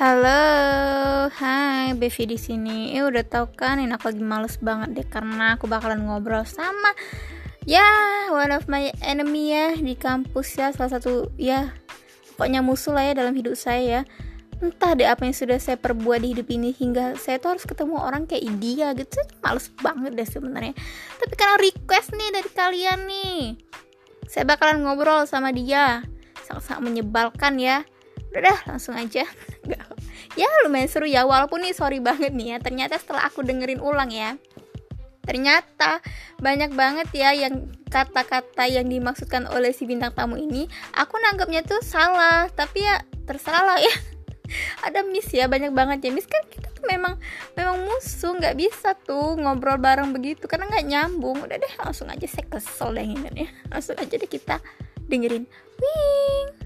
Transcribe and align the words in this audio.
Halo, 0.00 1.28
hai 1.28 1.92
Bevi 1.92 2.24
di 2.24 2.40
sini. 2.40 2.96
Eh 2.96 3.04
udah 3.04 3.20
tau 3.20 3.52
kan, 3.52 3.76
ini 3.76 3.92
aku 3.92 4.08
lagi 4.08 4.24
males 4.24 4.56
banget 4.56 4.96
deh 4.96 5.04
karena 5.04 5.60
aku 5.60 5.68
bakalan 5.68 6.08
ngobrol 6.08 6.40
sama 6.48 6.96
ya 7.68 7.84
one 8.32 8.48
of 8.48 8.64
my 8.64 8.88
enemy 9.04 9.52
ya 9.52 9.76
di 9.76 9.92
kampus 10.00 10.56
ya 10.56 10.72
salah 10.72 10.96
satu 10.96 11.28
ya 11.36 11.76
pokoknya 12.32 12.64
musuh 12.64 12.96
lah 12.96 13.12
ya 13.12 13.20
dalam 13.20 13.36
hidup 13.36 13.52
saya 13.60 14.00
ya. 14.00 14.02
Entah 14.64 14.96
deh 14.96 15.04
apa 15.04 15.28
yang 15.28 15.36
sudah 15.36 15.60
saya 15.60 15.76
perbuat 15.76 16.24
di 16.24 16.32
hidup 16.32 16.48
ini 16.48 16.72
hingga 16.72 17.20
saya 17.20 17.36
tuh 17.36 17.60
harus 17.60 17.68
ketemu 17.68 18.00
orang 18.00 18.24
kayak 18.24 18.56
dia 18.56 18.96
gitu. 18.96 19.20
Males 19.44 19.68
banget 19.84 20.16
deh 20.16 20.24
sebenarnya. 20.24 20.72
Tapi 21.20 21.34
karena 21.36 21.60
request 21.60 22.16
nih 22.16 22.40
dari 22.40 22.50
kalian 22.56 23.00
nih, 23.04 23.40
saya 24.24 24.48
bakalan 24.48 24.80
ngobrol 24.80 25.28
sama 25.28 25.52
dia. 25.52 26.00
Sangat-sangat 26.48 26.88
menyebalkan 26.88 27.60
ya 27.60 27.84
udah 28.30 28.40
dah 28.40 28.58
langsung 28.70 28.94
aja. 28.94 29.26
Ya 30.38 30.48
lumayan 30.62 30.86
seru 30.86 31.10
ya 31.10 31.26
walaupun 31.26 31.66
nih 31.66 31.74
sorry 31.74 31.98
banget 31.98 32.30
nih 32.30 32.54
ya 32.54 32.58
ternyata 32.62 32.94
setelah 32.96 33.26
aku 33.26 33.42
dengerin 33.42 33.82
ulang 33.82 34.14
ya 34.14 34.38
ternyata 35.30 36.00
banyak 36.40 36.72
banget 36.74 37.08
ya 37.12 37.30
yang 37.36 37.68
kata-kata 37.86 38.66
yang 38.66 38.88
dimaksudkan 38.88 39.46
oleh 39.46 39.70
si 39.70 39.84
bintang 39.84 40.10
tamu 40.10 40.34
ini 40.34 40.66
aku 40.96 41.18
nanggapnya 41.22 41.62
tuh 41.62 41.78
salah 41.84 42.50
tapi 42.50 42.82
ya 42.82 43.02
terserah 43.30 43.62
lah 43.62 43.78
ya. 43.78 43.94
Ada 44.86 45.06
miss 45.06 45.30
ya 45.30 45.46
banyak 45.46 45.70
banget 45.70 45.98
ya. 46.02 46.10
Miss 46.10 46.26
kan 46.26 46.42
kita 46.50 46.66
tuh 46.74 46.82
memang 46.82 47.14
memang 47.54 47.78
musuh 47.86 48.34
nggak 48.34 48.58
bisa 48.58 48.98
tuh 49.06 49.38
ngobrol 49.38 49.78
bareng 49.78 50.10
begitu 50.10 50.50
karena 50.50 50.66
nggak 50.66 50.86
nyambung. 50.90 51.38
Udah 51.46 51.58
deh 51.62 51.74
langsung 51.78 52.10
aja 52.10 52.26
saya 52.26 52.46
kesel 52.50 52.98
deh 52.98 53.06
ini 53.06 53.46
ya 53.46 53.48
langsung 53.70 53.94
aja 53.94 54.14
deh 54.18 54.30
kita 54.30 54.58
dengerin. 55.06 55.46
Wing 55.78 56.59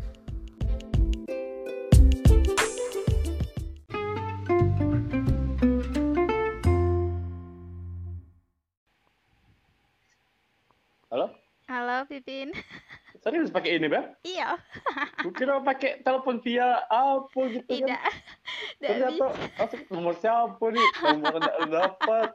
Halo, 11.74 12.06
Pipin. 12.06 12.54
Serius 13.26 13.50
pakai 13.50 13.82
ini, 13.82 13.90
Bang? 13.90 14.14
Iya. 14.22 14.62
Kira 15.42 15.58
pakai 15.58 16.06
telepon 16.06 16.38
via 16.38 16.86
apa 16.86 17.40
gitu 17.50 17.66
kan? 17.66 17.74
Tidak. 17.82 18.02
Ternyata 18.78 19.26
masuk 19.58 19.80
nomor 19.90 20.14
siapa 20.22 20.62
nih? 20.70 20.86
Nomor 21.02 21.34
enggak 21.34 21.56
dapat. 21.66 22.28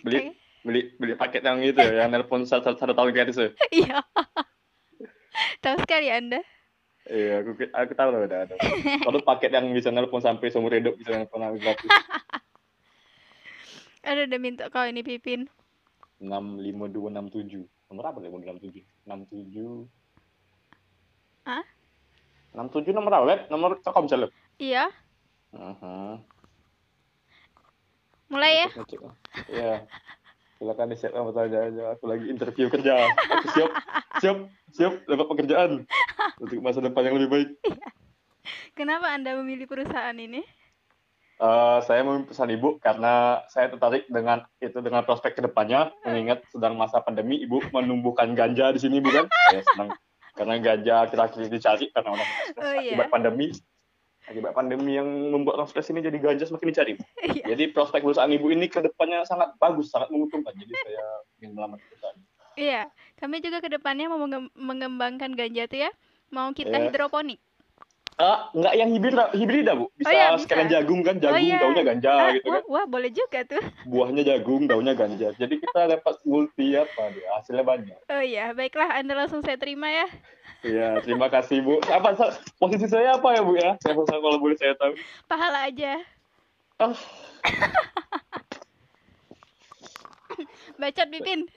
Beli 0.00 0.16
okay. 0.16 0.32
beli 0.64 0.80
beli 0.96 1.12
paket 1.12 1.44
yang 1.44 1.60
itu 1.60 1.76
ya, 1.76 2.08
yang 2.08 2.16
telepon 2.16 2.48
satu, 2.48 2.72
satu 2.72 2.96
tahun 2.96 3.12
gratis 3.12 3.36
ya? 3.36 3.48
Iya. 3.68 3.98
tahu 5.60 5.76
sekali 5.84 6.08
Anda. 6.08 6.40
Iya, 7.04 7.44
aku 7.44 7.68
aku 7.68 7.92
tahu 7.92 8.08
loh 8.16 8.24
udah 8.24 8.48
ada. 8.48 8.54
Kalau 9.04 9.20
paket 9.20 9.52
yang 9.52 9.68
bisa 9.76 9.92
nelpon 9.92 10.24
sampai 10.24 10.48
seumur 10.48 10.72
hidup 10.72 10.96
bisa 10.96 11.12
nelpon 11.12 11.44
gratis. 11.60 11.90
Ada 14.08 14.24
udah 14.24 14.40
minta 14.40 14.72
kau 14.72 14.88
ini 14.88 15.04
Pipin 15.04 15.52
enam 16.22 16.58
lima 16.60 16.86
dua 16.88 17.12
enam 17.12 17.28
tujuh. 17.28 17.64
Nomor 17.92 18.04
apa 18.10 18.18
lima 18.22 18.40
enam 18.40 18.58
tujuh? 18.58 18.84
enam 19.06 19.20
tujuh. 19.28 19.86
Ah 21.46 21.66
enam 22.56 22.72
tujuh 22.72 22.96
nomor 22.96 23.12
apa 23.12 23.44
nomor 23.52 23.76
telkomsel 23.84 24.32
iya. 24.56 24.88
Uh 25.52 25.76
-huh. 25.76 26.12
mulai 28.32 28.64
ya. 28.64 28.68
Iya. 29.52 29.72
Silakan 30.56 30.88
di 30.88 30.96
apa 30.96 31.30
saja 31.36 31.58
aja 31.68 31.82
aku 31.92 32.04
lagi 32.08 32.26
interview 32.32 32.72
kerja. 32.72 33.12
Aku 33.12 33.46
siap. 33.52 33.70
Siap. 34.24 34.38
Siap 34.72 34.92
dapat 35.04 35.26
pekerjaan. 35.36 35.70
Untuk 36.40 36.58
masa 36.64 36.80
depan 36.80 37.06
yang 37.06 37.20
lebih 37.20 37.28
baik. 37.30 37.48
Iya. 37.60 37.86
kenapa 38.72 39.12
anda 39.12 39.36
memilih 39.36 39.68
perusahaan 39.68 40.16
ini 40.16 40.40
Uh, 41.36 41.84
saya 41.84 42.00
pesan 42.24 42.48
ibu 42.48 42.80
karena 42.80 43.44
saya 43.52 43.68
tertarik 43.68 44.08
dengan 44.08 44.40
itu 44.56 44.80
dengan 44.80 45.04
prospek 45.04 45.36
ke 45.36 45.44
depannya 45.44 45.92
mengingat 46.08 46.40
sedang 46.48 46.80
masa 46.80 47.04
pandemi. 47.04 47.44
Ibu 47.44 47.76
menumbuhkan 47.76 48.32
ganja 48.32 48.72
di 48.72 48.80
sini 48.80 49.04
bukan 49.04 49.28
saya 49.52 49.60
senang 49.68 49.92
karena 50.32 50.54
ganja 50.60 50.94
akhir-akhir 51.04 51.52
dicari 51.52 51.92
karena 51.92 52.16
orang 52.16 52.30
oh, 52.56 52.74
iya. 52.80 52.92
akibat 52.96 53.08
pandemi. 53.12 53.46
Akibat 54.26 54.52
pandemi 54.58 54.98
yang 54.98 55.06
membuat 55.06 55.60
orang 55.60 55.68
stres 55.70 55.92
ini 55.92 56.02
jadi 56.02 56.18
ganja 56.18 56.50
semakin 56.50 56.68
dicari 56.74 56.92
iya. 57.30 57.54
jadi 57.54 57.70
prospek 57.70 58.02
perusahaan 58.02 58.26
ibu 58.26 58.50
ini 58.50 58.66
ke 58.66 58.82
depannya 58.82 59.22
sangat 59.22 59.54
bagus 59.60 59.92
sangat 59.92 60.08
menguntungkan. 60.08 60.56
Jadi 60.56 60.72
saya 60.72 61.04
ingin 61.40 61.52
melamar 61.52 61.78
perusahaan 61.84 62.16
iya 62.56 62.88
kami 63.20 63.44
juga 63.44 63.60
ke 63.60 63.68
depannya 63.68 64.08
mau 64.08 64.24
mengembangkan 64.56 65.36
ganja 65.36 65.68
tuh 65.68 65.84
ya. 65.84 65.90
Mau 66.34 66.50
kita 66.50 66.74
yeah. 66.74 66.90
hidroponik 66.90 67.38
Ah, 68.16 68.48
enggak 68.56 68.74
yang 68.80 68.88
hibrid 68.96 69.12
hibrida, 69.36 69.76
Bu. 69.76 69.92
Bisa, 69.92 70.08
oh, 70.08 70.12
iya, 70.16 70.32
bisa. 70.32 70.48
sekalian 70.48 70.72
jagung 70.72 71.04
kan, 71.04 71.20
jagung 71.20 71.36
oh, 71.36 71.48
iya. 71.52 71.60
daunnya 71.60 71.84
ganja 71.84 72.10
ah, 72.16 72.32
gitu 72.32 72.48
kan. 72.48 72.62
Wah, 72.64 72.88
boleh 72.88 73.12
juga 73.12 73.44
tuh. 73.44 73.60
Buahnya 73.84 74.24
jagung, 74.24 74.64
daunnya 74.64 74.96
ganja. 74.96 75.36
Jadi 75.36 75.60
kita 75.60 75.84
dapat 75.84 76.16
multi 76.24 76.80
apa 76.80 77.12
dia, 77.12 77.28
hasilnya 77.36 77.64
banyak. 77.68 77.98
Oh 78.08 78.24
iya, 78.24 78.56
baiklah 78.56 78.88
Anda 78.96 79.20
langsung 79.20 79.44
saya 79.44 79.60
terima 79.60 79.92
ya. 79.92 80.08
Iya, 80.64 81.04
terima 81.04 81.28
kasih 81.28 81.60
Bu. 81.60 81.76
Apa 81.92 82.16
posisi 82.56 82.88
saya 82.88 83.20
apa 83.20 83.36
ya, 83.36 83.44
Bu 83.44 83.52
ya? 83.60 83.76
Saya 83.84 83.92
kalau 84.00 84.40
boleh 84.40 84.56
saya 84.56 84.72
tahu. 84.80 84.96
Pahala 85.28 85.68
aja. 85.68 86.00
Oh. 86.80 86.96
Bacot 90.80 91.08
Pipin. 91.12 91.52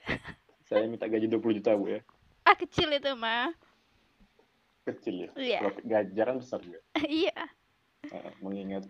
Saya 0.68 0.84
minta 0.84 1.08
gaji 1.08 1.24
20 1.24 1.64
juta, 1.64 1.72
Bu 1.72 1.88
ya. 1.88 2.04
Ah, 2.44 2.52
kecil 2.52 2.92
itu 2.92 3.16
mah 3.16 3.48
kecil 4.98 5.14
ya. 5.26 5.30
Iya. 5.36 5.58
Profit 5.62 5.84
gajah 5.86 6.24
kan 6.24 6.36
besar 6.40 6.58
juga. 6.62 6.80
iya. 7.22 7.38
Uh, 8.10 8.32
mengingat 8.40 8.84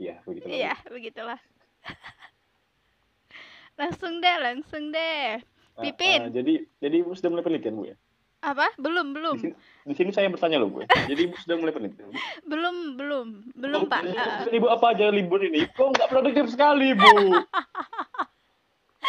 iya 0.00 0.20
begitu. 0.24 0.46
Iya, 0.48 0.74
begitulah. 0.88 1.40
langsung 3.80 4.18
deh, 4.18 4.36
langsung 4.40 4.84
deh. 4.90 5.40
Pipin. 5.76 6.20
Uh, 6.24 6.28
uh, 6.28 6.32
jadi 6.32 6.54
jadi 6.80 6.94
ibu 7.04 7.12
sudah 7.12 7.30
mulai 7.32 7.44
penelitian 7.44 7.76
bu 7.76 7.84
ya? 7.92 7.96
Apa? 8.44 8.68
Belum, 8.78 9.10
belum. 9.16 9.36
Di 9.36 9.50
sini, 9.50 9.54
di 9.84 9.94
sini 9.96 10.10
saya 10.12 10.28
bertanya 10.30 10.62
loh 10.62 10.70
bu. 10.70 10.84
Ya. 10.84 10.88
Jadi 11.08 11.20
ibu 11.28 11.36
sudah 11.40 11.56
mulai 11.58 11.72
penelitian. 11.74 12.08
Belum, 12.50 12.94
belum, 12.94 13.26
belum 13.58 13.82
oh, 13.84 13.90
pak. 13.90 14.02
Uh, 14.06 14.54
ibu 14.54 14.66
apa 14.70 14.94
aja 14.94 15.10
libur 15.10 15.42
ini? 15.42 15.66
Kok 15.74 15.98
nggak 15.98 16.08
produktif 16.08 16.46
sekali 16.54 16.94
bu? 16.94 17.42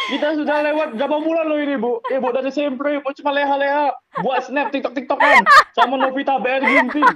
Kita 0.06 0.38
sudah 0.38 0.62
lewat 0.62 0.94
berapa 0.94 1.16
bulan 1.18 1.44
loh 1.50 1.58
ini, 1.58 1.74
Bu. 1.74 1.98
Eh, 2.06 2.22
Bu, 2.22 2.30
dari 2.30 2.54
SMP, 2.54 3.02
Bu, 3.02 3.10
cuma 3.18 3.34
leha-leha. 3.34 3.90
Buat 4.22 4.46
snap, 4.46 4.70
tiktok 4.70 4.94
tiktok 4.94 5.18
kan 5.18 5.42
Sama 5.74 5.98
Novita 5.98 6.38
BR 6.38 6.62
Ginting. 6.62 7.06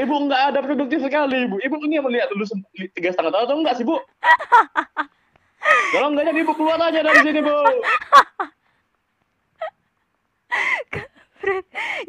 Ibu 0.00 0.14
nggak 0.30 0.42
ada 0.54 0.60
produktif 0.62 1.02
sekali, 1.02 1.50
Ibu. 1.50 1.56
Ibu 1.58 1.76
ini 1.88 1.98
melihat 1.98 2.30
dulu 2.30 2.46
tiga 2.94 3.10
setengah 3.10 3.32
tahun 3.34 3.44
atau 3.50 3.56
enggak 3.58 3.74
sih, 3.80 3.84
Bu? 3.84 3.98
Kalau 5.92 6.08
enggak 6.14 6.30
jadi 6.30 6.40
Ibu 6.46 6.52
keluar 6.54 6.78
aja 6.78 7.00
dari 7.02 7.20
sini, 7.24 7.40
Bu. 7.42 7.56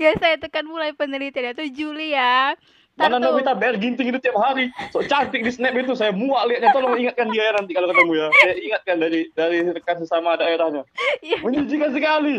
ya 0.02 0.12
saya 0.20 0.36
tekan 0.38 0.68
mulai 0.68 0.92
penelitian 0.92 1.56
itu 1.56 1.72
Juli 1.72 2.12
ya 2.12 2.56
Mana 3.02 3.18
Novita 3.18 3.58
BR 3.58 3.82
ginting 3.82 4.14
itu 4.14 4.20
tiap 4.22 4.38
hari. 4.38 4.70
So 4.94 5.02
cantik 5.02 5.42
di 5.42 5.50
snap 5.50 5.74
itu 5.74 5.98
saya 5.98 6.14
muak 6.14 6.46
lihatnya. 6.48 6.70
Tolong 6.70 6.98
ingatkan 7.02 7.34
dia 7.34 7.50
ya 7.50 7.52
nanti 7.58 7.72
kalau 7.74 7.90
ketemu 7.90 8.14
ya. 8.14 8.28
Saya 8.30 8.54
ingatkan 8.62 8.96
dari 9.02 9.20
dari 9.34 9.58
rekan 9.74 9.98
sesama 10.00 10.38
daerahnya. 10.38 10.86
Iya. 11.26 11.42
Menjijikan 11.42 11.92
sekali. 11.92 12.38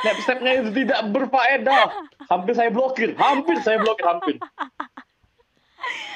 Snap-snapnya 0.00 0.52
itu 0.64 0.70
tidak 0.72 1.00
berfaedah. 1.12 1.84
Hampir 2.30 2.54
saya 2.56 2.70
blokir. 2.72 3.12
Hampir 3.18 3.58
saya 3.60 3.76
blokir. 3.82 4.06
Hampir. 4.06 4.36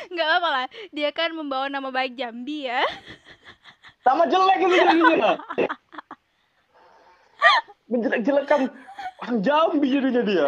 Enggak 0.08 0.28
apa 0.40 0.48
lah. 0.48 0.64
Dia 0.94 1.10
kan 1.10 1.34
membawa 1.34 1.66
nama 1.68 1.90
baik 1.90 2.16
Jambi 2.16 2.70
ya. 2.70 2.80
Sama 4.04 4.28
jelek 4.28 4.60
itu 4.60 4.76
jadinya. 4.76 5.32
Menjelek-jelekkan 7.88 8.60
orang 9.20 9.36
Jambi 9.44 9.86
jadinya 9.88 10.22
dia. 10.24 10.46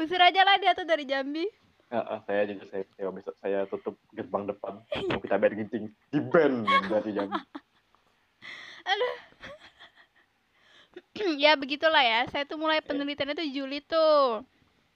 Usir 0.00 0.20
aja 0.20 0.40
lah 0.42 0.56
dia 0.58 0.72
tuh 0.74 0.86
dari 0.86 1.04
Jambi. 1.06 1.46
Ya, 1.92 2.00
uh, 2.00 2.20
saya 2.26 2.48
juga 2.48 2.64
saya, 2.72 2.84
saya 2.96 3.08
besok 3.14 3.34
saya 3.38 3.58
tutup 3.70 3.94
gerbang 4.10 4.50
depan. 4.50 4.82
Mau 5.10 5.20
kita 5.22 5.38
bayar 5.38 5.54
ginting 5.54 5.92
di 6.10 6.18
band 6.18 6.66
dari 6.90 7.10
Jambi. 7.14 7.38
Aduh. 8.90 9.14
ya 11.44 11.54
begitulah 11.54 12.02
ya. 12.02 12.26
Saya 12.30 12.44
tuh 12.48 12.58
mulai 12.58 12.82
penelitian 12.82 13.34
itu 13.36 13.62
Juli 13.62 13.78
tuh. 13.84 14.42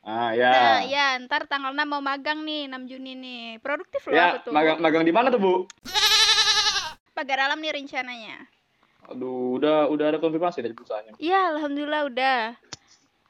Ah 0.02 0.32
ya. 0.32 0.50
Nah, 0.50 0.80
ya, 0.86 1.06
ntar 1.26 1.44
tanggal 1.50 1.74
6 1.74 1.84
mau 1.84 2.00
magang 2.00 2.40
nih, 2.46 2.70
6 2.70 2.90
Juni 2.90 3.12
nih. 3.18 3.44
Produktif 3.60 4.06
loh 4.08 4.14
ya, 4.16 4.40
aku 4.40 4.48
tuh. 4.48 4.52
Magang 4.54 4.78
magang 4.80 5.04
di 5.04 5.12
mana 5.12 5.28
tuh, 5.28 5.40
Bu? 5.42 5.54
Pagar 7.12 7.50
Alam 7.50 7.58
nih 7.58 7.74
rencananya. 7.74 8.46
Aduh, 9.10 9.58
udah 9.58 9.90
udah 9.90 10.06
ada 10.14 10.18
konfirmasi 10.22 10.62
dari 10.62 10.76
perusahaannya. 10.76 11.18
Iya, 11.18 11.56
alhamdulillah 11.56 12.02
udah. 12.12 12.40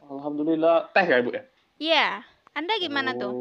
Alhamdulillah 0.06 0.94
teh 0.94 1.06
ya 1.06 1.16
ibu 1.18 1.30
ya? 1.34 1.42
Iya. 1.78 2.06
Anda 2.54 2.74
gimana 2.78 3.14
oh, 3.14 3.18
tuh? 3.18 3.32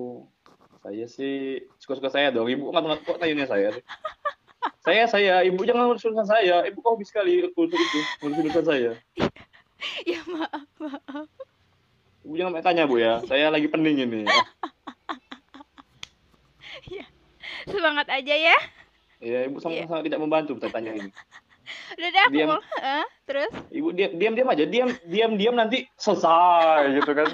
Saya 0.82 1.06
sih 1.06 1.62
suka-suka 1.78 2.10
saya 2.10 2.34
dong. 2.34 2.50
Ibu 2.50 2.74
nggak 2.74 3.06
kok 3.06 3.22
tanya 3.22 3.46
saya 3.46 3.74
sih. 3.76 3.84
saya 4.88 5.04
saya 5.06 5.44
ibu 5.44 5.62
jangan 5.68 5.94
urus 5.94 6.06
urusan 6.08 6.26
saya. 6.26 6.66
Ibu 6.66 6.82
kok 6.82 6.92
hobi 6.98 7.06
sekali 7.06 7.46
urus 7.46 7.74
itu 7.76 8.00
urus 8.26 8.38
urusan 8.42 8.66
saya. 8.66 8.92
ya 10.10 10.22
maaf 10.26 10.66
maaf. 10.82 11.30
Ibu 12.26 12.34
jangan 12.34 12.64
tanya 12.66 12.90
bu 12.90 12.98
ya. 12.98 13.22
Saya 13.30 13.54
lagi 13.54 13.70
pening 13.70 14.02
ini. 14.02 14.26
Semangat 17.68 18.08
aja 18.08 18.36
ya. 18.36 18.58
Iya, 19.20 19.50
ibu 19.50 19.60
sama 19.60 19.76
sama 19.90 20.06
tidak 20.06 20.22
membantu 20.24 20.56
tanya 20.72 20.96
ini. 20.96 21.12
Udah 21.94 22.10
deh 22.10 22.22
aku 22.24 22.34
Diam. 22.34 22.48
mau. 22.50 22.62
Hah? 22.80 23.06
terus? 23.24 23.52
Ibu 23.70 23.88
diam 23.92 24.12
diam 24.16 24.34
diam 24.34 24.48
aja, 24.48 24.64
diam 24.64 24.90
diam 25.04 25.32
diam 25.36 25.56
nanti 25.56 25.84
selesai 25.96 26.96
gitu 26.96 27.12
kan. 27.12 27.30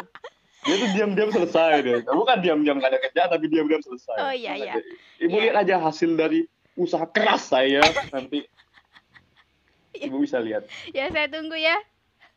Dia 0.64 0.80
tuh 0.80 0.90
diam-diam 0.96 1.28
selesai 1.28 1.74
deh. 1.84 2.00
Bukan 2.08 2.40
diam-diam 2.40 2.80
gak 2.80 2.96
ada 2.96 3.00
kerjaan, 3.04 3.30
tapi 3.30 3.52
diam-diam 3.52 3.84
selesai. 3.84 4.16
Oh, 4.16 4.32
iya, 4.32 4.56
iya. 4.56 4.74
Ibu 5.20 5.36
Iya. 5.36 5.44
lihat 5.44 5.56
aja 5.60 5.76
hasil 5.84 6.16
dari 6.16 6.48
usaha 6.80 7.04
keras 7.04 7.52
saya 7.52 7.92
nanti. 8.10 8.48
Iya. 9.92 10.08
Ibu 10.08 10.24
bisa 10.24 10.40
lihat. 10.40 10.64
Ya 10.90 11.12
saya 11.12 11.28
tunggu 11.28 11.60
ya. 11.60 11.76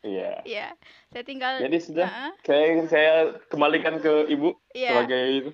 Iya. 0.02 0.42
Ya. 0.42 0.66
Saya 1.08 1.22
tinggal 1.22 1.62
Jadi 1.62 1.78
sudah 1.78 2.08
Heeh. 2.10 2.32
saya 2.42 2.66
saya 2.90 3.12
kembalikan 3.46 4.02
ke 4.02 4.26
ibu 4.26 4.58
Iya. 4.75 4.90
sebagai 4.90 5.22
itu 5.31 5.50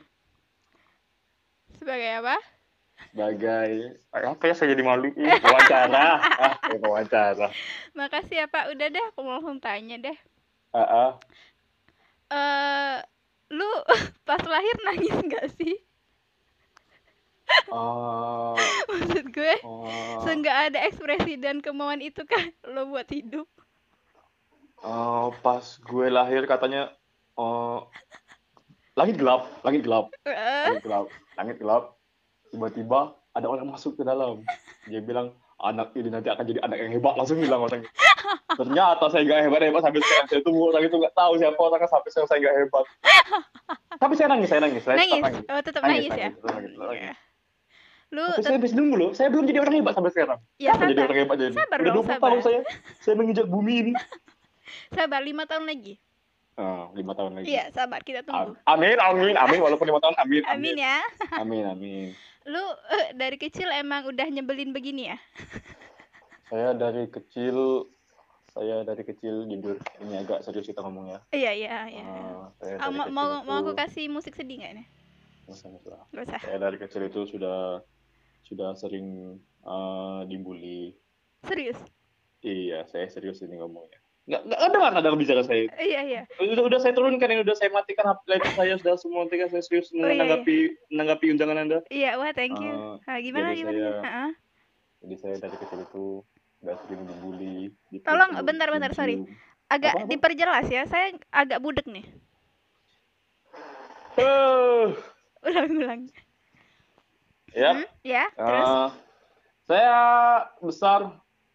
sebagai 1.76 2.10
apa? 2.24 2.36
Sebagai 3.10 3.98
apa 4.14 4.42
ya 4.46 4.54
saya 4.54 4.72
jadi 4.76 4.82
malu 4.86 5.10
wawancara 5.16 6.06
ah 6.46 6.54
kayak 6.62 6.80
wawancara 6.84 7.48
Makasih 7.92 8.44
ya 8.44 8.46
Pak. 8.48 8.72
Udah 8.72 8.86
deh 8.88 9.04
aku 9.12 9.20
mau 9.20 9.36
langsung 9.36 9.58
tanya 9.60 9.98
deh. 10.00 10.16
ah 10.72 10.80
ah. 10.80 11.10
Eh 12.32 12.96
lu 13.52 13.68
pas 14.28 14.40
lahir 14.46 14.76
nangis 14.86 15.12
nggak 15.12 15.46
sih? 15.58 15.76
Oh, 17.68 18.56
Maksud 18.88 19.28
gue, 19.28 19.54
oh, 19.60 20.24
seenggak 20.24 20.72
ada 20.72 20.88
ekspresi 20.88 21.36
dan 21.36 21.60
kemauan 21.60 22.00
itu 22.00 22.24
kan 22.24 22.48
lo 22.64 22.88
buat 22.88 23.04
hidup. 23.12 23.44
oh, 24.80 25.36
pas 25.44 25.60
gue 25.60 26.06
lahir 26.08 26.48
katanya 26.48 26.96
oh 27.36 27.92
langit 28.92 29.16
gelap 29.16 29.48
langit 29.64 29.82
gelap 29.88 30.12
langit 30.24 30.84
gelap 30.84 31.06
langit 31.38 31.56
gelap 31.56 31.84
tiba-tiba 32.52 33.00
ada 33.32 33.46
orang 33.48 33.64
masuk 33.66 33.96
ke 33.96 34.04
dalam 34.04 34.44
dia 34.84 35.00
bilang 35.00 35.32
anak 35.56 35.94
ini 35.94 36.10
nanti 36.10 36.28
akan 36.28 36.44
jadi 36.44 36.60
anak 36.60 36.76
yang 36.76 36.92
hebat 36.92 37.14
langsung 37.16 37.40
bilang 37.40 37.64
orang 37.64 37.80
ternyata 38.52 39.04
saya 39.08 39.22
nggak 39.24 39.40
hebat 39.42 39.60
hebat 39.62 39.80
sampai 39.80 40.00
sekarang 40.00 40.26
saya 40.28 40.40
tunggu 40.42 40.62
orang 40.68 40.84
itu 40.84 40.96
nggak 40.96 41.14
tahu 41.14 41.32
siapa 41.40 41.56
orangnya 41.56 41.88
sampai 41.88 42.08
sekarang 42.12 42.28
saya 42.28 42.38
nggak 42.40 42.56
hebat 42.60 42.84
tapi 43.96 44.12
saya 44.14 44.28
nangis 44.28 44.48
saya 44.50 44.60
nangis 44.60 44.82
saya 44.82 44.96
tetap 44.98 45.22
nangis. 45.22 45.44
Oh, 45.46 45.62
tetap 45.62 45.82
nangis, 45.82 46.10
ya. 46.10 46.28
tetap 46.28 46.50
nangis, 46.50 46.70
tetap 46.70 46.84
nangis. 46.84 47.00
Iya. 47.00 47.12
Lu 48.12 48.24
Tapi 48.28 48.42
saya 48.42 48.58
masih 48.60 48.76
nunggu 48.76 48.96
loh, 48.98 49.10
saya 49.14 49.28
belum 49.32 49.44
jadi 49.48 49.58
orang 49.62 49.74
hebat 49.78 49.92
sampai 49.94 50.12
sekarang. 50.12 50.38
ya 50.60 50.68
Kapan 50.68 50.84
jadi 50.84 50.92
sabar. 50.92 51.06
orang 51.06 51.18
hebat 51.22 51.36
jadi? 51.38 51.54
Sabar 51.54 51.78
Udah 51.78 51.88
dong, 51.88 51.96
20 51.96 52.10
sabar. 52.10 52.20
tahun 52.20 52.40
saya, 52.42 52.60
saya 53.00 53.14
menginjak 53.16 53.46
bumi 53.48 53.74
ini. 53.78 53.92
Sabar 54.96 55.20
lima 55.22 55.42
tahun 55.46 55.64
lagi. 55.64 55.94
Ah, 56.52 56.92
lima 56.92 57.12
tahun 57.14 57.30
lagi. 57.38 57.46
Iya, 57.48 57.64
sabar 57.72 58.04
kita 58.04 58.20
tunggu. 58.20 58.52
Am- 58.52 58.58
Amin, 58.68 59.00
amin, 59.00 59.34
amin. 59.34 59.60
Walaupun 59.62 59.86
lima 59.86 59.96
tahun, 59.96 60.12
amin, 60.18 60.42
Amin 60.44 60.76
ya. 60.76 60.98
Amin, 61.40 61.64
amin. 61.64 62.08
Lu 62.42 62.64
eh, 62.90 63.14
dari 63.14 63.38
kecil 63.38 63.70
emang 63.70 64.10
udah 64.10 64.26
nyebelin 64.26 64.74
begini 64.74 65.06
ya? 65.06 65.18
Saya 66.50 66.74
dari 66.74 67.06
kecil, 67.06 67.86
saya 68.50 68.82
dari 68.82 69.06
kecil 69.06 69.46
jujur 69.46 69.78
ini 70.02 70.18
agak 70.18 70.42
serius 70.42 70.66
kita 70.66 70.82
ngomongnya. 70.82 71.22
Iya, 71.30 71.54
iya, 71.54 71.76
iya. 71.88 72.04
Saya 72.58 72.76
Ah, 72.82 72.90
mau 72.90 73.06
kecil 73.06 73.14
mau, 73.46 73.58
aku 73.62 73.72
itu- 73.72 73.78
kasih 73.78 74.04
musik 74.10 74.34
sedih 74.34 74.58
nggak 74.58 74.74
nih? 74.82 74.86
Gak 75.46 76.24
usah. 76.26 76.40
Saya 76.42 76.58
dari 76.58 76.76
kecil 76.76 77.02
itu 77.06 77.24
sudah 77.30 77.80
sudah 78.42 78.74
sering 78.74 79.38
ah, 79.62 80.26
dibully. 80.26 80.98
Serius? 81.46 81.78
Iya, 82.42 82.90
saya 82.90 83.06
serius 83.06 83.38
ini 83.40 83.54
ngomongnya. 83.54 84.01
Nggak, 84.22 84.42
nggak 84.46 84.60
ada 84.62 84.76
nggak 84.78 85.02
ada 85.02 85.18
bicara 85.18 85.42
saya. 85.42 85.66
Iya, 85.74 86.00
iya. 86.06 86.22
udah 86.38 86.62
udah 86.62 86.78
saya 86.78 86.94
turunkan 86.94 87.26
ini 87.26 87.42
udah 87.42 87.56
saya 87.58 87.74
matikan 87.74 88.06
HP 88.06 88.22
laptop 88.28 88.54
saya 88.54 88.74
sudah 88.78 88.94
semua 88.94 89.26
kan 89.26 89.50
saya 89.50 89.62
serius 89.66 89.90
Oh, 89.90 89.98
iya, 89.98 90.14
menanggapi 90.14 90.56
menanggapi 90.88 91.26
undangan 91.34 91.58
anda 91.58 91.78
Iya, 91.90 92.10
wah 92.16 92.30
thank 92.30 92.54
you. 92.54 92.70
Eh, 92.70 93.10
Ah, 93.10 93.18
gimana 93.18 93.50
jadi 93.50 93.58
gimana? 93.58 93.74
saya- 93.74 94.02
Heeh. 94.06 94.30
jadi 95.02 95.14
saya 95.18 95.34
dari 95.42 95.56
kecil 95.58 95.80
itu 95.82 96.04
nggak 96.62 96.76
sering 96.78 97.02
dibully 97.02 97.54
dipukul, 97.90 98.06
Tolong, 98.06 98.30
bentar, 98.46 98.68
bentar, 98.70 98.92
sorry. 98.94 99.16
Agak 99.66 99.92
Apa-apa? 99.98 100.06
diperjelas 100.06 100.66
ya. 100.68 100.82
Saya 100.86 101.06
agak 101.28 101.58
budek 101.58 101.86
nih. 101.86 102.06
Eh, 104.14 104.86
Ulang-ulang. 105.42 106.06
ya 107.52 107.70
Hmm, 107.74 107.84
ya, 108.00 108.24
terus 108.32 108.64
eh, 108.64 108.88
saya 109.66 109.96
besar 110.58 111.00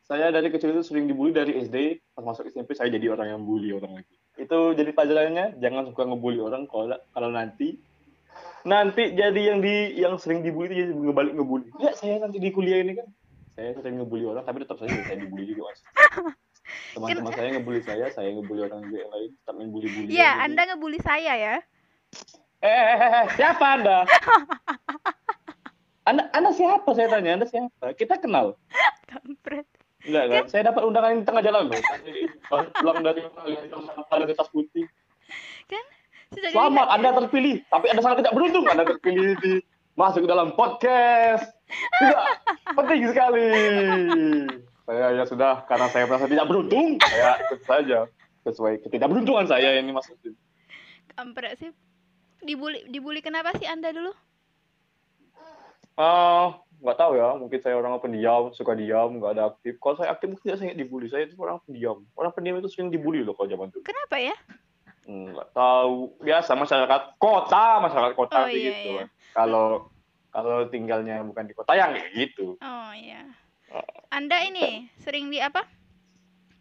saya 0.08 0.32
dari 0.32 0.48
kecil 0.48 0.72
itu 0.72 0.88
sering 0.88 1.12
dibully 1.12 1.36
dari 1.36 1.60
SD 1.60 2.00
pas 2.16 2.24
masuk 2.24 2.48
SMP 2.48 2.72
saya 2.80 2.88
jadi 2.88 3.12
orang 3.12 3.28
yang 3.28 3.42
bully 3.44 3.76
orang 3.76 4.00
lagi. 4.00 4.16
Itu 4.40 4.72
jadi 4.72 4.96
pelajarannya 4.96 5.60
jangan 5.60 5.92
suka 5.92 6.08
ngebully 6.08 6.40
orang 6.40 6.64
kalau 6.72 6.96
kalau 7.12 7.30
nanti 7.30 7.76
nanti 8.64 9.12
jadi 9.20 9.52
yang 9.52 9.60
di 9.60 10.00
yang 10.00 10.16
sering 10.16 10.48
dibully 10.48 10.72
itu 10.72 10.76
jadi 10.88 10.92
ngebalik 10.96 11.36
ngebully. 11.36 11.68
Ya 11.84 11.92
saya 11.92 12.24
nanti 12.24 12.40
di 12.40 12.56
kuliah 12.56 12.80
ini 12.88 12.96
kan 12.96 13.08
saya 13.60 13.76
sering 13.84 14.00
ngebully 14.00 14.24
orang 14.32 14.48
tapi 14.48 14.64
tetap 14.64 14.80
saja 14.80 14.96
saya 14.96 15.20
dibully 15.20 15.44
juga 15.52 15.76
mas. 15.76 15.80
Teman-teman 16.96 17.32
saya 17.36 17.50
ngebully 17.60 17.82
saya 17.84 18.06
saya 18.16 18.32
ngebully 18.32 18.64
orang 18.64 18.88
juga 18.88 18.98
yang 19.04 19.12
lain 19.12 19.30
tetap 19.36 19.56
bully 19.60 19.90
bully 19.92 20.10
ya, 20.16 20.40
Anda 20.40 20.62
ngebully 20.72 21.00
saya 21.04 21.34
ya. 21.36 21.56
eh, 22.64 22.64
eh, 22.64 22.96
eh, 22.96 23.12
eh, 23.12 23.26
siapa 23.36 23.76
anda? 23.76 24.08
Anda 26.08 26.32
anda 26.32 26.56
siapa? 26.56 26.88
Saya 26.96 27.12
tanya 27.12 27.36
anda 27.36 27.44
siapa? 27.52 27.92
Kita 27.92 28.16
kenal. 28.16 28.56
Kampret. 29.12 29.68
Enggak 30.08 30.26
kan? 30.32 30.44
Saya 30.48 30.64
dapat 30.72 30.82
undangan 30.88 31.20
di 31.20 31.26
tengah 31.28 31.44
jalan 31.44 31.62
loh. 31.68 31.76
Tadi 31.78 32.14
pas 32.48 32.66
pulang 32.80 33.00
dari 33.04 33.22
ada 34.08 34.24
di 34.26 34.34
tas 34.34 34.50
putih. 34.50 34.88
Sudah 36.28 36.52
Selamat, 36.52 36.92
dilihat. 36.92 36.96
Anda 37.00 37.10
terpilih. 37.24 37.56
Tapi 37.72 37.86
Anda 37.88 38.02
sangat 38.04 38.18
tidak 38.24 38.34
beruntung. 38.36 38.66
Anda 38.68 38.84
terpilih 38.84 39.30
di 39.40 39.54
masuk 39.96 40.28
ke 40.28 40.30
dalam 40.30 40.52
podcast. 40.60 41.48
Tidak, 41.72 42.24
penting 42.76 43.02
sekali. 43.08 43.50
Saya 44.88 45.08
ya 45.16 45.24
sudah, 45.28 45.64
karena 45.68 45.88
saya 45.92 46.04
merasa 46.08 46.28
tidak 46.32 46.48
beruntung, 46.48 46.96
saya 47.04 47.36
ikut 47.48 47.60
saja 47.68 48.08
sesuai 48.48 48.80
ketidakberuntungan 48.88 49.48
saya 49.48 49.76
ini 49.80 49.92
maksudnya. 49.92 50.32
Kampret 51.16 51.60
sih. 51.60 51.72
Dibully 52.44 52.88
dibully 52.88 53.20
kenapa 53.20 53.52
sih 53.60 53.68
Anda 53.68 53.92
dulu? 53.92 54.14
Ah, 55.98 56.62
nggak 56.78 56.98
tahu 56.98 57.12
ya. 57.18 57.34
Mungkin 57.38 57.60
saya 57.62 57.76
orang 57.78 57.98
pendiam, 57.98 58.54
suka 58.54 58.78
diam, 58.78 59.18
nggak 59.18 59.32
ada 59.38 59.44
aktif. 59.54 59.78
Kalau 59.82 59.96
saya 59.98 60.14
aktif 60.14 60.28
mungkin 60.34 60.58
saya 60.58 60.74
dibully. 60.78 61.08
Saya 61.10 61.26
itu 61.26 61.38
orang 61.38 61.58
pendiam. 61.66 62.02
Orang 62.14 62.32
pendiam 62.34 62.58
itu 62.62 62.70
sering 62.70 62.94
dibully 62.94 63.26
loh 63.26 63.34
kalau 63.34 63.50
zaman 63.50 63.70
dulu. 63.74 63.82
Kenapa 63.86 64.18
ya? 64.18 64.36
Nggak 65.08 65.50
tahu 65.56 66.20
biasa 66.20 66.52
masyarakat 66.52 67.02
kota 67.16 67.80
masyarakat 67.80 68.12
kota 68.12 68.44
Oh, 68.44 68.52
iya, 68.52 68.60
gitu 68.60 68.92
iya. 69.00 69.06
kalau 69.32 69.88
kalau 70.36 70.68
tinggalnya 70.68 71.24
bukan 71.24 71.48
di 71.48 71.56
kota 71.56 71.80
yang 71.80 71.96
kayak 71.96 72.12
gitu 72.12 72.60
Oh 72.60 72.92
iya. 72.92 73.24
Oh. 73.72 73.88
Anda 74.12 74.44
ini 74.44 74.92
sering 75.00 75.32
di 75.32 75.40
apa? 75.40 75.64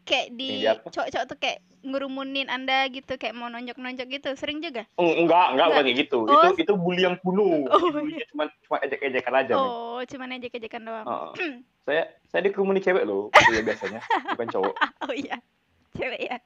Kayak 0.06 0.26
di 0.32 0.48
cowok-cowok 0.64 1.26
tuh 1.26 1.38
kayak 1.38 1.58
ngerumunin 1.82 2.46
Anda 2.46 2.86
gitu 2.88 3.14
kayak 3.14 3.34
mau 3.34 3.50
nonjok-nonjok 3.50 4.06
gitu. 4.08 4.28
Sering 4.38 4.62
juga? 4.62 4.86
Eng- 4.96 5.26
enggak 5.26 5.46
enggak 5.52 5.66
bukan 5.68 5.82
kayak 5.82 5.98
gitu 5.98 6.18
Oh, 6.22 6.30
itu 6.30 6.62
itu 6.62 6.72
bully 6.75 7.02
yang 7.02 7.18
kuno 7.18 7.66
Oh, 7.75 7.90
cuma 8.30 8.44
cuma 8.62 8.76
ejek-ejekan 8.80 9.34
aja 9.34 9.52
nih. 9.52 9.70
Oh, 9.75 9.98
cuman 10.00 10.28
ejek-ejekan 10.38 10.82
doang. 10.82 11.06
Heeh. 11.06 11.54
saya 11.86 12.02
saya 12.26 12.42
dikerumuni 12.42 12.78
cewek 12.78 13.02
loh 13.02 13.30
ya 13.46 13.62
biasanya 13.62 14.00
bukan 14.34 14.46
cowok 14.48 14.75
Oh 15.06 15.14
iya. 15.14 15.38
Cewek 15.94 16.22
ya. 16.22 16.36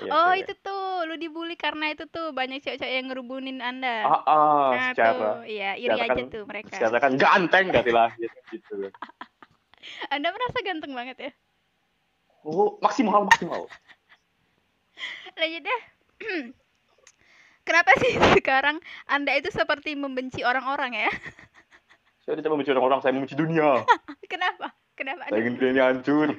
Iya, 0.00 0.12
oh, 0.12 0.28
cewek. 0.28 0.40
itu 0.44 0.52
tuh 0.60 0.82
lu 1.04 1.16
dibully 1.16 1.56
karena 1.56 1.88
itu 1.88 2.04
tuh 2.04 2.36
banyak 2.36 2.60
cewek-cewek 2.60 3.00
yang 3.00 3.08
ngerumunin 3.08 3.64
Anda. 3.64 4.04
ah, 4.04 4.20
ah, 4.24 4.68
nah, 4.76 4.88
secara 4.92 5.12
tuh, 5.16 5.48
iya, 5.48 5.72
iri 5.72 5.88
secara 5.88 6.04
aja 6.04 6.20
kan- 6.20 6.28
tuh 6.28 6.42
mereka. 6.44 6.72
secara 6.76 6.96
kan 7.00 7.12
ganteng 7.16 7.64
gak 7.72 7.88
lahir 7.88 8.28
gitu 8.52 8.72
Anda 10.12 10.28
merasa 10.36 10.58
ganteng 10.60 10.92
banget 10.92 11.16
ya? 11.16 11.32
Oh 12.44 12.78
maksimal 12.80 13.26
maksimal 13.26 13.68
Lanjut 15.38 15.62
deh. 15.64 15.80
Kenapa 17.68 17.90
sih 18.02 18.12
sekarang 18.36 18.76
Anda 19.08 19.40
itu 19.40 19.48
seperti 19.48 19.96
membenci 19.96 20.44
orang-orang 20.44 20.96
ya? 20.96 21.10
saya 22.24 22.36
tidak 22.36 22.52
membenci 22.52 22.70
orang-orang 22.70 23.00
saya 23.00 23.12
membenci 23.16 23.34
dunia 23.34 23.82
Kenapa? 24.32 24.76
Kenapa 24.94 25.32
saya 25.32 25.40
ingin 25.40 25.56
dunia 25.56 25.84
hancur 25.90 26.28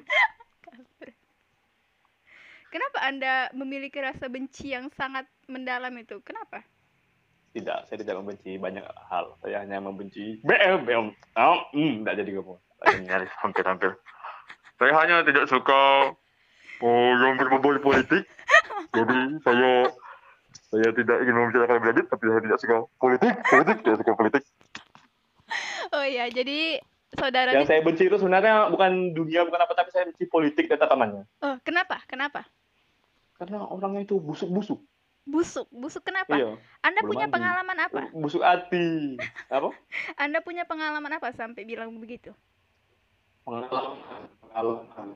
kenapa 2.74 2.98
Anda 3.04 3.52
memiliki 3.52 4.00
rasa 4.00 4.32
benci 4.32 4.72
yang 4.72 4.88
sangat 4.96 5.28
mendalam 5.52 5.92
itu? 6.00 6.24
Kenapa? 6.24 6.64
Tidak, 7.52 7.92
saya 7.92 7.98
tidak 8.00 8.24
membenci 8.24 8.56
banyak 8.56 8.88
hal. 9.12 9.36
Saya 9.44 9.68
hanya 9.68 9.84
membenci 9.84 10.40
BM, 10.48 10.88
BM. 10.88 11.12
Oh, 11.36 11.68
hmm, 11.76 12.08
tidak 12.08 12.24
jadi 12.24 12.40
ngomong. 12.40 12.64
Saya 12.80 13.04
nyaris 13.04 13.34
hampir-hampir. 13.44 13.92
Saya 14.82 14.98
hanya 14.98 15.22
tidak 15.22 15.46
suka 15.46 16.10
oh, 16.82 17.12
yang 17.22 17.38
berbau 17.38 17.62
politik. 17.78 18.26
Jadi 18.98 19.20
saya 19.46 19.94
saya 20.74 20.90
tidak 20.98 21.18
ingin 21.22 21.36
membicarakan 21.38 21.74
lebih 21.78 21.88
lanjut, 21.94 22.06
tapi 22.10 22.24
saya 22.26 22.42
tidak 22.42 22.60
suka 22.66 22.78
politik, 22.98 23.34
politik, 23.46 23.78
tidak 23.86 23.98
suka 24.02 24.14
politik. 24.18 24.44
Oh 25.94 26.02
iya, 26.02 26.26
jadi 26.34 26.82
saudara 27.14 27.54
Yang 27.54 27.70
saya 27.70 27.82
benci 27.86 28.10
itu 28.10 28.18
sebenarnya 28.18 28.74
bukan 28.74 29.14
dunia, 29.14 29.46
bukan 29.46 29.62
apa, 29.62 29.74
tapi 29.78 29.94
saya 29.94 30.10
benci 30.10 30.26
politik 30.26 30.66
dan 30.66 30.82
tatamannya. 30.82 31.30
Oh, 31.46 31.56
kenapa? 31.62 32.02
Kenapa? 32.10 32.50
Karena 33.38 33.62
orangnya 33.68 34.02
itu 34.08 34.18
busuk-busuk. 34.18 34.82
Busuk, 35.30 35.70
busuk 35.70 36.02
kenapa? 36.02 36.34
Iya, 36.34 36.58
Anda 36.82 37.06
punya 37.06 37.30
mandi. 37.30 37.36
pengalaman 37.38 37.78
apa? 37.86 38.02
Busuk 38.18 38.42
hati. 38.42 39.22
Apa? 39.54 39.70
Anda 40.24 40.42
punya 40.42 40.66
pengalaman 40.66 41.14
apa 41.14 41.30
sampai 41.38 41.70
bilang 41.70 41.94
begitu? 42.02 42.34
Pengalaman. 43.52 44.22
Pengalaman. 44.40 45.08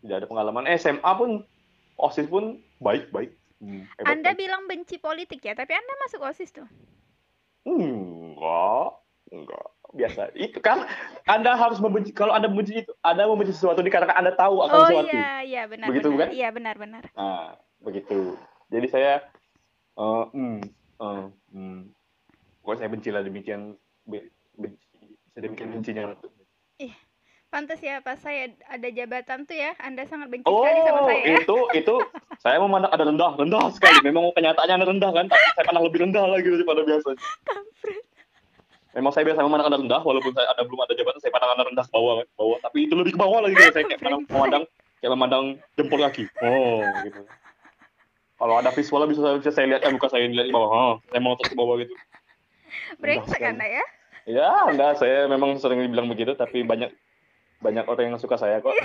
Tidak 0.00 0.16
ada 0.16 0.26
pengalaman. 0.26 0.64
Eh, 0.66 0.74
SMA 0.74 1.12
pun, 1.14 1.46
OSIS 1.94 2.26
pun 2.26 2.58
baik-baik. 2.82 3.30
Hmm, 3.60 3.84
hebat, 3.94 4.08
Anda 4.08 4.32
baik. 4.32 4.40
bilang 4.40 4.62
benci 4.66 4.96
politik 4.96 5.44
ya, 5.44 5.54
tapi 5.54 5.70
Anda 5.70 5.94
masuk 6.02 6.24
OSIS 6.24 6.50
tuh. 6.50 6.66
Enggak, 7.62 8.88
enggak. 9.30 9.66
Biasa. 9.90 10.30
Itu 10.32 10.62
kan 10.62 10.86
Anda 11.26 11.54
harus 11.54 11.78
membenci 11.78 12.10
kalau 12.10 12.30
Anda 12.32 12.46
membenci 12.46 12.78
itu, 12.80 12.90
Anda 13.02 13.26
membenci 13.26 13.52
sesuatu 13.52 13.82
dikarenakan 13.82 14.16
Anda 14.16 14.32
tahu 14.34 14.62
akan 14.64 14.74
Oh 14.74 14.86
sesuatu. 14.86 15.10
iya, 15.10 15.30
iya 15.42 15.62
benar 15.66 15.86
Begitu, 15.90 16.08
benar. 16.08 16.16
bukan? 16.16 16.28
Iya 16.30 16.48
benar 16.54 16.74
benar. 16.78 17.02
Nah, 17.12 17.46
begitu. 17.82 18.18
Jadi 18.70 18.86
saya 18.86 19.12
eh 19.98 20.24
hmm, 20.30 20.58
eh, 20.96 21.24
hmm. 21.52 21.78
Kok 22.62 22.76
saya 22.78 22.86
benci 22.88 23.10
lah 23.10 23.26
demikian 23.26 23.74
be- 24.06 24.30
benci 24.54 24.78
sedemikian 25.34 25.74
bencinya. 25.74 26.14
Pantas 27.50 27.82
ya 27.82 27.98
pas 27.98 28.14
saya 28.14 28.54
ada 28.70 28.88
jabatan 28.94 29.42
tuh 29.42 29.58
ya, 29.58 29.74
Anda 29.82 30.06
sangat 30.06 30.30
benci 30.30 30.46
sekali 30.46 30.80
sama 30.86 31.02
Oh, 31.02 31.06
saya 31.10 31.18
ya. 31.18 31.34
itu 31.42 31.56
itu 31.74 31.94
saya 32.46 32.56
memandang 32.62 32.94
ada 32.94 33.04
rendah, 33.10 33.32
rendah 33.34 33.64
sekali. 33.74 33.98
Memang 34.06 34.30
kenyataannya 34.38 34.74
ada 34.78 34.86
rendah 34.86 35.10
kan, 35.10 35.26
tapi 35.26 35.46
saya 35.58 35.64
pandang 35.66 35.84
lebih 35.90 35.98
rendah 36.06 36.24
lagi 36.30 36.46
daripada 36.46 36.80
biasanya. 36.86 37.18
Kampret. 37.42 38.04
Memang 38.94 39.10
saya 39.10 39.26
biasa 39.26 39.42
memandang 39.42 39.66
anda 39.66 39.78
rendah, 39.82 40.02
walaupun 40.06 40.30
saya 40.30 40.46
ada 40.46 40.62
belum 40.62 40.78
ada 40.78 40.92
jabatan, 40.94 41.18
saya 41.18 41.32
pandang 41.34 41.50
anda 41.58 41.64
rendah 41.66 41.84
ke 41.86 41.92
bawah, 41.94 42.14
kan, 42.22 42.26
bawah. 42.38 42.58
Tapi 42.62 42.78
itu 42.86 42.94
lebih 42.94 43.12
ke 43.14 43.20
bawah 43.22 43.38
lagi, 43.42 43.54
gitu. 43.58 43.70
saya 43.74 43.84
kayak 43.86 44.00
memandang, 44.02 44.22
memandang 44.30 44.64
kayak 45.02 45.12
memandang 45.18 45.44
jempol 45.74 45.98
kaki. 46.06 46.24
Oh, 46.46 46.82
gitu. 47.02 47.20
Kalau 48.40 48.54
ada 48.56 48.70
visual 48.72 49.04
bisa 49.10 49.20
saya, 49.26 49.34
bisa 49.42 49.50
saya 49.50 49.66
lihat 49.74 49.82
kan 49.82 49.90
muka 49.90 50.06
saya 50.06 50.22
lihat 50.30 50.46
di 50.46 50.54
bawah. 50.54 50.70
Oh, 50.70 50.94
saya 51.10 51.18
mau 51.18 51.34
terus 51.34 51.50
ke 51.50 51.58
bawah 51.58 51.74
gitu. 51.82 51.94
Brengsek 53.02 53.42
sekali. 53.42 53.58
Anda 53.58 53.66
ya. 53.68 53.84
Ya, 54.30 54.70
enggak, 54.70 55.02
saya 55.02 55.26
memang 55.26 55.58
sering 55.58 55.82
dibilang 55.82 56.06
begitu, 56.06 56.38
tapi 56.38 56.62
banyak 56.62 56.94
banyak 57.58 57.84
orang 57.84 58.14
yang 58.14 58.20
suka 58.22 58.38
saya 58.38 58.62
kok. 58.62 58.70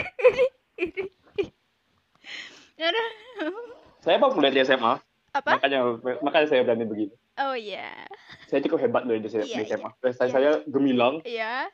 Saya 4.05 4.21
populer 4.21 4.53
di 4.53 4.61
SMA, 4.61 5.01
Apa? 5.33 5.57
makanya 5.57 5.97
makanya 6.21 6.47
saya 6.51 6.61
berani 6.61 6.85
begini. 6.85 7.15
Oh 7.41 7.57
iya. 7.57 8.05
Saya 8.45 8.61
cukup 8.61 8.85
hebat 8.85 9.07
loh 9.07 9.17
di, 9.17 9.25
di 9.25 9.33
Iya, 9.33 9.65
SMA. 9.65 9.89
Prestasi 9.97 10.29
Iya. 10.29 10.35
saya 10.35 10.51
gemilang. 10.69 11.25
Iya. 11.25 11.71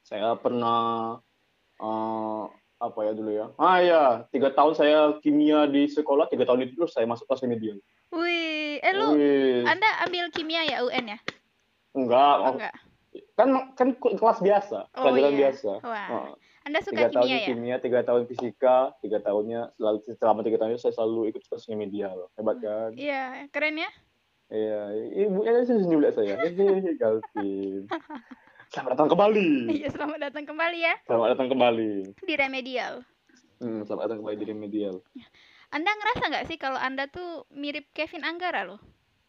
Saya 0.00 0.32
pernah 0.40 1.20
eh, 1.76 2.42
apa 2.80 2.98
ya 3.04 3.12
dulu 3.12 3.30
ya? 3.30 3.46
Ah 3.60 3.78
ya, 3.84 4.02
tiga 4.32 4.48
tahun 4.50 4.72
saya 4.72 5.20
kimia 5.20 5.68
di 5.68 5.86
sekolah, 5.86 6.32
tiga 6.32 6.48
tahun 6.48 6.64
itu 6.64 6.80
terus 6.80 6.96
saya 6.96 7.04
masuk 7.04 7.28
kelas 7.28 7.44
media. 7.44 7.76
Wih, 8.10 8.80
eh 8.80 8.92
lu 8.96 9.14
Wih, 9.14 9.62
Anda 9.68 9.86
ambil 10.08 10.32
kimia 10.32 10.64
ya 10.64 10.80
UN 10.82 11.14
ya? 11.14 11.18
Enggak, 11.92 12.34
Oh, 12.38 12.52
enggak. 12.54 12.74
kan 13.34 13.48
kan 13.74 13.88
kelas 13.96 14.38
biasa, 14.38 14.86
Oh, 14.92 15.02
pelajaran 15.02 15.32
iya. 15.32 15.40
biasa. 15.48 15.72
Wah. 15.82 16.08
Heeh. 16.08 16.32
Anda 16.60 16.78
suka 16.84 16.92
tiga 16.92 17.08
tahun 17.10 17.24
kimia 17.24 17.32
di 17.32 17.40
ya? 17.40 17.48
kimia, 17.48 17.76
tiga 17.78 18.00
tahun 18.04 18.22
fisika, 18.24 18.76
tiga 19.00 19.18
tahunnya 19.18 19.60
selalu 19.74 19.98
selama 20.12 20.40
tiga 20.44 20.56
tahun 20.60 20.70
itu 20.70 20.82
saya 20.82 20.94
selalu 20.94 21.20
ikut 21.32 21.42
kelas 21.42 21.64
media 21.72 22.12
loh. 22.12 22.28
Hebat 22.36 22.60
kan? 22.60 22.90
Iya, 22.94 23.48
keren 23.48 23.80
ya? 23.80 23.90
Iya, 24.50 24.80
ibunya 25.24 25.50
dari 25.52 25.64
sini 25.64 25.94
lihat 25.94 26.14
saya. 26.14 26.34
Hehehe, 26.36 26.92
Galvin. 26.94 27.86
Selamat 28.68 28.90
datang 28.94 29.08
kembali. 29.08 29.50
Iya, 29.72 29.88
selamat 29.90 30.18
datang 30.20 30.44
kembali 30.46 30.78
ya 30.78 30.94
Selamat 31.02 31.28
datang 31.34 31.48
kembali. 31.48 31.90
di 32.18 32.34
Remedial. 32.36 32.94
Hmm, 33.58 33.82
selamat 33.82 34.02
datang 34.06 34.18
kembali 34.22 34.36
di 34.36 34.46
Remedial. 34.46 34.96
Anda 35.70 35.90
ngerasa 35.90 36.22
nggak 36.28 36.46
sih 36.46 36.58
kalau 36.58 36.78
Anda 36.78 37.06
tuh 37.06 37.46
mirip 37.50 37.90
Kevin 37.90 38.22
Anggara 38.22 38.62
loh? 38.62 38.78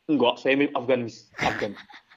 Enggak, 0.05 0.37
saya 0.37 0.57
mirip 0.57 0.73
Afganis. 0.73 1.31
Afgan. 1.37 1.73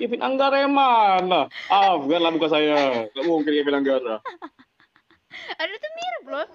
Kevin 0.00 0.24
Anggara 0.24 0.64
yang 0.64 0.72
mana? 0.72 1.52
Afgan 1.68 2.20
lah 2.24 2.32
muka 2.32 2.48
saya. 2.48 3.04
Gak 3.12 3.24
mungkin 3.28 3.52
Kevin 3.52 3.84
Anggara. 3.84 4.16
Anda 5.60 5.76
tuh 5.76 5.92
mirip 5.92 6.24
loh. 6.26 6.46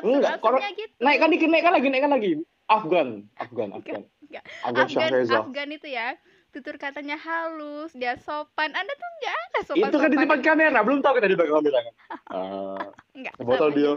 Enggak, 0.00 0.38
kalau- 0.38 0.62
gitu. 0.62 0.94
Naikkan 1.02 1.28
dikit, 1.28 1.48
naikkan 1.50 1.74
lagi, 1.74 1.88
naikkan 1.90 2.12
lagi. 2.14 2.30
Afgan, 2.64 3.28
Afgan, 3.36 3.68
Afgan. 3.76 4.02
enggak. 4.24 4.44
Afgan 4.64 4.86
Afgan. 4.88 5.42
Afgan 5.44 5.68
itu 5.68 5.84
ya, 5.90 6.16
tutur 6.48 6.80
katanya 6.80 7.20
halus, 7.20 7.92
dia 7.92 8.16
sopan. 8.16 8.72
Anda 8.72 8.92
tuh 8.94 9.08
nggak 9.20 9.34
ada 9.36 9.60
sopan-sopan. 9.60 9.90
Itu 9.92 9.98
kan 10.00 10.08
di 10.08 10.18
depan 10.22 10.40
kamera, 10.40 10.80
belum 10.80 11.04
tahu 11.04 11.20
kita 11.20 11.28
di 11.28 11.36
belakang 11.36 11.60
kamera 11.60 11.78
kan. 11.84 11.94
Ah, 12.32 12.84
Enggak. 13.12 13.34
botol 13.36 13.68
sama. 13.68 13.76
dia, 13.76 13.92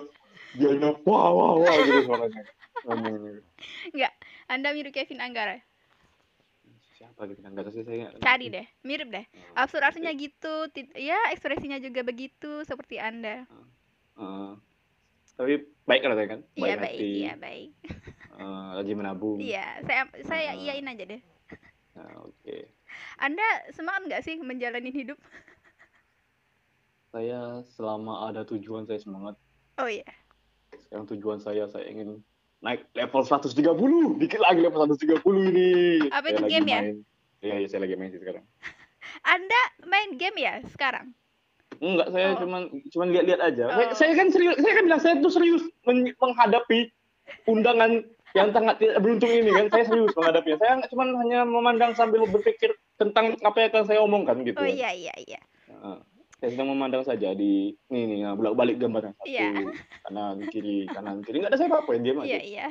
dia 0.60 0.70
ini 0.76 0.90
wah 1.08 1.30
wah 1.32 1.54
wah 1.64 1.76
gitu 1.80 2.02
suaranya. 2.04 2.44
Ngomong. 2.92 3.16
Anda 4.52 4.68
mirip 4.76 4.92
Kevin 4.92 5.24
Anggara. 5.24 5.64
Siapa 6.98 7.30
Kevin 7.30 7.46
Anggara 7.46 7.70
sih 7.70 7.86
saya? 7.86 8.10
nggak 8.10 8.26
Cari 8.26 8.50
deh, 8.50 8.66
mirip 8.82 9.14
deh. 9.14 9.22
Absurd-absurdnya 9.54 10.18
gitu, 10.18 10.66
tit- 10.74 10.98
ya 10.98 11.30
ekspresinya 11.30 11.78
juga 11.78 12.02
begitu 12.02 12.66
seperti 12.66 12.98
Anda. 12.98 13.46
Ah. 14.18 14.58
tapi 15.38 15.62
baik 15.86 16.02
kan 16.02 16.18
saya 16.18 16.28
kan? 16.34 16.40
Iya 16.58 16.74
baik, 16.74 16.98
hati, 16.98 17.10
iya 17.22 17.34
baik. 17.38 17.70
rajin 18.82 18.98
menabung. 18.98 19.38
Iya, 19.38 19.66
saya 19.86 20.02
saya 20.26 20.50
Ah. 20.50 20.58
iyain 20.58 20.90
aja 20.90 21.06
deh. 21.06 21.22
Nah, 21.94 22.26
Oke. 22.26 22.74
Anda 23.22 23.46
semangat 23.70 24.02
nggak 24.10 24.24
sih 24.26 24.42
menjalani 24.42 24.90
hidup? 24.90 25.22
Saya 27.14 27.62
selama 27.78 28.26
ada 28.26 28.42
tujuan 28.44 28.90
saya 28.90 28.98
semangat. 28.98 29.38
Oh 29.78 29.86
iya. 29.86 30.10
Sekarang 30.82 31.06
tujuan 31.08 31.38
saya 31.38 31.70
saya 31.70 31.86
ingin 31.86 32.26
naik 32.60 32.86
level 32.92 33.22
130. 33.22 33.54
Dikit 34.18 34.40
lagi 34.40 34.60
level 34.60 34.82
130 34.88 35.22
ini. 35.48 35.70
Apa 36.10 36.26
Saya 36.26 36.34
itu 36.34 36.44
game 36.48 36.68
ya? 36.68 36.82
Iya, 37.38 37.56
iya 37.62 37.68
saya 37.70 37.82
lagi 37.86 37.94
main 37.94 38.10
sih 38.10 38.20
sekarang. 38.20 38.44
Anda 39.36 39.62
main 39.84 40.10
game 40.16 40.38
ya 40.38 40.54
sekarang? 40.70 41.14
Enggak, 41.78 42.10
saya 42.10 42.34
Oh. 42.34 42.42
cuman 42.42 42.62
cuman 42.90 43.08
lihat-lihat 43.14 43.42
aja. 43.44 43.66
Saya, 43.70 43.88
Oh. 43.88 43.94
saya 43.94 44.12
kan 44.16 44.28
serius, 44.30 44.58
saya 44.58 44.74
kan 44.74 44.84
bilang 44.84 45.02
saya 45.02 45.16
tuh 45.20 45.30
serius 45.30 45.62
men- 45.86 46.16
menghadapi 46.16 46.90
undangan 47.46 48.02
yang 48.34 48.50
sangat 48.50 48.76
tidak 48.78 48.98
beruntung 49.00 49.30
ini 49.30 49.52
kan. 49.52 49.66
Saya 49.70 49.84
serius 49.86 50.12
menghadapinya. 50.12 50.58
Saya 50.58 50.72
cuman 50.88 51.08
hanya 51.22 51.40
memandang 51.44 51.92
sambil 51.94 52.26
berpikir 52.26 52.74
tentang 52.98 53.38
apa 53.38 53.58
yang 53.60 53.70
akan 53.72 53.84
saya 53.86 54.00
omongkan 54.02 54.42
gitu. 54.42 54.58
Oh 54.58 54.66
kan. 54.66 54.74
iya 54.74 54.90
iya 54.92 55.14
iya. 55.22 55.40
Nah, 55.70 56.02
saya 56.38 56.50
sedang 56.54 56.70
memandang 56.70 57.02
saja 57.02 57.34
di 57.34 57.74
ini 57.90 58.04
nih, 58.06 58.20
nah, 58.30 58.38
bolak-balik 58.38 58.78
gambarnya 58.78 59.18
satu 59.18 59.26
Iya. 59.26 59.74
kanan 60.06 60.38
kiri 60.54 60.86
kanan 60.86 61.26
kiri 61.26 61.42
nggak 61.42 61.50
ada 61.50 61.58
saya 61.58 61.70
apa-apa 61.74 61.90
yang 61.98 62.04
diam 62.06 62.22
aja. 62.22 62.30
Iya 62.30 62.42
iya. 62.46 62.68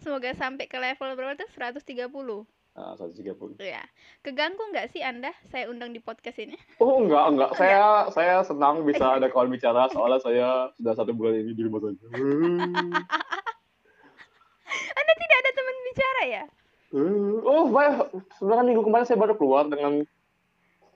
Semoga 0.00 0.32
sampai 0.32 0.66
ke 0.66 0.80
level 0.80 1.14
berapa 1.14 1.36
tuh? 1.36 1.46
130. 1.52 2.48
Nah, 2.72 2.96
130. 2.96 3.60
Ya. 3.60 3.84
Keganggu 4.24 4.64
nggak 4.72 4.88
sih 4.88 5.04
Anda 5.04 5.36
saya 5.52 5.68
undang 5.68 5.92
di 5.92 6.00
podcast 6.00 6.40
ini? 6.40 6.56
Oh 6.80 7.04
enggak 7.04 7.28
enggak, 7.28 7.50
saya 7.60 8.08
saya 8.08 8.40
senang 8.40 8.88
bisa 8.88 9.20
ada 9.20 9.28
kawan 9.28 9.52
bicara 9.52 9.92
soalnya 9.92 10.18
saya 10.24 10.48
sudah 10.80 10.96
satu 10.96 11.12
bulan 11.12 11.44
ini 11.44 11.52
di 11.52 11.62
rumah 11.68 11.84
saja. 11.84 12.00
Anda 14.72 15.12
tidak 15.20 15.36
ada 15.36 15.50
teman 15.52 15.76
bicara 15.84 16.22
ya? 16.24 16.44
Oh, 17.44 17.68
baik. 17.68 18.08
Sebenarnya 18.36 18.64
minggu 18.68 18.84
kemarin 18.84 19.04
saya 19.08 19.16
baru 19.16 19.36
keluar 19.36 19.64
dengan 19.64 20.04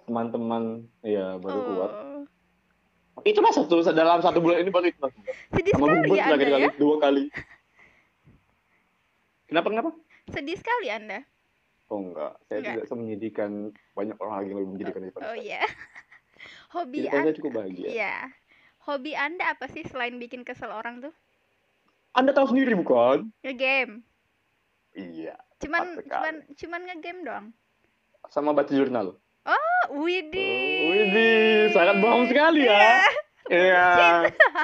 teman-teman, 0.07 0.87
iya 1.03 1.35
baru 1.37 1.59
keluar. 1.67 1.91
Oh. 1.91 3.23
Itu 3.27 3.43
mas 3.43 3.59
satu 3.59 3.83
dalam 3.91 4.23
satu 4.23 4.39
bulan 4.39 4.63
ini 4.63 4.71
baru 4.71 4.87
itu 4.87 4.99
Mas. 5.03 5.13
Sedih 5.51 5.73
sama 5.75 5.87
sekali 5.99 6.15
ya 6.15 6.27
lagi 6.31 6.45
Anda 6.47 6.47
kali 6.47 6.63
ya? 6.63 6.73
dua 6.79 6.95
kali. 7.03 7.23
Kenapa 9.51 9.67
kenapa? 9.73 9.91
Sedih 10.31 10.57
sekali 10.59 10.87
Anda. 10.93 11.19
Oh 11.87 12.03
enggak, 12.03 12.35
saya 12.51 12.59
Enggak. 12.59 12.75
tidak 12.83 12.99
menyedihkan 12.99 13.51
banyak 13.95 14.17
orang 14.19 14.35
lagi 14.43 14.49
yang 14.51 14.59
lebih 14.59 14.71
menyedihkan 14.75 15.01
daripada 15.07 15.23
Oh 15.31 15.37
iya. 15.39 15.63
Hobi 16.75 16.99
Kehidupan 17.07 17.23
Anda 17.23 17.33
cukup 17.39 17.51
bahagia. 17.55 17.89
Iya. 17.89 18.15
Hobi 18.87 19.13
Anda 19.15 19.45
apa 19.55 19.67
sih 19.71 19.83
selain 19.87 20.19
bikin 20.19 20.43
kesel 20.43 20.71
orang 20.71 21.03
tuh? 21.03 21.15
Anda 22.15 22.35
tahu 22.35 22.51
sendiri 22.55 22.75
bukan? 22.75 23.31
Nge-game. 23.47 24.03
Iya. 24.99 25.39
Cuman 25.63 26.01
cuman 26.05 26.35
cuman 26.59 26.81
nge-game 26.91 27.21
doang. 27.23 27.47
Sama 28.31 28.51
baca 28.51 28.71
jurnal. 28.71 29.15
Oh, 29.47 30.03
Widih. 30.03 30.83
Oh, 30.83 30.91
Widih, 30.91 31.71
sangat 31.71 31.97
bohong 32.03 32.27
sekali 32.27 32.67
ya. 32.67 32.99
Iya. 33.47 33.87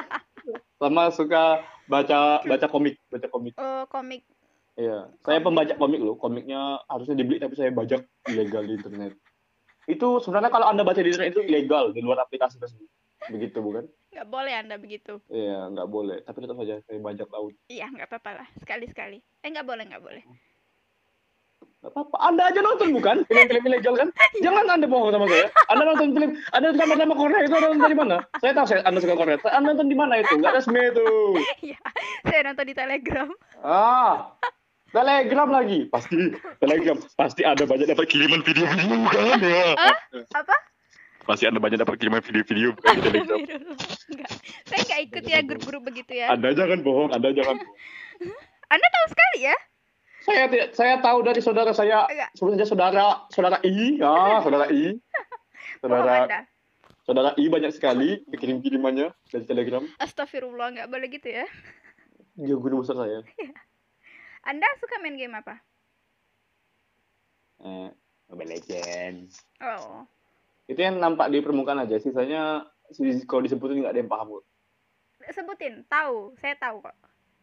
Sama 0.83 1.07
suka 1.15 1.63
baca 1.87 2.43
baca 2.43 2.67
komik, 2.67 2.99
baca 3.07 3.27
komik. 3.31 3.55
Oh, 3.55 3.87
komik. 3.87 4.27
Iya. 4.75 5.07
Saya 5.23 5.39
pembajak 5.39 5.79
komik 5.79 6.03
loh. 6.03 6.19
Komiknya 6.19 6.83
harusnya 6.91 7.15
dibeli 7.15 7.39
tapi 7.39 7.55
saya 7.55 7.71
bajak 7.71 8.03
ilegal 8.27 8.67
di 8.67 8.75
internet. 8.75 9.15
Itu 9.87 10.19
sebenarnya 10.19 10.51
kalau 10.51 10.67
Anda 10.67 10.83
baca 10.83 10.99
di 10.99 11.15
internet 11.15 11.31
itu 11.31 11.47
ilegal 11.47 11.95
di 11.95 12.03
luar 12.03 12.19
aplikasi 12.27 12.59
tersebut. 12.59 12.87
Begitu 13.31 13.63
bukan? 13.63 13.87
Nggak 14.11 14.27
boleh 14.27 14.53
Anda 14.59 14.75
begitu. 14.75 15.23
Iya, 15.31 15.71
nggak 15.71 15.87
boleh. 15.87 16.17
Tapi 16.27 16.37
tetap 16.43 16.59
saja 16.59 16.75
saya 16.83 16.99
bajak 16.99 17.31
laut. 17.31 17.55
Iya, 17.71 17.87
nggak 17.87 18.11
apa-apa 18.11 18.43
lah. 18.43 18.47
Sekali-sekali. 18.59 19.23
Eh, 19.23 19.47
nggak 19.47 19.63
boleh, 19.63 19.83
nggak 19.87 20.03
boleh. 20.03 20.23
Apa-apa. 21.83 22.15
Anda 22.23 22.47
aja 22.47 22.63
nonton 22.63 22.95
bukan? 22.95 23.27
Film-film 23.27 23.63
ilegal 23.67 23.93
kan? 23.99 24.07
Jangan 24.45 24.63
Anda 24.71 24.87
bohong 24.87 25.11
sama 25.11 25.27
saya. 25.27 25.51
Anda 25.67 25.83
nonton 25.83 26.07
film, 26.15 26.31
Anda 26.55 26.67
sama 26.79 26.93
sama 26.95 27.13
Korea 27.19 27.39
itu 27.43 27.53
Anda 27.53 27.69
nonton 27.75 27.89
di 27.91 27.99
mana? 27.99 28.15
Saya 28.39 28.51
tahu 28.55 28.65
saya 28.71 28.79
Anda 28.87 28.99
suka 29.03 29.15
Korea. 29.19 29.35
Anda 29.51 29.67
nonton 29.75 29.87
di 29.91 29.97
mana 29.99 30.13
itu? 30.23 30.33
Nggak 30.39 30.53
resmi 30.63 30.79
itu. 30.79 31.07
Iya, 31.63 31.79
saya 32.23 32.41
nonton 32.47 32.65
di 32.71 32.75
Telegram. 32.75 33.29
Ah, 33.59 34.31
Telegram 34.95 35.49
lagi, 35.51 35.79
pasti 35.91 36.15
Telegram, 36.63 36.97
pasti 37.19 37.41
ada 37.43 37.63
banyak 37.67 37.87
dapat 37.91 38.05
kiriman 38.07 38.39
video-video 38.45 38.99
kan 39.11 39.39
ya. 39.43 39.75
Apa? 40.39 40.55
Pasti 41.23 41.47
ada 41.47 41.59
banyak 41.59 41.83
dapat 41.83 41.95
kiriman 41.99 42.23
video-video 42.23 42.75
bukan 42.79 42.91
di 42.95 43.01
Telegram. 43.11 43.39
Enggak. 43.43 44.31
Saya 44.71 44.81
nggak 44.87 45.01
ikut 45.11 45.23
ya 45.27 45.39
grup-grup 45.43 45.83
begitu 45.83 46.11
ya. 46.15 46.31
Anda 46.31 46.55
jangan 46.55 46.79
bohong, 46.79 47.11
Anda 47.11 47.35
jangan. 47.35 47.59
bohong. 47.59 47.75
Anda 48.71 48.87
tahu 48.87 49.05
sekali 49.11 49.39
ya? 49.51 49.55
Saya 50.23 50.47
saya 50.71 50.95
tahu 51.03 51.19
dari 51.19 51.43
saudara 51.43 51.75
saya, 51.75 52.07
sebenarnya 52.31 52.63
saudara, 52.63 53.27
saudara 53.27 53.59
I, 53.59 53.99
ya, 53.99 54.39
saudara 54.45 54.71
I, 54.71 54.95
saudara, 55.83 56.47
saudara 57.03 57.29
I 57.35 57.45
banyak 57.51 57.71
sekali 57.75 58.23
kirim-kirimannya 58.31 59.11
dari 59.27 59.43
Telegram. 59.43 59.83
Astagfirullah, 59.99 60.79
nggak 60.79 60.87
boleh 60.87 61.07
gitu 61.11 61.27
ya. 61.27 61.43
Dia 62.39 62.55
guru 62.55 62.87
besar 62.87 63.03
saya. 63.03 63.19
Anda 64.47 64.67
suka 64.79 65.03
main 65.03 65.19
game 65.19 65.35
apa? 65.35 65.59
Eh, 67.63 67.91
Mobile 68.31 68.59
Legends. 68.59 69.43
Oh. 69.59 70.07
Itu 70.71 70.79
yang 70.79 71.03
nampak 71.03 71.35
di 71.35 71.43
permukaan 71.43 71.83
aja, 71.83 71.99
sisanya 71.99 72.63
si- 72.95 73.27
kalau 73.27 73.43
disebutin 73.43 73.83
nggak 73.83 73.91
ada 73.91 73.99
yang 73.99 74.11
paham. 74.11 74.39
Bu. 74.39 74.39
Sebutin, 75.31 75.83
tahu. 75.91 76.35
Saya 76.39 76.55
tahu 76.55 76.79
kok. 76.79 76.95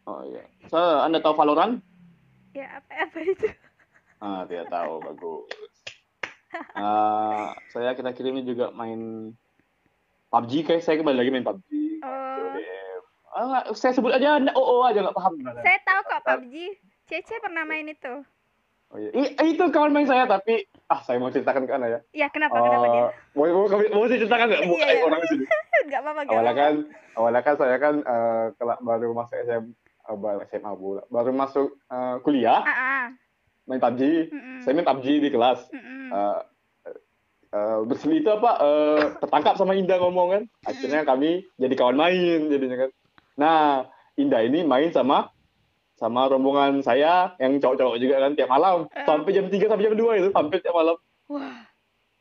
Oh 0.08 0.24
iya. 0.24 0.44
So, 0.72 0.80
anda 0.80 1.20
tahu 1.20 1.36
Valorant? 1.36 1.84
Ya, 2.50 2.82
apa 2.82 2.92
apa 3.06 3.18
itu? 3.22 3.46
Ah, 4.18 4.42
tidak 4.44 4.66
tahu, 4.68 4.92
bagus. 5.04 5.46
Ah, 6.74 7.54
saya 7.70 7.94
kira-kira 7.94 8.34
ini 8.34 8.42
juga 8.42 8.74
main 8.74 9.30
PUBG 10.34 10.66
kayak 10.66 10.82
saya 10.82 10.98
kembali 10.98 11.22
lagi 11.22 11.30
main 11.30 11.46
PUBG. 11.46 11.62
Oh. 12.02 12.58
Ah, 13.30 13.70
saya 13.70 13.94
sebut 13.94 14.10
aja 14.10 14.34
anda 14.34 14.50
oh, 14.58 14.82
oh 14.82 14.82
aja 14.82 14.98
nggak 14.98 15.14
paham. 15.14 15.38
Saya 15.62 15.78
tahu 15.86 16.00
kok 16.10 16.22
PUBG. 16.26 16.54
Cece 17.06 17.38
pernah 17.38 17.62
main 17.62 17.86
itu. 17.86 18.26
Oh, 18.90 18.98
iya. 18.98 19.14
I- 19.14 19.54
itu 19.54 19.62
kawan 19.70 19.94
main 19.94 20.10
saya 20.10 20.26
tapi 20.26 20.66
ah 20.90 20.98
saya 21.06 21.22
mau 21.22 21.30
ceritakan 21.30 21.70
ke 21.70 21.72
anda 21.74 21.86
ya. 21.86 22.00
Ya, 22.10 22.26
kenapa? 22.34 22.58
Kenapa 22.58 22.86
dia? 22.90 23.02
Eh, 23.06 23.10
mau 23.38 23.46
mau 23.46 23.78
mau 23.94 24.04
saya 24.10 24.18
ceritakan 24.18 24.46
nggak? 24.50 24.62
Mau 24.66 24.74
Iya, 24.74 24.86
eh, 24.90 24.94
iya. 24.98 25.02
orang 25.06 25.20
di 25.22 25.28
sini. 25.30 25.44
Nggak 25.86 26.00
apa-apa, 26.02 26.20
Awalnya 26.28 26.54
kan 26.58 26.74
awalnya 27.14 27.42
kan 27.46 27.54
saya 27.56 27.76
kan 27.78 27.94
eh, 28.02 28.44
kelak 28.58 28.78
baru 28.82 29.14
masuk 29.14 29.38
SM 29.38 29.64
eh, 29.70 29.89
baru 30.14 30.42
SMA 30.46 30.72
pula. 30.74 31.02
Baru 31.06 31.30
masuk 31.30 31.78
eh, 31.86 32.16
kuliah 32.22 32.62
Ah, 32.62 32.70
ah. 32.70 33.04
main 33.66 33.78
PUBG. 33.78 34.30
Mm-mm. 34.32 34.58
Saya 34.62 34.72
main 34.72 34.88
PUBG 34.88 35.06
di 35.22 35.28
kelas. 35.28 35.66
Eh, 37.50 37.78
bersemi 37.82 38.22
itu 38.22 38.30
apa 38.30 38.62
eh, 38.62 39.02
tertangkap 39.18 39.58
sama 39.58 39.74
Indah 39.74 39.98
ngomong 39.98 40.28
kan 40.30 40.42
akhirnya 40.62 41.02
kami 41.02 41.42
jadi 41.58 41.74
kawan 41.74 41.98
main 41.98 42.46
jadinya 42.46 42.86
kan 42.86 42.90
nah 43.34 43.62
Indah 44.14 44.46
ini 44.46 44.62
main 44.62 44.94
sama 44.94 45.34
sama 45.98 46.30
rombongan 46.30 46.78
saya 46.78 47.34
yang 47.42 47.58
cowok-cowok 47.58 47.98
juga 47.98 48.22
kan 48.22 48.38
tiap 48.38 48.54
malam 48.54 48.86
Eh. 48.94 49.02
sampai 49.02 49.34
jam 49.34 49.50
3 49.50 49.66
sampai 49.66 49.82
jam 49.82 49.98
2 49.98 50.20
itu 50.22 50.28
sampai 50.30 50.56
tiap 50.62 50.74
malam 50.78 50.94
Wah. 51.26 51.66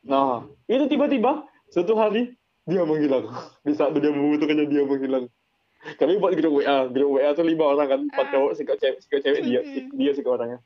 nah 0.02 0.50
itu 0.66 0.90
tiba-tiba 0.90 1.46
suatu 1.70 1.94
hari 1.94 2.34
dia 2.66 2.82
menghilang 2.82 3.30
di 3.62 3.70
saat 3.78 3.94
dia 3.94 4.10
membutuhkannya 4.10 4.66
dia 4.66 4.82
menghilang 4.82 5.30
kami 5.96 6.16
buat 6.16 6.32
grup 6.32 6.52
WA 6.58 6.86
grup 6.86 7.08
WA 7.14 7.30
tuh 7.30 7.42
lima 7.42 7.64
orang 7.66 7.86
kan 7.86 8.00
empat 8.04 8.26
Ah. 8.26 8.30
cowok 8.30 8.52
sikap 8.52 8.76
cewek 8.76 8.98
sikap 9.00 9.20
cewek 9.20 9.40
dia 9.42 9.60
dia 9.90 10.12
sikap 10.12 10.34
orangnya 10.34 10.60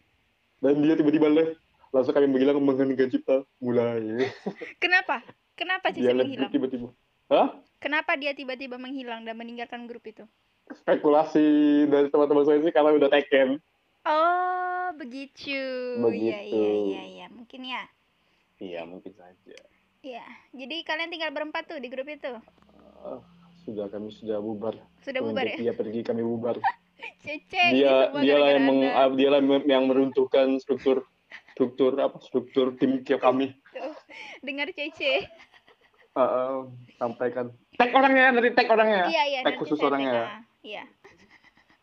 dan 0.59 0.75
dia 0.77 0.95
tiba-tiba 0.95 1.29
leh 1.29 1.49
langsung 1.89 2.11
kami 2.11 2.27
menghilang 2.27 2.59
mengheningkan 2.59 3.07
cipta 3.07 3.43
mulai 3.59 4.27
Kenapa? 4.83 5.23
Kenapa 5.55 5.89
Cece 5.89 6.03
dia 6.03 6.13
menghilang? 6.13 6.51
tiba-tiba 6.51 6.89
hah 7.29 7.55
Kenapa 7.79 8.15
dia 8.15 8.33
tiba-tiba 8.33 8.75
menghilang 8.75 9.23
dan 9.23 9.35
meninggalkan 9.35 9.85
grup 9.85 10.03
itu? 10.05 10.25
spekulasi 10.75 11.45
dari 11.87 12.09
teman-teman 12.09 12.43
saya 12.43 12.59
sih 12.59 12.71
karena 12.71 12.91
udah 12.93 13.09
taken 13.09 13.61
Oh, 14.05 14.93
begitu. 14.95 15.49
Iya, 15.49 16.03
Begitu. 16.03 16.53
iya, 16.53 16.73
iya, 16.77 17.03
iya. 17.07 17.27
Mungkin 17.29 17.61
ya. 17.63 17.83
iya 18.59 18.81
mungkin 18.83 19.13
saja 19.13 19.57
Iya. 20.01 20.21
Jadi 20.51 20.77
kalian 20.83 21.09
tinggal 21.09 21.31
berempat 21.31 21.65
tuh 21.65 21.79
di 21.79 21.89
grup 21.89 22.05
itu. 22.05 22.29
Ah, 23.01 23.25
sudah 23.65 23.87
kami 23.89 24.13
sudah 24.13 24.39
bubar 24.39 24.77
Sudah 25.01 25.21
bubar 25.21 25.45
ya? 25.45 25.57
Semenjak 25.57 25.65
dia 25.65 25.73
pergi 25.75 26.01
kami 26.03 26.23
bubar 26.23 26.57
Cece, 27.25 27.63
dia 27.73 28.13
dia 28.15 28.37
lah 28.37 28.49
yang 28.51 28.65
meng, 28.65 28.81
ah, 28.87 29.09
dia 29.11 29.29
lah 29.29 29.41
yang- 29.41 29.89
meruntuhkan 29.89 30.57
struktur 30.57 31.05
struktur 31.51 31.97
apa 31.97 32.17
struktur 32.21 32.77
tim 32.77 33.01
kami 33.03 33.57
Tuh, 33.71 33.97
Dengar 34.41 34.69
Cece. 34.71 35.25
Ah, 36.15 36.23
ah, 36.23 36.55
sampaikan 36.95 37.51
tag 37.75 37.91
orangnya 37.91 38.31
nanti 38.31 38.55
tag 38.55 38.71
orangnya 38.71 39.11
Iya, 39.11 39.23
iya. 39.27 39.41
tag 39.43 39.59
khusus 39.59 39.83
orangnya 39.83 40.13
ya. 40.13 40.23
ah. 40.23 40.41
Iya. 40.63 40.83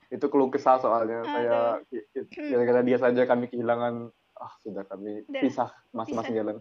itu 0.09 0.25
keluh 0.27 0.47
kesah 0.47 0.75
soalnya 0.77 1.19
Aduh. 1.19 1.27
saya 1.29 1.57
ki- 1.85 2.07
gara-gara 2.47 2.79
dia 2.81 2.95
saja 2.95 3.23
kami 3.23 3.47
kehilangan 3.47 4.07
ah 4.33 4.53
sudah 4.57 4.83
kami 4.83 5.23
Udah. 5.25 5.41
pisah 5.41 5.69
masing-masing 5.91 6.35
jalan 6.37 6.57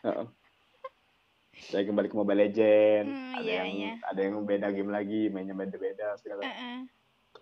Heeh. 0.00 0.24
saya 1.68 1.82
kembali 1.84 2.10
ke 2.10 2.16
Mobile 2.16 2.40
Legend 2.42 3.06
Hmm, 3.06 3.32
ada 3.38 3.44
iya, 3.44 3.62
yang 3.62 3.70
iya. 3.70 3.92
ada 4.02 4.20
yang 4.20 4.34
beda 4.42 4.68
game 4.70 4.90
lagi 4.90 5.30
mainnya 5.30 5.54
beda-beda 5.54 6.16
segala 6.18 6.42
Heeh. 6.42 6.78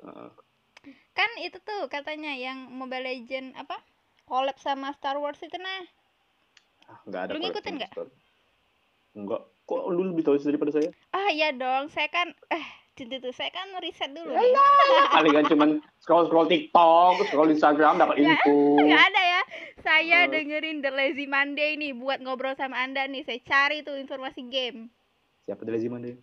Heeh. 0.01 0.31
Kan 1.13 1.31
itu 1.41 1.61
tuh 1.61 1.89
katanya 1.89 2.33
yang 2.33 2.69
Mobile 2.73 3.05
Legend 3.05 3.53
apa? 3.55 3.77
Collab 4.25 4.57
sama 4.57 4.95
Star 4.95 5.19
Wars 5.19 5.41
itu 5.43 5.59
nah. 5.59 5.83
ah, 6.87 6.99
nggak 7.05 7.21
ada 7.27 7.31
Lu 7.35 7.39
ngikutin 7.43 7.75
nggak? 7.77 7.93
enggak 9.11 9.43
kok 9.67 9.83
lu 9.91 10.15
lebih 10.15 10.23
tahu 10.23 10.39
daripada 10.39 10.71
saya 10.71 10.91
Ah 11.11 11.31
iya 11.31 11.51
dong, 11.51 11.91
saya 11.91 12.07
kan 12.11 12.31
eh 12.51 12.67
itu 13.01 13.17
tuh 13.17 13.33
saya 13.33 13.49
kan 13.49 13.67
riset 13.79 14.11
dulu. 14.11 14.31
Ya, 14.31 14.41
nih. 14.41 14.55
paling 15.17 15.33
kan 15.33 15.45
cuman 15.47 15.69
scroll 15.99 16.25
scroll 16.27 16.47
TikTok 16.47 17.25
scroll 17.27 17.49
Instagram 17.49 17.97
dapat 17.97 18.17
info 18.19 18.77
Nggak 18.79 19.03
ada 19.07 19.23
ya. 19.27 19.43
Saya 19.81 20.19
Oh. 20.21 20.31
dengerin 20.31 20.79
The 20.79 20.91
Lazy 20.91 21.25
Monday 21.25 21.75
nih 21.75 21.93
buat 21.93 22.19
ngobrol 22.19 22.53
sama 22.53 22.77
Anda 22.79 23.05
nih. 23.05 23.23
Saya 23.23 23.41
cari 23.41 23.81
tuh 23.81 23.97
informasi 23.97 24.45
game. 24.45 24.93
siapa 25.43 25.63
dari 25.63 25.81
zaman 25.81 26.01
deh 26.01 26.17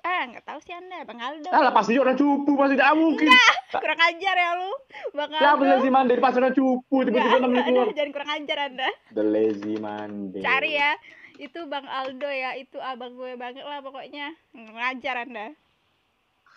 Ah, 0.00 0.24
nggak 0.24 0.40
tahu 0.42 0.58
sih 0.60 0.72
Anda, 0.72 1.02
Bang 1.02 1.18
Aldo. 1.18 1.46
ah 1.48 1.60
lah 1.60 1.70
pasti 1.70 1.94
orang 1.94 2.14
cupu 2.14 2.54
pasti 2.54 2.74
tidak 2.74 2.94
mungkin 2.94 3.28
Kurang 3.68 4.00
ajar 4.00 4.34
ya 4.34 4.50
lu, 4.56 4.72
Bang 5.12 5.30
siapa 5.30 5.58
Aldo. 5.58 5.68
Lazy 5.68 5.90
Monday 5.90 6.16
pasti 6.16 6.36
orang 6.38 6.54
cupu 6.54 6.96
tiba-tiba 7.02 7.18
Nggak, 7.28 7.40
namanya 7.40 7.62
keluar 7.66 7.86
jangan 7.92 8.10
kurang 8.10 8.30
ajar 8.32 8.58
Anda. 8.64 8.88
The 9.10 9.22
Lazy 9.22 9.74
Monday 9.76 10.40
Cari 10.40 10.70
ya. 10.72 10.92
Itu 11.36 11.60
Bang 11.66 11.84
Aldo 11.84 12.26
ya, 12.26 12.50
itu 12.56 12.78
abang 12.80 13.14
gue 13.14 13.36
banget 13.36 13.62
lah 13.62 13.78
pokoknya. 13.78 14.32
Ngajar 14.50 15.22
Anda. 15.22 15.46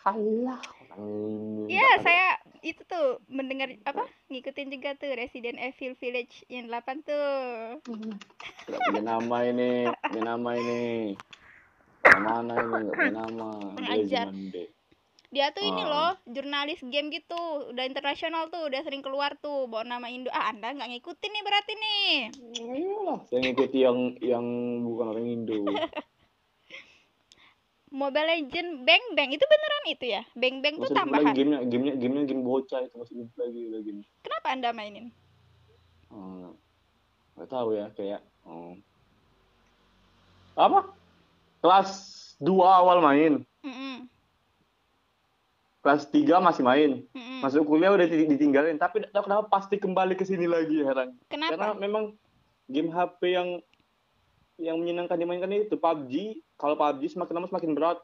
Halah. 0.01 0.61
Iya, 1.69 1.89
saya 2.01 2.41
itu 2.65 2.81
tuh 2.89 3.21
mendengar 3.29 3.69
apa? 3.85 4.09
Ngikutin 4.33 4.73
juga 4.73 4.97
tuh 4.97 5.13
Resident 5.13 5.61
Evil 5.61 5.93
Village 5.93 6.41
yang 6.49 6.65
8 6.67 7.05
tuh. 7.05 7.77
Nggak 8.65 8.79
punya 8.89 9.01
nama 9.05 9.37
ini, 9.45 9.85
punya 10.09 10.23
nama 10.25 10.49
ini. 10.57 11.13
Mana 12.01 12.53
ini 12.57 12.65
nggak 12.81 12.95
punya 12.97 13.13
nama. 13.13 13.49
Ajar. 13.93 14.27
Dia 15.31 15.47
tuh 15.55 15.63
ini 15.63 15.79
Ah. 15.79 15.87
loh, 15.87 16.11
jurnalis 16.27 16.83
game 16.83 17.07
gitu, 17.07 17.39
udah 17.71 17.87
internasional 17.87 18.51
tuh, 18.51 18.67
udah 18.67 18.83
sering 18.83 18.99
keluar 18.99 19.39
tuh, 19.39 19.63
bawa 19.63 19.87
nama 19.87 20.11
Indo. 20.11 20.27
Ah, 20.27 20.51
Anda 20.51 20.75
nggak 20.75 20.91
ngikutin 20.91 21.31
nih 21.31 21.43
berarti 21.47 21.73
nih. 21.73 22.11
Iyalah, 22.59 23.19
saya 23.31 23.39
ngikuti 23.39 23.77
yang 23.79 23.97
yang 24.19 24.43
bukan 24.83 25.07
orang 25.07 25.27
Indo. 25.29 25.55
Mobile 27.91 28.23
Legend 28.25 28.87
Bang 28.87 29.03
Bang 29.13 29.29
itu 29.29 29.43
beneran 29.43 29.85
itu 29.85 30.05
ya? 30.07 30.23
Bang 30.31 30.63
Bang 30.63 30.79
Masih 30.79 30.95
lagi 30.95 30.97
tambahan. 30.97 31.33
gamenya, 31.35 31.59
gamenya, 31.67 31.93
gamenya 31.99 32.23
game 32.23 32.41
bocah 32.41 32.79
itu 32.81 32.95
masih 32.95 33.13
disebut 33.19 33.35
lagi 33.37 33.59
udah 33.67 33.81
game. 33.83 33.99
Kenapa 34.23 34.47
Anda 34.49 34.69
mainin? 34.71 35.05
Hmm, 36.07 36.55
nggak 37.35 37.49
tahu 37.49 37.75
ya 37.75 37.91
kayak. 37.91 38.23
hmm. 38.43 38.79
Apa? 40.55 40.79
Kelas 41.59 41.89
2 42.39 42.65
awal 42.65 42.99
main, 42.99 43.33
Mm-mm, 43.61 44.09
kelas 45.81 46.09
3 46.09 46.41
masih 46.41 46.63
main. 46.65 46.91
mm-mm. 47.07 47.39
Masuk 47.39 47.65
kuliah 47.65 47.89
udah 47.89 48.03
di- 48.03 48.25
ditinggalin, 48.27 48.75
tapi 48.75 49.05
tahu 49.07 49.25
kenapa 49.25 49.45
pasti 49.47 49.77
kembali 49.77 50.13
ke 50.13 50.25
sini 50.25 50.45
lagi 50.45 50.81
heran. 50.81 51.13
Karena 51.29 51.53
Kenapa? 51.53 51.77
memang 51.77 52.03
game 52.65 52.89
HP 52.89 53.21
yang 53.29 53.49
yang 54.59 54.79
menyenangkan 54.79 55.15
dimainkan 55.15 55.51
itu 55.53 55.77
PUBG. 55.77 56.41
Kalau 56.57 56.75
PUBG 56.75 57.13
semakin 57.13 57.33
lama 57.39 57.47
semakin 57.47 57.71
berat. 57.77 57.99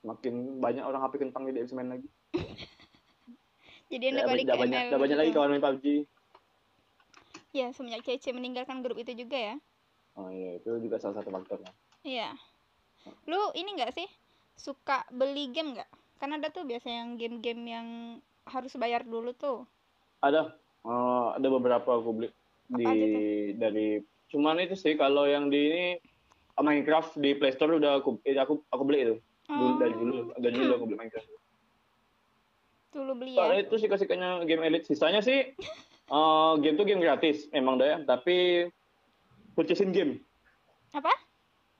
Semakin 0.00 0.62
banyak 0.62 0.84
orang 0.86 1.00
HP 1.02 1.14
kentang 1.20 1.42
tidak 1.50 1.66
bisa 1.66 1.74
main 1.74 1.90
lagi. 1.90 2.08
Jadi 3.92 4.04
Anda 4.12 4.28
balik 4.28 4.44
banyak, 4.52 4.82
ke 4.92 4.96
banyak, 5.00 5.16
lagi 5.16 5.30
kawan 5.32 5.50
main 5.52 5.64
PUBG. 5.64 5.86
Ya, 7.56 7.72
semenjak 7.72 8.04
Cece 8.04 8.30
meninggalkan 8.36 8.84
grup 8.84 9.00
itu 9.00 9.16
juga 9.16 9.36
ya. 9.36 9.54
Oh 10.18 10.28
iya, 10.28 10.60
itu 10.60 10.68
juga 10.82 11.00
salah 11.00 11.22
satu 11.22 11.32
faktor. 11.32 11.64
Iya. 12.04 12.36
Lu 13.24 13.40
ini 13.56 13.78
nggak 13.78 13.94
sih 13.96 14.08
suka 14.58 15.08
beli 15.08 15.48
game 15.54 15.78
nggak? 15.78 15.90
Kan 16.18 16.34
ada 16.36 16.50
tuh 16.50 16.66
biasa 16.66 16.90
yang 16.90 17.14
game-game 17.16 17.62
yang 17.64 17.86
harus 18.44 18.74
bayar 18.76 19.06
dulu 19.06 19.32
tuh. 19.32 19.64
Ada, 20.20 20.52
eh, 20.84 21.28
ada 21.38 21.48
beberapa 21.48 21.88
aku 21.96 22.10
beli 22.12 22.28
di 22.68 22.84
Apa 22.84 22.92
dari 23.56 23.88
cuman 24.28 24.60
itu 24.60 24.76
sih 24.76 24.94
kalau 24.94 25.24
yang 25.24 25.48
di 25.48 25.60
ini 25.68 25.84
Minecraft 26.54 27.16
di 27.16 27.32
Play 27.32 27.54
Store 27.54 27.74
udah 27.74 28.02
aku 28.02 28.18
eh, 28.22 28.34
aku 28.34 28.60
aku 28.68 28.82
beli 28.84 28.98
itu 29.04 29.16
dulu 29.48 29.64
Oh. 29.70 29.80
dari 29.80 29.94
dulu 29.96 30.14
dari 30.36 30.54
dulu 30.54 30.72
aku 30.74 30.84
beli 30.86 30.98
Minecraft 31.02 31.28
Dulu 32.88 33.12
beli 33.14 33.32
Soalnya 33.36 33.60
ya. 33.60 33.64
itu 33.68 33.74
sih 33.76 33.88
kasihkannya 33.88 34.30
game 34.44 34.64
Elite. 34.64 34.88
Sisanya 34.88 35.20
sih 35.20 35.52
eh, 36.08 36.52
game 36.64 36.76
tuh 36.76 36.86
game 36.88 37.00
gratis 37.00 37.48
memang 37.52 37.76
dah 37.76 37.86
ya, 37.86 37.96
tapi 38.02 38.68
purchasing 39.52 39.92
game. 39.92 40.24
Apa? 40.92 41.12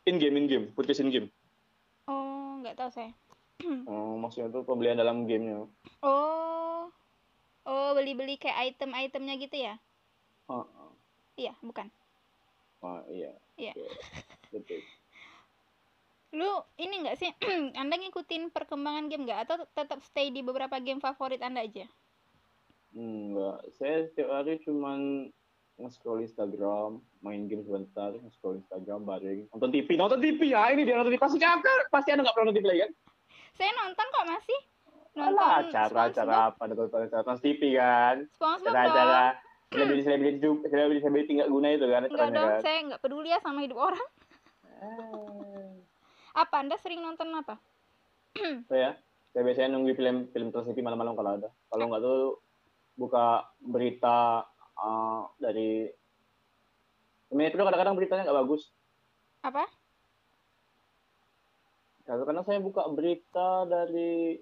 In 0.05 0.21
game, 0.21 0.37
in 0.37 0.47
game, 0.49 0.65
purchasing 0.73 1.09
game. 1.09 1.29
Oh, 2.05 2.61
nggak 2.61 2.77
tahu 2.77 2.89
saya. 2.93 3.13
Oh, 3.91 4.15
maksudnya 4.17 4.49
tuh 4.49 4.63
pembelian 4.63 4.97
dalam 4.97 5.27
gamenya. 5.27 5.67
Oh. 6.01 6.87
Oh, 7.65 7.89
beli-beli 7.93 8.39
kayak 8.39 8.73
item-itemnya 8.73 9.35
gitu 9.37 9.57
ya? 9.59 9.75
Ah. 10.47 10.65
Iya, 11.37 11.53
bukan. 11.61 11.89
Ah, 12.83 13.03
iya. 13.11 13.33
Iya. 13.59 13.75
Betul. 14.55 14.81
Lu 16.37 16.51
ini 16.77 16.95
nggak 17.03 17.19
sih? 17.19 17.31
anda 17.81 17.97
ngikutin 17.97 18.53
perkembangan 18.53 19.09
game 19.09 19.25
nggak? 19.25 19.41
Atau 19.49 19.57
tetap 19.73 20.01
stay 20.05 20.29
di 20.29 20.45
beberapa 20.45 20.77
game 20.79 21.01
favorit 21.01 21.41
Anda 21.41 21.65
aja? 21.65 21.89
Enggak, 22.97 23.69
saya 23.77 24.09
setiap 24.09 24.29
hari 24.33 24.61
cuman 24.65 25.29
nge-scroll 25.79 26.25
Instagram, 26.27 26.99
main 27.23 27.47
game 27.47 27.63
sebentar, 27.63 28.11
nge-scroll 28.11 28.59
Instagram, 28.59 29.07
bareng, 29.07 29.47
nonton 29.55 29.71
TV, 29.71 29.89
nonton 29.95 30.19
TV 30.19 30.51
ya, 30.51 30.73
ini 30.75 30.83
dia 30.83 30.99
nonton 30.99 31.15
TV, 31.15 31.21
pasti 31.23 31.39
capek, 31.39 31.87
pasti 31.93 32.09
anda 32.11 32.27
nggak 32.27 32.35
pernah 32.35 32.47
nonton 32.51 32.59
TV 32.59 32.67
lagi 32.67 32.81
kan? 32.89 32.93
Saya 33.55 33.71
nonton 33.77 34.07
kok 34.09 34.27
masih. 34.27 34.61
Alah, 35.19 35.31
Nonton 35.35 35.69
acara-acara 35.71 36.35
apa, 36.51 36.63
nonton 36.67 36.87
acara 37.07 37.35
TV 37.39 37.63
kan, 37.79 38.17
SpongeBob 38.35 38.73
acara-acara 38.75 39.23
dong. 39.69 39.77
selebriti-selebriti 39.77 40.39
juga, 40.41 40.65
selebriti-selebriti 40.73 41.31
nggak 41.39 41.51
guna 41.53 41.67
itu 41.77 41.87
kan, 41.87 42.03
acaranya 42.09 42.33
dong, 42.33 42.49
kan. 42.49 42.61
saya 42.65 42.79
nggak 42.89 43.03
peduli 43.05 43.29
ya 43.29 43.39
sama 43.45 43.61
hidup 43.65 43.79
orang. 43.79 44.09
Ah. 44.79 46.43
Apa 46.45 46.55
Anda 46.65 46.77
sering 46.81 47.05
nonton 47.05 47.29
apa? 47.35 47.61
Saya, 48.71 48.97
saya 49.35 49.43
biasanya 49.43 49.75
nunggu 49.75 49.93
film 49.99 50.31
film 50.31 50.49
TV 50.55 50.79
malam-malam 50.81 51.15
kalau 51.19 51.31
ada. 51.37 51.49
Kalau 51.69 51.85
nggak 51.91 52.03
tuh 52.03 52.21
buka 52.99 53.47
berita 53.63 54.47
uh, 54.79 55.23
dari 55.39 55.91
Metro 57.29 57.61
kadang-kadang 57.61 57.97
beritanya 57.99 58.25
nggak 58.25 58.39
bagus. 58.41 58.73
Apa? 59.45 59.69
Kadang-kadang 62.09 62.45
saya 62.49 62.59
buka 62.65 62.89
berita 62.89 63.69
dari 63.69 64.41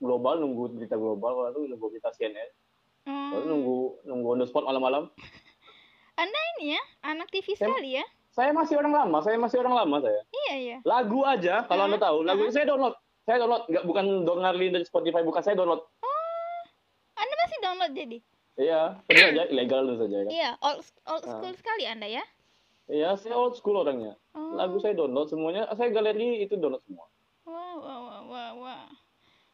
global 0.00 0.40
nunggu 0.40 0.80
berita 0.80 0.96
global 0.96 1.36
kalau 1.36 1.50
tuh 1.52 1.68
nunggu 1.68 1.92
berita 1.92 2.08
CNN. 2.16 2.65
Hmm, 3.06 3.30
nunggu 3.46 4.02
nunggu 4.02 4.28
on 4.34 4.38
the 4.42 4.46
spot 4.50 4.66
malam-malam. 4.66 5.06
ini 6.56 6.74
ya, 6.74 6.82
anak 7.04 7.28
TV 7.28 7.52
Saya- 7.52 7.68
sekali 7.68 7.90
ya. 8.00 8.04
Saya 8.36 8.52
masih 8.52 8.76
orang 8.76 8.92
lama, 8.92 9.18
saya 9.24 9.40
masih 9.40 9.64
orang 9.64 9.74
lama 9.80 9.96
saya. 10.04 10.20
Iya, 10.28 10.54
iya. 10.60 10.76
Lagu 10.84 11.24
aja 11.24 11.64
kalau 11.64 11.88
anda 11.88 11.96
tahu, 11.96 12.20
lagu 12.20 12.44
Hah? 12.44 12.52
saya 12.52 12.68
download. 12.68 12.92
Saya 13.24 13.40
download, 13.40 13.64
nggak 13.64 13.84
bukan 13.88 14.04
downloadin 14.28 14.76
dari 14.76 14.84
Spotify, 14.84 15.24
bukan 15.24 15.40
saya 15.40 15.56
download. 15.56 15.80
Oh, 16.04 16.60
Anda 17.16 17.34
masih 17.42 17.58
download 17.64 17.92
jadi? 17.96 18.18
Iya, 18.60 18.80
tentu 19.08 19.20
saja 19.24 19.42
ilegal 19.48 19.80
tentu 19.88 20.04
saja 20.04 20.16
kan. 20.20 20.30
Iya, 20.30 20.50
old, 20.60 20.78
old 21.08 21.24
school 21.24 21.54
sekali 21.56 21.84
Anda 21.88 22.06
ya. 22.12 22.24
Iya, 22.92 23.16
saya 23.16 23.34
old 23.40 23.56
school 23.56 23.80
orangnya. 23.80 24.20
Oh. 24.36 24.52
Lagu 24.52 24.76
saya 24.84 24.92
download 24.92 25.32
semuanya, 25.32 25.64
saya 25.72 25.88
galeri 25.88 26.44
itu 26.44 26.60
download 26.60 26.84
semua. 26.84 27.08
Wah, 27.48 27.74
wah, 27.80 27.98
wah, 28.04 28.20
wah, 28.28 28.50
wah. 28.60 28.84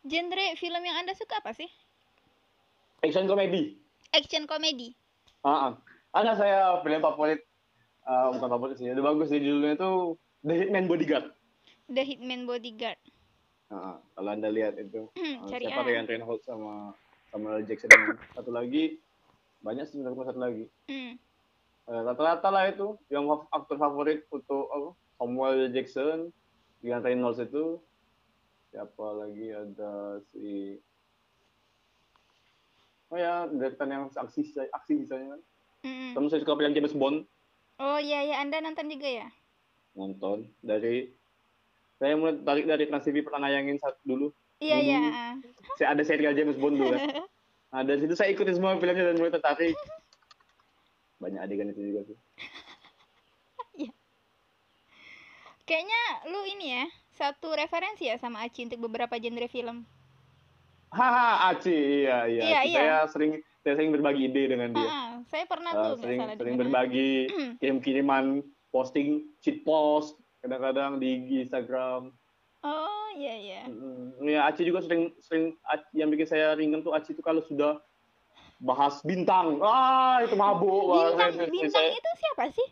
Genre 0.02 0.46
film 0.58 0.82
yang 0.82 1.06
Anda 1.06 1.14
suka 1.14 1.38
apa 1.38 1.54
sih? 1.54 1.70
Action 3.02 3.26
komedi. 3.26 3.82
Action 4.14 4.46
comedy. 4.46 4.94
Ah, 5.42 5.50
ah. 5.50 5.72
ada 6.14 6.38
saya 6.38 6.78
film 6.86 7.02
favorit, 7.02 7.42
ah, 8.06 8.30
bukan 8.30 8.46
favorit 8.46 8.78
sih, 8.78 8.94
udah 8.94 9.02
bagus 9.10 9.26
sih 9.26 9.42
judulnya 9.42 9.74
itu 9.74 10.14
The 10.46 10.54
Hitman 10.54 10.86
Bodyguard. 10.86 11.34
The 11.90 12.02
Hitman 12.06 12.46
Bodyguard. 12.46 13.02
Ah, 13.74 13.74
ah. 13.74 13.96
kalau 14.14 14.30
anda 14.30 14.54
lihat 14.54 14.78
itu, 14.78 15.10
Cari 15.50 15.66
siapa 15.66 15.82
ah. 15.82 15.86
Ryan 15.90 16.06
Reynolds 16.06 16.46
sama 16.46 16.94
Samuel 17.34 17.66
Jackson 17.66 17.90
satu 18.38 18.54
lagi, 18.54 19.02
banyak 19.66 19.82
sih 19.90 19.98
sebenarnya 19.98 20.30
satu 20.30 20.38
lagi. 20.38 20.64
Hmm. 20.86 21.18
Eh, 21.90 22.00
rata-rata 22.06 22.54
lah 22.54 22.70
itu 22.70 22.94
yang 23.10 23.26
aktor 23.50 23.82
favorit 23.82 24.22
untuk 24.30 24.70
apa, 24.70 24.94
Samuel 25.18 25.74
Jackson, 25.74 26.30
Ryan 26.86 27.02
Reynolds 27.02 27.42
itu, 27.42 27.82
siapa 28.70 29.26
lagi 29.26 29.50
ada 29.50 30.22
si 30.30 30.78
Oh 33.12 33.18
ya, 33.20 33.44
deretan 33.52 33.92
yang 33.92 34.02
aksi 34.08 34.56
aksi 34.56 34.92
misalnya 34.96 35.36
kan. 35.36 35.40
Temen 36.16 36.28
saya 36.32 36.40
suka 36.40 36.56
film 36.56 36.72
James 36.72 36.96
Bond 36.96 37.28
Oh 37.82 37.98
iya, 37.98 38.22
iya. 38.24 38.36
Anda 38.40 38.64
nonton 38.64 38.88
juga 38.88 39.08
ya? 39.08 39.28
nonton 39.92 40.48
dari 40.64 41.12
saya 42.00 42.16
mulai 42.16 42.40
tarik 42.40 42.64
dari 42.64 42.88
Trans 42.88 43.04
TV 43.04 43.20
pernah 43.20 43.44
nayangin 43.44 43.76
satu 43.76 44.00
dulu. 44.08 44.26
Iya, 44.56 44.76
iya. 44.80 45.00
Saya 45.76 45.92
ada 45.92 46.00
serial 46.00 46.32
James 46.32 46.56
Bond 46.56 46.80
dulu 46.80 46.96
kan. 46.96 47.00
Nah, 47.72 47.80
dari 47.88 48.04
situ 48.04 48.12
saya 48.12 48.28
ikutin 48.36 48.60
semua 48.60 48.76
filmnya 48.76 49.00
dan 49.00 49.16
mulai 49.16 49.32
tertarik. 49.32 49.72
Banyak 51.24 51.40
adegan 51.40 51.72
itu 51.72 51.80
juga 51.80 52.04
sih. 52.04 52.16
Kayaknya 55.64 56.02
lu 56.28 56.44
ini 56.52 56.76
ya, 56.76 56.84
satu 57.16 57.48
referensi 57.56 58.12
ya 58.12 58.20
sama 58.20 58.44
Aci 58.44 58.68
untuk 58.68 58.76
beberapa 58.92 59.16
genre 59.16 59.48
film. 59.48 59.88
Haha, 60.92 61.28
Aci, 61.50 61.72
iya 62.04 62.28
iya. 62.28 62.42
Iya, 62.44 62.60
iya. 62.62 62.76
Saya 62.76 62.96
sering 63.08 63.32
saya 63.58 63.74
sering 63.74 63.90
berbagi 63.90 64.28
ide 64.28 64.42
dengan 64.46 64.70
dia. 64.70 64.84
Ah, 64.84 65.10
saya 65.24 65.44
pernah 65.46 65.70
Ah, 65.70 65.82
tuh 65.88 65.94
sering 65.98 66.20
sering 66.36 66.54
dengar. 66.54 66.68
berbagi 66.68 67.10
kirim-kiriman 67.58 68.24
posting 68.68 69.08
cheat 69.40 69.62
post 69.62 70.12
kadang-kadang 70.38 70.98
di 70.98 71.16
Instagram. 71.40 72.12
Oh 72.60 73.08
iya 73.14 73.34
iya. 73.34 73.60
Mm, 73.66 74.20
Ya 74.22 74.40
Aci 74.44 74.62
juga 74.62 74.80
sering 74.80 75.16
sering 75.18 75.56
yang 75.92 76.08
bikin 76.08 76.26
saya 76.26 76.52
ringin 76.52 76.80
tuh 76.80 76.92
Aci 76.92 77.10
itu 77.10 77.20
kalau 77.20 77.40
sudah 77.42 77.80
bahas 78.58 79.00
bintang, 79.02 79.58
ah 79.58 80.20
itu 80.20 80.36
mabuk. 80.36 80.92
Bintang 81.10 81.32
saya- 81.32 81.48
bintang 81.48 81.72
saya- 81.72 81.92
itu 81.92 82.10
siapa 82.16 82.46
sih? 82.52 82.68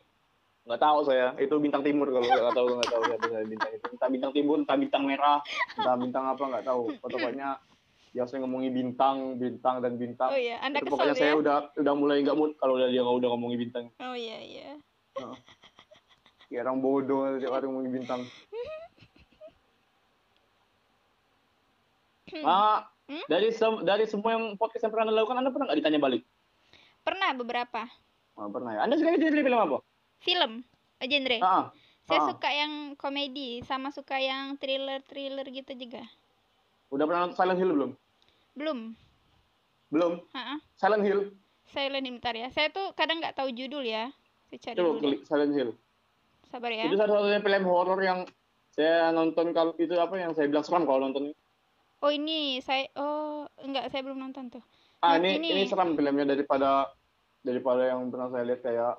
nggak 0.61 0.77
tahu 0.79 0.99
saya 1.03 1.35
itu 1.37 1.51
bintang 1.57 1.83
timur 1.83 2.07
kalau 2.07 2.23
nggak 2.23 2.55
tahu 2.55 2.69
nggak 2.71 2.91
tahu 2.93 3.03
saya 3.03 3.43
bintang 3.43 3.71
itu 3.73 3.87
entah 3.91 4.09
bintang 4.09 4.31
timur 4.31 4.55
entah 4.55 4.77
bintang 4.77 5.03
merah 5.03 5.39
entah 5.73 5.97
bintang 5.97 6.25
apa 6.29 6.43
nggak 6.47 6.63
tahu 6.63 6.83
pokoknya 7.01 7.49
dia 8.11 8.25
sering 8.25 8.43
ngomongin 8.43 8.71
bintang 8.71 9.17
bintang 9.37 9.79
dan 9.79 9.95
bintang 9.95 10.29
Oh 10.29 10.37
iya, 10.37 10.59
Anda 10.59 10.79
itu 10.79 10.87
kesel 10.87 10.93
pokoknya 10.93 11.15
saya 11.15 11.31
ya? 11.31 11.37
udah 11.37 11.55
udah 11.75 11.95
mulai 11.95 12.17
nggak 12.21 12.35
mood 12.35 12.53
kalau 12.57 12.75
udah 12.75 12.89
dia 12.89 13.01
nggak 13.01 13.17
udah 13.17 13.29
ngomongin 13.31 13.59
bintang 13.61 13.85
Oh 13.97 14.15
iya 14.15 14.39
iya. 14.41 14.69
kayak 16.45 16.63
orang 16.65 16.79
bodoh 16.81 17.39
tiap 17.39 17.53
hari 17.53 17.65
ngomongin 17.65 17.93
bintang 17.95 18.21
ah 22.41 22.87
Hmm? 23.05 23.27
dari 23.27 23.51
sem- 23.51 23.83
dari 23.83 24.07
semua 24.07 24.39
yang 24.39 24.55
podcast 24.55 24.87
yang 24.87 24.95
pernah 24.95 25.11
anda 25.11 25.19
lakukan 25.19 25.35
anda 25.37 25.51
pernah 25.51 25.67
nggak 25.67 25.79
ditanya 25.79 25.99
balik 25.99 26.23
Pernah 27.01 27.35
beberapa 27.35 27.83
Ah, 28.33 28.47
pernah 28.47 28.71
ya 28.71 28.81
anda 28.81 28.95
suka 28.95 29.11
jadi 29.13 29.35
film 29.37 29.59
apa 29.59 29.83
film 30.21 30.53
eh, 30.97 31.09
genre. 31.09 31.39
ah 31.41 31.75
Saya 32.07 32.21
ah. 32.21 32.27
suka 32.29 32.49
yang 32.49 32.73
komedi 32.95 33.63
sama 33.63 33.91
suka 33.91 34.15
yang 34.17 34.55
thriller-thriller 34.57 35.43
gitu 35.49 35.75
juga. 35.77 36.07
Udah 36.91 37.05
pernah 37.07 37.21
nonton 37.27 37.37
Silent 37.39 37.59
Hill 37.59 37.73
belum 37.73 37.91
Belum. 38.59 38.79
belum 39.91 40.13
Ha-ha. 40.35 40.55
Silent 40.75 41.03
Hill 41.07 41.21
Silent 41.71 42.03
Hill 42.03 42.15
bentar 42.19 42.35
ya. 42.35 42.51
Saya 42.51 42.69
tuh 42.75 42.91
kadang 42.99 43.23
nggak 43.23 43.39
tahu 43.39 43.55
judul 43.55 43.87
ya. 43.87 44.11
Saya 44.51 44.59
cari 44.59 44.77
coba 44.83 44.91
dulu. 44.91 45.03
klik 45.07 45.21
Silent 45.27 45.55
Hill 45.55 45.71
Sabar 46.51 46.71
ya. 46.75 46.91
Itu 46.91 46.99
satu-satunya 46.99 47.41
film 47.47 47.65
horor 47.71 48.01
yang 48.03 48.27
saya 48.75 49.15
nonton 49.15 49.55
kalau 49.55 49.75
itu 49.79 49.95
apa 49.99 50.19
yang 50.19 50.35
saya 50.35 50.51
bilang 50.51 50.67
seram 50.67 50.83
kalau 50.83 51.07
nonton. 51.07 51.31
Oh 52.03 52.11
ini 52.11 52.59
saya 52.59 52.91
oh 52.99 53.47
enggak 53.63 53.91
saya 53.95 54.03
belum 54.03 54.19
nonton 54.19 54.51
tuh. 54.51 54.63
Ah 54.99 55.15
Nah, 55.17 55.23
ini, 55.23 55.39
ini. 55.39 55.49
ini 55.55 55.63
seram 55.71 55.95
filmnya 55.95 56.27
daripada 56.27 56.91
daripada 57.47 57.87
yang 57.87 58.11
pernah 58.11 58.29
saya 58.35 58.45
lihat 58.51 58.61
kayak 58.67 58.95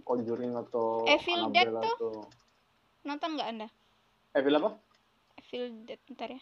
Conjuring 0.00 0.56
atau 0.56 1.04
Evil 1.04 1.52
Dead 1.52 1.68
tuh? 1.68 1.94
atau 1.96 2.12
Nonton 3.04 3.36
nggak 3.36 3.48
Anda? 3.48 3.68
Evil 4.36 4.56
apa? 4.60 4.70
Evil 5.40 5.64
Dead 5.84 6.00
bentar 6.04 6.28
ya. 6.32 6.40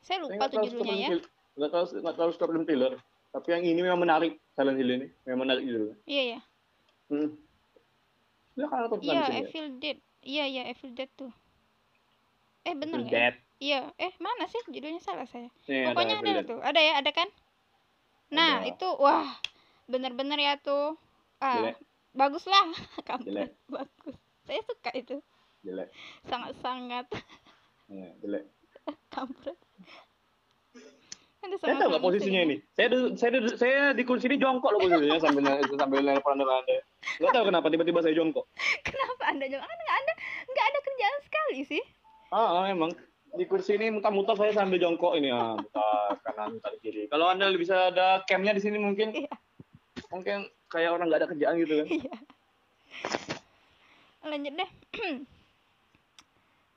Saya 0.00 0.18
Saya 0.18 0.18
lupa 0.24 0.34
nggak 0.36 0.48
tuh 0.50 0.58
judulnya 0.66 0.96
ya. 0.96 1.08
Nggak 1.56 1.70
tahu 1.70 1.84
nggak 2.00 2.16
tahu 2.16 2.28
suka 2.32 2.44
film 2.48 2.64
thriller. 2.64 2.94
Tapi 3.30 3.48
yang 3.54 3.62
ini 3.62 3.80
memang 3.84 4.00
menarik 4.02 4.32
Silent 4.58 4.76
Hill 4.80 4.90
ini 4.90 5.06
memang 5.28 5.40
menarik 5.46 5.62
judulnya. 5.62 5.96
Iya 6.08 6.22
ya. 6.36 6.40
Hmm. 7.10 7.30
Ya 8.58 8.66
Iya, 9.00 9.22
ya. 9.30 9.38
Evil 9.46 9.66
Dead. 9.78 9.98
Iya, 10.20 10.44
iya, 10.50 10.62
Evil 10.68 10.92
Dead 10.92 11.10
tuh. 11.16 11.32
Eh, 12.66 12.74
bener 12.76 13.00
Evil 13.00 13.08
ya? 13.08 13.12
Dead. 13.14 13.34
Iya, 13.60 13.80
eh 14.00 14.12
mana 14.20 14.48
sih 14.48 14.60
judulnya 14.72 15.00
salah 15.04 15.28
saya. 15.28 15.52
Nih, 15.68 15.92
Pokoknya 15.92 16.24
ada 16.24 16.30
ada, 16.32 16.42
tuh. 16.44 16.60
Ada 16.64 16.80
ya, 16.80 16.92
ada 17.00 17.10
kan? 17.12 17.28
Nah, 18.32 18.64
Ada. 18.64 18.72
itu 18.72 18.88
wah, 18.96 19.26
bener-bener 19.90 20.38
ya 20.40 20.54
tuh. 20.56 20.96
Ah, 21.42 21.60
Jelek. 21.60 21.76
bagus 22.16 22.44
lah. 22.48 22.64
Kampret, 23.08 23.28
Jelek. 23.28 23.50
bagus. 23.74 24.16
Saya 24.48 24.60
suka 24.64 24.90
itu. 24.96 25.16
Jelek. 25.60 25.88
Sangat-sangat 26.24 27.06
Ya, 27.90 28.06
jelek. 28.22 28.46
kampret. 29.14 29.58
Saya 31.40 31.74
tahu 31.80 31.88
nggak 31.90 32.04
posisinya 32.04 32.40
ini. 32.46 32.56
Saya 32.76 32.88
saya 33.16 33.30
saya 33.56 33.80
di 33.96 34.04
kursi 34.04 34.28
ini 34.28 34.36
jongkok 34.36 34.76
loh 34.76 34.80
posisinya 34.86 35.18
sambil 35.18 35.42
sambil 35.72 36.00
nelpon 36.04 36.36
anda. 36.36 36.54
Nggak 37.16 37.32
tahu 37.32 37.44
kenapa 37.48 37.66
tiba-tiba 37.72 38.00
saya 38.04 38.14
jongkok. 38.14 38.44
Kenapa 38.86 39.22
Anda 39.32 39.48
jawab? 39.48 39.64
Kan 39.64 39.78
nggak 39.80 39.96
ada 39.98 40.12
nggak 40.52 40.66
ada 40.68 40.78
kerjaan 40.84 41.18
sekali 41.24 41.58
sih. 41.64 41.82
Ah, 42.30 42.62
ah, 42.62 42.64
emang 42.68 42.92
di 43.34 43.44
kursi 43.48 43.80
ini 43.80 43.88
muter-muter 43.88 44.36
saya 44.36 44.52
sambil 44.52 44.78
jongkok 44.78 45.16
ini 45.16 45.32
ya, 45.32 45.56
muter 45.56 46.12
kanan, 46.22 46.60
muter 46.60 46.72
kiri. 46.84 47.08
Kalau 47.08 47.26
anda 47.30 47.50
bisa 47.56 47.90
ada 47.90 48.22
camnya 48.28 48.54
di 48.54 48.62
sini 48.62 48.78
mungkin, 48.78 49.14
Iya. 49.14 49.32
mungkin 50.12 50.46
kayak 50.70 50.90
orang 50.94 51.08
nggak 51.10 51.20
ada 51.24 51.30
kerjaan 51.30 51.54
gitu 51.62 51.74
kan. 51.82 51.86
Iya. 51.88 52.14
Lanjut 54.28 54.54
deh. 54.54 54.70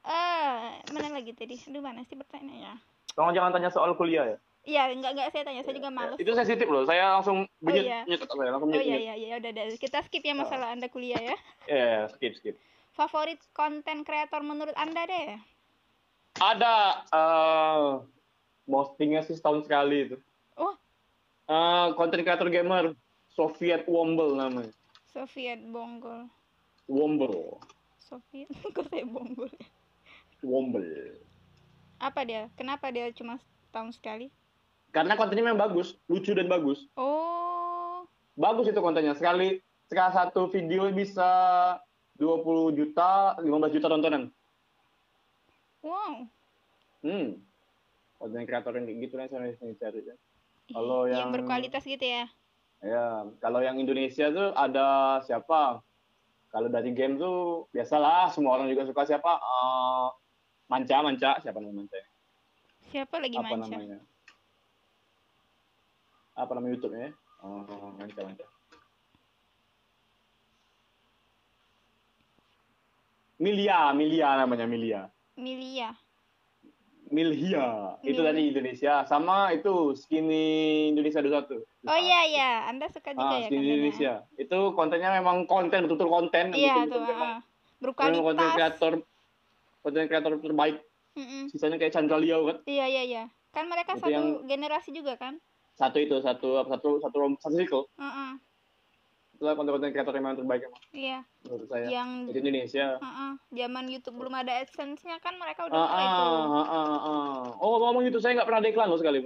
Eh, 0.03 0.59
mana 0.91 1.07
lagi 1.15 1.31
tadi? 1.31 1.55
Aduh, 1.71 1.79
mana 1.79 2.03
sih 2.03 2.19
bertanya 2.19 2.55
ya? 2.55 2.73
Tolong 3.15 3.31
jangan 3.31 3.51
tanya 3.55 3.71
soal 3.71 3.95
kuliah 3.95 4.35
ya. 4.35 4.37
Iya, 4.63 4.95
enggak 4.95 5.11
enggak 5.15 5.29
saya 5.35 5.43
tanya, 5.43 5.61
saya 5.63 5.75
juga 5.75 5.91
males. 5.91 6.15
Itu 6.19 6.31
sensitif 6.35 6.67
loh. 6.71 6.87
Saya 6.87 7.19
langsung 7.19 7.43
bunyi 7.59 7.83
iya. 7.87 8.07
nyet 8.07 8.23
saya 8.23 8.51
langsung 8.55 8.71
Oh 8.71 8.79
iya 8.79 8.95
nyet. 8.95 9.03
iya 9.03 9.13
iya 9.19 9.35
udah 9.39 9.51
udah 9.51 9.65
kita 9.75 9.99
skip 10.07 10.23
ya 10.23 10.35
masalah 10.35 10.71
Anda 10.71 10.87
kuliah 10.87 11.19
ya. 11.19 11.35
Iya, 11.71 11.83
iya, 11.83 12.01
skip 12.11 12.33
skip. 12.39 12.55
Favorit 12.95 13.39
konten 13.51 14.07
kreator 14.07 14.39
menurut 14.43 14.75
Anda 14.79 15.03
deh? 15.07 15.39
Ada 16.39 16.75
eh 17.11 17.91
postingnya 18.67 19.23
sih 19.27 19.35
setahun 19.35 19.67
sekali 19.67 20.11
itu. 20.11 20.17
Oh, 20.55 20.75
Eh, 21.43 21.87
konten 21.99 22.23
kreator 22.23 22.47
gamer 22.47 22.95
Soviet 23.35 23.83
Womble 23.83 24.39
namanya. 24.39 24.71
Soviet 25.11 25.59
Bonggol. 25.67 26.31
Womble. 26.87 27.59
Soviet 27.99 28.47
kok 28.75 28.87
saya 28.87 29.03
bonggol 29.03 29.51
ya? 29.51 29.67
Womble. 30.43 31.17
Apa 31.97 32.27
dia? 32.27 32.51
Kenapa 32.59 32.91
dia 32.91 33.07
cuma 33.15 33.39
setahun 33.39 33.95
sekali? 33.97 34.27
Karena 34.93 35.17
kontennya 35.17 35.49
memang 35.49 35.71
bagus, 35.71 35.97
lucu 36.05 36.35
dan 36.37 36.45
bagus. 36.45 36.85
Oh, 36.93 38.05
Bagus 38.33 38.69
itu 38.69 38.77
kontennya. 38.77 39.13
Sekali 39.17 39.61
sekali 39.89 40.11
satu 40.13 40.49
video 40.49 40.89
bisa 40.89 41.29
20 42.17 42.73
juta, 42.77 43.37
15 43.41 43.73
juta 43.73 43.87
tontonan. 43.89 44.29
wow. 45.81 46.23
Hmm. 47.03 47.35
Konten 48.15 48.47
kreator 48.47 48.79
yang 48.79 48.87
gitu 48.87 49.19
kan 49.19 49.27
saya 49.27 49.51
cari. 49.57 49.99
ya. 50.07 50.15
Kalau 50.71 51.05
yang 51.05 51.27
yang- 51.27 51.33
berkualitas 51.35 51.83
gitu 51.83 52.05
ya. 52.05 52.31
Ya, 52.83 53.27
kalau 53.39 53.63
yang 53.63 53.79
Indonesia 53.79 54.27
tuh 54.27 54.51
ada 54.55 55.19
siapa? 55.23 55.79
Kalau 56.51 56.67
dari 56.67 56.91
game 56.91 57.15
tuh 57.15 57.65
biasalah, 57.71 58.27
semua 58.29 58.59
orang 58.59 58.67
juga 58.71 58.83
suka 58.87 59.07
siapa? 59.07 59.39
Eh, 59.39 60.07
manca, 60.69 60.95
manca, 61.03 61.31
siapa 61.39 61.57
namanya 61.59 61.85
manca? 61.85 61.99
Siapa 62.91 63.15
lagi 63.19 63.35
Apa 63.37 63.47
manca? 63.55 63.73
namanya? 63.73 63.99
Apa 66.33 66.51
nama 66.57 66.67
YouTube-nya? 66.69 67.09
Oh, 67.43 67.93
manca, 67.97 68.21
manca. 68.23 68.45
Milia, 73.41 73.91
Milia 73.91 74.29
namanya 74.39 74.65
Milia. 74.69 75.01
Milia. 75.35 75.91
Milhia, 77.13 77.93
itu 78.01 78.25
dari 78.25 78.49
Indonesia. 78.49 79.05
Sama 79.05 79.53
itu 79.53 79.93
Skinny 79.93 80.89
Indonesia 80.89 81.21
21. 81.21 81.61
Oh 81.85 81.99
iya 82.01 82.21
iya, 82.25 82.51
Anda 82.65 82.89
suka 82.89 83.13
juga 83.13 83.37
Ah, 83.37 83.37
ya 83.37 83.47
Skinny? 83.53 83.69
Indonesia. 83.69 84.13
Itu 84.33 84.73
kontennya 84.73 85.13
memang 85.21 85.45
konten, 85.45 85.85
betul-betul 85.85 86.09
konten. 86.09 86.49
Iya 86.57 86.89
betul-betul 86.89 86.89
tuh, 86.89 87.05
memang 87.13 87.31
ah. 87.37 87.41
memang 87.45 87.85
konten 87.85 88.17
berkualitas. 88.17 88.55
kreator 88.57 88.93
konten 89.83 90.07
kreator 90.07 90.39
terbaik. 90.39 90.79
Mm-mm. 91.13 91.45
Sisanya 91.47 91.77
kayak 91.77 91.93
Chandra 91.93 92.17
Liao 92.17 92.41
kan. 92.43 92.57
Iya 92.65 92.85
iya 92.89 93.03
iya. 93.03 93.23
Kan 93.51 93.67
mereka 93.67 93.93
Itu 93.93 94.01
satu 94.01 94.09
yang- 94.09 94.41
generasi 94.43 94.89
juga 94.89 95.13
kan? 95.13 95.37
Satu 95.73 95.99
itu, 95.99 96.17
satu 96.17 96.63
satu 96.63 96.89
satu 96.97 97.15
rom- 97.15 97.37
satu 97.37 97.53
circle. 97.53 97.85
Heeh. 97.95 98.31
Itulah 99.33 99.53
konten-konten 99.53 99.89
kreator 99.89 100.13
yang 100.13 100.23
memang 100.23 100.39
terbaik 100.39 100.61
emang 100.63 100.81
Iya. 100.89 101.19
menurut 101.43 101.67
saya. 101.67 101.85
Yang 101.87 102.09
Di 102.23 102.37
Indonesia. 102.39 102.85
Heeh, 102.95 103.31
zaman 103.51 103.85
YouTube 103.87 104.15
belum 104.15 104.33
ada 104.35 104.51
AdSense-nya 104.55 105.17
kan 105.19 105.35
mereka 105.35 105.67
udah 105.67 105.75
Ah, 105.75 105.85
mulai 105.85 106.05
tuh. 106.05 106.23
ah, 106.23 106.45
ah, 106.47 106.65
ah, 106.65 106.99
ah. 107.03 107.41
Oh 107.59 107.77
ngomong 107.79 108.05
gitu, 108.05 108.17
saya 108.17 108.33
nggak 108.33 108.47
pernah 108.47 108.61
ada 108.61 108.69
iklan 108.69 108.87
loh 108.87 108.97
sekali. 108.97 109.19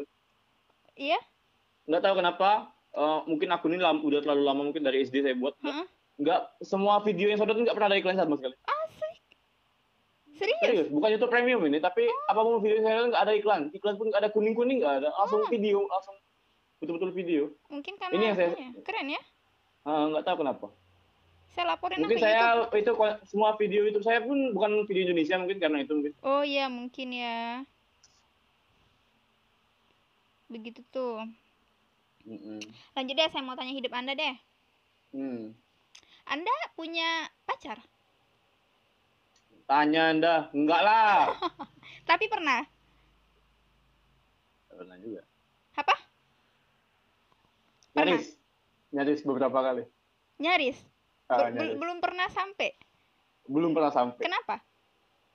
Iya? 0.94 1.20
Nggak 1.86 2.02
tahu 2.02 2.16
kenapa. 2.18 2.50
eh, 2.90 3.20
mungkin 3.28 3.46
akun 3.48 3.70
ini 3.70 3.78
lam- 3.78 4.02
udah 4.02 4.20
terlalu 4.20 4.42
lama 4.42 4.62
mungkin 4.64 4.82
dari 4.82 5.06
SD 5.06 5.22
saya 5.22 5.38
buat. 5.38 5.54
Heeh. 5.62 5.86
Nggak 6.18 6.40
semua 6.60 6.98
video 7.00 7.30
yang 7.30 7.38
saya 7.38 7.46
buat 7.46 7.62
nggak 7.62 7.78
pernah 7.78 7.88
ada 7.88 8.00
iklan 8.02 8.18
sama 8.18 8.34
sekali. 8.36 8.58
Asik. 8.58 8.77
Serius? 10.38 10.60
Serius, 10.62 10.88
bukan 10.88 11.10
YouTube 11.10 11.30
Premium 11.30 11.62
ini, 11.66 11.78
tapi 11.78 12.06
apa 12.28 12.38
pun 12.38 12.62
video 12.62 12.78
saya 12.80 13.04
nggak 13.04 13.24
ada 13.24 13.34
iklan. 13.34 13.62
Iklan 13.74 13.96
pun 13.98 14.06
nggak 14.08 14.22
ada 14.22 14.30
kuning-kuning 14.30 14.78
nggak 14.80 14.96
ada. 15.02 15.10
Langsung 15.12 15.42
Oh. 15.42 15.50
video, 15.50 15.82
langsung 15.84 16.14
betul-betul 16.78 17.12
video. 17.12 17.44
Mungkin 17.68 17.98
karena 17.98 18.14
Ini 18.14 18.24
yang 18.24 18.36
saya- 18.36 18.54
apanya? 18.54 18.72
keren 18.82 19.08
ya. 19.10 19.22
Ah, 19.82 20.06
nggak 20.08 20.24
tahu 20.24 20.38
kenapa. 20.38 20.68
Saya 21.50 21.66
laporin 21.68 21.98
Mungkin 21.98 22.22
saya 22.22 22.42
YouTube. 22.70 22.78
itu 22.78 22.92
semua 23.26 23.50
video 23.58 23.82
YouTube 23.84 24.06
saya 24.06 24.22
pun 24.22 24.38
bukan 24.54 24.86
video 24.86 25.10
Indonesia 25.10 25.36
mungkin 25.36 25.58
karena 25.58 25.78
itu 25.82 25.92
mungkin. 25.92 26.14
Oh 26.22 26.46
iya, 26.46 26.70
mungkin 26.70 27.08
ya. 27.10 27.66
Begitu 30.48 30.80
tuh. 30.88 31.26
Mm-mm. 32.24 32.60
Lanjut 32.94 33.16
deh, 33.16 33.30
saya 33.32 33.42
mau 33.42 33.56
tanya 33.56 33.74
hidup 33.74 33.90
Anda 33.90 34.14
deh. 34.14 34.36
Hmm. 35.12 35.56
Anda 36.28 36.52
punya 36.76 37.26
pacar? 37.48 37.80
Tanya 39.68 40.16
anda, 40.16 40.36
enggak 40.56 40.80
lah. 40.80 41.36
Tapi 42.10 42.26
pernah? 42.32 42.64
Pernah 44.72 44.96
juga. 45.04 45.28
Apa? 45.76 45.96
Pernah. 47.92 48.16
Nyaris, 48.16 48.26
nyaris 48.96 49.22
beberapa 49.28 49.60
kali. 49.60 49.84
Nyaris? 50.40 50.80
Ah, 51.28 51.52
nyaris. 51.52 51.76
belum 51.76 52.00
pernah 52.00 52.32
sampai. 52.32 52.80
Belum 53.44 53.76
pernah 53.76 53.92
sampai. 53.92 54.24
Kenapa? 54.24 54.64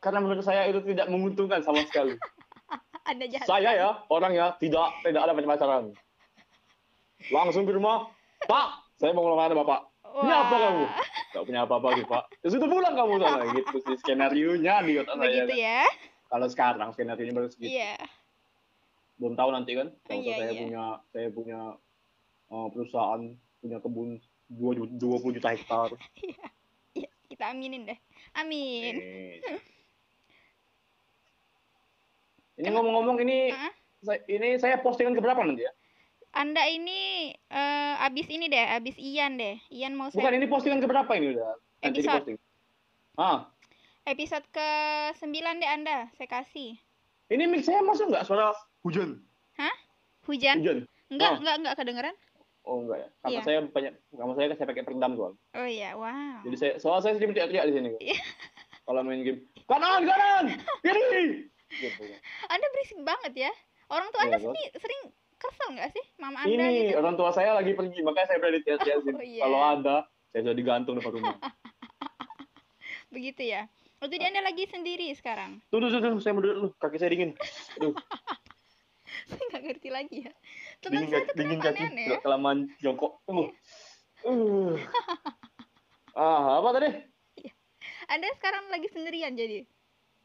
Karena 0.00 0.24
menurut 0.24 0.40
saya 0.48 0.64
itu 0.64 0.80
tidak 0.80 1.12
menguntungkan 1.12 1.60
sama 1.60 1.84
sekali. 1.84 2.16
Ada 3.12 3.24
jahat. 3.28 3.46
saya 3.50 3.70
ya 3.76 3.90
orangnya 4.08 4.54
tidak 4.62 4.94
tidak 5.02 5.26
ada 5.26 5.34
pacaran. 5.34 5.90
Langsung 7.34 7.66
ke 7.66 7.74
rumah, 7.74 8.08
Pak, 8.46 8.96
saya 8.96 9.10
mau 9.12 9.26
ngelamar 9.26 9.52
bapak. 9.58 9.91
Punya 10.12 10.36
apa 10.38 10.54
kamu? 10.54 10.84
Gak 11.32 11.44
punya 11.44 11.60
apa-apa 11.64 11.88
sih 11.92 12.04
pak. 12.04 12.22
Ya 12.38 12.48
sudah 12.48 12.68
pulang 12.68 12.94
kamu 12.94 13.12
sana. 13.18 13.42
Gitu 13.50 13.76
sih 13.80 13.96
skenario 13.96 14.50
nya 14.54 14.80
di 14.80 14.92
otak 14.96 15.16
saya. 15.16 15.42
Begitu 15.42 15.54
ya? 15.58 15.80
Kalau 16.28 16.46
sekarang 16.46 16.88
skenario 16.92 17.24
nya 17.24 17.34
baru 17.34 17.48
segitu. 17.48 17.72
Iya. 17.72 17.96
Belum 19.16 19.34
tahu 19.34 19.50
nanti 19.50 19.72
kan. 19.72 19.88
Kalau 20.04 20.20
Iya, 20.20 20.34
saya 20.36 20.50
iya. 20.50 20.60
punya 20.60 20.84
saya 21.08 21.28
punya 21.28 21.60
uh, 22.48 22.66
perusahaan 22.68 23.22
punya 23.58 23.78
kebun 23.78 24.20
2 24.50 25.00
20 25.00 25.36
juta 25.36 25.48
hektar. 25.50 25.90
Iya, 26.92 27.08
kita 27.24 27.44
aminin 27.48 27.88
deh. 27.88 27.96
Amin. 28.36 28.94
Ini 32.52 32.68
ngomong-ngomong 32.68 33.16
ini 33.18 33.48
saya- 33.98 34.24
ini 34.28 34.60
saya 34.60 34.76
postingan 34.78 35.16
keberapa 35.16 35.40
nanti 35.40 35.64
ya? 35.64 35.72
Anda 36.32 36.64
ini 36.64 37.28
eh, 37.36 37.94
abis 38.00 38.26
ini 38.26 38.48
deh, 38.48 38.64
abis 38.72 38.96
Ian 38.96 39.36
deh. 39.36 39.60
Ian 39.68 39.92
mau 39.92 40.08
Bukan 40.08 40.32
ini 40.32 40.48
postingan 40.48 40.80
keberapa 40.80 41.12
ini 41.12 41.36
udah? 41.36 41.60
Episode. 41.84 42.40
Ah, 43.14 43.52
episode 44.02 44.46
ke 44.48 44.68
9 45.20 45.28
deh 45.60 45.68
Anda, 45.68 46.08
saya 46.16 46.28
kasih. 46.30 46.80
ini 47.28 47.48
mic 47.48 47.64
saya 47.64 47.80
masuk 47.80 48.08
nggak 48.08 48.24
suara 48.24 48.52
hujan? 48.80 49.20
Hah? 49.56 49.72
Hujan? 50.24 50.60
Hujan? 50.60 50.78
Enggak, 51.08 51.30
Ah. 51.30 51.38
enggak, 51.38 51.56
enggak 51.60 51.74
kedengeran? 51.76 52.14
Oh 52.62 52.80
enggak 52.80 52.98
ya. 52.98 53.08
Karena 53.18 53.32
Iya. 53.32 53.40
saya 53.42 53.58
banyak 53.66 53.92
kamu 54.12 54.32
saya 54.32 54.46
saya 54.52 54.68
pakai 54.68 54.84
peredam 54.84 55.12
soal. 55.14 55.32
Oh 55.52 55.68
iya, 55.68 55.96
wow. 55.96 56.40
Jadi 56.44 56.56
saya 56.56 56.72
soal 56.76 57.00
saya 57.00 57.16
sering 57.16 57.32
teriak-teriak 57.32 57.64
di 57.68 57.74
sini. 57.74 57.90
Iya. 57.98 58.20
Kalau 58.82 59.00
main 59.00 59.20
game. 59.20 59.40
Kanan, 59.64 60.00
kanan, 60.02 60.44
kiri. 60.80 61.48
Gitu. 61.72 62.04
Anda 62.46 62.66
berisik 62.68 63.00
banget 63.00 63.32
ya. 63.38 63.52
Orang 63.88 64.08
tua 64.08 64.22
Iya, 64.22 64.28
Anda 64.28 64.38
sendiri 64.42 64.68
sering 64.76 65.00
kesel 65.42 65.68
nggak 65.74 65.90
sih? 65.90 66.04
Mama 66.22 66.46
Anda 66.46 66.70
Ini 66.70 66.94
gitu. 66.94 66.98
orang 67.02 67.14
tua 67.18 67.30
saya 67.34 67.58
lagi 67.58 67.74
pergi, 67.74 67.98
makanya 68.06 68.26
saya 68.30 68.38
di 68.38 68.62
sini. 68.62 69.12
Oh, 69.18 69.24
iya. 69.26 69.42
Kalau 69.42 69.60
ada, 69.60 69.96
saya 70.30 70.40
sudah 70.46 70.56
digantung 70.56 70.94
depan 71.02 71.18
rumah. 71.18 71.36
Begitu 73.14 73.42
ya. 73.50 73.66
Oh, 74.02 74.08
jadi 74.10 74.30
Anda 74.30 74.42
lagi 74.46 74.66
sendiri 74.70 75.10
sekarang. 75.14 75.62
Tuh, 75.70 75.78
tuh, 75.82 75.90
tuh, 75.90 76.00
tuh, 76.00 76.18
saya 76.22 76.32
mau 76.34 76.42
duduk 76.42 76.56
dulu. 76.58 76.68
Kaki 76.78 76.96
saya 76.98 77.10
dingin. 77.10 77.34
Aduh, 77.78 77.94
Saya 79.28 79.42
nggak 79.52 79.62
ngerti 79.70 79.88
lagi 79.92 80.16
ya. 80.26 80.32
Teman 80.82 81.06
dingin, 81.06 81.10
saya 81.12 81.22
tuh 81.28 81.36
dingin 81.36 81.58
kaki. 81.62 81.84
ya. 81.94 82.18
Kelamaan 82.24 82.58
jongkok. 82.82 83.22
Tunggu. 83.28 83.54
Uh. 84.26 84.74
Ah, 86.16 86.58
apa 86.58 86.68
tadi? 86.76 86.90
Anda 88.10 88.28
sekarang 88.36 88.68
lagi 88.68 88.88
sendirian 88.90 89.32
jadi. 89.38 89.64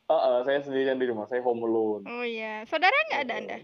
Ah, 0.07 0.39
ah, 0.39 0.39
saya 0.47 0.63
sendirian 0.63 0.97
di 0.97 1.05
rumah. 1.07 1.27
Saya 1.27 1.43
home 1.43 1.63
alone. 1.67 2.03
Oh 2.07 2.23
iya. 2.23 2.63
Saudara 2.65 2.95
nggak 3.11 3.21
ada 3.27 3.33
Anda? 3.37 3.57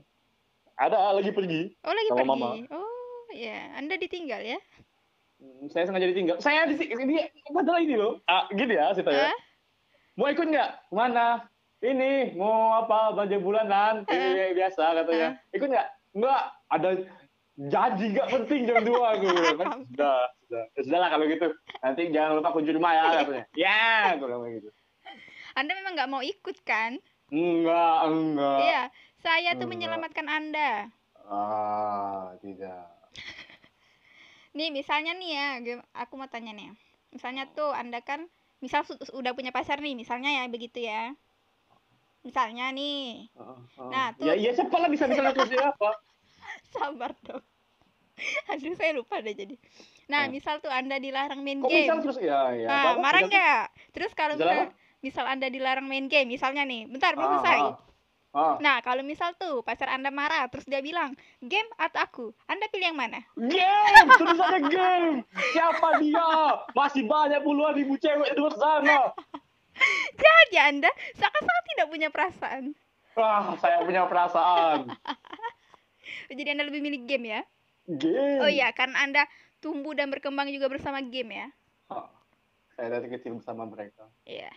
Ada, 0.74 1.14
lagi 1.14 1.30
pergi. 1.30 1.62
Oh 1.82 1.94
lagi 1.94 2.10
Sama 2.10 2.18
pergi. 2.20 2.30
mama. 2.32 2.50
Oh 2.72 3.24
iya. 3.32 3.78
Anda 3.78 3.94
ditinggal 3.96 4.42
ya? 4.42 4.60
Hmm, 5.38 5.70
Saya 5.70 5.86
sengaja 5.86 6.08
ditinggal. 6.08 6.38
Saya 6.40 6.66
di 6.66 6.76
ini 6.80 7.22
padahal 7.46 7.80
ini 7.80 7.96
loh. 7.96 8.24
Ah, 8.26 8.50
gini 8.50 8.74
ya 8.74 8.90
ceritanya. 8.92 9.30
Hah? 9.30 9.38
Mau 10.16 10.28
ikut 10.28 10.46
nggak? 10.46 10.70
Ke 10.84 10.94
mana? 10.94 11.26
Ini 11.84 12.34
mau 12.34 12.80
apa 12.80 13.12
belanja 13.12 13.38
bulanan? 13.38 13.94
Kayak 14.08 14.56
biasa 14.56 14.84
katanya. 14.96 15.30
Ikut 15.52 15.68
nggak? 15.68 15.88
Nggak. 16.16 16.44
Ada 16.72 16.90
janji 17.70 18.06
nggak 18.10 18.28
penting 18.32 18.62
jam 18.66 18.82
dua 18.82 19.06
aku 19.14 19.28
kan. 19.60 19.68
Sudah, 19.86 20.18
sudah. 20.42 20.64
Ya, 20.74 20.82
sudah 20.82 21.00
lah 21.00 21.10
kalau 21.12 21.26
gitu. 21.28 21.48
Nanti 21.84 22.02
jangan 22.10 22.32
lupa 22.40 22.50
kunci 22.50 22.72
rumah 22.72 22.92
ya 22.94 23.04
katanya. 23.20 23.46
Ya, 23.54 23.82
aku 24.16 24.26
bilang 24.26 24.48
gitu. 24.50 24.70
Anda 25.54 25.72
memang 25.78 25.94
nggak 25.94 26.10
mau 26.10 26.24
ikut 26.26 26.58
kan? 26.66 26.98
Enggak, 27.30 27.98
enggak. 28.10 28.58
Iya, 28.64 28.82
saya 29.24 29.56
tuh 29.56 29.66
menyelamatkan 29.66 30.28
Anda. 30.28 30.92
Ah, 31.24 32.36
tidak. 32.38 32.92
Nih, 34.54 34.70
misalnya 34.70 35.16
nih 35.16 35.30
ya, 35.32 35.48
aku 35.96 36.14
mau 36.14 36.28
tanya 36.28 36.52
nih. 36.52 36.70
Misalnya 37.10 37.50
tuh 37.50 37.72
Anda 37.72 38.04
kan 38.04 38.28
misal 38.60 38.84
su- 38.84 39.00
udah 39.12 39.34
punya 39.34 39.50
pacar 39.50 39.80
nih, 39.80 39.96
misalnya 39.96 40.30
ya 40.30 40.44
begitu 40.46 40.78
ya. 40.80 41.16
Misalnya 42.22 42.70
nih, 42.70 43.34
Ah, 43.34 43.58
ah. 43.80 43.90
Nah, 43.90 44.08
tuh- 44.14 44.24
Ya, 44.24 44.34
iya 44.36 44.52
siapa 44.52 44.76
lah 44.78 44.88
bisa 44.88 45.08
bisa 45.08 45.26
terus 45.32 45.50
apa? 45.58 45.90
sabar 46.76 47.12
dong. 47.24 47.42
Aduh, 48.54 48.76
saya 48.78 48.94
lupa 48.94 49.20
deh 49.20 49.34
jadi. 49.34 49.56
Nah, 50.06 50.28
Eh. 50.28 50.30
misal 50.30 50.60
tuh 50.60 50.70
Anda 50.70 51.00
dilarang 51.00 51.42
main 51.42 51.58
Kok 51.58 51.70
game. 51.70 51.90
terus 52.04 52.20
ya, 52.20 52.54
ya. 52.54 52.68
Nah, 52.70 52.92
marah 53.00 53.22
nggak? 53.24 53.62
Terus 53.92 54.12
kalau 54.14 54.36
misal, 54.38 54.70
misal 55.02 55.26
Anda 55.26 55.48
dilarang 55.50 55.88
main 55.88 56.06
game, 56.06 56.30
misalnya 56.30 56.62
nih, 56.62 56.86
bentar, 56.86 57.16
belum 57.16 57.26
Ah, 57.26 57.34
selesai. 57.34 57.60
ah, 57.64 57.74
ah. 58.34 58.58
Nah, 58.60 58.82
kalau 58.82 59.06
misal 59.06 59.34
tuh 59.38 59.62
pacar 59.62 59.90
Anda 59.94 60.10
marah, 60.10 60.50
terus 60.50 60.66
dia 60.66 60.82
bilang, 60.82 61.14
game 61.40 61.70
atau 61.78 62.00
aku? 62.02 62.26
Anda 62.50 62.68
pilih 62.70 62.94
yang 62.94 63.00
mana? 63.00 63.22
Game, 63.38 64.08
terus 64.20 64.38
saja 64.38 64.60
game. 64.60 65.26
Siapa 65.54 66.02
dia? 66.02 66.30
Masih 66.74 67.06
banyak 67.06 67.42
puluhan 67.46 67.78
ribu 67.78 67.96
cewek 68.02 68.34
di 68.34 68.38
luar 68.42 68.56
sana. 68.58 69.14
Jadi 70.14 70.58
Anda 70.58 70.92
sangat-sangat 71.18 71.64
tidak 71.74 71.88
punya 71.90 72.10
perasaan. 72.14 72.64
Ah, 73.14 73.54
saya 73.62 73.86
punya 73.86 74.06
perasaan. 74.10 74.90
Jadi 76.38 76.50
Anda 76.50 76.66
lebih 76.66 76.82
milih 76.82 77.06
game 77.06 77.26
ya? 77.30 77.42
Game. 77.86 78.42
Oh 78.42 78.50
iya, 78.50 78.74
karena 78.74 79.02
Anda 79.06 79.24
tumbuh 79.62 79.94
dan 79.94 80.10
berkembang 80.10 80.50
juga 80.50 80.70
bersama 80.70 81.02
game 81.02 81.32
ya? 81.34 81.48
Ah, 81.90 82.10
saya 82.74 83.00
dari 83.00 83.08
kecil 83.14 83.38
bersama 83.38 83.70
mereka. 83.70 84.10
Iya. 84.26 84.50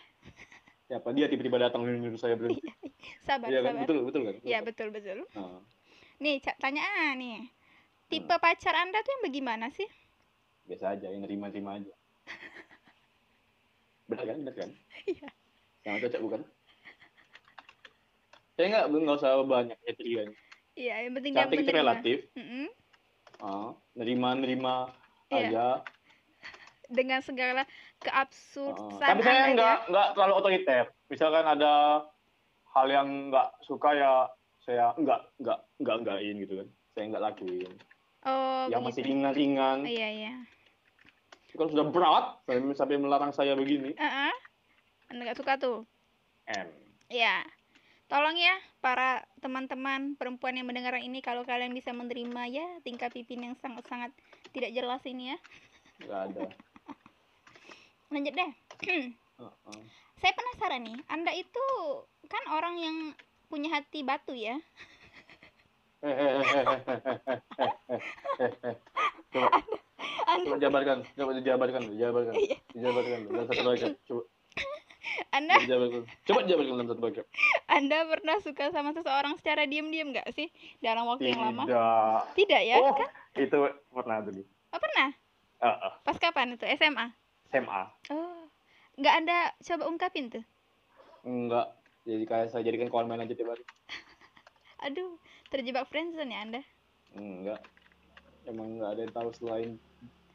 Siapa 0.87 1.11
dia 1.11 1.27
tiba-tiba 1.27 1.59
datang 1.59 1.83
nyuruh 1.83 2.15
saya 2.15 2.39
berhenti? 2.39 2.63
Sabar, 3.27 3.51
Iya 3.51 3.59
kan, 3.67 3.75
sabar. 3.75 3.83
betul, 3.83 3.97
betul 4.07 4.23
kan? 4.23 4.37
Iya, 4.47 4.59
betul, 4.63 4.89
betul. 4.95 5.19
Nih, 6.23 6.39
tanya 6.63 6.83
ah, 6.83 7.11
nih. 7.19 7.43
Tipe 8.07 8.31
Hmm. 8.31 8.39
pacar 8.39 8.75
Anda 8.79 9.03
tuh 9.03 9.11
yang 9.19 9.25
bagaimana 9.27 9.67
sih? 9.75 9.89
biasa 10.67 10.99
aja, 10.99 11.07
yang 11.11 11.23
nerima-nerima 11.23 11.79
aja. 11.79 11.95
Benar 14.11 14.25
kan, 14.27 14.37
benar 14.43 14.55
kan? 14.55 14.71
Iya. 15.07 15.29
Yang 15.87 15.97
cocok 16.07 16.21
bukan? 16.23 16.41
Saya 18.55 18.67
nggak 18.71 18.85
nggak 18.91 19.19
usah 19.19 19.43
banyak 19.43 19.79
kriterianya. 19.83 20.35
Iya, 20.75 20.95
yang 21.07 21.15
penting 21.19 21.33
dia 21.35 21.41
Cantik 21.47 21.59
itu 21.63 21.73
relatif. 21.75 22.19
Mm-mm. 22.35 22.67
Ah, 23.39 23.71
nerima-nerima 23.95 24.91
Iya. 25.31 25.39
aja. 25.51 25.67
Dengan 26.87 27.21
segala 27.23 27.63
keabsurdan 27.99 29.03
Tapi 29.03 29.23
saya 29.23 29.43
nggak 29.55 29.77
ya. 29.83 29.89
nggak 29.91 30.09
terlalu 30.15 30.35
otoriter. 30.39 30.85
Misalkan 31.11 31.47
ada 31.47 31.75
hal 32.77 32.87
yang 32.91 33.33
nggak 33.33 33.49
suka 33.65 33.91
ya 33.97 34.13
saya 34.63 34.93
nggak 34.99 35.21
nggak 35.43 35.59
nggak 35.83 35.97
nggakin 36.03 36.37
gitu 36.43 36.55
kan. 36.63 36.69
Saya 36.95 37.05
nggak 37.11 37.25
lakuin. 37.25 37.73
Oh, 38.27 38.67
yang 38.67 38.83
masih 38.83 39.07
begitu. 39.07 39.15
ringan-ringan. 39.15 39.79
Oh, 39.87 39.91
iya, 39.91 40.09
iya. 40.11 40.35
Kalau 41.55 41.71
sudah 41.71 41.87
berat 41.89 42.25
sampai, 42.45 42.75
sampai 42.75 42.97
melarang 42.99 43.33
saya 43.33 43.55
begini. 43.55 43.95
Heeh. 43.95 44.35
Anda 45.09 45.21
nggak 45.31 45.39
suka 45.39 45.57
tuh? 45.57 45.87
M. 46.51 46.69
Iya. 47.07 47.47
Tolong 48.07 48.39
ya 48.39 48.55
para 48.79 49.27
teman-teman 49.43 50.15
perempuan 50.15 50.55
yang 50.55 50.71
mendengarkan 50.71 51.03
ini 51.03 51.19
kalau 51.19 51.43
kalian 51.43 51.75
bisa 51.75 51.91
menerima 51.91 52.43
ya 52.55 52.67
tingkah 52.87 53.11
pipin 53.11 53.51
yang 53.51 53.55
sangat-sangat 53.59 54.15
tidak 54.55 54.71
jelas 54.71 55.03
ini 55.07 55.35
ya. 55.35 55.39
Nggak 56.07 56.21
ada. 56.31 56.43
Lanjut 58.09 58.33
deh. 58.33 58.51
Heeh. 58.87 59.05
Saya 60.17 60.33
penasaran 60.33 60.81
nih, 60.81 60.97
Anda 61.07 61.33
itu 61.33 61.67
kan 62.27 62.43
orang 62.49 62.75
yang 62.79 62.97
punya 63.47 63.69
hati 63.71 64.01
batu 64.01 64.33
ya. 64.33 64.57
coba, 69.33 69.49
Anda 70.27 70.45
coba 70.47 70.57
jabarkan, 70.59 70.99
coba 71.13 71.31
dijabarkan, 71.37 71.83
dijabarkan, 71.93 72.35
Iya. 72.37 72.57
dijabarkan 72.73 73.19
dalam 73.29 73.45
satu 73.47 73.63
bagian. 73.65 73.93
Coba 74.07 74.23
Anda 75.33 75.55
dijabarkan, 75.61 76.01
coba 76.25 76.39
dijabarkan 76.45 76.73
dalam 76.73 76.89
satu 76.89 77.03
bagian. 77.03 77.27
Anda 77.67 77.99
pernah 78.07 78.37
suka 78.41 78.65
sama 78.73 78.91
seseorang 78.93 79.35
secara 79.37 79.69
diam-diam 79.69 80.17
nggak 80.17 80.29
sih 80.33 80.49
dalam 80.81 81.05
waktu 81.05 81.29
yang 81.33 81.43
lama? 81.43 81.65
Tidak. 81.69 82.21
Tidak 82.39 82.63
ya? 82.65 82.77
Oh, 82.81 82.95
Kan? 82.95 83.11
itu 83.37 83.57
pernah 83.93 84.19
dulu. 84.25 84.43
Oh, 84.73 84.81
pernah? 84.81 85.09
Ah, 85.57 85.77
ah, 85.89 85.93
Pas 86.05 86.17
kapan 86.17 86.57
itu? 86.57 86.65
SMA? 86.77 87.13
SMA. 87.51 87.83
Oh. 88.11 88.47
Nggak 88.97 89.15
Anda 89.15 89.39
coba 89.61 89.85
ungkapin 89.93 90.33
tuh? 90.33 90.45
Enggak. 91.27 91.77
Jadi 92.07 92.25
kayak 92.25 92.49
saya 92.55 92.63
jadikan 92.65 92.89
kawan 92.89 93.11
main 93.11 93.23
aja 93.27 93.35
tiap 93.37 93.53
hari. 93.53 93.65
Aduh, 94.87 95.19
terjebak 95.53 95.91
friendzone 95.91 96.33
ya 96.33 96.41
Anda? 96.41 96.63
Enggak. 97.13 97.61
Emang 98.47 98.79
enggak 98.79 98.91
ada 98.97 99.01
yang 99.05 99.15
tahu 99.15 99.29
selain 99.37 99.71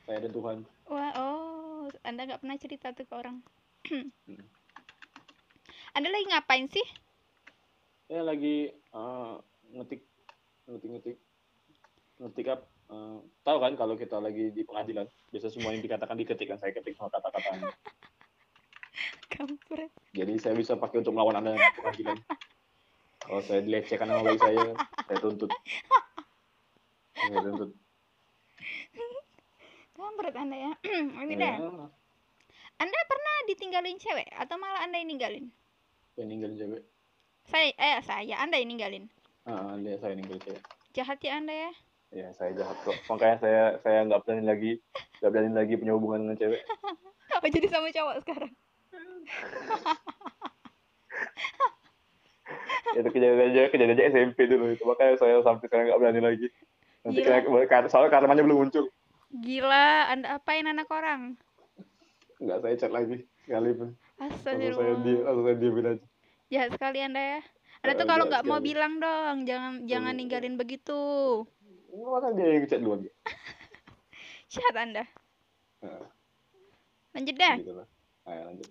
saya 0.05 0.17
dan 0.21 0.31
Tuhan. 0.35 0.57
Wah, 0.91 1.11
oh, 1.15 1.87
Anda 2.03 2.27
nggak 2.27 2.41
pernah 2.43 2.57
cerita 2.59 2.91
tuh 2.91 3.07
ke 3.07 3.13
orang. 3.15 3.41
Anda 5.95 6.07
lagi 6.07 6.25
ngapain 6.29 6.67
sih? 6.69 6.87
Saya 8.11 8.27
lagi 8.27 8.67
eh, 8.71 9.33
ngetik 9.71 10.03
ngetik-ngetik 10.67 11.17
ngetik 12.19 12.47
up 12.51 12.70
eh, 12.91 13.17
tahu 13.41 13.57
kan 13.57 13.73
kalau 13.79 13.95
kita 13.95 14.19
lagi 14.19 14.51
di 14.51 14.61
pengadilan 14.61 15.07
biasa 15.31 15.47
semua 15.49 15.71
yang 15.71 15.81
dikatakan 15.81 16.15
diketik 16.19 16.51
kan 16.51 16.59
saya 16.59 16.75
ketik 16.75 16.93
semua 16.93 17.09
kata-katanya 17.09 17.71
Kampret. 19.31 19.91
jadi 20.11 20.33
saya 20.37 20.53
bisa 20.53 20.75
pakai 20.75 20.99
untuk 21.01 21.15
melawan 21.15 21.39
anda 21.39 21.55
di 21.55 21.63
pengadilan 21.79 22.17
kalau 23.21 23.41
saya 23.41 23.63
dilecehkan 23.63 24.07
sama 24.11 24.21
bayi 24.27 24.39
saya 24.39 24.63
saya 25.07 25.17
tuntut 25.23 25.49
saya 27.15 27.39
tuntut 27.39 27.71
Kampret 30.01 30.33
Anda 30.33 30.57
ya. 30.57 30.71
Ini 31.23 31.35
ya, 31.37 31.41
deh. 31.45 31.55
Anda 32.81 32.99
pernah 33.05 33.35
ditinggalin 33.45 34.01
cewek 34.01 34.33
atau 34.33 34.57
malah 34.57 34.81
Anda 34.81 34.97
yang 34.97 35.13
ninggalin? 35.13 35.45
saya 36.11 36.25
ninggalin 36.27 36.57
cewek 36.57 36.81
Saya 37.47 37.69
eh 37.77 37.97
saya 38.03 38.35
Anda 38.41 38.57
yang 38.59 38.69
ninggalin. 38.75 39.05
ah 39.45 39.77
dia 39.77 39.95
saya 40.01 40.17
ninggalin 40.17 40.41
cewek 40.41 40.61
Jahat 40.91 41.21
ya 41.21 41.37
Anda 41.37 41.53
ya. 41.53 41.71
Ya 42.11 42.27
saya 42.35 42.51
jahat 42.53 42.75
kok 42.83 42.97
makanya 43.07 43.37
saya 43.39 43.63
saya 43.79 44.03
nggak 44.03 44.21
berani 44.21 44.43
lagi 44.43 44.71
nggak 45.17 45.31
berani 45.31 45.51
lagi 45.53 45.73
punya 45.75 45.93
hubungan 45.95 46.19
dengan 46.21 46.37
cewek 46.37 46.61
Apa 47.31 47.47
jadi 47.47 47.67
sama 47.67 47.87
cowok 47.89 48.15
sekarang? 48.21 48.51
itu 52.91 53.07
kejadian 53.07 53.71
kejadian 53.71 53.91
aja 53.95 54.03
SMP 54.11 54.37
dulu 54.45 54.75
itu 54.75 54.83
makanya 54.83 55.15
saya 55.15 55.39
sampai 55.39 55.65
sekarang 55.65 55.85
nggak 55.87 55.99
berani 55.99 56.21
lagi 56.21 56.47
nanti 57.01 57.19
karena 57.23 57.87
soalnya 57.87 58.11
karmanya 58.11 58.43
belum 58.43 58.67
muncul 58.67 58.85
Gila, 59.31 60.11
Anda 60.11 60.35
apain 60.35 60.67
anak 60.67 60.91
orang? 60.91 61.39
nggak 62.37 62.59
saya 62.59 62.75
chat 62.75 62.91
lagi 62.91 63.23
sekalipun 63.41 63.95
langsung 64.19 64.43
saya 64.43 64.59
dia 64.59 64.67
Astagfirullah. 64.67 65.23
langsung 65.23 65.45
saya 65.47 65.55
diamin 65.57 65.85
aja 65.87 66.05
Jahat 66.51 66.69
sekali 66.75 66.99
Anda 66.99 67.21
ya. 67.23 67.41
Anda 67.79 67.93
tuh 67.95 68.03
Eh, 68.03 68.09
kalau 68.11 68.23
nggak 68.27 68.43
mau 68.43 68.59
sekali. 68.59 68.67
bilang 68.67 68.93
dong, 68.99 69.37
jangan 69.47 69.73
jangan 69.87 70.13
ninggalin 70.13 70.59
begitu. 70.59 70.99
Masa 71.91 72.31
dia 72.31 72.47
yang 72.47 72.65
chat 72.67 72.79
duluan 72.79 73.03
Jahat 74.51 74.75
Anda. 74.75 75.03
Nah, 75.81 76.07
Lanjut 77.11 77.35
dah. 77.35 77.55
gitu 77.59 77.73
lah 77.75 77.87
Ayo, 78.27 78.41
lanjut 78.47 78.67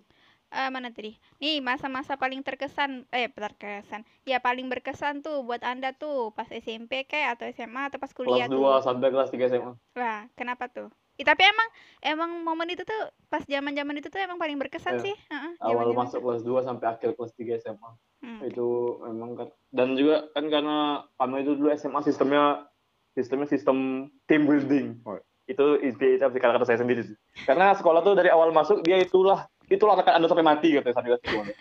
Eh, 0.51 0.67
mana 0.67 0.91
tadi? 0.91 1.15
Nih, 1.39 1.63
masa-masa 1.63 2.19
paling 2.19 2.43
terkesan, 2.43 3.07
eh 3.15 3.31
terkesan. 3.31 4.03
Ya 4.27 4.43
paling 4.43 4.67
berkesan 4.67 5.23
tuh 5.23 5.47
buat 5.47 5.63
Anda 5.63 5.95
tuh 5.95 6.35
pas 6.35 6.43
SMP 6.51 7.07
kayak 7.07 7.39
atau 7.39 7.47
SMA 7.55 7.87
atau 7.87 8.03
pas 8.03 8.11
kuliah 8.11 8.51
kelas 8.51 8.51
tuh. 8.51 8.59
2 8.59 8.83
sampai 8.83 9.07
kelas 9.15 9.31
3 9.31 9.47
SMA 9.47 9.71
Lah, 9.95 10.27
kenapa 10.35 10.67
tuh? 10.67 10.91
Ih, 11.15 11.23
tapi 11.23 11.47
emang 11.47 11.69
emang 12.03 12.31
momen 12.43 12.67
itu 12.67 12.83
tuh 12.83 12.99
pas 13.31 13.47
zaman-zaman 13.47 13.95
itu 13.95 14.11
tuh 14.11 14.19
emang 14.19 14.35
paling 14.35 14.59
berkesan 14.59 14.99
Iya. 14.99 15.03
sih. 15.07 15.15
Heeh, 15.31 15.51
awal 15.63 15.87
zaman-zaman 15.87 15.99
masuk 16.03 16.19
kelas 16.19 16.41
2 16.43 16.59
sampai 16.67 16.85
akhir 16.91 17.09
kelas 17.15 17.31
3 17.39 17.53
SMA 17.55 17.91
Hmm. 18.21 18.37
itu 18.45 18.67
memang 19.01 19.33
kan 19.33 19.47
dan 19.73 19.97
juga 19.97 20.29
kan 20.37 20.45
karena 20.45 20.77
kami 21.17 21.41
itu 21.41 21.57
dulu 21.57 21.73
SMA 21.73 22.05
sistemnya 22.05 22.69
sistemnya 23.15 23.47
sistem 23.47 24.07
team 24.27 24.47
building. 24.47 24.99
Oh, 25.03 25.19
itu 25.49 25.65
inspirasi 25.83 26.31
sih 26.31 26.41
kata-kata 26.41 26.65
saya 26.67 26.79
sendiri 26.79 27.01
sih. 27.03 27.15
Karena 27.43 27.75
sekolah 27.75 28.01
tuh 28.05 28.15
dari 28.15 28.31
awal 28.31 28.55
masuk 28.55 28.83
dia 28.85 29.01
itulah 29.01 29.47
itulah 29.67 29.99
rekan 29.99 30.19
anda 30.19 30.27
sampai 30.31 30.45
mati 30.45 30.75
katanya 30.75 30.95
sampai 30.95 31.19
kelas. 31.19 31.47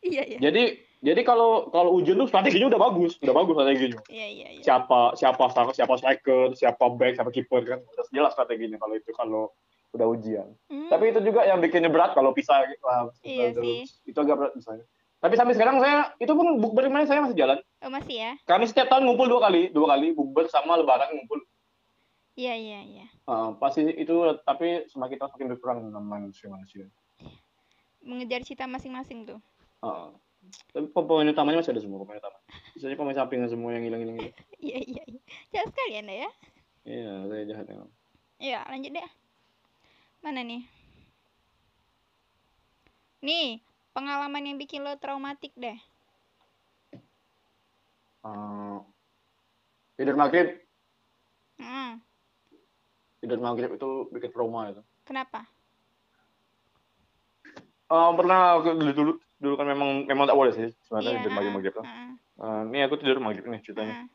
Iya, 0.00 0.24
iya. 0.24 0.38
jadi 0.40 0.80
jadi 1.04 1.20
kalau 1.28 1.68
kalau 1.68 1.92
ujian 2.00 2.16
tuh 2.16 2.24
strateginya 2.24 2.72
udah 2.72 2.80
bagus 2.88 3.20
udah 3.20 3.36
bagus 3.36 3.52
strateginya. 3.52 4.00
Iya, 4.08 4.28
iya, 4.32 4.48
iya. 4.56 4.62
siapa 4.64 5.12
siapa 5.12 5.44
striker 5.52 5.76
siapa 5.76 5.94
striker 6.00 6.56
siapa 6.56 6.84
back 6.96 7.20
siapa 7.20 7.28
kiper 7.28 7.62
kan? 7.68 7.84
Udah 7.84 8.08
jelas 8.08 8.32
strateginya 8.32 8.80
kalau 8.80 8.96
itu 8.96 9.12
kalau 9.12 9.52
udah 9.92 10.06
ujian. 10.08 10.48
Hmm, 10.72 10.88
tapi 10.88 11.12
itu 11.12 11.20
juga 11.20 11.44
yang 11.44 11.60
bikinnya 11.60 11.92
berat 11.92 12.16
kalau 12.16 12.32
pisah 12.32 12.64
lah, 12.80 13.12
Iya 13.20 13.52
itu, 13.52 13.60
sih. 13.60 14.08
itu 14.08 14.18
agak 14.24 14.40
berat 14.40 14.52
misalnya 14.56 14.88
tapi 15.20 15.34
sampai 15.36 15.52
sekarang 15.52 15.76
saya 15.84 16.16
itu 16.16 16.32
pun 16.32 16.56
bukber 16.56 16.88
mana 16.88 17.04
saya 17.04 17.20
masih 17.20 17.36
jalan 17.36 17.60
oh, 17.84 17.92
masih 17.92 18.16
ya? 18.16 18.32
kami 18.48 18.64
setiap 18.64 18.88
tahun 18.88 19.04
ngumpul 19.04 19.28
dua 19.28 19.40
kali 19.46 19.68
dua 19.70 19.96
kali 19.96 20.16
bukber 20.16 20.48
sama 20.48 20.80
lebaran 20.80 21.12
ngumpul 21.12 21.44
Iya, 22.40 22.54
iya, 22.56 22.80
iya. 22.86 23.06
Uh, 23.28 23.52
pasti 23.60 23.84
itu 23.84 24.14
tapi 24.48 24.88
semakin 24.88 25.16
tahun 25.20 25.28
semakin 25.34 25.48
berkurang 25.52 25.78
manusia 25.92 26.48
manusia 26.48 26.88
Mengejar 28.00 28.40
cita 28.48 28.64
masing-masing 28.64 29.28
tuh. 29.28 29.40
Uh, 29.84 30.08
Tapi 30.72 30.88
pemain 30.88 31.28
utamanya 31.28 31.60
masih 31.60 31.76
ada 31.76 31.84
semua 31.84 32.00
pemain 32.00 32.16
utama. 32.16 32.40
Misalnya 32.72 32.96
pemain 32.96 33.16
samping 33.18 33.44
semua 33.44 33.76
yang 33.76 33.84
hilang-hilang 33.84 34.16
itu. 34.24 34.32
Iya 34.72 34.78
iya 34.80 35.02
iya. 35.04 35.20
Jahat 35.52 35.68
sekali 35.68 35.92
anda 36.00 36.14
ya. 36.16 36.30
Iya, 36.88 37.12
saya 37.28 37.42
jahat 37.44 37.64
memang. 37.68 37.90
Iya 38.40 38.60
lanjut 38.72 38.92
deh. 38.96 39.10
Mana 40.24 40.40
nih? 40.40 40.62
Nih 43.20 43.60
pengalaman 43.90 44.46
yang 44.46 44.56
bikin 44.56 44.82
lo 44.82 44.94
traumatik 44.96 45.52
deh. 45.54 45.76
Uh, 48.20 48.84
tidur 49.96 50.12
maghrib, 50.12 50.60
Hmm, 51.56 52.00
tidur 53.18 53.40
maghrib 53.40 53.72
itu 53.72 53.88
bikin 54.12 54.28
trauma 54.28 54.68
itu. 54.68 54.82
kenapa? 55.04 55.48
Uh, 57.90 58.12
pernah 58.14 58.60
aku 58.60 58.76
dulu, 58.76 58.92
dulu 58.92 59.12
dulu 59.40 59.54
kan 59.56 59.66
memang 59.66 60.04
memang 60.06 60.28
tak 60.28 60.36
boleh 60.36 60.52
sih 60.52 60.68
sebenarnya 60.84 61.10
Iya, 61.10 61.18
tidur 61.20 61.32
maghrib 61.32 61.52
maghrib 61.56 61.74
tuh. 61.74 61.84
ah, 61.84 62.12
Uh, 62.40 62.60
ini 62.72 62.80
aku 62.84 62.96
tidur 62.96 63.20
maghrib 63.20 63.44
nih 63.44 63.60
ceritanya. 63.60 64.00
ah, 64.00 64.06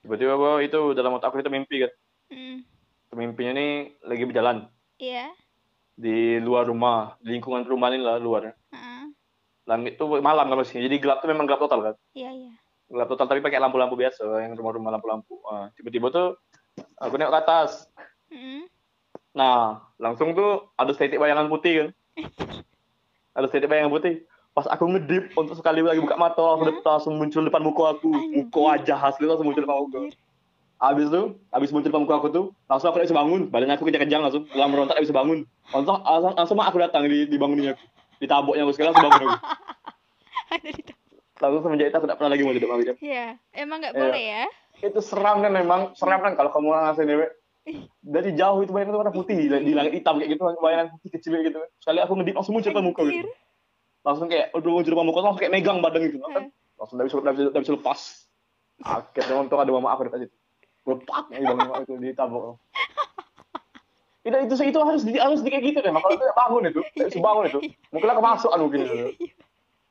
Tiba-tiba 0.00 0.36
gua 0.36 0.60
itu 0.60 0.92
dalam 0.92 1.16
otak 1.16 1.32
aku 1.32 1.40
itu 1.40 1.48
mimpi 1.48 1.80
kan. 1.80 1.92
hmm, 2.28 2.56
Mimpinya 3.14 3.52
nih 3.54 3.70
lagi 4.04 4.24
berjalan 4.24 4.56
Iya. 4.98 5.32
di 5.94 6.40
luar 6.40 6.68
rumah, 6.68 7.16
di 7.20 7.36
lingkungan 7.36 7.64
perumahan 7.64 7.96
ini 7.96 8.04
lah 8.04 8.16
luar. 8.18 8.52
ah, 8.72 8.83
Langit 9.64 9.96
tuh 9.96 10.20
malam 10.20 10.46
kan 10.48 10.64
sih. 10.64 10.80
Jadi 10.80 11.00
gelap 11.00 11.24
tuh 11.24 11.28
memang 11.32 11.48
gelap 11.48 11.60
total 11.64 11.80
kan. 11.80 11.94
Iya 12.12 12.30
iya. 12.30 12.52
Gelap 12.88 13.08
total 13.08 13.26
tapi 13.26 13.40
pakai 13.40 13.60
lampu-lampu 13.60 13.96
biasa 13.96 14.22
yang 14.44 14.52
rumah-rumah 14.56 14.92
lampu-lampu. 14.92 15.40
Uh, 15.44 15.72
tiba-tiba 15.78 16.12
tuh 16.12 16.36
aku 17.00 17.16
nengok 17.16 17.32
ke 17.32 17.40
atas. 17.44 17.70
Hmm, 18.28 18.66
Nah, 19.34 19.82
langsung 19.98 20.30
tuh 20.32 20.70
ada 20.78 20.94
setitik 20.94 21.18
bayangan 21.18 21.50
putih 21.50 21.74
kan. 21.74 21.88
Ada 23.34 23.50
setitik 23.50 23.66
bayangan 23.66 23.90
putih. 23.90 24.22
Pas 24.54 24.70
aku 24.70 24.86
ngedip 24.86 25.34
untuk 25.34 25.58
sekali 25.58 25.82
lagi 25.82 25.98
buka 25.98 26.14
mata 26.14 26.38
langsung, 26.38 26.78
langsung 26.86 27.14
muncul 27.18 27.42
depan 27.42 27.58
muka 27.66 27.98
aku. 27.98 28.14
Muka 28.14 28.58
wajah 28.62 29.10
asli 29.10 29.26
langsung 29.26 29.50
muncul 29.50 29.66
depan 29.66 29.82
muka. 29.82 29.98
Abis 30.78 31.10
tuh, 31.10 31.34
abis 31.50 31.74
muncul 31.74 31.90
depan 31.90 32.06
muka 32.06 32.14
aku 32.22 32.28
tuh, 32.30 32.46
langsung 32.70 32.94
aku 32.94 33.02
tidak 33.02 33.10
bisa 33.10 33.18
bangun. 33.18 33.40
Badan 33.50 33.74
aku 33.74 33.82
kejang-kejang 33.90 34.22
langsung, 34.22 34.46
dalam 34.54 34.70
merontak 34.70 34.94
tidak 34.94 35.10
bisa 35.10 35.16
bangun. 35.18 35.38
Langsung, 35.74 35.98
langsung, 36.06 36.32
langsung 36.38 36.56
aku 36.62 36.78
datang 36.78 37.02
di, 37.10 37.26
dibangunin 37.26 37.74
aku. 37.74 37.82
Ditaboknya 38.24 38.64
aku 38.64 38.72
sekali 38.72 38.86
langsung 38.88 39.04
bangun 39.04 39.20
aku. 39.28 39.38
Ada 40.54 40.68
di 40.72 40.82
semenjak 41.60 41.86
itu 41.92 41.96
aku 42.00 42.06
tidak 42.08 42.16
pernah 42.16 42.30
lagi 42.32 42.42
mau 42.46 42.54
tidur 42.56 42.70
lagi. 42.72 42.84
Iya. 43.04 43.26
Emang 43.52 43.78
nggak 43.84 43.92
Iya. 43.92 44.00
boleh 44.00 44.24
ya? 44.24 44.44
Itu 44.80 45.00
seram 45.04 45.44
kan 45.44 45.52
memang, 45.52 45.80
seram 45.92 46.24
kan 46.24 46.32
kalau 46.40 46.48
kamu 46.48 46.72
ngasih 46.72 47.04
dewek. 47.04 47.30
Dari 48.14 48.30
jauh 48.32 48.60
itu 48.64 48.72
bayangan 48.72 48.92
itu 48.92 49.00
warna 49.00 49.12
putih, 49.12 49.36
di, 49.36 49.46
di 49.48 49.72
langit 49.76 49.92
hitam 50.00 50.20
kayak 50.20 50.36
gitu, 50.36 50.42
bayangan 50.60 50.88
putih 50.96 51.10
kecil 51.20 51.32
gitu. 51.44 51.60
Sekali 51.80 51.98
aku 52.00 52.12
ngedip 52.16 52.34
langsung 52.36 52.54
muncul 52.56 52.72
muka 52.80 53.02
gitu. 53.08 53.28
Langsung 54.04 54.26
kayak, 54.28 54.52
udah 54.52 54.70
muncul 54.72 54.94
muka, 55.04 55.18
langsung 55.20 55.40
kayak 55.40 55.52
megang 55.52 55.78
badan 55.84 56.00
gitu. 56.08 56.16
Kan? 56.20 56.52
Langsung 56.80 56.96
dari 56.96 57.08
bisa, 57.08 57.20
dari 57.52 57.62
bisa, 57.64 57.72
lepas. 57.76 58.00
Akhirnya 58.84 59.34
untung 59.40 59.60
ada 59.60 59.70
mama 59.72 59.92
aku 59.92 60.08
dekat 60.08 60.28
situ. 60.28 60.36
Ya, 61.32 61.40
bang 61.40 61.56
mama 61.56 61.80
itu 61.80 61.96
ditabok. 61.96 62.60
Tidak 64.24 64.40
itu 64.48 64.54
itu 64.56 64.80
harus 64.80 65.02
di, 65.04 65.20
harus 65.20 65.44
di 65.44 65.52
kayak 65.52 65.64
gitu 65.68 65.78
deh. 65.84 65.92
Makanya 65.92 66.16
tidak 66.16 66.36
bangun 66.40 66.62
itu, 66.72 66.80
tidak 66.96 67.06
bisa 67.12 67.20
bangun 67.20 67.44
itu. 67.44 67.60
Mungkin 67.92 68.08
aku 68.08 68.22
masuk 68.24 68.50
anu 68.56 68.72
gini. 68.72 68.84
Gitu. 68.88 69.28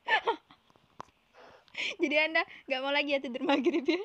Jadi 2.01 2.15
anda 2.17 2.41
nggak 2.65 2.81
mau 2.81 2.89
lagi 2.89 3.13
ya 3.13 3.19
tidur 3.21 3.45
maghrib 3.45 3.86
ya? 3.86 4.01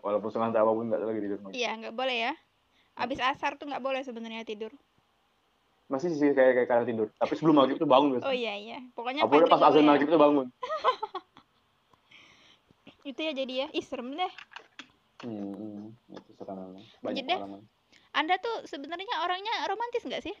Walaupun 0.00 0.32
setengah 0.32 0.56
tahu 0.56 0.80
pun 0.80 0.84
nggak 0.88 1.00
lagi 1.04 1.20
tidur. 1.20 1.38
Iya 1.52 1.70
nggak 1.76 1.92
boleh 1.92 2.16
ya. 2.16 2.32
Abis 2.96 3.20
asar 3.20 3.60
tuh 3.60 3.68
nggak 3.68 3.84
boleh 3.84 4.00
sebenarnya 4.00 4.48
tidur. 4.48 4.72
Masih 5.92 6.16
sih 6.16 6.32
kayak 6.32 6.64
kayak 6.64 6.68
karena 6.72 6.84
tidur. 6.88 7.08
Tapi 7.20 7.32
sebelum 7.36 7.60
maghrib 7.60 7.76
itu 7.76 7.84
bangun. 7.84 8.24
Oh 8.24 8.32
iya 8.32 8.56
iya. 8.56 8.80
Pokoknya 8.96 9.28
Apalagi 9.28 9.52
pagi 9.52 9.52
pas 9.52 9.62
azan 9.68 9.84
ya. 9.84 9.88
maghrib 9.92 10.08
itu 10.08 10.20
bangun. 10.20 10.48
Itu 13.04 13.20
ya 13.20 13.36
jadi 13.36 13.52
ya. 13.52 13.66
Ih 13.76 13.84
serem 13.84 14.16
deh. 14.16 14.32
Hmm, 15.20 15.92
itu 16.08 16.30
sekarang 16.40 16.80
banyak 17.04 17.24
deh. 17.28 17.38
Anda 18.14 18.38
tuh 18.38 18.64
sebenarnya 18.64 19.20
orangnya 19.20 19.66
romantis 19.66 20.02
nggak 20.02 20.22
sih? 20.22 20.34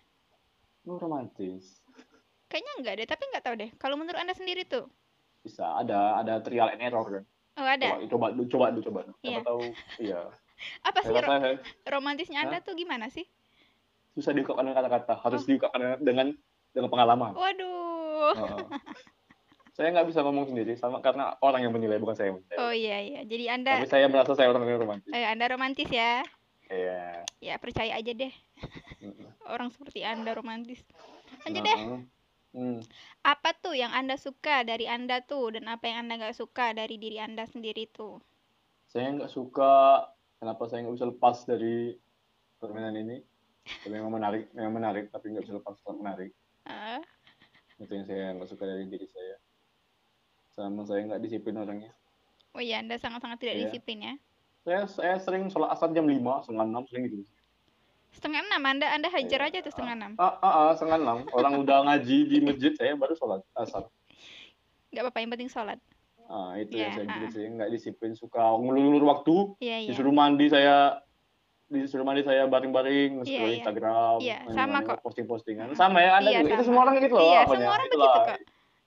Lu 0.84 0.94
romantis. 0.94 1.82
Kayaknya 2.46 2.72
enggak 2.78 2.94
deh, 2.96 3.06
tapi 3.08 3.22
nggak 3.26 3.42
tahu 3.42 3.54
deh. 3.56 3.70
Kalau 3.76 3.96
menurut 3.96 4.16
Anda 4.16 4.32
sendiri 4.32 4.62
tuh? 4.64 4.86
Bisa 5.42 5.76
ada 5.76 6.16
ada 6.16 6.38
trial 6.38 6.70
and 6.70 6.80
error 6.80 7.02
kan. 7.04 7.24
Oh 7.54 7.66
ada. 7.66 7.98
Coba 8.06 8.06
coba 8.06 8.26
dulu 8.32 8.46
coba 8.48 8.66
dulu 8.70 8.82
coba. 8.84 9.00
Iya. 9.20 9.38
tahu 9.42 9.60
iya. 9.98 10.20
Apa 10.88 11.02
sih 11.02 11.10
ro- 11.10 11.18
rasa 11.20 11.58
romantisnya 11.84 12.38
Anda 12.40 12.58
tuh 12.60 12.74
gimana 12.74 13.08
sih? 13.08 13.26
susah 14.14 14.30
diungkapkan 14.30 14.62
dengan 14.62 14.78
kata-kata, 14.78 15.14
harus 15.20 15.42
Oh. 15.42 15.46
diungkapkan 15.50 15.80
dengan 15.98 16.30
dengan 16.70 16.86
pengalaman. 16.88 17.34
Waduh. 17.34 18.30
Heeh. 18.32 18.62
saya 19.74 19.90
nggak 19.90 20.06
bisa 20.06 20.22
ngomong 20.22 20.46
sendiri 20.46 20.78
sama 20.78 21.02
karena 21.02 21.34
orang 21.40 21.66
yang 21.66 21.74
menilai 21.74 21.98
bukan 21.98 22.14
saya 22.14 22.30
yang 22.30 22.38
menilai. 22.38 22.56
Oh 22.56 22.70
iya 22.70 23.02
iya. 23.02 23.20
Jadi 23.26 23.44
Anda 23.50 23.74
Tapi 23.74 23.90
saya 23.90 24.06
merasa 24.06 24.32
saya 24.32 24.46
orang 24.46 24.62
yang 24.64 24.78
romantis. 24.78 25.10
eh, 25.10 25.26
Anda 25.26 25.50
romantis 25.50 25.90
ya? 25.90 26.22
Iya. 26.68 27.24
Ya 27.40 27.54
percaya 27.60 27.92
aja 27.94 28.12
deh. 28.12 28.32
Orang 29.52 29.68
seperti 29.68 30.00
Anda 30.02 30.32
romantis. 30.32 30.80
Lanjut 31.44 31.62
deh. 31.62 31.78
Hmm. 32.54 32.78
Apa 33.26 33.50
tuh 33.58 33.74
yang 33.74 33.90
Anda 33.90 34.14
suka 34.14 34.62
dari 34.62 34.86
Anda 34.86 35.18
tuh 35.20 35.58
dan 35.58 35.66
apa 35.66 35.90
yang 35.90 36.06
Anda 36.06 36.22
nggak 36.22 36.38
suka 36.38 36.70
dari 36.70 36.96
diri 36.96 37.18
Anda 37.18 37.44
sendiri 37.44 37.90
tuh? 37.90 38.22
Saya 38.86 39.10
nggak 39.10 39.28
suka 39.28 40.06
kenapa 40.38 40.70
saya 40.70 40.86
nggak 40.86 40.94
bisa 40.94 41.10
lepas 41.10 41.36
dari 41.44 41.98
permainan 42.56 42.94
ini. 42.94 43.18
Tapi 43.64 43.90
memang 43.90 44.12
menarik, 44.12 44.52
memang 44.52 44.76
menarik, 44.76 45.08
tapi 45.08 45.32
nggak 45.32 45.44
bisa 45.44 45.56
lepas 45.56 45.74
setelah 45.74 45.96
menarik. 45.98 46.30
Eh, 46.64 47.00
Itu 47.80 47.90
yang 47.90 48.06
saya 48.06 48.36
nggak 48.38 48.48
suka 48.48 48.64
dari 48.64 48.84
diri 48.86 49.08
saya. 49.10 49.36
Sama 50.54 50.86
saya 50.86 51.02
nggak 51.02 51.20
disiplin 51.20 51.58
orangnya. 51.58 51.90
oh 52.54 52.62
iya 52.62 52.78
Anda 52.78 52.94
sangat-sangat 52.94 53.42
tidak 53.42 53.54
Iya. 53.58 53.62
disiplin 53.66 53.98
ya. 54.00 54.14
Saya 54.64 54.88
saya 54.88 55.16
sering 55.20 55.52
sholat 55.52 55.68
asar 55.70 55.92
jam 55.92 56.08
5, 56.08 56.16
setengah 56.40 56.64
6, 56.64 56.88
sering 56.88 57.04
gitu. 57.06 57.20
Setengah 58.10 58.40
enam 58.42 58.62
Anda 58.64 58.86
Anda 58.88 59.08
hajar 59.10 59.40
Iya. 59.42 59.48
aja 59.50 59.58
tuh 59.60 59.72
setengah 59.74 59.94
enam. 59.94 60.12
Ah, 60.16 60.38
ah, 60.38 60.52
ah, 60.58 60.70
setengah 60.72 60.98
6. 60.98 61.18
Orang 61.30 61.52
udah 61.60 61.84
ngaji 61.84 62.18
di 62.24 62.36
masjid, 62.40 62.72
saya 62.72 62.96
baru 62.96 63.12
sholat 63.12 63.44
asar. 63.52 63.84
Nggak 64.88 65.02
apa-apa 65.04 65.18
yang 65.20 65.30
penting 65.30 65.50
sholat. 65.50 65.78
Ah, 66.24 66.56
itu 66.56 66.72
yang 66.74 66.96
saya 66.96 67.04
gitu 67.04 67.26
sih, 67.30 67.44
nggak 67.46 67.68
disiplin, 67.68 68.16
suka 68.16 68.40
ngulur-ngulur 68.56 69.04
waktu, 69.04 69.34
Iya 69.60 69.76
iya. 69.78 69.88
disuruh 69.92 70.08
mandi 70.10 70.48
saya 70.48 71.04
disuruh 71.66 72.00
mandi 72.02 72.22
saya 72.22 72.46
baring-baring, 72.46 73.20
Iya, 73.20 73.26
scroll 73.26 73.50
iya. 73.50 73.56
Instagram, 73.58 74.16
nanya- 74.16 74.42
sama 74.48 74.78
kok. 74.80 74.96
posting-postingan. 75.02 75.66
Sama 75.74 76.00
ya, 76.00 76.16
Anda 76.16 76.30
Iya, 76.30 76.40
juga. 76.40 76.48
Itu 76.48 76.54
sama. 76.54 76.64
semua 76.64 76.80
orang 76.82 76.94
gitu 76.96 77.14
loh. 77.14 77.24
Iya, 77.26 77.38
apanya. 77.42 77.52
semua 77.58 77.72
orang 77.74 77.86
Itulah. 77.86 78.06
begitu 78.06 78.24
kok. 78.24 78.38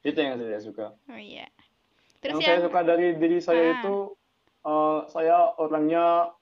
Itu 0.01 0.17
yang 0.17 0.33
saya 0.39 0.59
suka. 0.59 0.85
Oh 1.05 1.19
iya. 1.19 1.45
Terus 2.17 2.33
yang 2.33 2.41
yang 2.41 2.49
saya 2.49 2.59
suka 2.63 2.79
dari 2.81 3.05
diri 3.13 3.37
saya 3.37 3.63
Ah. 3.67 3.75
itu, 3.75 3.95
eh, 4.67 4.99
saya 5.09 5.55
orangnya 5.55 6.35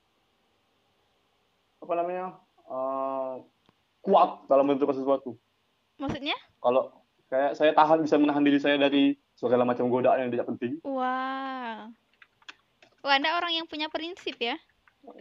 apa 1.85 1.93
namanya 1.93 2.25
eh, 2.65 3.33
kuat 4.01 4.49
dalam 4.49 4.65
menentukan 4.65 4.97
sesuatu. 4.97 5.37
maksudnya? 5.95 6.35
Kalau 6.59 6.91
kayak 7.31 7.55
saya 7.57 7.71
tahan 7.71 8.03
bisa 8.03 8.19
menahan 8.19 8.43
diri 8.43 8.59
saya 8.59 8.75
dari 8.77 9.15
segala 9.33 9.63
macam 9.63 9.89
godaan 9.89 10.27
yang 10.27 10.31
tidak 10.33 10.47
penting. 10.53 10.77
Wow. 10.85 11.91
Wah, 13.05 13.13
Anda 13.13 13.37
orang 13.37 13.53
yang 13.53 13.69
punya 13.69 13.85
prinsip 13.89 14.37
ya? 14.41 14.57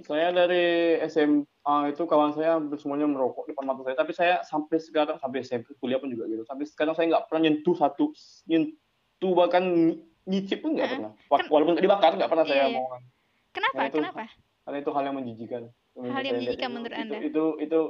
Saya 0.09 0.33
dari 0.33 0.97
SMA 1.13 1.93
itu 1.93 2.03
kawan 2.09 2.33
saya 2.33 2.57
hampir 2.57 2.81
semuanya 2.81 3.05
merokok 3.05 3.53
depan 3.53 3.69
mata 3.69 3.85
saya, 3.85 3.97
tapi 4.01 4.13
saya 4.17 4.35
sampai 4.41 4.81
sekarang 4.81 5.21
sampai 5.21 5.45
SMP 5.45 5.77
kuliah 5.77 6.01
pun 6.01 6.09
juga 6.09 6.25
gitu. 6.33 6.49
Sampai 6.49 6.65
sekarang 6.65 6.97
saya 6.97 7.13
nggak 7.13 7.29
pernah 7.29 7.43
nyentuh 7.45 7.77
satu 7.77 8.17
nyentuh 8.49 9.33
bahkan 9.37 9.65
nyicip 10.25 10.59
pun 10.61 10.73
nggak 10.73 10.89
pernah. 10.91 11.11
Wa- 11.27 11.49
Walaupun 11.49 11.73
nggak 11.75 11.85
dibakar 11.85 12.11
nggak 12.15 12.31
pernah 12.31 12.45
Iya, 12.45 12.51
saya 12.51 12.65
iya. 12.65 12.77
mau. 12.77 12.87
Kenapa? 13.51 13.77
Nah, 13.77 13.87
itu- 13.87 13.99
Kenapa? 13.99 14.25
Karena 14.65 14.79
itu 14.81 14.91
hal 14.91 15.05
yang 15.05 15.17
menjijikan. 15.17 15.63
Hal 15.95 16.23
yang 16.23 16.35
menjijikan 16.35 16.63
itu- 16.63 16.75
menurut 16.75 16.93
itu, 16.93 17.03
Anda? 17.05 17.19
Itu 17.21 17.45
itu 17.59 17.81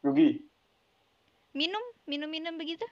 rugi. 0.00 0.30
Minum, 1.52 1.84
minum-minum 2.04 2.54
begitu? 2.54 2.82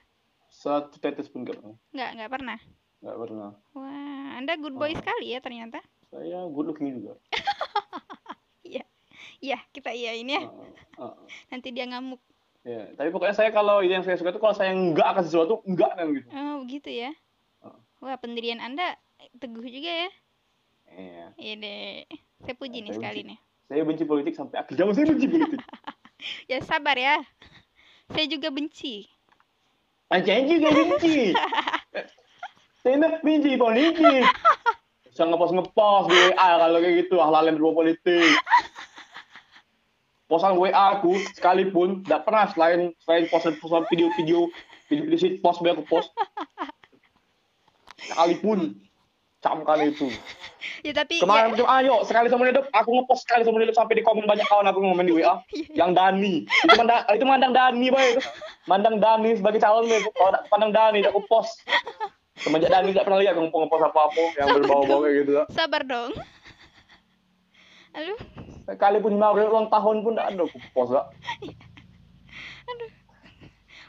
Satu 0.47 0.95
tetes 0.97 1.27
pun 1.27 1.43
nggak 1.43 1.57
pernah. 1.57 1.75
Nggak, 1.91 2.09
nggak 2.15 2.31
pernah. 2.31 2.57
Nggak 3.01 3.17
pernah. 3.19 3.49
Wah, 3.73 4.27
Anda 4.33 4.53
good 4.55 4.73
boy 4.73 4.87
Oh. 4.87 4.95
sekali 4.95 5.27
ya 5.29 5.39
ternyata. 5.39 5.81
Saya 6.07 6.45
good 6.45 6.67
looking 6.67 6.93
juga. 6.93 7.17
Iya, 9.43 9.59
kita 9.75 9.91
iya 9.91 10.15
ini 10.15 10.39
ya. 10.39 10.41
Heeh, 10.41 10.71
heeh. 10.97 11.15
Nanti 11.51 11.67
dia 11.69 11.83
ngamuk. 11.83 12.21
Ya, 12.63 12.87
tapi 12.95 13.11
pokoknya 13.11 13.35
saya 13.35 13.51
kalau 13.51 13.83
yang 13.83 13.99
saya 13.99 14.15
suka 14.15 14.31
itu 14.31 14.39
kalau 14.39 14.55
saya 14.55 14.71
nggak 14.71 15.03
akan 15.05 15.23
sesuatu 15.27 15.59
nggak 15.67 15.91
kan 15.91 16.07
gitu. 16.15 16.27
Oh, 16.31 16.63
begitu 16.63 16.89
ya. 16.95 17.11
Oh. 18.03 18.11
Wah, 18.11 18.19
pendirian 18.19 18.59
Anda 18.59 18.99
teguh 19.39 19.63
juga 19.63 19.87
ya. 19.87 20.09
Iya. 20.91 21.25
Iya 21.39 21.53
deh. 21.55 22.03
Saya 22.43 22.55
puji 22.59 22.83
Ya, 22.83 22.83
nih 22.83 22.91
saya 22.91 22.99
sekali 22.99 23.19
benci. 23.23 23.29
nih. 23.31 23.37
Saya 23.63 23.81
benci 23.87 24.03
politik 24.03 24.33
sampai 24.35 24.57
akhir 24.59 24.75
zaman 24.75 24.91
saya 24.91 25.07
benci 25.07 25.27
politik. 25.31 25.59
Ya 26.51 26.59
sabar 26.59 26.99
ya. 26.99 27.23
Saya 28.11 28.27
juga 28.27 28.51
benci. 28.51 29.07
Saya 30.11 30.43
juga 30.43 30.67
benci. 30.75 31.31
Saya 32.83 32.95
nak 32.99 33.23
benci 33.23 33.55
politik. 33.55 34.23
Saya 35.15 35.31
ngepost 35.31 35.55
ngepost 35.55 36.05
di 36.11 36.15
WA 36.19 36.49
kalau 36.59 36.79
kayak 36.83 36.95
gitu 37.07 37.15
hal-hal 37.23 37.43
yang 37.47 37.55
berbau 37.55 37.87
politik. 37.87 38.35
Posan 40.27 40.59
WA 40.59 40.99
aku 40.99 41.15
sekalipun 41.39 42.03
tidak 42.03 42.27
pernah 42.27 42.51
selain 42.51 42.91
selain 43.03 43.31
post 43.31 43.47
post 43.63 43.87
video-video 43.87 44.51
video-video 44.91 45.19
shit 45.19 45.39
post 45.39 45.63
aku 45.63 45.87
post. 45.87 46.11
Sekalipun 48.09 48.59
camkan 49.43 49.79
itu. 49.87 50.07
Ya 50.83 50.95
tapi 50.95 51.19
kemarin 51.19 51.59
ya, 51.59 51.67
ayo 51.83 52.07
sekali 52.07 52.31
seumur 52.31 52.47
hidup 52.47 52.67
aku 52.71 52.95
ngepost 52.95 53.27
sekali 53.27 53.43
seumur 53.43 53.63
hidup 53.67 53.75
sampai 53.75 53.99
di 53.99 54.03
komen 54.03 54.23
banyak 54.23 54.47
kawan 54.47 54.63
aku 54.67 54.79
ngomen 54.79 55.07
di 55.07 55.15
WA 55.15 55.43
Iya. 55.51 55.75
yang 55.75 55.91
Dani. 55.91 56.47
Itu 56.47 56.75
mandang 56.79 57.03
itu 57.19 57.25
mandang 57.27 57.51
Dani 57.51 57.87
boy. 57.91 58.07
Itu 58.15 58.23
mandang 58.67 58.95
Dani 59.03 59.35
sebagai 59.35 59.59
calon 59.59 59.91
boy. 59.91 59.99
Kalau 59.99 60.31
tak 60.31 60.43
pandang 60.47 60.71
Dani 60.71 61.03
aku 61.03 61.19
post. 61.27 61.63
Semenjak 62.39 62.71
Dani 62.71 62.95
tidak 62.95 63.11
pernah 63.11 63.19
lihat 63.19 63.35
aku 63.35 63.47
ngepost 63.51 63.83
apa-apa 63.91 64.23
yang 64.39 64.47
berbau-bau 64.55 64.99
kayak 65.03 65.15
gitu. 65.23 65.31
Sabar 65.51 65.83
dong. 65.83 66.11
Aduh. 67.95 68.19
Sekalipun 68.63 69.19
mau 69.19 69.35
ulang 69.35 69.67
tahun 69.67 70.03
pun 70.03 70.15
tidak 70.15 70.27
ada 70.31 70.43
aku 70.47 70.57
post 70.71 70.91
lah 70.95 71.11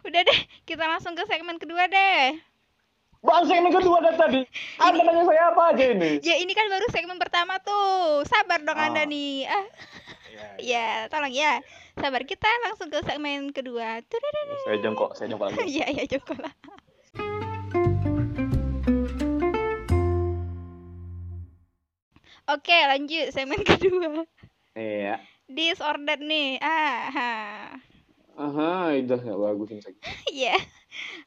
udah 0.05 0.21
deh 0.21 0.41
kita 0.69 0.85
langsung 0.85 1.17
ke 1.17 1.25
segmen 1.25 1.57
kedua 1.57 1.89
deh 1.89 2.37
Bang, 3.25 3.49
segmen 3.49 3.72
kedua 3.72 4.05
dari 4.05 4.16
tadi. 4.16 4.41
Anda 4.77 5.01
nanya 5.01 5.25
saya 5.25 5.43
apa 5.49 5.72
aja 5.72 5.85
ini? 5.89 6.20
ya 6.20 6.37
ini 6.37 6.53
kan 6.53 6.68
baru 6.68 6.87
segmen 6.93 7.16
pertama 7.16 7.57
tuh 7.59 8.20
sabar 8.25 8.61
dong 8.61 8.77
Oh. 8.77 8.85
anda 8.85 9.03
nih 9.03 9.49
ah 9.49 9.64
ya 10.61 11.09
tolong 11.09 11.33
ya 11.33 11.64
sabar 11.97 12.20
kita 12.22 12.45
langsung 12.62 12.93
ke 12.93 13.01
segmen 13.01 13.49
kedua 13.51 14.05
Tuh, 14.05 14.20
Saya 14.62 14.77
jongkok, 14.79 15.16
saya 15.16 15.33
jongkok 15.33 15.49
lagi. 15.51 15.64
Iya, 15.72 15.87
iya, 15.91 16.05
Joko 16.05 16.37
lah. 16.37 16.53
Oke, 22.45 22.77
lanjut 22.77 23.33
segmen 23.33 23.61
kedua. 23.68 24.29
Iya. 24.77 25.16
Disordered 25.49 26.20
nih. 26.20 26.61
Ah, 26.61 26.99
ha. 27.09 27.31
Aha, 29.05 29.20
itu 29.20 29.22
nggak 29.22 29.40
bagus 29.42 29.68
ini. 29.70 29.80
saya. 29.80 29.96
Iya. 30.26 30.57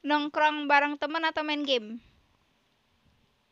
Nongkrong 0.02 0.66
bareng 0.66 0.98
teman 0.98 1.24
atau 1.24 1.42
main 1.42 1.62
game? 1.62 2.02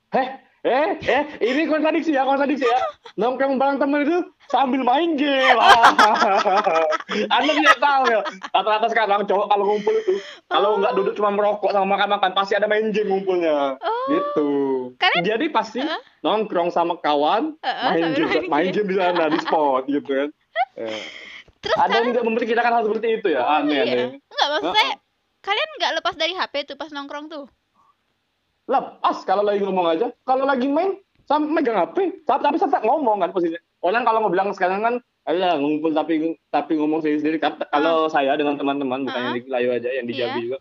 Heh, 0.10 0.28
eh, 0.64 0.90
eh, 0.98 1.24
ini 1.44 1.68
kontradiksi 1.68 2.10
ya, 2.10 2.24
kontradiksi 2.24 2.64
ya. 2.64 2.80
Nongkrong 3.16 3.60
bareng 3.60 3.78
teman 3.78 4.02
itu 4.02 4.18
sambil 4.48 4.82
main 4.82 5.14
game. 5.14 5.60
Ah. 5.60 5.92
Anda 7.36 7.52
tidak 7.52 7.78
tahu 7.78 8.04
ya. 8.08 8.20
Rata-rata 8.50 8.88
sekarang 8.88 9.28
cowok 9.28 9.46
kalau 9.46 9.64
ngumpul 9.68 9.94
itu, 9.94 10.14
kalau 10.48 10.80
nggak 10.80 10.94
duduk 10.96 11.14
cuma 11.14 11.30
merokok 11.30 11.70
sama 11.70 11.86
makan-makan, 11.86 12.32
pasti 12.32 12.56
ada 12.56 12.66
main 12.66 12.90
game 12.90 13.12
ngumpulnya. 13.12 13.76
Oh. 13.76 14.08
Gitu. 14.08 14.50
Kalian- 14.96 15.26
Jadi 15.28 15.46
pasti 15.52 15.80
nongkrong 16.22 16.72
sama 16.72 16.96
kawan, 16.96 17.60
Heeh, 17.60 17.84
main 17.84 18.02
sambil 18.08 18.24
game, 18.24 18.32
main 18.32 18.48
main 18.48 18.66
game. 18.72 18.76
game 18.78 18.88
di 18.88 18.96
sana 18.96 19.24
di 19.28 19.40
spot 19.40 19.84
gitu 19.86 20.10
kan. 20.10 20.30
Eh. 20.76 21.04
Terus 21.66 21.76
Ada 21.76 21.82
yang 21.82 21.90
kalian 21.92 22.12
tidak 22.12 22.26
memperkirakan 22.26 22.72
hal 22.72 22.84
seperti 22.86 23.08
itu 23.12 23.28
ya, 23.28 23.42
aneh 23.42 23.74
iya. 23.76 23.84
aneh. 23.84 24.08
Enggak, 24.22 24.48
maksud 24.54 24.72
saya 24.72 24.92
kalian 25.42 25.70
nggak 25.76 25.92
lepas 25.98 26.16
dari 26.16 26.34
HP 26.34 26.54
tuh 26.64 26.78
pas 26.78 26.90
nongkrong 26.90 27.26
tuh. 27.26 27.46
Lah, 28.66 28.98
pas 28.98 29.18
kalau 29.22 29.42
lagi 29.42 29.62
ngomong 29.62 29.86
aja. 29.88 30.10
Kalau 30.22 30.42
lagi 30.44 30.66
main, 30.66 30.98
sampai 31.24 31.50
megang 31.52 31.78
HP. 31.80 32.22
Tapi, 32.24 32.42
tapi 32.42 32.58
tetap 32.58 32.82
ngomong 32.82 33.18
kan 33.20 33.30
posisinya. 33.30 33.62
Orang 33.82 34.02
kalau 34.02 34.22
mau 34.22 34.30
bilang 34.30 34.50
sekarang 34.52 34.82
kan, 34.82 34.94
ayolah 35.24 35.58
ngumpul 35.58 35.90
tapi 35.90 36.34
tapi 36.50 36.74
ngomong 36.74 37.02
sendiri 37.02 37.18
sendiri. 37.20 37.38
Kalau 37.42 38.10
saya 38.10 38.34
dengan 38.34 38.58
teman-teman, 38.58 39.06
bukan 39.06 39.14
Ah. 39.16 39.26
yang 39.28 39.36
di 39.36 39.46
Layu 39.46 39.70
aja, 39.72 39.90
yang 39.92 40.06
di 40.06 40.14
Iya. 40.16 40.34
Juga. 40.36 40.58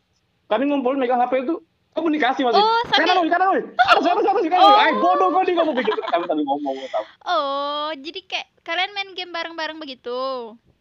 Kami 0.46 0.68
ngumpul 0.68 0.96
megang 0.96 1.16
HP 1.18 1.48
itu 1.48 1.56
komunikasi 1.92 2.44
masih. 2.44 2.60
Oh, 2.60 2.80
sambil- 2.84 3.08
Kanan, 3.08 3.28
kanan, 3.30 3.46
woy. 3.50 3.62
Aduh, 3.62 4.02
siapa, 4.02 4.20
siapa 4.20 4.38
sih? 4.40 4.50
Kanan, 4.50 4.60
Oh. 4.60 4.68
woy. 4.68 4.82
Ayo, 4.82 4.92
bodoh, 4.98 5.28
kau 5.30 5.40
di 5.40 5.52
ngomong 5.54 5.74
begitu. 5.74 6.00
Kami 6.02 6.24
sambil 6.26 6.44
ngomong. 6.44 6.74
tahu. 6.86 7.04
Oh, 7.24 7.88
jadi 7.96 8.20
kayak 8.20 8.46
kalian 8.60 8.92
main 8.92 9.10
game 9.14 9.32
bareng-bareng 9.32 9.78
begitu. 9.78 10.18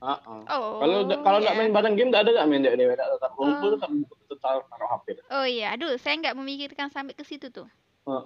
Ah. 0.03 0.19
Oh. 0.51 0.77
Kalau 0.77 0.97
kalau 1.23 1.37
nggak 1.39 1.55
iya. 1.55 1.59
main 1.59 1.71
bareng 1.71 1.95
game, 1.95 2.11
nggak 2.11 2.23
ada 2.27 2.31
nggak 2.35 2.47
main 2.49 2.61
dia 2.61 2.75
dia 2.75 2.91
tetap 2.91 3.31
ngumpul, 3.33 3.69
Oh. 3.69 3.73
tetap 3.73 3.89
tetap 4.27 4.59
taruh 4.67 4.89
HP. 4.89 5.05
Oh 5.31 5.47
iya, 5.47 5.71
aduh, 5.71 5.95
saya 5.95 6.19
nggak 6.19 6.35
memikirkan 6.35 6.91
sampai 6.91 7.15
ke 7.15 7.23
situ 7.23 7.47
tuh. 7.47 7.71
Ya, 8.03 8.19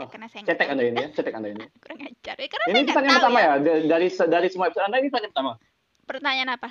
Ah. 0.00 0.08
karena 0.08 0.24
saya 0.26 0.40
nggak 0.40 0.56
Cetek 0.56 0.68
anda 0.72 0.82
ini 0.82 0.96
ya, 0.96 1.08
cetek 1.20 1.34
anda 1.36 1.48
ini. 1.50 1.64
kurang 1.78 2.00
ajar. 2.00 2.34
Ya, 2.34 2.48
karena 2.48 2.64
Ini 2.64 2.72
saya 2.72 2.80
nggak 2.80 2.88
pertanyaan 2.88 3.16
pertama 3.20 3.38
ya. 3.38 3.52
ya, 3.52 3.54
dari 3.84 4.08
dari 4.08 4.48
semua 4.48 4.66
episode 4.66 4.84
anda 4.88 4.96
ini 4.96 5.08
pertanyaan 5.08 5.30
pertama. 5.30 5.52
Pertanyaan 6.02 6.50
apa? 6.50 6.68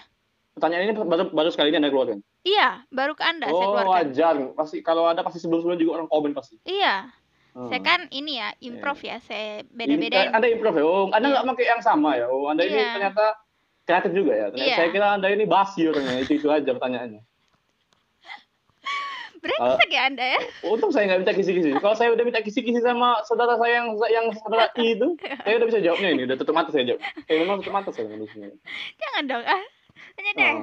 Pertanyaan 0.52 0.84
ini 0.84 0.94
baru 0.98 1.24
baru 1.30 1.50
sekali 1.54 1.70
ini 1.70 1.78
anda 1.78 1.94
keluarkan. 1.94 2.20
Iya, 2.42 2.68
baru 2.90 3.14
ke 3.14 3.22
Anda 3.22 3.46
saya 3.46 3.54
Oh 3.54 3.72
keluarkan. 3.76 3.92
wajar, 4.10 4.36
pasti 4.56 4.78
kalau 4.82 5.06
ada 5.06 5.22
pasti 5.22 5.38
sebelum 5.38 5.62
sebelumnya 5.62 5.78
juga 5.80 5.94
orang 5.96 6.08
komen 6.08 6.32
pasti. 6.34 6.58
Iya, 6.64 7.14
Hmm. 7.54 7.70
saya 7.70 7.82
kan 7.84 8.10
ini 8.10 8.38
ya, 8.38 8.50
improv 8.60 8.98
ya, 9.00 9.20
saya 9.20 9.62
Ini- 9.62 9.70
beda-bedain. 9.70 10.34
Anda 10.34 10.48
improve 10.48 10.76
ya? 10.76 10.84
Oh, 10.84 11.06
Anda 11.08 11.28
Iya. 11.28 11.34
nggak 11.36 11.46
pakai 11.52 11.66
yang 11.68 11.82
sama 11.84 12.10
ya? 12.16 12.26
Oh, 12.26 12.48
Anda 12.48 12.64
ini 12.64 12.74
Iya. 12.74 12.90
ternyata 12.92 13.26
kreatif 13.88 14.12
juga 14.12 14.32
ya? 14.34 14.46
Ternyata 14.52 14.68
Iya. 14.68 14.78
Saya 14.78 14.90
kira 14.92 15.08
Anda 15.16 15.28
ini 15.32 15.46
basi 15.46 15.88
orangnya, 15.88 16.20
itu 16.20 16.36
itu 16.36 16.48
aja 16.48 16.68
pertanyaannya. 16.68 17.22
Brengsek 19.38 19.90
ya 19.90 20.02
Anda 20.06 20.26
ya. 20.34 20.40
Untung 20.66 20.90
saya 20.90 21.08
nggak 21.08 21.20
minta 21.22 21.34
kisi-kisi. 21.34 21.70
Kalau 21.78 21.94
saya 21.94 22.10
udah 22.12 22.24
minta 22.26 22.42
kisi-kisi 22.42 22.82
sama 22.82 23.22
saudara 23.24 23.56
saya 23.56 23.80
yang 23.80 23.88
yang 24.10 24.26
saudara 24.36 24.68
I 24.76 24.98
itu, 24.98 25.14
saya 25.40 25.56
udah 25.56 25.68
bisa 25.70 25.80
jawabnya 25.80 26.10
ini, 26.12 26.22
udah 26.26 26.36
tutup 26.36 26.52
mata 26.52 26.70
saya 26.70 26.84
jawab. 26.86 27.00
Eh 27.26 27.38
memang 27.38 27.62
tutup 27.62 27.72
mata 27.72 27.90
saya 27.90 28.10
nulisnya. 28.10 28.50
Jangan 28.98 29.24
dong. 29.26 29.44
Ah, 29.46 29.64
tanya 30.14 30.32
deh. 30.34 30.54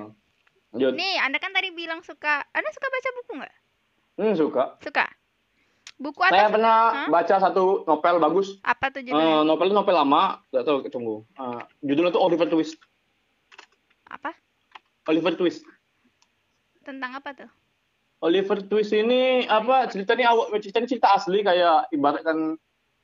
Lanjut. 0.74 0.92
Nih, 0.92 1.14
Anda 1.16 1.38
kan 1.38 1.54
tadi 1.54 1.70
bilang 1.70 2.02
suka, 2.02 2.42
Anda 2.50 2.68
suka 2.68 2.86
baca 2.90 3.08
buku 3.14 3.32
nggak? 3.38 3.54
Hmm, 4.14 4.34
suka. 4.34 4.64
Suka. 4.82 5.06
Buku 5.94 6.18
Saya 6.20 6.50
atau 6.50 6.58
pernah 6.58 6.78
Hah? 6.90 7.06
baca 7.06 7.34
satu 7.38 7.86
novel 7.86 8.18
bagus. 8.18 8.58
apa 8.66 8.90
tuh 8.90 8.98
Eh, 9.00 9.06
judulnya? 9.06 9.46
novel 9.46 9.70
itu 9.70 9.76
novel 9.78 9.94
lama, 9.94 10.42
nggak 10.50 10.64
tahu 10.66 10.76
tunggu. 10.90 11.16
Eh, 11.38 11.62
judulnya 11.86 12.10
tuh 12.10 12.18
Oliver 12.18 12.50
Twist. 12.50 12.74
Apa? 14.14 14.30
Oliver 15.10 15.34
Twist. 15.34 15.66
Tentang 16.80 17.18
apa 17.18 17.34
tuh? 17.34 17.50
Oliver 18.22 18.62
Twist 18.62 18.94
ini 18.94 19.44
apa 19.44 19.90
ceritanya 19.90 20.32
awal 20.32 20.48
ceritanya 20.56 20.88
cerita 20.88 21.08
asli 21.12 21.44
kayak 21.44 21.90
ibaratkan 21.90 22.56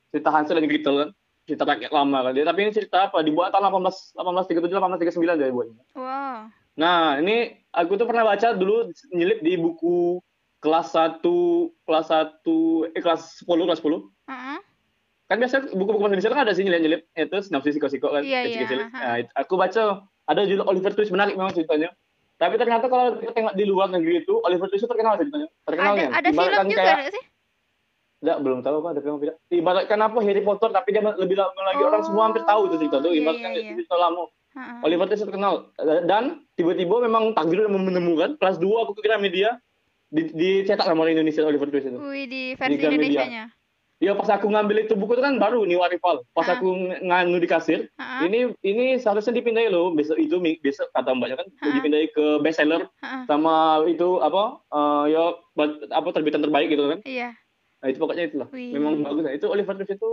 cerita 0.09 0.29
Hansel 0.33 0.57
dan 0.57 0.65
Gretel 0.65 0.95
kan 0.97 1.09
cerita 1.45 1.63
rakyat 1.63 1.91
lama 1.91 2.17
kan 2.21 2.33
dia 2.33 2.41
tapi 2.41 2.63
ini 2.63 2.71
cerita 2.71 3.05
apa 3.05 3.21
dibuat 3.21 3.51
tahun 3.51 3.69
18 3.69 4.17
1837 4.17 4.71
1839 5.21 5.37
dia 5.37 5.53
buatnya. 5.53 5.83
Wow. 5.93 6.37
Nah 6.73 7.19
ini 7.19 7.53
aku 7.69 7.99
tuh 7.99 8.07
pernah 8.07 8.25
baca 8.25 8.55
dulu 8.55 8.89
nyelip 9.13 9.43
di 9.43 9.53
buku 9.55 10.17
kelas 10.57 10.89
1 10.89 11.21
kelas 11.85 12.07
1 12.09 12.41
eh 12.97 13.01
kelas 13.01 13.21
10 13.43 13.67
kelas 13.67 13.81
10 13.81 14.01
Heeh. 14.25 14.59
kan 15.27 15.37
biasa 15.37 15.55
buku-buku 15.69 16.01
bahasa 16.01 16.13
Indonesia 16.13 16.31
kan 16.33 16.41
ada 16.43 16.53
sih 16.53 16.63
nyelip-nyelip 16.63 17.01
itu 17.11 17.37
sinopsis 17.41 17.77
siko-siko 17.77 18.09
kan 18.09 18.21
Iya, 18.21 18.41
iya, 18.41 18.57
kecil-kecil. 18.57 18.79
aha. 18.85 18.97
Nah, 18.97 19.15
itu- 19.21 19.33
aku 19.33 19.53
baca 19.55 19.83
ada 20.25 20.41
judul 20.43 20.65
Oliver 20.65 20.91
Twist 20.91 21.09
menarik 21.09 21.33
memang 21.33 21.51
ceritanya. 21.51 21.89
Tapi 22.35 22.57
ternyata 22.57 22.89
kalau 22.89 23.17
kita 23.17 23.31
tengok 23.31 23.53
di 23.53 23.65
luar 23.65 23.87
negeri 23.87 24.21
itu 24.21 24.41
Oliver 24.41 24.65
Twist 24.65 24.81
itu 24.81 24.89
terkenal 24.89 25.13
ceritanya. 25.15 25.47
Terkenalnya. 25.61 26.07
Ada 26.09 26.17
ada 26.17 26.27
film 26.27 26.41
Ibaratkan 26.41 26.65
juga 26.67 26.81
kayak 26.83 27.11
sih? 27.13 27.23
Enggak, 28.21 28.37
belum 28.37 28.59
tahu 28.61 28.75
apa 28.77 28.87
ada 28.93 29.01
film 29.01 29.17
tidak. 29.17 29.35
Ibaratkan 29.49 29.99
apa 29.99 30.17
Harry 30.21 30.41
Potter 30.41 30.69
tapi 30.69 30.89
dia 30.91 31.01
lebih 31.01 31.35
lama 31.35 31.61
lagi 31.63 31.81
orang 31.81 32.01
semua 32.01 32.23
hampir 32.29 32.43
tahu 32.45 32.61
itu 32.69 32.75
cerita 32.77 32.97
tuh. 32.97 33.09
Oh, 33.09 33.13
iya, 33.13 33.21
Ibaratkan 33.21 33.49
iya, 33.49 33.61
iya. 33.61 33.71
cerita 33.73 33.95
lama. 33.95 34.23
Heeh. 34.51 34.79
Oliver 34.83 35.05
Twist 35.07 35.23
terkenal 35.23 35.53
dan 36.05 36.23
tiba-tiba 36.53 36.95
memang 36.99 37.31
takdir 37.31 37.65
menemukan 37.65 38.35
kelas 38.35 38.59
2 38.59 38.83
aku 38.83 38.99
kira 38.99 39.15
media 39.15 39.55
di- 40.11 40.27
dicetak 40.27 40.83
sama 40.83 41.07
orang 41.07 41.15
Indonesia 41.15 41.41
Oliver 41.41 41.71
Twist 41.71 41.87
itu. 41.87 41.97
Wih 41.97 42.25
di 42.27 42.43
versi. 42.53 42.75
Indonesianya. 42.75 43.45
Ya 44.01 44.17
pas 44.17 44.25
aku 44.27 44.49
ngambil 44.49 44.83
itu 44.83 44.97
buku 44.97 45.13
itu 45.13 45.21
kan 45.21 45.37
baru 45.37 45.61
New 45.61 45.77
Arrival. 45.77 46.25
Pas 46.33 46.49
Ah. 46.49 46.57
aku 46.57 46.73
ng- 46.73 47.05
nganu 47.05 47.37
di 47.37 47.45
kasir, 47.45 47.85
Heeh. 47.93 48.19
ini 48.25 48.39
ini 48.65 48.85
seharusnya 48.97 49.29
dipindahin 49.31 49.69
loh 49.69 49.93
besok 49.93 50.17
itu 50.17 50.35
besok 50.57 50.89
kata 50.89 51.13
mbaknya 51.13 51.37
kan 51.37 51.47
Ah. 51.61 51.69
dipindahin 51.69 52.09
ke 52.09 52.41
bestseller 52.41 52.89
Heeh. 52.97 53.23
sama 53.29 53.85
itu 53.85 54.17
apa 54.17 54.57
eh, 54.67 55.05
ya 55.13 55.23
apa 55.91 56.09
terbitan 56.11 56.41
terbaik 56.41 56.67
gitu 56.67 56.89
kan. 56.89 56.99
Iya. 57.05 57.37
Nah 57.77 57.87
itu 57.87 57.97
pokoknya 57.97 58.25
itulah. 58.25 58.47
Wih. 58.49 58.73
Memang 58.73 59.01
bagus. 59.01 59.21
Nah, 59.21 59.33
itu 59.33 59.45
Oliver 59.45 59.77
Twist 59.77 59.93
itu 59.93 60.09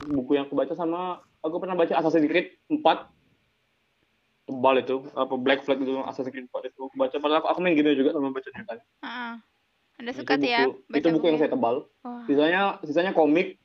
buku 0.00 0.34
yang 0.34 0.44
aku 0.44 0.56
baca 0.56 0.72
sama 0.72 1.20
aku 1.38 1.60
pernah 1.60 1.76
baca 1.76 1.92
Assassin's 1.94 2.24
Creed 2.24 2.56
4 2.66 3.08
tebal 4.44 4.76
itu 4.76 4.96
apa 5.12 5.34
Black 5.36 5.60
Flag 5.60 5.76
itu 5.78 5.92
Assassin's 6.02 6.32
Creed 6.32 6.48
4 6.48 6.68
itu 6.68 6.80
aku 6.82 6.94
baca 6.94 7.16
padahal 7.16 7.40
aku, 7.40 7.48
aku 7.48 7.58
main 7.60 7.72
game 7.72 7.92
juga 7.92 8.12
sama 8.12 8.32
baca 8.32 8.48
ceritanya. 8.48 8.84
Heeh. 9.00 9.34
Anda 9.94 10.10
Itu 10.10 10.20
suka 10.26 10.32
tuh 10.34 10.50
ya 10.50 10.60
buku- 10.66 10.80
baca 10.90 10.98
itu 10.98 11.08
buku 11.14 11.24
yang 11.30 11.38
saya 11.38 11.50
tebal. 11.54 11.76
Wah. 12.02 12.24
Sisanya 12.26 12.62
sisanya 12.82 13.12
komik 13.14 13.58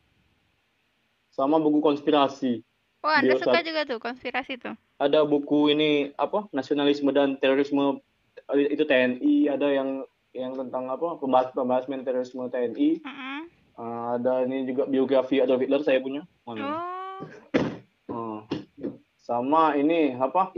sama 1.33 1.57
buku 1.57 1.81
konspirasi. 1.81 2.61
Oh, 3.01 3.09
Anda 3.09 3.33
Dia 3.33 3.41
suka 3.41 3.59
juga 3.63 3.81
tuh 3.87 3.97
konspirasi 3.97 4.53
tuh. 4.59 4.75
Ada 4.99 5.23
buku 5.25 5.71
ini 5.73 6.11
apa 6.19 6.51
nasionalisme 6.51 7.09
dan 7.15 7.39
terorisme 7.39 8.03
eh, 8.51 8.67
itu 8.75 8.83
TNI, 8.83 9.47
ada 9.49 9.67
yang 9.71 10.03
yang 10.35 10.53
tentang 10.53 10.85
apa 10.91 11.17
pembahas 11.17 11.49
pembahasan 11.55 12.05
terorisme 12.05 12.45
TNI. 12.51 13.01
Heeh. 13.01 13.39
Eh, 13.79 14.05
ada 14.19 14.43
ini 14.45 14.67
juga 14.69 14.85
biografi 14.85 15.39
Adolf 15.41 15.63
Hitler 15.63 15.81
saya 15.81 16.03
punya. 16.03 16.27
Oh. 16.45 16.53
Oh. 16.53 16.77
Hmm. 18.11 18.39
Sama 19.17 19.73
ini 19.79 20.13
apa? 20.13 20.53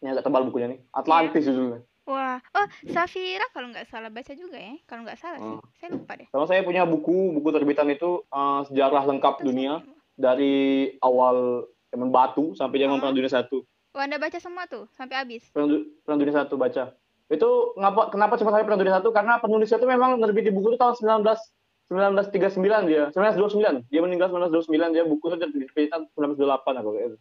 Ini 0.00 0.12
agak 0.14 0.24
tebal 0.24 0.46
bukunya 0.48 0.76
nih. 0.76 0.80
Atlantis 0.92 1.44
judulnya. 1.44 1.80
Wah, 2.04 2.36
oh 2.36 2.66
Safira 2.84 3.48
kalau 3.50 3.72
nggak 3.72 3.88
salah 3.88 4.12
baca 4.12 4.32
juga 4.32 4.60
ya? 4.60 4.76
Kalau 4.84 5.02
nggak 5.02 5.16
salah 5.16 5.38
sih, 5.38 5.56
Oh. 5.56 5.64
saya 5.74 5.88
lupa 5.88 6.12
deh. 6.14 6.28
Sama 6.28 6.44
saya 6.44 6.60
punya 6.60 6.84
buku, 6.84 7.32
buku 7.32 7.48
terbitan 7.48 7.88
itu 7.88 8.20
eh, 8.26 8.60
sejarah 8.68 9.04
lengkap 9.06 9.40
dunia 9.40 9.80
dari 10.12 10.54
awal 11.00 11.64
zaman 11.88 12.12
batu 12.12 12.52
sampai 12.52 12.76
zaman 12.78 12.96
Oh. 12.96 13.00
perang 13.00 13.16
dunia 13.16 13.32
satu. 13.32 13.64
Oh, 13.94 14.02
Anda 14.02 14.18
baca 14.18 14.36
semua 14.36 14.66
tuh 14.66 14.84
sampai 14.92 15.16
habis. 15.16 15.48
Perang, 15.48 15.70
Du- 15.70 15.86
Perang 16.04 16.18
dunia 16.18 16.34
satu 16.34 16.54
baca. 16.54 16.92
Itu 17.24 17.48
ngapa 17.74 18.10
kenapa 18.10 18.36
cuma 18.36 18.52
sampai 18.52 18.68
perang 18.68 18.78
dunia 18.78 18.94
satu? 18.94 19.08
Karena 19.08 19.40
penulisnya 19.40 19.78
itu 19.78 19.88
memang 19.88 20.20
nerbitin 20.20 20.52
buku 20.52 20.70
itu 20.70 20.78
tahun 20.78 20.94
19 21.24 21.40
1939 21.84 22.60
dia 22.84 23.12
1929 23.12 23.84
dia 23.86 24.00
meninggal 24.00 24.28
1929 24.28 24.92
dia 24.92 25.04
buku 25.04 25.24
itu 25.26 25.36
diterbitkan 25.38 26.08
1928 26.12 26.52
apa 26.74 26.88
kayak 26.90 27.04
gitu. 27.06 27.18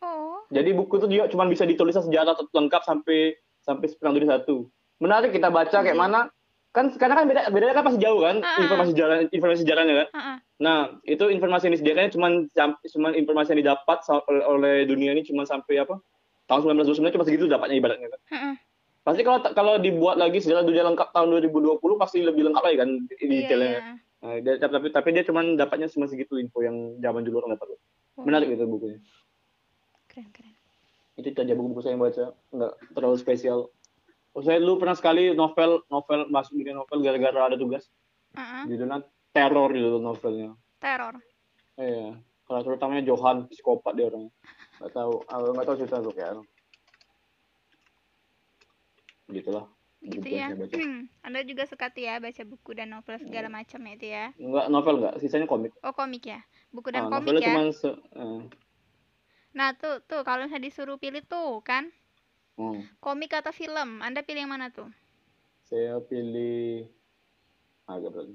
Oh. 0.00 0.40
Jadi 0.48 0.70
buku 0.72 0.94
itu 0.96 1.06
dia 1.06 1.22
cuma 1.26 1.44
bisa 1.44 1.62
ditulis 1.62 1.94
sejarah 1.94 2.34
lengkap 2.48 2.82
sampai 2.82 3.38
sampai 3.60 3.86
perang 3.96 4.14
dunia 4.14 4.30
satu. 4.36 4.68
Menarik 4.98 5.32
kita 5.32 5.48
baca 5.48 5.78
kayak 5.80 5.96
Iya. 5.96 6.00
mana 6.00 6.20
kan 6.70 6.86
sekarang 6.94 7.16
kan 7.18 7.26
beda 7.26 7.42
bedanya 7.50 7.74
kan 7.74 7.84
pasti 7.84 7.98
jauh 7.98 8.22
kan 8.22 8.36
ah. 8.40 8.62
informasi 8.62 8.90
sejarah 8.94 9.16
informasi 9.28 9.60
sejarahnya 9.66 9.94
kan. 9.96 10.08
Heeh. 10.14 10.36
Nah 10.60 10.78
itu 11.02 11.24
informasi 11.26 11.66
yang 11.66 11.74
disediakannya 11.74 12.10
cuma 12.12 12.26
cuma 12.86 13.08
informasi 13.10 13.48
yang 13.52 13.60
didapat 13.66 13.98
oleh, 14.46 14.86
dunia 14.86 15.10
ini 15.10 15.22
cuma 15.22 15.42
sampai 15.42 15.82
apa 15.82 15.98
tahun 16.46 16.78
1929 16.78 17.14
cuma 17.14 17.24
segitu 17.24 17.44
dapatnya 17.46 17.76
ibaratnya 17.76 18.08
kan. 18.08 18.20
Heeh. 18.30 18.54
Pasti 19.00 19.24
kalau 19.24 19.40
kalau 19.50 19.74
dibuat 19.80 20.14
lagi 20.14 20.38
sejarah 20.38 20.62
dunia 20.62 20.84
lengkap 20.84 21.10
tahun 21.10 21.32
2020 21.42 21.80
pasti 21.96 22.20
lebih 22.20 22.46
lengkap 22.46 22.62
lagi 22.62 22.76
kan 22.76 22.90
Iya, 23.10 23.26
detailnya. 23.26 23.68
iya. 23.68 23.80
Nah, 24.20 24.36
dia- 24.36 24.60
tapi 24.60 24.92
tapi 24.92 25.08
dia 25.10 25.24
cuma 25.24 25.40
dapatnya 25.42 25.88
cuma 25.88 26.04
segitu 26.04 26.36
info 26.36 26.60
yang 26.60 27.00
zaman 27.00 27.24
dulu 27.24 27.40
orang 27.40 27.56
dapat. 27.56 27.80
Menarik 28.14 28.52
itu 28.52 28.62
bukunya. 28.62 29.00
Keren 30.06 30.28
keren. 30.30 30.49
Itu 31.18 31.34
aja 31.34 31.54
buku-buku 31.56 31.80
saya 31.82 31.94
yang 31.96 32.02
baca. 32.02 32.24
Nggak 32.54 32.72
terlalu 32.94 33.16
spesial. 33.18 33.58
Oh, 34.30 34.42
saya 34.46 34.62
dulu 34.62 34.78
pernah 34.78 34.94
sekali 34.94 35.34
novel 35.34 35.82
novel 35.90 36.30
masuk 36.30 36.54
dunia 36.54 36.78
novel 36.78 37.02
gara-gara 37.02 37.50
ada 37.50 37.58
tugas. 37.58 37.90
Heeh. 38.30 38.62
judulnya 38.70 39.02
teror 39.34 39.74
gitu 39.74 39.98
novelnya. 39.98 40.54
Teror. 40.78 41.18
iya. 41.74 42.14
Kalau 42.46 42.60
terutamanya 42.66 43.02
Johan 43.06 43.46
psikopat 43.50 43.94
dia 43.98 44.06
orang 44.06 44.30
nggak 44.78 44.92
tahu. 44.94 45.12
Ah, 45.26 45.42
nggak 45.42 45.66
tahu 45.66 45.76
cerita 45.82 45.98
tuh 45.98 46.14
kayak 46.14 46.38
gitulah 49.30 49.66
Gitu 50.00 50.24
buku 50.24 50.32
ya. 50.32 50.48
saya 50.48 50.56
baca. 50.56 50.74
Anda 51.28 51.40
juga 51.44 51.62
suka 51.68 51.92
tuh 51.92 52.02
ya 52.08 52.16
baca 52.16 52.42
buku 52.48 52.70
dan 52.72 52.88
novel 52.88 53.20
segala 53.20 53.52
macam 53.52 53.80
ya 53.84 53.92
itu 53.92 54.06
ya. 54.08 54.24
nggak 54.40 54.66
novel 54.72 54.94
nggak. 55.04 55.14
Sisanya 55.20 55.44
komik. 55.44 55.76
Oh 55.84 55.92
komik 55.92 56.24
ya. 56.24 56.40
Buku 56.72 56.88
dan 56.88 57.12
ah, 57.12 57.20
komik 57.20 57.36
ya. 57.36 57.52
cuma 57.52 57.68
se 57.68 57.92
eh, 57.92 58.40
Nah 59.56 59.74
tuh 59.74 60.02
tuh 60.06 60.22
kalau 60.22 60.46
misalnya 60.46 60.70
disuruh 60.70 60.98
pilih 61.00 61.22
tuh 61.26 61.62
kan 61.64 61.90
hmm. 62.58 63.00
komik 63.02 63.34
atau 63.34 63.50
film, 63.50 64.00
Anda 64.02 64.22
pilih 64.22 64.46
yang 64.46 64.52
mana 64.52 64.70
tuh? 64.70 64.90
saya 65.70 66.02
pilih 66.02 66.82
agak 67.86 68.10
berat 68.10 68.34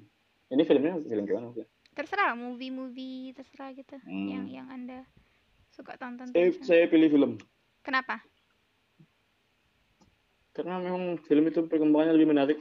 ini 0.56 0.64
filmnya 0.64 0.96
film 1.04 1.24
gimana 1.28 1.52
sih 1.52 1.68
Terserah 1.92 2.32
movie-movie 2.32 3.36
terserah 3.36 3.76
gitu. 3.76 4.00
Hmm. 4.08 4.28
Yang 4.28 4.46
yang 4.56 4.68
Anda 4.72 5.04
suka 5.76 6.00
tonton. 6.00 6.32
saya, 6.32 6.56
saya 6.64 6.84
pilih 6.88 7.12
film 7.12 7.32
Kenapa? 7.84 8.24
karena 10.56 10.80
memang 10.80 11.20
film 11.28 11.44
itu 11.52 11.68
perkembangannya 11.68 12.16
lebih 12.16 12.32
menarik 12.32 12.58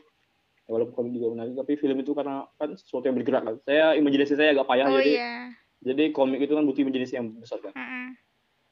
walaupun 0.67 0.93
komik 0.99 1.13
juga 1.15 1.39
menarik 1.39 1.55
tapi 1.55 1.79
film 1.79 1.95
itu 2.03 2.11
karena 2.11 2.43
kan 2.59 2.75
sesuatu 2.75 3.07
yang 3.07 3.17
bergerak 3.23 3.43
kan 3.47 3.57
saya 3.63 3.95
imajinasi 3.95 4.35
saya 4.35 4.51
agak 4.51 4.67
payah 4.67 4.87
oh 4.91 4.99
jadi 4.99 5.13
iya. 5.15 5.35
jadi 5.79 6.05
komik 6.11 6.43
itu 6.43 6.59
kan 6.59 6.67
butuh 6.67 6.83
imajinasi 6.83 7.15
yang 7.15 7.31
besar 7.39 7.63
kan 7.63 7.71
Heeh. 7.71 8.07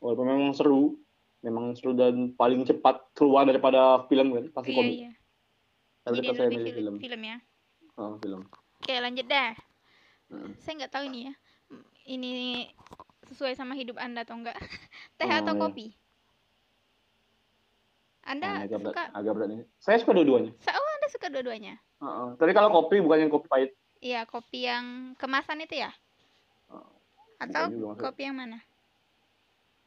Walaupun 0.03 0.27
memang 0.27 0.51
seru 0.51 0.99
memang 1.41 1.73
seru 1.73 1.95
dan 1.95 2.35
paling 2.35 2.63
cepat 2.63 3.15
keluar 3.15 3.43
daripada 3.43 4.03
film 4.07 4.31
kan 4.31 4.45
pasti 4.53 4.71
Iya 4.71 4.77
komik 4.77 4.97
iya. 4.97 5.11
tapi 6.03 6.13
Jadi 6.13 6.21
tetap 6.21 6.35
saya 6.37 6.49
milih 6.51 6.73
film. 6.73 6.95
film 6.95 6.97
film 6.99 7.21
ya. 7.23 7.37
oh, 7.97 8.19
film 8.19 8.43
Oke 8.83 8.99
lanjut 8.99 9.23
deh. 9.25 9.53
Hmm. 10.27 10.51
Saya 10.59 10.75
nggak 10.77 10.91
tahu 10.91 11.07
ini 11.07 11.21
ya. 11.23 11.35
Ini 12.05 12.33
sesuai 13.31 13.55
sama 13.55 13.73
hidup 13.73 13.95
Anda 13.95 14.27
atau 14.27 14.35
enggak? 14.35 14.59
Teh 15.17 15.25
Oh, 15.25 15.39
atau 15.39 15.55
iya. 15.55 15.63
kopi? 15.63 15.87
Anda 18.23 18.47
Nah, 18.49 18.59
agak 18.65 18.79
berat 18.81 18.91
suka? 18.91 19.05
agak 19.13 19.33
berat 19.33 19.49
ini 19.49 19.63
saya 19.79 19.97
suka 19.99 20.13
dua-duanya 20.13 20.51
Oh 20.69 20.91
Anda 20.97 21.09
suka 21.09 21.27
dua-duanya? 21.29 21.75
Heeh. 21.79 22.29
tapi 22.37 22.51
kalau 22.51 22.71
kopi 22.73 22.99
bukan 22.99 23.19
yang 23.21 23.31
kopi 23.31 23.47
pahit 23.47 23.71
Iya 23.99 24.27
kopi 24.27 24.67
yang 24.67 24.85
kemasan 25.15 25.63
itu 25.63 25.79
ya? 25.79 25.91
Atau 27.39 27.71
juga 27.71 28.11
kopi 28.11 28.27
yang 28.27 28.35
mana? 28.35 28.59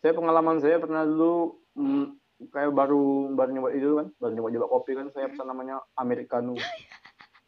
Saya 0.05 0.13
pengalaman 0.13 0.61
saya 0.61 0.77
pernah 0.77 1.01
dulu 1.01 1.65
mm, 1.73 2.05
kayak 2.53 2.77
baru 2.77 3.33
baru 3.33 3.49
nyoba 3.57 3.69
itu 3.73 3.89
kan 3.97 4.07
baru 4.21 4.37
nyoba 4.37 4.49
nyoba 4.53 4.67
kopi 4.69 4.91
kan 4.93 5.09
saya 5.09 5.33
pesan 5.33 5.49
namanya 5.49 5.81
americano. 5.97 6.53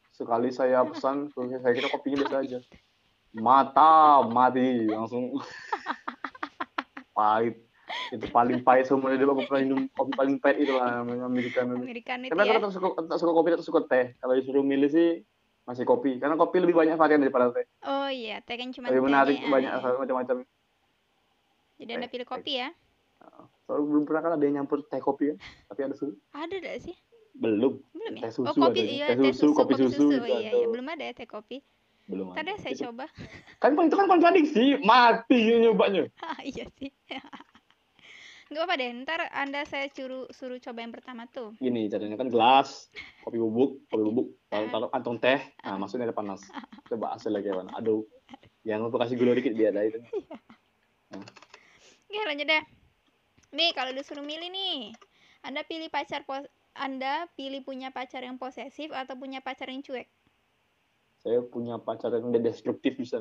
Sekali 0.10 0.49
saya 0.49 0.82
pesan 0.82 1.30
terus 1.30 1.53
saya 1.62 1.74
kira 1.78 1.93
kopinya 1.93 2.26
biasa 2.26 2.41
aja. 2.41 2.60
Mata 3.38 4.26
mati 4.26 4.89
langsung. 4.89 5.38
Pahit. 7.14 7.62
Itu 8.10 8.26
paling 8.34 8.66
pahit 8.66 8.89
seumur 8.89 9.14
hidup 9.14 9.38
aku 9.38 9.45
pernah 9.45 9.62
minum 9.62 9.86
kopi 9.93 10.12
paling 10.18 10.36
pahit 10.41 10.58
itu 10.66 10.74
lah 10.74 11.05
namanya 11.05 11.30
americano. 11.30 11.78
Americano 11.78 12.26
itu 12.26 12.34
tapi 12.34 12.41
aku 12.41 12.49
ya? 12.49 12.58
tetap 12.58 12.74
suka 12.74 12.88
tetap 13.05 13.18
suka 13.22 13.32
kopi 13.38 13.47
tetap 13.53 13.68
suka 13.70 13.82
teh. 13.86 14.05
Kalau 14.18 14.34
disuruh 14.34 14.66
milih 14.66 14.89
sih 14.89 15.22
masih 15.70 15.86
kopi. 15.86 16.18
Karena 16.18 16.34
kopi 16.34 16.58
lebih 16.58 16.74
banyak 16.74 16.97
varian 16.97 17.22
daripada 17.22 17.53
teh. 17.53 17.70
Oh 17.86 18.10
iya, 18.10 18.41
teh 18.41 18.58
kan 18.58 18.74
cuma 18.74 18.89
lebih 18.89 19.05
menarik 19.05 19.38
tehnya, 19.38 19.53
banyak 19.53 19.72
macam-macam 19.78 20.38
Jadi 21.78 21.91
Anda 21.93 22.07
pilih 22.07 22.25
teh. 22.25 22.34
kopi 22.34 22.53
ya? 22.57 22.69
soalnya 23.65 23.84
belum 23.84 24.03
pernah 24.05 24.21
kan 24.21 24.32
ada 24.34 24.43
yang 24.43 24.55
nyampur 24.61 24.80
teh 24.84 25.01
kopi 25.01 25.34
ya 25.34 25.36
tapi 25.67 25.80
ada 25.84 25.93
susu 25.93 26.13
Ada 26.32 26.53
enggak 26.55 26.78
sih? 26.80 26.95
belum 27.34 27.73
Belum 27.91 28.13
ya? 28.15 28.21
Teh 28.23 28.32
susu 28.32 28.47
oh 28.47 28.53
kopi 28.55 28.80
ada. 28.80 28.88
iya 28.88 29.05
Teh 29.07 29.17
teh 29.19 29.32
susu, 29.32 29.45
susu, 29.47 29.57
kopi 29.57 29.73
susu 29.75 30.03
Oh 30.05 30.21
itu 30.21 30.38
iya, 30.38 30.51
iya 30.53 30.67
belum 30.67 30.88
ada 30.88 31.03
ya 31.03 31.13
teh 31.13 31.25
kopi. 31.25 31.57
belum 32.05 32.32
Tadi 32.32 32.49
ada. 32.49 32.57
saya 32.57 32.73
Itu- 32.73 32.84
coba. 32.86 33.05
kan 33.57 33.69
itu 33.75 33.95
kan 33.95 34.07
kontradiksi 34.07 34.63
mati 34.82 35.38
nyobanya 35.59 36.05
Ah, 36.23 36.39
iya 36.41 36.65
sih. 36.73 36.93
Enggak 38.47 38.63
apa 38.63 38.73
deh, 38.75 38.89
ntar 39.03 39.19
Anda 39.30 39.67
saya 39.67 39.91
suruh 39.91 40.23
suruh 40.32 40.55
coba 40.57 40.80
yang 40.80 40.95
pertama 40.95 41.28
tuh. 41.28 41.51
gini 41.57 41.86
caranya 41.86 42.15
kan 42.15 42.30
gelas 42.30 42.88
kopi 43.19 43.38
bubuk 43.38 43.84
kopi 43.88 44.03
bubuk 44.03 44.28
taruh 44.47 44.69
taruh 44.69 44.88
kantong 44.88 45.17
teh 45.17 45.39
Ah. 45.59 45.73
nah 45.73 45.84
maksudnya 45.84 46.07
ada 46.07 46.15
panas 46.15 46.39
coba 46.88 47.11
hasilnya 47.11 47.41
kayak 47.41 47.57
mana 47.57 47.75
aduh 47.75 48.07
jangan 48.63 48.88
lupa 48.88 49.03
kasih 49.03 49.15
gula 49.15 49.36
dikit 49.36 49.51
biar 49.51 49.73
ada 49.73 49.84
itu 49.84 49.99
Oke, 52.08 52.24
lanjut 52.24 52.47
deh. 52.47 52.64
Nih, 53.51 53.72
kalau 53.72 53.91
disuruh 53.91 54.24
milih 54.24 54.47
nih. 54.47 54.95
Anda 55.43 55.64
pilih 55.64 55.88
pacar 55.88 56.24
pos 56.24 56.43
Anda 56.74 57.26
pilih 57.34 57.62
punya 57.62 57.89
pacar 57.89 58.22
yang 58.22 58.38
posesif 58.38 58.91
atau 58.91 59.16
punya 59.16 59.39
pacar 59.39 59.68
yang 59.68 59.82
cuek? 59.82 60.08
saya 61.18 61.41
punya 61.41 61.76
pacar 61.76 62.14
yang 62.14 62.30
udah 62.30 62.39
destruktif 62.39 62.93
bisa? 62.95 63.20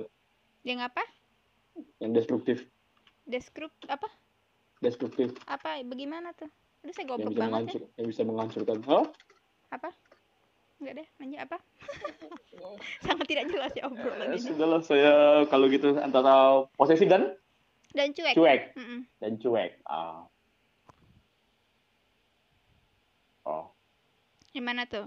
Yang 0.62 0.86
apa? 0.86 1.02
yang 1.98 2.12
destruktif 2.12 2.68
Deskrup 3.24 3.72
apa? 3.86 4.06
destruktif 4.78 5.32
Apa 5.46 5.80
bagaimana 5.82 6.30
tuh? 6.32 6.46
Aduh, 6.84 6.92
saya 6.92 7.02
yang 7.02 7.10
goblok 7.10 7.32
bisa 7.32 7.42
banget 7.42 7.60
ya. 7.66 7.88
yang 7.96 8.06
bisa 8.06 8.22
menghancurkan 8.22 8.78
Hah? 8.84 9.04
Apa? 9.72 9.90
Enggak 10.76 10.94
deh, 11.02 11.08
lanjut 11.16 11.40
apa? 11.40 11.56
Sangat 13.08 13.26
tidak 13.26 13.44
jelas 13.48 13.72
ya 13.72 13.82
obrolan 13.88 14.28
Eh, 14.28 14.36
ini. 14.36 14.44
sudahlah 14.44 14.82
saya 14.84 15.12
kalau 15.48 15.66
gitu 15.66 15.96
antara 15.96 16.34
posesif 16.76 17.08
dan 17.08 17.32
Dan 17.94 18.12
cuek. 18.12 18.34
cuek 18.34 18.60
Mm-mm. 18.76 19.00
dan 19.20 19.32
cuek 19.38 19.70
ah 19.86 20.26
oh 23.46 23.70
Gimana 24.52 24.88
tuh? 24.88 25.06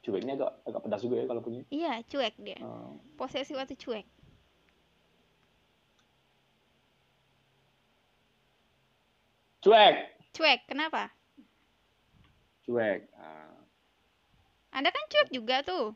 cueknya 0.00 0.40
agak 0.40 0.52
agak 0.64 0.80
pedas 0.88 1.02
juga 1.04 1.20
ya 1.20 1.26
kalau 1.28 1.44
punya 1.44 1.60
Iya, 1.68 2.00
cuek 2.08 2.34
dia. 2.40 2.56
Ah. 2.64 2.96
Posesif 3.20 3.52
atau 3.54 3.76
cuek? 3.76 4.08
cuek 9.60 9.96
Cuek, 10.32 10.60
kenapa? 10.70 11.10
cuek 12.64 13.08
Ah. 13.16 13.52
Anda 14.72 14.92
kan 14.92 15.04
cuek 15.08 15.28
juga 15.32 15.60
tuh. 15.64 15.92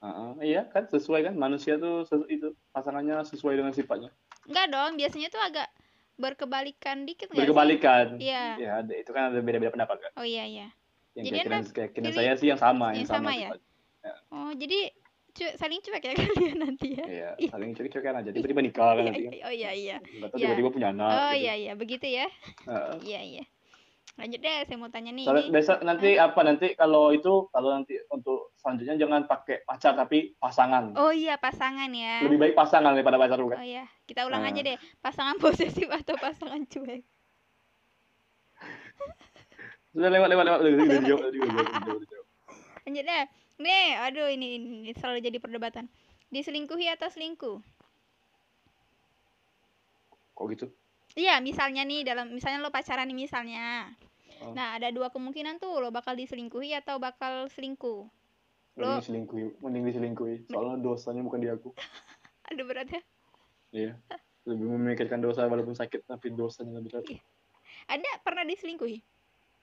Ah, 0.00 0.08
ah. 0.08 0.30
iya 0.44 0.64
kan 0.68 0.84
sesuai 0.84 1.24
kan 1.24 1.34
manusia 1.36 1.80
tuh 1.80 2.04
itu 2.28 2.52
pasangannya 2.76 3.24
sesuai 3.24 3.56
dengan 3.56 3.72
sifatnya 3.72 4.12
Enggak 4.44 4.66
dong, 4.68 4.92
biasanya 4.94 5.28
tuh 5.28 5.40
agak 5.40 5.66
berkebalikan 6.16 7.02
dikit 7.02 7.28
nggak 7.28 7.40
berkebalikan 7.42 8.06
Iya. 8.18 8.44
ya 8.56 8.70
ada, 8.78 8.92
itu 8.92 9.10
kan 9.10 9.32
ada 9.32 9.40
beda-beda 9.40 9.72
pendapat 9.72 9.96
kan 9.98 10.10
Oh 10.14 10.26
iya 10.26 10.44
iya. 10.44 10.68
yang 11.12 11.24
Jadi 11.24 11.36
keyakinan 11.38 11.62
keyakinan 11.72 12.12
saya 12.12 12.32
sih 12.36 12.46
yang 12.46 12.60
sama 12.60 12.92
yang 12.92 13.00
yang, 13.00 13.08
sama, 13.08 13.16
sama 13.22 13.32
ya? 13.34 13.48
sifatnya. 13.48 14.12
Oh, 14.30 14.52
jadi 14.52 14.78
cuek, 15.32 15.54
saling 15.56 15.80
cuek 15.80 16.02
ya 16.02 16.12
kalian 16.20 16.58
nanti 16.58 16.88
ya? 16.92 17.04
iya 17.06 17.30
saling 17.48 17.72
cuek-cuekan 17.72 18.14
aja 18.16 18.28
tiba-tiba 18.30 18.60
nikah 18.62 18.84
kan 18.86 18.96
Iya, 18.98 19.04
nanti 19.06 19.22
kan 19.22 19.32
iya, 19.32 19.42
oh 19.42 19.52
iya 19.54 19.70
iya. 19.72 19.96
Iya. 20.04 20.28
tiba-tiba 20.36 20.68
punya 20.70 20.88
anak 20.90 21.08
Oh 21.10 21.30
gitu. 21.30 21.42
iya 21.42 21.54
iya, 21.56 21.72
begitu 21.74 22.06
ya. 22.06 22.26
Iya 23.08 23.20
iya. 23.22 23.44
Lanjut 24.16 24.40
deh, 24.40 24.64
saya 24.64 24.76
mau 24.80 24.88
tanya 24.88 25.12
nih. 25.12 25.28
Soalnya 25.28 25.44
ini- 25.44 25.52
besok 25.52 25.78
nanti 25.82 26.16
apa 26.16 26.40
nanti 26.40 26.72
kalau 26.72 27.12
itu 27.12 27.52
kalau 27.52 27.68
nanti 27.70 28.00
untuk 28.08 28.55
selanjutnya 28.66 28.98
jangan 28.98 29.30
pakai 29.30 29.62
pacar 29.62 29.94
tapi 29.94 30.34
pasangan. 30.42 30.90
Oh 30.98 31.14
iya, 31.14 31.38
pasangan 31.38 31.86
ya. 31.86 32.26
Lebih 32.26 32.34
baik 32.42 32.54
pasangan 32.58 32.98
daripada 32.98 33.14
pacar 33.14 33.38
bukan? 33.38 33.54
Oh 33.54 33.62
iya, 33.62 33.86
kita 34.10 34.26
ulang 34.26 34.42
Nah. 34.42 34.50
aja 34.50 34.58
deh. 34.58 34.74
Pasangan 34.98 35.38
posesif 35.38 35.86
atau 35.86 36.18
pasangan 36.18 36.66
cuek? 36.66 37.06
Sudah 39.94 40.10
lewat 40.10 40.34
lewat 40.34 40.44
lewat 40.50 40.58
udah 40.66 40.70
dijawab, 40.98 41.20
udah 41.22 41.30
dijawab. 41.30 42.02
Lanjut 42.82 43.04
deh. 43.06 43.24
Nih, 43.62 43.86
aduh 44.02 44.28
ini, 44.34 44.58
ini 44.58 44.90
selalu 44.98 45.22
jadi 45.22 45.38
perdebatan. 45.38 45.86
Diselingkuhi 46.34 46.90
atau 46.90 47.06
selingkuh? 47.06 47.62
Kok 50.34 50.46
gitu? 50.50 50.66
Iya, 51.14 51.38
misalnya 51.38 51.86
nih 51.86 52.02
dalam 52.02 52.34
misalnya 52.34 52.60
lo 52.60 52.74
pacaran 52.74 53.06
nih 53.06 53.14
misalnya. 53.14 53.94
Oh. 54.42 54.52
Nah, 54.52 54.76
ada 54.76 54.92
dua 54.92 55.08
kemungkinan 55.08 55.62
tuh 55.62 55.80
lo 55.80 55.88
bakal 55.88 56.18
diselingkuhi 56.18 56.76
atau 56.76 56.98
bakal 56.98 57.46
selingkuh. 57.48 58.10
Mending 58.76 59.00
diselingkuhi, 59.00 59.44
mending 59.58 59.82
diselingkuhi. 59.88 60.36
Soalnya 60.46 60.76
dosanya 60.78 61.24
bukan 61.24 61.40
di 61.40 61.48
aku. 61.48 61.72
Aduh 62.52 62.64
beratnya. 62.64 63.00
Iya. 63.72 63.96
Lebih 64.44 64.66
memikirkan 64.70 65.18
dosa 65.18 65.48
walaupun 65.48 65.72
sakit 65.72 66.04
tapi 66.04 66.30
dosanya 66.30 66.78
lebih 66.78 66.92
berat. 66.92 67.04
Iya. 67.08 67.20
Anda 67.88 68.10
pernah 68.20 68.44
diselingkuhi? 68.44 68.98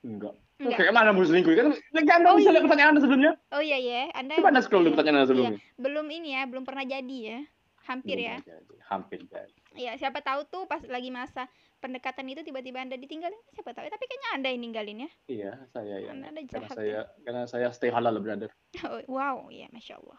Enggak. 0.04 0.34
Enggak. 0.60 0.76
Kayak 0.76 0.92
mana 0.92 1.10
mau 1.14 1.24
selingkuhi? 1.24 1.56
Kan 1.56 1.72
Anda 1.96 2.28
Oh, 2.28 2.36
bisa 2.36 2.50
iya. 2.50 2.54
lihat 2.58 2.64
pertanyaan 2.66 2.90
Anda 2.90 3.00
sebelumnya. 3.00 3.32
Oh 3.50 3.62
iya 3.62 3.78
ya, 3.80 4.02
Anda 4.12 4.34
Coba 4.36 4.50
Anda 4.52 4.60
scroll 4.60 4.82
dulu 4.84 4.92
pertanyaan 4.92 5.16
Anda 5.16 5.24
Iya, 5.24 5.30
sebelumnya. 5.30 5.60
belum 5.80 6.06
ini 6.10 6.28
ya, 6.34 6.42
belum 6.44 6.64
pernah 6.66 6.84
jadi 6.84 7.18
ya. 7.22 7.38
Hampir 7.84 8.16
ya. 8.18 8.36
Belum 8.40 8.50
jadi. 8.50 8.74
Hampir 8.84 9.18
jadi. 9.24 9.54
Iya, 9.74 9.92
siapa 9.96 10.20
tahu 10.20 10.44
tuh 10.46 10.62
pas 10.66 10.84
lagi 10.84 11.08
masa 11.08 11.48
pendekatan 11.84 12.24
itu 12.26 12.40
tiba-tiba 12.40 12.80
Anda 12.80 12.96
ditinggalin, 12.96 13.36
siapa 13.52 13.76
tahu. 13.76 13.84
Tapi 13.84 14.04
kayaknya 14.08 14.30
Anda 14.32 14.48
yang 14.48 14.62
ninggalin 14.64 15.04
ya. 15.04 15.10
Iya, 15.28 15.52
saya 15.68 15.94
ya. 16.00 16.08
Anda 16.10 16.32
Karena 16.32 16.40
jahat 16.48 16.72
saya 16.72 16.88
ya. 16.88 17.02
karena 17.20 17.42
saya 17.44 17.68
stay 17.70 17.92
halal 17.92 18.16
brother. 18.18 18.48
Oh, 18.82 19.04
wow, 19.12 19.36
ya 19.52 19.68
Masya 19.68 20.00
Allah. 20.00 20.18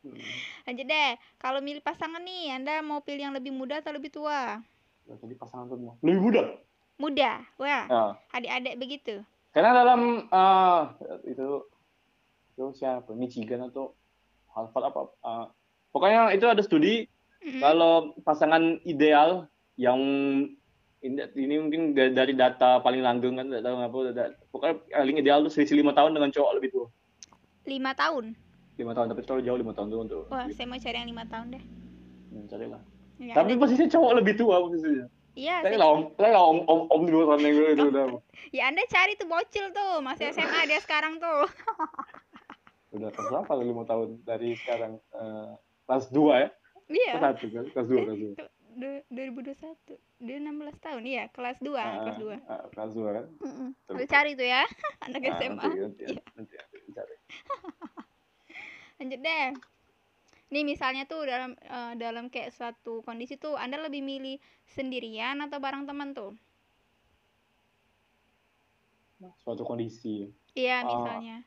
Hmm. 0.00 0.16
Lanjut 0.64 0.86
deh, 0.86 1.10
kalau 1.36 1.60
milih 1.60 1.80
pasangan 1.80 2.20
nih, 2.20 2.56
Anda 2.56 2.80
mau 2.80 3.00
pilih 3.00 3.20
yang 3.20 3.36
lebih 3.36 3.52
muda 3.52 3.80
atau 3.80 3.92
lebih 3.92 4.08
tua? 4.08 4.60
Jadi 5.04 5.34
pasangan 5.34 5.66
tuh 5.66 5.76
mau 5.76 5.92
lebih 6.00 6.22
muda. 6.22 6.42
Muda, 6.96 7.40
wah, 7.56 7.84
Nah, 7.88 8.12
adik-adik 8.30 8.76
begitu. 8.76 9.14
karena 9.50 9.74
dalam 9.74 10.00
eh, 10.24 10.80
itu 11.26 11.64
itu 12.54 12.64
siapa? 12.78 13.10
Michigan 13.12 13.66
atau 13.66 13.92
Harvard 14.54 14.88
apa? 14.88 15.00
eh, 15.18 15.44
pokoknya 15.90 16.30
itu 16.32 16.46
ada 16.46 16.62
studi 16.62 17.10
Mm-mm. 17.42 17.58
kalau 17.58 17.92
pasangan 18.22 18.78
ideal 18.86 19.49
yang 19.80 20.00
ini, 21.00 21.56
mungkin 21.56 21.80
dari 21.96 22.36
data 22.36 22.76
paling 22.78 23.00
langgeng 23.00 23.32
kan 23.34 23.48
tidak 23.48 23.64
tahu 23.64 24.12
da- 24.12 24.36
pokoknya 24.50 24.74
paling 24.92 25.16
ideal 25.16 25.40
tuh 25.40 25.48
selisih 25.50 25.80
lima 25.80 25.96
tahun 25.96 26.12
dengan 26.12 26.28
cowok 26.28 26.52
lebih 26.54 26.70
tua 26.70 26.86
Lima 27.64 27.92
tahun. 27.94 28.36
lima 28.76 28.92
tahun 28.92 29.06
tapi 29.08 29.20
terlalu 29.22 29.42
jauh 29.42 29.58
lima 29.58 29.72
tahun 29.72 29.88
tuh 29.88 30.00
untuk 30.02 30.22
Wah, 30.28 30.48
saya 30.50 30.64
mau 30.64 30.76
cari 30.76 30.96
yang 30.98 31.08
lima 31.08 31.24
tahun 31.26 31.46
deh. 31.50 31.64
Hmm, 32.30 32.44
carilah 32.46 32.82
Ya, 33.16 33.32
tapi 33.34 33.52
Anda- 33.52 33.60
posisinya 33.60 33.90
cowok 33.90 34.12
lebih 34.16 34.34
tua 34.34 34.56
posisinya 34.58 35.06
Iya, 35.30 35.56
saya 35.62 35.76
lah 35.76 35.88
om 35.88 36.00
saya 36.16 36.30
lah 36.32 36.42
om 36.42 36.58
om 36.64 36.80
om 36.88 37.02
dulu 37.04 37.22
tahun 37.26 37.40
yang 37.42 37.54
itu 37.70 37.84
udah 37.86 38.04
ya 38.56 38.62
Anda 38.66 38.82
cari 38.86 39.12
tuh 39.14 39.24
bocil 39.24 39.66
tuh, 39.70 40.00
masih 40.00 40.28
SMA 40.30 40.60
dia 40.66 40.80
sekarang 40.80 41.16
tuh. 41.16 41.48
udah 42.96 43.08
kelas 43.08 43.28
berapa 43.30 43.52
lima 43.56 43.84
tahun 43.84 44.08
dari 44.20 44.58
sekarang 44.58 44.98
eh, 44.98 45.50
kelas 45.86 46.04
dua 46.10 46.34
ya 46.38 46.48
Iya. 46.90 47.12
kelas 47.14 47.24
satu 47.30 47.46
kan 47.48 47.64
kelas 47.70 47.86
dua 47.86 48.00
kelas 48.02 48.18
dua 48.18 48.32
Du- 48.34 48.50
2021 48.80 50.00
dia 50.20 50.36
16 50.36 50.76
tahun. 50.80 51.02
Iya 51.04 51.24
kelas 51.32 51.58
2 51.60 51.76
Ah, 51.76 52.00
kelas 52.04 52.18
2 52.20 52.36
ah, 52.48 52.64
kelas 52.72 52.90
dua 52.92 53.08
kan? 53.16 53.24
Betul. 53.36 53.94
Lu 53.96 54.04
cari 54.08 54.32
tuh 54.36 54.46
ya 54.48 54.62
anak 55.06 55.20
Ah, 55.24 55.30
SMA 55.40 55.60
nanti, 55.60 55.78
nanti, 55.80 56.02
Iya. 56.16 56.22
nanti, 56.36 56.54
nanti 56.56 56.90
cari. 56.92 57.14
lanjut 59.00 59.20
deh. 59.20 59.46
Nih 60.50 60.64
misalnya 60.66 61.06
tuh 61.06 61.24
dalam 61.24 61.54
eh, 61.56 61.92
dalam 61.96 62.26
kayak 62.28 62.50
suatu 62.50 63.00
kondisi 63.06 63.38
tuh 63.38 63.54
anda 63.56 63.78
lebih 63.78 64.02
milih 64.02 64.36
sendirian 64.66 65.38
atau 65.40 65.56
bareng 65.62 65.86
teman 65.86 66.12
tuh? 66.12 66.34
Suatu 69.44 69.62
kondisi. 69.64 70.28
Iya 70.56 70.84
misalnya. 70.84 71.44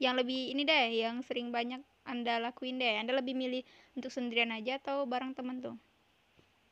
Yang 0.00 0.14
lebih 0.24 0.40
ini 0.56 0.62
deh 0.64 0.84
yang 0.96 1.20
sering 1.24 1.52
banyak 1.52 1.80
anda 2.08 2.40
lakuin 2.40 2.80
deh. 2.80 2.96
Anda 3.00 3.12
lebih 3.16 3.36
milih 3.36 3.60
untuk 3.92 4.08
sendirian 4.08 4.52
aja 4.52 4.80
atau 4.80 5.04
bareng 5.04 5.36
teman 5.36 5.60
tuh 5.60 5.76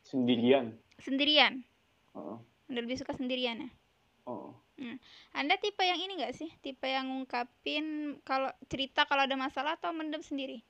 sendirian 0.09 0.73
sendirian 0.97 1.61
Heeh. 2.11 2.37
anda 2.65 2.79
lebih 2.81 2.97
suka 2.97 3.13
sendirian 3.13 3.61
ya 3.61 3.71
Oh. 4.25 4.53
anda 5.33 5.57
tipe 5.57 5.81
yang 5.81 5.97
ini 5.97 6.21
gak 6.21 6.33
sih 6.33 6.49
tipe 6.59 6.85
yang 6.85 7.09
ngungkapin 7.09 7.85
kalau 8.21 8.47
cerita 8.65 9.03
kalau 9.03 9.25
ada 9.25 9.33
masalah 9.35 9.73
atau 9.73 9.89
mendem 9.89 10.21
sendiri 10.21 10.61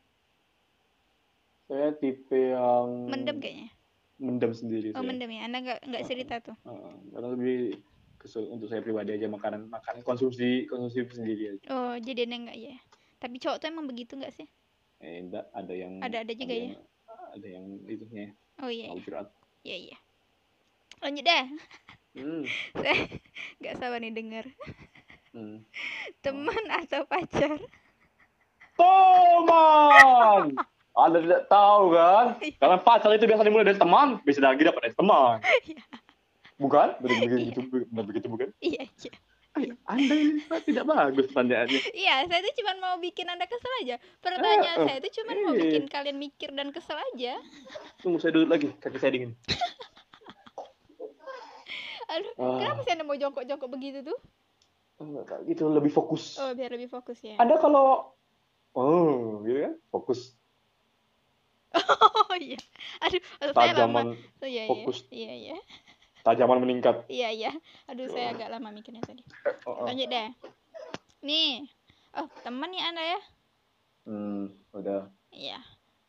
Saya 1.66 1.94
tipe 1.94 2.34
yang 2.50 3.06
mendem 3.06 3.38
kayaknya 3.38 3.70
mendem 4.18 4.52
sendiri. 4.52 4.92
oh 4.92 5.00
saya. 5.00 5.06
mendem 5.06 5.30
ya 5.30 5.42
anda 5.44 5.58
nggak 5.60 5.80
nggak 5.86 6.02
Oh. 6.02 6.08
cerita 6.08 6.36
tuh 6.42 6.58
Heeh, 6.62 6.94
karena 7.10 7.28
lebih 7.30 7.58
kesel 8.18 8.44
untuk 8.48 8.68
saya 8.68 8.80
pribadi 8.80 9.12
aja 9.14 9.28
makanan 9.28 9.68
makan 9.68 9.96
konsumsi 10.02 10.66
konsumsi 10.66 11.04
sendiri 11.06 11.44
aja. 11.54 11.66
oh 11.70 11.96
jadi 11.96 12.26
anda 12.26 12.50
nggak 12.50 12.58
ya 12.58 12.76
tapi 13.18 13.36
cowok 13.38 13.58
tuh 13.58 13.68
emang 13.68 13.86
begitu 13.86 14.16
nggak 14.16 14.34
sih 14.34 14.48
Eh, 15.00 15.24
enggak, 15.24 15.48
ada 15.54 15.72
yang 15.72 15.96
Ada- 16.00 16.28
ada 16.28 16.34
juga 16.34 16.52
ya? 16.52 16.76
yang, 16.76 16.84
Ada 17.32 17.48
yang 17.48 17.66
itu 17.88 18.04
ya, 18.10 18.28
oh 18.60 18.70
iya 18.70 18.92
curhat. 19.00 19.28
iya 19.62 19.78
iya 19.90 19.98
lanjut 21.00 21.24
deh 21.24 21.46
Hmm. 22.10 22.42
saya 22.74 22.98
nggak 23.62 23.76
sabar 23.78 24.00
nih 24.00 24.12
denger 24.12 24.46
Hmm. 25.30 25.62
teman 26.20 26.64
atau 26.74 27.06
pacar 27.06 27.54
Teman. 28.74 30.58
Anda 31.00 31.18
tidak 31.20 31.44
tahu 31.48 31.94
kan? 31.94 32.26
Iya. 32.40 32.56
Karena 32.58 32.78
pacar 32.80 33.12
itu 33.12 33.24
biasa 33.24 33.44
dimulai 33.44 33.68
dari 33.68 33.78
teman, 33.78 34.20
bisa 34.24 34.42
lagi 34.42 34.64
dapat 34.64 34.90
dari 34.90 34.96
teman. 34.96 35.38
Iya. 35.64 35.84
Bukan? 36.58 36.88
Begitu, 37.00 37.60
benar 37.88 38.04
begitu 38.04 38.26
bukan? 38.28 38.50
iya 38.60 38.84
iya 38.84 39.14
Eh, 39.52 39.66
Anda 39.84 40.14
ini 40.14 40.32
tidak 40.62 40.86
bagus 40.86 41.26
pertanyaannya. 41.28 41.82
iya 41.92 42.22
saya 42.24 42.40
tuh 42.40 42.54
cuma 42.56 42.72
mau 42.78 42.96
bikin 42.98 43.26
anda 43.26 43.44
kesel 43.44 43.74
aja 43.82 43.96
pertanyaan 44.20 44.78
Eh, 44.80 44.86
saya 44.86 44.98
tuh 45.00 45.12
cuma 45.16 45.32
mau 45.34 45.52
iya. 45.52 45.62
bikin 45.64 45.84
kalian 45.86 46.18
mikir 46.18 46.50
dan 46.52 46.70
kesel 46.70 46.96
aja 47.14 47.34
Tunggu 48.00 48.18
saya 48.18 48.32
duduk 48.32 48.48
lagi, 48.48 48.70
kaki 48.76 48.98
saya 48.98 49.12
dingin. 49.12 49.34
aduh 52.10 52.34
Ah. 52.36 52.58
kenapa 52.58 52.80
sih 52.82 52.92
anda 52.92 53.04
mau 53.04 53.14
jongkok-jongkok 53.14 53.70
begitu 53.70 54.02
tuh 54.04 54.18
Enggak, 54.98 55.46
Gitu 55.46 55.64
lebih 55.66 55.90
fokus. 55.90 56.36
oh 56.38 56.52
biar 56.52 56.70
lebih 56.70 56.88
fokus 56.88 57.18
ya 57.20 57.38
Anda 57.38 57.56
kalau 57.56 58.12
oh, 58.74 59.40
gitu 59.42 59.64
kan? 59.64 59.74
Fokus 59.90 60.36
oh 62.26 62.36
iya 62.36 62.58
aduh 63.00 63.22
saya 63.52 63.74
lama 63.78 64.12
oh, 64.12 64.18
iya 64.44 64.66
iya 64.66 64.66
fokus. 64.68 64.98
iya 65.10 65.32
iya 65.32 65.58
tajaman 66.22 66.60
meningkat. 66.60 67.06
iya 67.08 67.30
iya 67.30 67.52
aduh 67.86 68.08
saya 68.08 68.32
agak 68.32 68.50
lama 68.50 68.70
mikirnya 68.70 69.02
tadi 69.02 69.24
Oh, 69.64 69.76
oh. 69.76 69.86
lanjut 69.86 70.08
deh 70.08 70.30
nih 71.22 71.64
oh 72.14 72.28
teman 72.42 72.70
nih 72.70 72.82
anda 72.82 73.04
ya 73.04 73.20
Hmm, 74.04 74.50
udah. 74.72 75.06
iya 75.30 75.60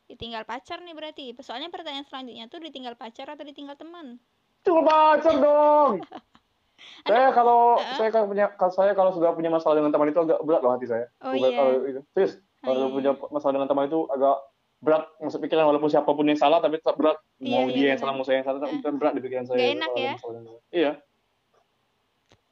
ditinggal 0.07 0.43
pacar 0.43 0.81
nih 0.81 0.91
berarti 0.91 1.37
soalnya 1.39 1.69
pertanyaan 1.69 2.03
selanjutnya 2.03 2.47
tuh 2.47 2.59
ditinggal 2.59 2.95
pacar 2.95 3.29
atau 3.29 3.43
ditinggal 3.43 3.77
teman 3.77 4.19
Coba 4.61 4.83
pacar 5.17 5.37
dong. 5.37 6.05
saya 7.09 7.29
kalau 7.31 7.77
Heeh. 7.77 7.97
saya 7.97 8.09
kalau 8.11 8.27
punya 8.27 8.47
kalau 8.53 8.73
saya 8.73 8.93
kalau 8.93 9.11
sudah 9.11 9.33
punya 9.33 9.49
masalah 9.49 9.77
dengan 9.77 9.89
teman 9.89 10.09
itu 10.09 10.21
agak 10.21 10.41
berat 10.41 10.61
loh 10.61 10.73
hati 10.73 10.85
saya. 10.85 11.09
oh 11.21 11.33
Bukan 11.33 11.41
iya 11.47 11.57
kalau 11.57 11.73
itu. 11.87 12.01
Serius, 12.11 12.33
Oh, 12.61 12.65
kalau 12.67 12.77
iya. 12.83 12.93
punya 12.93 13.11
masalah 13.31 13.53
dengan 13.55 13.69
teman 13.69 13.85
itu 13.87 14.01
agak 14.07 14.37
berat 14.81 15.05
masuk 15.21 15.45
pikiran 15.45 15.69
walaupun 15.69 15.93
siapa 15.93 16.09
pun 16.09 16.25
yang 16.25 16.41
salah 16.41 16.59
tapi 16.65 16.81
tetap 16.81 16.97
berat. 16.97 17.21
Iya, 17.37 17.53
mau 17.53 17.69
iya, 17.69 17.77
dia 17.77 17.87
yang 17.93 18.01
salah 18.01 18.15
mau 18.17 18.25
saya 18.25 18.41
yang 18.41 18.47
salah 18.49 18.59
tetap 18.65 18.95
berat 18.97 19.13
di 19.13 19.23
pikiran 19.23 19.45
saya. 19.45 19.59
Itu 19.61 19.67
enak 19.77 19.91
ya? 19.93 20.15
teman. 20.17 20.45
iya. 20.73 20.93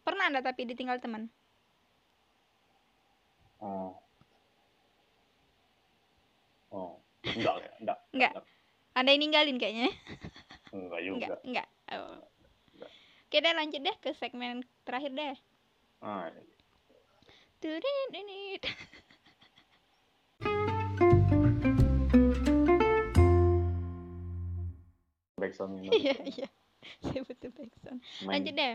Pernah 0.05 0.25
anda 0.29 0.41
tapi 0.45 0.69
ditinggal 0.69 1.01
teman? 1.01 1.33
Oh 3.59 3.97
oh 6.73 7.01
enggak 7.25 7.55
ya 7.65 7.71
enggak. 7.81 7.99
Enggak? 8.13 8.33
Anda 8.93 9.11
yang 9.15 9.23
ninggalin 9.25 9.57
kayaknya? 9.57 9.89
Enggak 10.75 11.01
juga. 11.05 11.25
Enggak 11.25 11.39
enggak. 11.45 11.69
Oh. 11.97 12.21
Enggak. 12.77 12.91
oke 13.29 13.37
deh 13.41 13.55
lanjut 13.57 13.81
deh 13.81 13.97
ke 14.05 14.11
segmen 14.17 14.65
terakhir 14.85 15.13
deh. 15.17 15.37
Ah, 16.05 16.31
Tudin 17.59 18.11
ini 18.15 18.55
backsound 25.39 25.81
iya 25.81 26.15
iya. 26.27 26.49
Saya 27.05 27.23
butuh 27.23 27.51
backsound 27.55 28.01
lanjut 28.27 28.55
deh. 28.55 28.75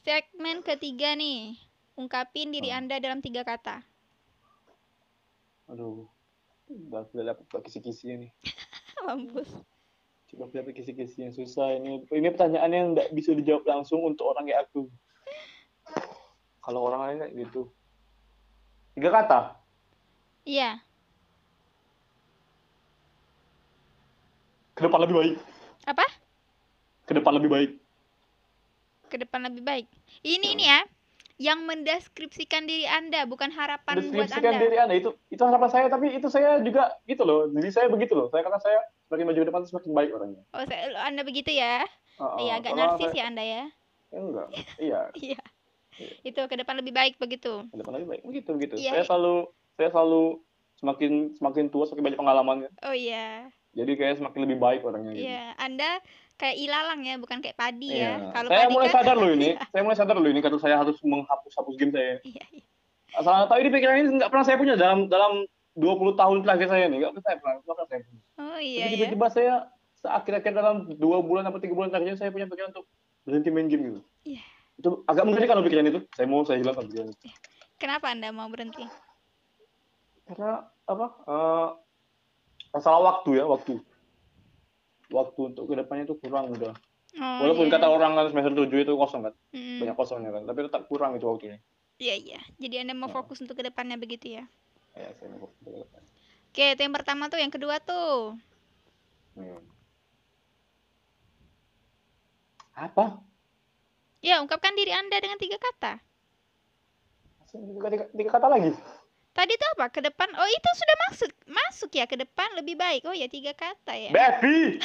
Segmen 0.00 0.64
ketiga 0.64 1.12
nih. 1.12 1.60
Ungkapin 1.92 2.48
diri 2.48 2.72
Oh. 2.72 2.78
anda 2.80 2.96
dalam 2.96 3.20
tiga 3.20 3.44
kata. 3.44 3.84
Aduh. 5.68 6.08
Udah 6.70 7.04
udah 7.12 7.24
dapat 7.36 7.60
kisi-kisi 7.68 8.16
ini. 8.16 8.28
Mampus. 9.04 9.52
Coba 10.32 10.48
dapat 10.48 10.72
kisi-kisi 10.72 11.28
yang 11.28 11.34
susah 11.36 11.76
ini. 11.76 12.00
Ini 12.08 12.32
pertanyaan 12.32 12.72
yang 12.72 12.86
nggak 12.96 13.12
bisa 13.12 13.36
dijawab 13.36 13.68
langsung 13.68 14.00
untuk 14.00 14.32
orang 14.32 14.48
kayak 14.48 14.64
aku. 14.72 14.88
Kalau 16.64 16.80
orang 16.88 17.00
lain 17.04 17.18
kayak 17.20 17.34
gitu. 17.36 17.62
Tiga 18.96 19.10
kata? 19.12 19.40
Iya 20.48 20.80
ke 24.80 24.88
depan 24.88 25.00
lebih 25.04 25.16
baik. 25.20 25.34
Apa? 25.84 26.06
Ke 27.04 27.12
depan 27.12 27.32
lebih 27.36 27.50
baik. 27.52 27.70
Ke 29.12 29.16
depan 29.20 29.40
lebih 29.44 29.60
baik. 29.60 29.86
Ini 30.24 30.56
ini 30.56 30.64
ya 30.64 30.80
yang 31.40 31.64
mendeskripsikan 31.64 32.64
diri 32.64 32.84
anda 32.84 33.24
bukan 33.24 33.48
harapan 33.48 34.00
buat 34.08 34.28
anda. 34.32 34.56
diri 34.56 34.76
anda. 34.80 34.96
Itu 34.96 35.20
itu 35.28 35.42
harapan 35.44 35.68
saya 35.68 35.86
tapi 35.92 36.16
itu 36.16 36.32
saya 36.32 36.64
juga 36.64 36.96
gitu 37.04 37.28
loh. 37.28 37.44
Jadi 37.52 37.68
saya 37.68 37.86
begitu 37.92 38.16
loh. 38.16 38.32
Saya 38.32 38.40
kata 38.40 38.56
saya 38.56 38.80
semakin 39.12 39.24
maju 39.28 39.38
ke 39.38 39.48
depan 39.50 39.62
semakin 39.66 39.90
baik 39.90 40.10
orangnya 40.14 40.42
oh 40.54 40.62
saya, 40.64 40.86
anda 41.02 41.26
begitu 41.26 41.50
ya? 41.50 41.82
Oh, 42.22 42.38
iya 42.38 42.62
agak 42.62 42.78
narsis 42.78 43.10
saya- 43.10 43.18
ya 43.18 43.24
anda 43.26 43.42
ya? 43.44 43.62
Enggak. 44.14 44.46
Iya. 44.80 45.00
Iya. 45.18 45.42
Itu 46.24 46.40
ke 46.46 46.54
depan 46.56 46.78
lebih 46.80 46.94
baik 46.94 47.18
begitu? 47.18 47.66
Ke 47.68 47.76
depan 47.76 47.92
lebih 48.00 48.08
baik. 48.16 48.22
Begitu 48.24 48.48
begitu. 48.56 48.74
Iya. 48.80 48.96
saya 48.96 49.04
selalu 49.10 49.50
saya 49.76 49.90
selalu 49.90 50.22
semakin 50.78 51.12
semakin 51.36 51.64
tua 51.68 51.84
semakin 51.84 52.04
banyak 52.08 52.20
pengalaman 52.24 52.56
kan. 52.64 52.72
oh 52.88 52.94
iya 52.96 53.50
jadi 53.70 53.92
kayak 53.94 54.14
semakin 54.18 54.40
lebih 54.46 54.58
baik 54.58 54.80
orangnya 54.82 55.12
gitu. 55.14 55.26
iya 55.30 55.54
anda 55.58 56.02
kayak 56.40 56.56
ilalang 56.56 57.00
ya 57.04 57.14
bukan 57.20 57.38
kayak 57.44 57.56
padi 57.60 57.92
ya. 57.92 58.16
Iya. 58.16 58.32
kalau 58.32 58.48
saya 58.48 58.64
padi 58.64 58.72
mulai 58.72 58.88
kan 58.88 58.94
sadar 58.96 59.16
loh 59.20 59.30
ini. 59.36 59.48
Saya 59.72 59.82
mulai 59.84 59.98
sadar 60.00 60.16
loh 60.16 60.30
ini 60.32 60.40
kalau 60.40 60.56
saya 60.56 60.74
harus 60.80 60.96
menghapus 61.04 61.52
hapus 61.52 61.74
game 61.76 61.92
saya. 61.92 62.16
Iya, 62.24 62.44
iya. 62.48 62.64
asal 63.20 63.44
tahu 63.44 63.58
ini 63.60 63.70
pikiran 63.74 63.96
ini 64.00 64.08
nggak 64.22 64.30
pernah 64.32 64.46
saya 64.46 64.56
punya 64.56 64.74
dalam 64.78 65.10
dalam 65.12 65.44
20 65.76 66.14
tahun 66.16 66.36
terakhir 66.46 66.68
saya 66.72 66.84
nih 66.88 66.98
nggak 67.04 67.12
pernah 67.12 67.26
saya 67.28 67.36
pernah 67.36 67.54
nggak 67.60 67.76
pernah 67.76 67.88
saya 67.92 68.00
punya. 68.00 68.22
Oh 68.40 68.56
Tapi 68.56 68.64
iya. 68.64 68.80
ya 68.80 68.88
tiba-tiba 68.96 69.26
saya 69.28 69.54
akhir-akhir 70.00 70.52
dalam 70.56 70.76
dua 70.96 71.18
bulan 71.20 71.44
atau 71.44 71.60
tiga 71.60 71.74
bulan 71.76 71.92
terakhir 71.92 72.16
saya 72.16 72.32
punya 72.32 72.48
pikiran 72.48 72.72
untuk 72.72 72.88
berhenti 73.28 73.48
main 73.52 73.68
game 73.68 73.82
gitu. 73.84 74.00
Iya. 74.24 74.42
itu 74.80 75.04
agak 75.04 75.28
mengerikan 75.28 75.60
loh 75.60 75.64
pikiran 75.68 75.86
itu. 75.92 76.00
Saya 76.16 76.24
mau 76.24 76.40
saya 76.48 76.56
hilangkan 76.64 76.88
pikiran 76.88 77.06
itu. 77.12 77.20
Kenapa 77.76 78.06
anda 78.08 78.32
mau 78.32 78.48
berhenti? 78.48 78.88
Karena 80.24 80.64
apa 80.88 81.06
eh, 81.28 81.68
masalah 82.70 83.00
waktu 83.02 83.38
ya 83.38 83.44
waktu 83.46 83.82
waktu 85.10 85.40
untuk 85.50 85.64
ke 85.66 85.74
depannya 85.74 86.06
itu 86.06 86.14
kurang 86.22 86.54
udah 86.54 86.70
oh, 87.18 87.38
walaupun 87.42 87.66
iya. 87.66 87.74
kata 87.74 87.86
orang 87.90 88.14
kan 88.14 88.24
semester 88.30 88.54
tujuh 88.54 88.78
itu 88.86 88.92
kosong 88.94 89.26
kan 89.26 89.34
Mm-mm. 89.50 89.82
banyak 89.82 89.96
kosongnya 89.98 90.30
kan 90.30 90.42
tapi 90.46 90.58
tetap 90.70 90.82
kurang 90.86 91.18
itu 91.18 91.26
waktunya 91.26 91.58
iya 91.98 92.14
iya 92.14 92.40
jadi 92.62 92.86
anda 92.86 92.94
mau 92.94 93.10
Oh. 93.10 93.14
fokus 93.22 93.42
untuk 93.42 93.58
ke 93.58 93.66
depannya 93.66 93.98
begitu 93.98 94.38
ya 94.38 94.44
ya 94.94 95.10
saya 95.18 95.28
mau 95.34 95.50
fokus 95.50 95.58
ke 95.66 95.70
depan. 95.82 96.00
oke 96.50 96.64
itu 96.74 96.80
yang 96.86 96.94
pertama 96.94 97.22
tuh 97.26 97.38
yang 97.42 97.52
kedua 97.52 97.76
tuh 97.82 98.38
Hmm. 99.30 99.62
apa 102.74 103.22
ya 104.20 104.42
ungkapkan 104.42 104.74
diri 104.74 104.90
anda 104.90 105.16
dengan 105.18 105.38
tiga 105.38 105.54
kata 105.56 106.02
tiga, 107.50 107.88
tiga, 107.90 108.04
tiga 108.10 108.30
kata 108.30 108.46
lagi 108.46 108.70
tadi 109.32 109.52
tuh 109.56 109.68
apa? 109.78 109.86
Ke 109.92 110.00
depan? 110.04 110.28
Oh 110.36 110.48
itu 110.48 110.70
sudah 110.76 110.96
masuk. 111.08 111.30
Masuk 111.46 111.90
ya 111.94 112.04
ke 112.06 112.16
depan. 112.18 112.48
Lebih 112.58 112.76
baik. 112.78 113.02
Oh 113.06 113.14
ya 113.14 113.26
tiga 113.30 113.54
kata 113.54 113.94
ya. 113.96 114.10
Bevi 114.10 114.80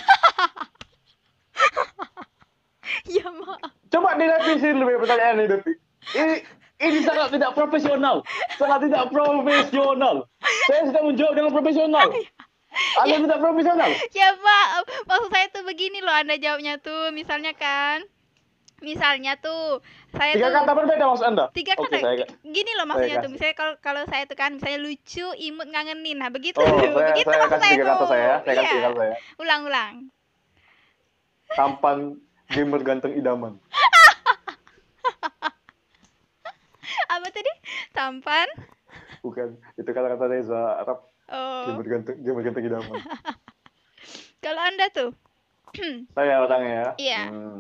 ya 3.18 3.26
maaf. 3.32 3.72
Coba 3.90 4.20
direvisi 4.20 4.70
lebih 4.76 5.02
pertanyaan 5.02 5.42
ini 5.42 5.48
Bevi 5.50 5.72
ini 6.14 6.36
ini 6.84 7.00
sangat 7.02 7.32
tidak 7.32 7.56
profesional. 7.56 8.22
Sangat 8.60 8.80
tidak 8.86 9.10
profesional. 9.10 10.28
Saya 10.68 10.82
sudah 10.92 11.02
menjawab 11.02 11.34
dengan 11.34 11.52
profesional. 11.56 12.08
Anda 13.00 13.16
tidak 13.24 13.40
profesional? 13.40 13.90
Ya 14.12 14.36
maaf. 14.36 14.84
Maksud 15.08 15.30
saya 15.32 15.48
tuh 15.48 15.64
begini 15.64 16.04
loh 16.04 16.12
anda 16.12 16.36
jawabnya 16.36 16.76
tuh. 16.84 17.16
Misalnya 17.16 17.56
kan 17.56 18.04
misalnya 18.78 19.36
tuh 19.36 19.80
saya 20.10 20.36
tiga 20.36 20.48
tuh 20.48 20.56
kata 20.58 20.72
berbeda 20.74 21.04
maksud 21.06 21.26
anda 21.26 21.46
tiga 21.50 21.74
kata 21.74 21.96
saya- 21.96 22.28
gini 22.42 22.72
loh 22.74 22.86
maksudnya 22.86 23.18
tuh 23.20 23.30
misalnya 23.30 23.56
kalau 23.56 23.74
kalau 23.80 24.04
saya 24.04 24.24
tuh 24.24 24.36
kan 24.36 24.52
misalnya 24.52 24.80
lucu 24.80 25.24
imut 25.38 25.64
ngangenin 25.66 26.18
nah 26.18 26.28
begitu 26.28 26.58
Oh, 26.58 26.68
saya, 26.92 26.92
begitu 27.10 27.26
saya 27.26 27.40
maksud 27.42 27.56
kasih 27.56 27.72
tiga 27.72 27.86
kata 27.86 27.96
tuh. 27.98 28.08
saya, 28.10 28.22
ya. 28.22 28.36
saya 28.42 28.54
kasih 28.54 28.66
Iya. 28.66 28.74
tiga 28.74 28.86
kata 28.86 29.00
saya. 29.00 29.16
ulang 29.38 29.62
ulang 29.64 29.94
Tampan, 31.48 32.20
gamer 32.48 32.82
ganteng 32.82 33.14
idaman. 33.14 33.54
apa 37.08 37.28
tadi 37.30 37.54
tampan 37.92 38.50
Bukan, 39.22 39.48
itu 39.74 39.88
kata-kata 39.88 40.26
Reza 40.28 40.62
Arab. 40.78 41.00
oh 41.28 41.66
Gamer 41.66 41.86
ganteng, 41.88 42.18
gamer 42.20 42.42
ganteng 42.44 42.66
idaman. 42.66 42.98
kalau 44.44 44.62
anda 44.62 44.86
tuh 44.90 45.10
saya 46.16 46.40
orangnya 46.40 46.74
ya. 46.74 46.90
Iya. 46.98 47.22
Hmm. 47.26 47.60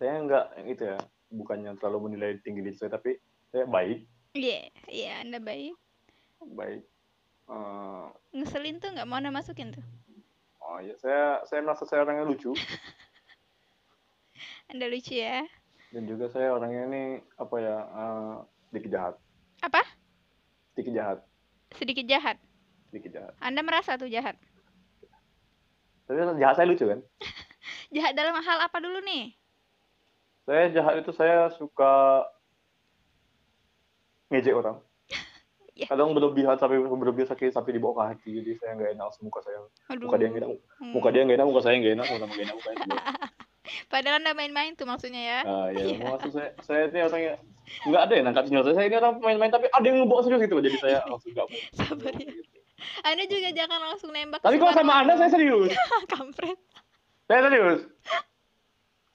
Saya 0.00 0.16
enggak 0.16 0.56
itu 0.64 0.80
ya, 0.88 0.96
bukannya 1.28 1.76
terlalu 1.76 2.08
menilai 2.08 2.40
tinggi 2.40 2.64
diri 2.64 2.72
saya, 2.72 2.96
tapi 2.96 3.20
saya 3.52 3.68
baik, 3.68 4.08
iya 4.32 4.72
iya 4.88 5.20
anda 5.20 5.36
baik. 5.36 5.76
Baik. 6.56 6.88
Eh, 7.52 8.06
ngeselin 8.32 8.80
tuh 8.80 8.96
nggak? 8.96 9.04
Mau 9.04 9.20
anda 9.20 9.28
masukin 9.28 9.76
tuh? 9.76 9.84
Oh 10.64 10.80
ya, 10.80 10.96
saya 10.96 11.44
saya 11.44 11.60
merasa 11.60 11.84
saya 11.84 12.08
orangnya 12.08 12.24
lucu. 12.24 12.56
Anda 14.70 14.86
lucu 14.86 15.18
ya. 15.18 15.42
Dan 15.90 16.06
juga 16.06 16.30
saya 16.30 16.54
orangnya 16.54 16.86
ini 16.86 17.02
apa 17.36 17.56
ya, 17.58 17.76
eh, 17.84 18.34
sedikit 18.70 18.90
jahat, 18.94 19.14
apa? 19.66 19.82
Sedikit 20.72 20.94
jahat, 20.94 21.18
sedikit 21.74 22.06
jahat? 22.06 22.36
Sedikit 22.88 23.10
jahat. 23.18 23.34
anda 23.42 23.60
merasa 23.66 23.98
tuh 23.98 24.06
jahat? 24.06 24.38
Tapi 26.06 26.16
jahat 26.38 26.54
saya 26.54 26.70
lucu 26.70 26.86
kan? 26.86 27.02
jahat 27.98 28.14
dalam 28.14 28.38
hal 28.38 28.58
apa 28.62 28.78
dulu 28.78 29.02
nih 29.02 29.34
Saya 30.48 30.72
jahat 30.72 30.94
itu 31.00 31.10
saya 31.12 31.48
suka 31.56 32.26
ngejek 34.30 34.54
orang. 34.54 34.78
Ya. 35.80 35.88
Kadang 35.88 36.12
berlebihan 36.12 36.60
sampai 36.60 36.76
berlebihan 36.76 37.24
sakit 37.24 37.56
sampai 37.56 37.72
dibawa 37.72 37.96
ke 37.96 38.02
hati. 38.12 38.30
Jadi 38.36 38.52
saya 38.60 38.76
nggak 38.76 39.00
enak 39.00 39.16
muka 39.24 39.40
saya. 39.40 39.64
Aduh. 39.88 40.12
Muka 40.12 40.20
dia 40.20 40.28
nggak 40.28 40.42
enak. 40.44 40.50
Hmm. 40.76 40.92
Muka 40.92 41.08
dia 41.08 41.22
nggak 41.24 41.36
enak, 41.40 41.46
muka 41.48 41.60
saya 41.64 41.74
nggak 41.80 41.94
enak, 41.96 42.04
sama 42.04 42.24
nggak 42.28 42.44
enak 42.44 42.56
muka 42.60 42.70
padahal 43.92 44.18
anda 44.20 44.32
main-main 44.36 44.74
tuh 44.76 44.84
maksudnya 44.84 45.22
ya 45.22 45.38
Nah, 45.46 45.66
ya, 45.72 45.84
Iya. 45.88 45.96
maksud 46.04 46.30
saya, 46.36 46.50
saya 46.60 46.90
ini 46.90 47.00
orangnya 47.00 47.32
nggak 47.86 48.02
ada 48.02 48.12
yang 48.12 48.24
nangkat 48.28 48.44
sinyal 48.50 48.64
saya. 48.68 48.76
Saya 48.76 48.86
ini 48.92 48.96
orang 49.00 49.14
main-main 49.24 49.52
tapi 49.56 49.66
ada 49.72 49.86
yang 49.88 49.96
ngebawa 50.04 50.20
serius 50.20 50.42
gitu. 50.44 50.56
Jadi 50.60 50.76
saya 50.84 50.98
langsung 51.08 51.30
nggak 51.32 51.46
mau. 51.48 51.60
sabar 51.80 52.12
ya 52.12 52.28
anda 53.04 53.24
juga 53.28 53.48
jangan 53.52 53.78
langsung 53.80 54.10
nembak 54.12 54.40
Tapi 54.44 54.56
kalau 54.60 54.72
sama 54.76 54.92
anda 55.00 55.14
saya 55.16 55.30
serius. 55.32 55.72
kampret 56.12 56.58
Saya 57.24 57.40
serius. 57.48 57.80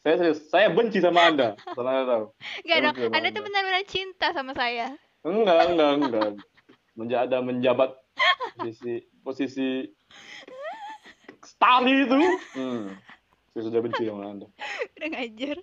Saya 0.06 0.22
serius. 0.22 0.40
Saya 0.54 0.70
benci 0.70 1.02
sama 1.02 1.34
anda. 1.34 1.58
Sama 1.74 1.90
anda 1.90 2.06
tahu. 2.06 2.26
Gak 2.62 2.78
Saya 2.78 2.86
dong, 2.86 2.96
sama 3.02 3.16
anda 3.18 3.30
tuh 3.34 3.42
benar-benar 3.42 3.84
cinta 3.90 4.28
sama 4.38 4.52
saya 4.54 4.88
Enggak, 5.26 5.74
enggak, 5.74 5.92
enggak. 5.98 6.30
Menja 6.94 7.26
ada 7.26 7.42
menjabat 7.42 7.98
posisi 8.54 9.02
posisi 9.26 9.70
Stali 11.42 12.06
itu. 12.06 12.14
Hmm. 12.54 12.94
Saya 13.58 13.62
sudah 13.66 13.82
benci 13.82 14.06
sama 14.06 14.30
Anda. 14.30 14.48
Udah 14.94 15.10
ngajar 15.10 15.58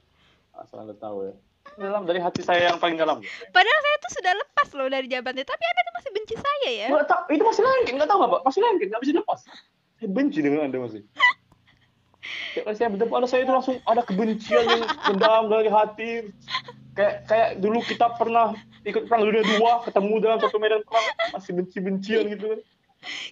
Asal 0.59 0.77
Anda 0.91 0.99
tahu 0.99 1.31
ya. 1.31 1.35
Dalam 1.79 2.03
dari 2.11 2.19
hati 2.19 2.43
saya 2.43 2.75
yang 2.75 2.83
paling 2.83 2.99
dalam. 2.99 3.23
Padahal 3.55 3.81
saya 3.87 3.97
tuh 4.03 4.13
sudah 4.19 4.33
lepas 4.35 4.69
loh 4.75 4.91
dari 4.91 5.07
jabatannya 5.07 5.47
Tapi 5.47 5.63
anda 5.63 5.81
tuh 5.87 5.95
masih 5.95 6.11
benci 6.11 6.35
saya 6.35 6.69
ya 6.75 6.87
Enggak 6.91 7.07
tahu, 7.07 7.23
itu 7.31 7.43
masih 7.47 7.63
lengket, 7.63 7.93
enggak 7.95 8.11
tahu 8.11 8.21
apa? 8.27 8.37
Masih 8.43 8.61
lengket, 8.67 8.87
enggak 8.91 9.03
bisa 9.07 9.13
lepas. 9.23 9.41
Saya 10.03 10.09
benci 10.11 10.39
dengan 10.43 10.67
Anda 10.67 10.79
masih. 10.83 11.07
Kayak 12.55 12.65
kali 12.71 12.77
saya 12.79 12.89
bertemu 12.95 13.13
Anda, 13.19 13.29
saya 13.29 13.41
itu 13.43 13.53
langsung 13.53 13.77
ada 13.83 14.03
kebencian 14.07 14.65
yang 14.65 14.83
mendalam 15.11 15.45
dari 15.51 15.71
hati. 15.71 16.11
Kayak 16.95 17.15
kayak 17.27 17.49
dulu 17.59 17.79
kita 17.83 18.07
pernah 18.15 18.55
ikut 18.87 19.11
perang 19.11 19.27
dunia 19.27 19.43
dua, 19.59 19.83
ketemu 19.83 20.15
dalam 20.23 20.39
satu 20.39 20.57
medan 20.63 20.83
perang, 20.87 21.07
masih 21.35 21.53
benci-bencian 21.59 22.23
gitu 22.31 22.47
kan. 22.55 22.61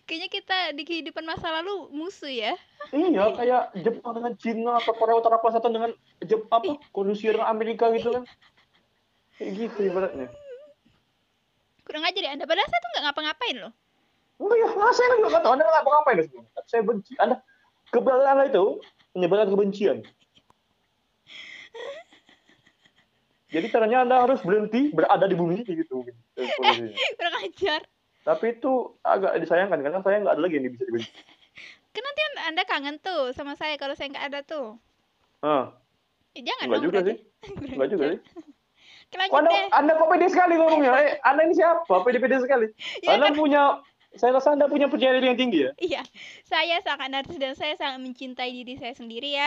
Kayaknya 0.03 0.28
kita 0.34 0.59
di 0.74 0.82
kehidupan 0.82 1.22
masa 1.22 1.62
lalu 1.62 1.95
musuh 1.95 2.26
ya 2.26 2.59
Iya, 2.91 3.30
kayak 3.38 3.70
Jepang 3.78 4.18
dengan 4.18 4.34
Cina 4.34 4.82
atau 4.82 4.91
Korea 4.99 5.22
Utara 5.22 5.38
Plus 5.38 5.55
Selatan 5.55 5.78
dengan 5.78 5.91
Jep 6.26 6.43
apa 6.51 6.74
Rusia 6.91 7.30
dengan 7.38 7.47
Amerika 7.47 7.86
gitu 7.95 8.11
kan. 8.11 8.26
Kayak 9.38 9.51
gitu 9.55 9.78
ibaratnya. 9.86 10.26
Kurang 11.86 12.03
ajar 12.03 12.22
ya 12.22 12.30
anda 12.34 12.51
Padahal 12.51 12.66
saya 12.66 12.80
tuh 12.82 12.91
gak 12.99 13.05
ngapa-ngapain 13.07 13.57
loh 13.62 13.72
Enggak 14.41 14.57
ya, 14.57 14.68
saya 14.97 15.09
juga 15.20 15.28
nggak 15.36 15.43
tahu. 15.45 15.53
Anda 15.53 15.64
nggak. 15.68 15.84
Tapi 16.57 16.68
saya 16.72 16.82
benci. 16.82 17.12
Anda 17.20 17.36
keberadaan 17.91 18.38
Anda 18.38 18.47
itu 18.51 18.66
menyebarkan 19.14 19.51
kebencian. 19.53 19.99
Jadi 23.51 23.66
caranya 23.74 24.07
Anda 24.07 24.16
harus 24.22 24.38
berhenti 24.47 24.95
berada 24.95 25.26
di 25.26 25.34
bumi 25.34 25.66
gitu. 25.66 26.07
gitu. 26.07 26.07
Kurang 27.18 27.36
ajar 27.43 27.82
Tapi 28.20 28.47
itu 28.55 28.72
agak 29.03 29.32
disayangkan 29.43 29.80
karena 29.82 30.01
saya 30.07 30.22
nggak 30.22 30.34
ada 30.38 30.43
lagi 30.43 30.55
yang 30.61 30.70
bisa 30.70 30.86
dibenci. 30.86 31.11
Kan 31.91 32.03
nanti 32.07 32.22
anda, 32.47 32.62
kangen 32.62 32.97
tuh 33.03 33.34
sama 33.34 33.59
saya 33.59 33.74
kalau 33.74 33.99
saya 33.99 34.14
nggak 34.14 34.26
ada 34.30 34.41
tuh 34.47 34.78
Ah, 35.41 35.72
ya, 36.36 36.53
Jangan 36.53 36.64
enggak 36.68 36.78
dong 36.78 36.86
juga 36.86 36.99
berarti. 37.01 37.11
sih. 37.11 37.18
Enggak 37.74 37.88
juga 37.91 38.05
sih. 38.12 38.20
Lanjut 39.11 39.34
anda, 39.43 39.51
deh 39.51 39.64
anda 39.74 39.93
kok 39.99 40.09
pede 40.12 40.26
sekali 40.30 40.55
ngomongnya? 40.55 40.93
Eh, 41.01 41.11
anda 41.26 41.41
ini 41.43 41.55
siapa? 41.59 41.95
Pede-pede 42.07 42.36
sekali. 42.45 42.66
Ya 43.03 43.18
anda 43.18 43.32
kan 43.32 43.34
punya, 43.34 43.62
saya 44.19 44.35
rasa 44.35 44.59
anda 44.59 44.67
punya 44.67 44.91
percaya 44.91 45.15
diri 45.19 45.31
yang 45.31 45.39
tinggi 45.39 45.59
ya. 45.63 45.71
Iya 45.79 46.03
Saya 46.43 46.83
sangat 46.83 47.15
narsis 47.15 47.39
dan 47.39 47.55
saya 47.55 47.79
sangat 47.79 48.03
mencintai 48.03 48.51
diri 48.51 48.75
saya 48.75 48.91
sendiri 48.91 49.39
ya 49.39 49.47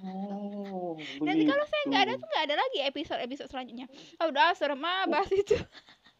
Oh, 0.00 0.96
Nanti 1.20 1.44
kalau 1.44 1.64
saya 1.68 1.82
nggak 1.92 2.02
ada 2.08 2.12
tuh 2.16 2.28
nggak 2.32 2.44
ada 2.48 2.54
lagi 2.56 2.78
episode-episode 2.88 3.48
selanjutnya 3.52 3.86
Ah 4.16 4.32
udah 4.32 4.56
serem 4.56 4.80
ah 4.80 5.04
bahas 5.04 5.28
itu 5.28 5.60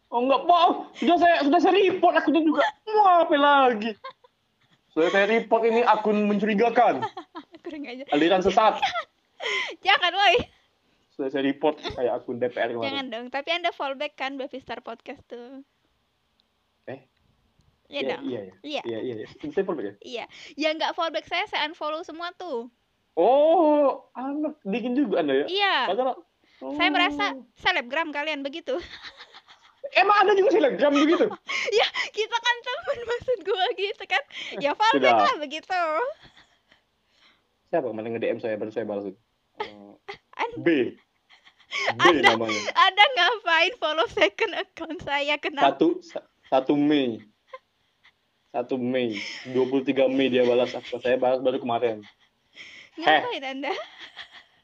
Oh 0.09 0.25
enggak, 0.25 0.41
bohong. 0.41 0.89
Sudah 0.97 1.17
saya 1.21 1.35
sudah 1.45 1.59
saya 1.61 1.73
report 1.77 2.17
akunnya 2.17 2.41
juga. 2.41 2.65
Mau 2.89 3.29
apa 3.29 3.35
lagi? 3.37 3.93
Sudah 4.89 5.09
saya 5.13 5.29
report 5.29 5.61
ini 5.69 5.85
akun 5.85 6.25
mencurigakan, 6.25 7.05
aliran 8.17 8.41
sesat. 8.41 8.81
Jangan 9.85 10.11
woi 10.17 10.49
Sudah 11.13 11.29
saya 11.29 11.45
report 11.45 11.77
kayak 11.93 12.25
akun 12.25 12.41
DPR 12.41 12.73
kemarin. 12.73 12.85
Jangan 12.89 13.05
dong, 13.13 13.25
tapi 13.29 13.49
Anda 13.53 13.69
fallback 13.69 14.17
kan 14.17 14.33
Baby 14.41 14.57
Star 14.57 14.81
Podcast 14.81 15.21
tuh. 15.29 15.61
Eh? 17.89 17.91
Iya 17.91 17.99
Iya, 17.99 18.09
dong. 18.11 18.21
iya, 18.23 18.39
iya. 18.39 18.53
Iya. 18.61 18.81
Iya, 18.85 18.99
iya, 19.01 19.13
iya. 19.15 19.27
Saya 19.41 19.51
report 19.57 19.77
ya? 19.79 19.93
Iya. 19.99 20.25
Ya 20.55 20.69
nggak 20.71 20.93
fallback 20.93 21.25
saya, 21.25 21.45
saya 21.45 21.65
unfollow 21.65 22.01
semua 22.01 22.29
tuh. 22.31 22.69
Oh, 23.13 24.07
anak 24.13 24.61
dingin 24.63 24.93
juga 24.95 25.19
anda 25.19 25.33
ya? 25.35 25.45
Iya. 25.45 25.75
Padahal- 25.87 26.21
Saya 26.59 26.89
Oh. 26.89 26.93
merasa 26.93 27.25
selebgram 27.55 28.11
kalian 28.11 28.43
begitu. 28.43 28.75
Emang 29.91 30.21
ada 30.21 30.35
juga 30.35 30.51
selebgram 30.51 30.91
begitu? 30.93 31.23
ya, 31.79 31.87
kita 32.11 32.35
kan 32.35 32.55
teman 32.59 32.99
maksud 33.01 33.39
gua 33.41 33.65
gitu 33.73 34.03
kan. 34.05 34.23
Ya 34.59 34.71
fallback 34.73 35.07
Sudah. 35.09 35.25
lah 35.25 35.35
begitu. 35.39 35.81
Siapa 37.69 37.87
kemarin 37.87 38.11
nge-DM 38.13 38.37
saya 38.37 38.55
baru 38.55 38.69
saya 38.69 38.83
balas 38.83 39.07
itu? 39.07 39.19
Eh, 39.57 39.93
An- 40.35 40.57
B. 40.59 40.67
B 41.95 42.01
Anda- 42.03 42.33
namanya. 42.33 42.61
Ada 42.75 43.03
ngapain 43.07 43.73
follow 43.77 44.07
second 44.09 44.53
account 44.53 44.99
saya 44.99 45.35
kenapa? 45.37 45.73
Satu 45.73 45.87
sa- 46.01 46.27
satu 46.45 46.75
Mei. 46.75 47.23
Satu 48.49 48.75
Mei. 48.81 49.17
23 49.53 50.09
Mei 50.09 50.27
dia 50.33 50.45
balas 50.45 50.73
aku. 50.73 50.97
Saya 50.97 51.21
balas 51.21 51.39
baru 51.41 51.61
kemarin. 51.61 52.01
Ngapain 52.97 53.43
Anda? 53.45 53.73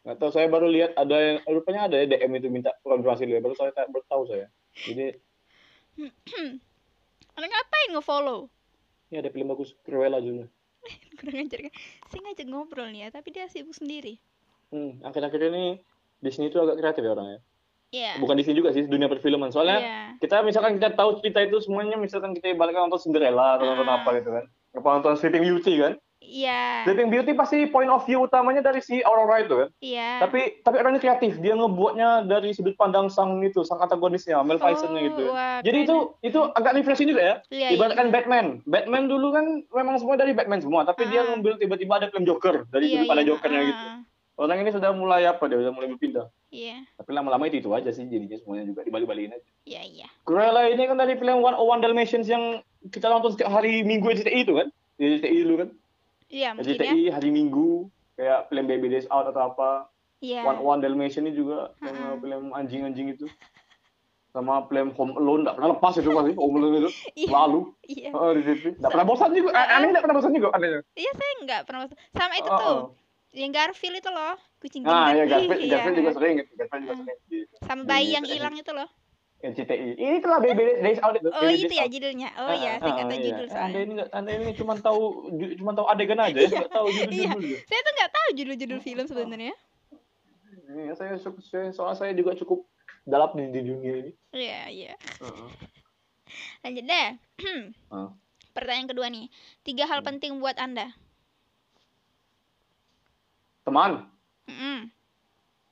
Nggak 0.05 0.17
tahu 0.21 0.31
saya 0.33 0.47
baru 0.49 0.69
lihat 0.69 0.93
ada 0.97 1.17
yang 1.17 1.37
rupanya 1.49 1.89
ada 1.89 1.97
ya 1.97 2.05
DM 2.05 2.37
itu 2.37 2.49
minta 2.49 2.73
konfirmasi 2.85 3.25
dia. 3.29 3.41
Baru 3.41 3.57
saya 3.57 3.73
baru 3.73 4.05
tahu 4.05 4.23
saya. 4.29 4.47
Jadi 4.73 5.17
Anda 7.35 7.47
ngapain 7.47 7.89
nge-follow? 7.93 8.49
ini 9.15 9.21
ada 9.21 9.29
film 9.29 9.47
bagus 9.53 9.71
Cruella 9.85 10.19
juga. 10.19 10.49
Kurang 11.21 11.45
ajar 11.45 11.59
kan? 11.69 11.73
Saya 12.09 12.19
ngajak 12.25 12.47
ngobrol 12.49 12.89
nih 12.91 13.07
ya, 13.07 13.09
tapi 13.13 13.29
dia 13.31 13.45
sibuk 13.47 13.71
sendiri. 13.71 14.17
Hmm, 14.73 14.99
akhir-akhir 15.05 15.53
ini 15.53 15.79
Disney 16.19 16.49
itu 16.49 16.57
agak 16.57 16.81
kreatif 16.81 17.05
ya 17.05 17.13
orangnya. 17.13 17.39
Iya. 17.95 18.11
Bukan 18.19 18.35
Disney 18.35 18.53
juga 18.53 18.69
sih, 18.69 18.83
dunia 18.83 19.07
perfilman. 19.07 19.49
Soalnya 19.49 19.79
Iya. 19.79 19.97
kita 20.19 20.43
misalkan 20.43 20.75
kita 20.75 20.91
tahu 20.91 21.19
cerita 21.19 21.39
itu 21.39 21.63
semuanya 21.63 21.95
misalkan 21.95 22.35
kita 22.35 22.51
ibaratkan 22.51 22.85
nonton 22.85 22.99
Cinderella 22.99 23.55
atau 23.55 23.65
nonton 23.65 23.87
Ah. 23.87 24.03
apa 24.03 24.09
gitu 24.19 24.29
kan. 24.29 24.43
Apa 24.75 24.87
nonton 24.93 25.15
Sleeping 25.15 25.43
Beauty 25.43 25.73
kan. 25.79 25.93
Iya. 26.25 26.81
Sleeping 26.83 27.13
Beauty 27.13 27.31
pasti 27.37 27.69
point 27.69 27.87
of 27.87 28.01
view 28.03 28.25
utamanya 28.25 28.59
dari 28.59 28.81
si 28.81 28.97
Aurora 28.99 29.45
itu 29.45 29.55
kan. 29.55 29.69
Iya. 29.77 30.25
Tapi 30.25 30.65
tapi 30.65 30.81
orangnya 30.81 30.97
kreatif, 30.97 31.37
dia 31.37 31.53
ngebuatnya 31.53 32.25
dari 32.25 32.49
sudut 32.49 32.73
pandang 32.73 33.07
sang 33.07 33.39
itu, 33.39 33.61
sang 33.61 33.77
antagonisnya, 33.77 34.41
Mel 34.41 34.57
gitu. 34.57 35.21
Oh, 35.21 35.37
wah, 35.37 35.61
Jadi 35.61 35.79
keren 35.79 35.85
itu 35.85 35.95
itu 36.25 36.39
agak 36.51 36.73
refreshing 36.73 37.07
juga 37.07 37.21
ya. 37.21 37.35
Iya, 37.47 37.67
iya. 37.69 37.77
Ibaratkan 37.77 38.09
Batman. 38.09 38.45
Batman 38.65 39.05
dulu 39.05 39.27
kan 39.31 39.45
memang 39.69 39.95
semua 40.01 40.17
dari 40.17 40.33
Batman 40.33 40.59
semua, 40.59 40.81
tapi 40.81 41.05
dia 41.05 41.21
Ah. 41.21 41.29
ngambil 41.29 41.61
tiba-tiba 41.61 41.93
ada 41.95 42.07
film 42.09 42.25
Joker 42.25 42.65
dari 42.67 42.89
Iya, 42.89 42.93
sudut 42.97 43.07
pandang 43.07 43.25
iya. 43.25 43.31
Jokernya 43.31 43.61
Ah, 43.61 43.69
gitu. 43.69 43.85
Orang 44.35 44.59
ini 44.59 44.67
sudah 44.67 44.91
mulai 44.91 45.23
apa 45.23 45.47
dia, 45.47 45.55
sudah 45.57 45.71
mulai 45.71 45.87
berpindah. 45.87 46.27
Iya. 46.51 46.83
Tapi 46.95 47.09
lama-lama 47.11 47.47
itu 47.47 47.59
itu 47.59 47.71
aja 47.71 47.87
sih 47.87 48.03
jadinya 48.03 48.35
semuanya 48.35 48.67
juga 48.67 48.83
dibalik-balikin 48.83 49.31
aja. 49.31 49.47
Iya, 49.63 49.81
iya. 49.81 50.07
Cruella 50.23 50.67
ini 50.67 50.83
kan 50.83 50.95
dari 50.95 51.15
film 51.15 51.39
One 51.39 51.55
One 51.55 51.79
Dalmatians 51.79 52.27
yang 52.27 52.59
kita 52.85 53.07
nonton 53.07 53.31
setiap 53.31 53.47
hari 53.49 53.81
Minggu 53.81 54.11
di 54.11 54.27
itu 54.27 54.51
kan? 54.53 54.67
Di 54.95 55.19
CTI 55.19 55.39
dulu 55.41 55.55
kan? 55.63 55.69
Iya, 56.27 56.49
Di 56.51 56.67
mungkin 56.67 56.99
ya. 56.99 57.11
Hari 57.15 57.29
Minggu 57.31 57.87
kayak 58.13 58.39
film 58.47 58.65
Baby 58.65 58.87
Days 58.89 59.07
Out 59.07 59.31
atau 59.31 59.55
apa. 59.55 59.87
Iya. 60.19 60.43
One 60.43 60.59
One 60.59 60.79
Dalmatian 60.79 61.23
ini 61.23 61.33
juga 61.33 61.71
yang 61.79 61.95
Ha-ha. 61.95 62.19
film 62.19 62.43
anjing-anjing 62.51 63.07
itu. 63.11 63.31
Sama 64.31 64.67
film 64.67 64.91
Home 64.91 65.15
Alone 65.15 65.47
nggak 65.47 65.55
pernah 65.55 65.69
lepas 65.71 65.95
itu 65.95 66.11
pasti 66.11 66.35
Home 66.35 66.55
Alone 66.59 66.75
itu 66.77 66.89
Iya. 67.23 67.27
lalu 67.31 67.59
Iya. 67.87 68.09
oh, 68.11 68.35
di 68.35 68.43
TV 68.43 68.75
nggak 68.75 68.91
pernah 68.91 69.07
bosan 69.07 69.31
juga 69.31 69.49
aneh 69.55 69.87
nggak 69.95 70.03
pernah 70.03 70.17
bosan 70.19 70.35
juga 70.35 70.47
anehnya 70.51 70.81
Iya, 70.91 71.11
saya 71.15 71.31
nggak 71.39 71.61
pernah 71.63 71.79
masuk. 71.87 71.97
Sama 72.11 72.33
itu 72.35 72.51
Oh, 72.51 72.59
tuh. 72.59 72.79
Yang 73.35 73.51
Garfield 73.53 73.95
itu 73.97 74.09
loh, 74.09 74.33
kucing 74.57 74.81
nah 74.81 75.11
gendut. 75.11 75.19
ya 75.19 75.25
Garfield 75.27 75.59
Iya. 75.59 75.71
Garfield 75.75 75.95
juga 75.97 76.11
sering 76.13 76.35
Garfield 76.39 76.81
juga 76.81 76.93
sering 76.95 77.45
Sama 77.61 77.81
bayi 77.83 78.07
yang 78.09 78.23
hilang 78.23 78.55
itu 78.55 78.71
loh. 78.71 78.87
yang 79.37 79.53
CTI 79.53 79.93
ini 79.93 80.17
telah 80.17 80.39
Baby 80.39 80.79
Days 80.79 80.97
Out 80.97 81.15
itu 81.15 81.27
Oh, 81.27 81.45
itu 81.45 81.69
ya 81.69 81.85
judulnya. 81.85 82.29
Oh 82.33 82.47
Ah, 82.47 82.55
iya, 82.55 82.71
ah, 82.71 82.75
saya 82.79 82.89
nggak 82.89 82.97
ah, 82.97 83.05
tahu 83.05 83.13
iya. 83.13 83.25
judul 83.27 83.45
anda 83.45 83.53
soalnya. 83.53 83.77
ini 83.77 83.91
nggak 83.93 84.09
anda 84.09 84.31
ini 84.33 84.51
cuma 84.55 84.73
tahu 84.75 85.01
cuma 85.53 85.71
tahu 85.73 85.85
adegan 85.85 86.19
aja 86.19 86.33
ya 86.35 86.47
nggak 86.49 86.71
tahu 86.71 86.87
judul 86.89 87.11
Iya. 87.13 87.29
judulnya 87.29 87.59
Saya 87.61 87.79
tuh 87.79 87.93
nggak 87.93 88.11
tahu 88.11 88.27
judul-judul 88.33 88.79
film 88.81 89.05
sebenarnya. 89.05 89.55
Iya, 90.67 90.93
saya, 90.93 91.13
saya 91.19 91.67
soal 91.69 91.93
saya 91.93 92.11
juga 92.11 92.33
cukup 92.33 92.65
dalam 93.03 93.29
di, 93.33 93.43
di 93.49 93.61
dunia 93.61 93.93
ini 93.99 94.11
Iya, 94.31 94.61
iya. 94.67 94.93
Heeh. 95.19 95.49
Lanjut 96.61 96.83
deh. 96.83 97.07
Ah. 97.93 98.09
Pertanyaan 98.51 98.87
kedua 98.87 99.07
nih. 99.09 99.27
Tiga 99.61 99.83
hal 99.85 99.99
Hmm. 99.99 100.09
penting 100.09 100.39
buat 100.39 100.55
Anda. 100.55 100.95
Teman 103.65 103.91
Mm-mm. 104.45 104.79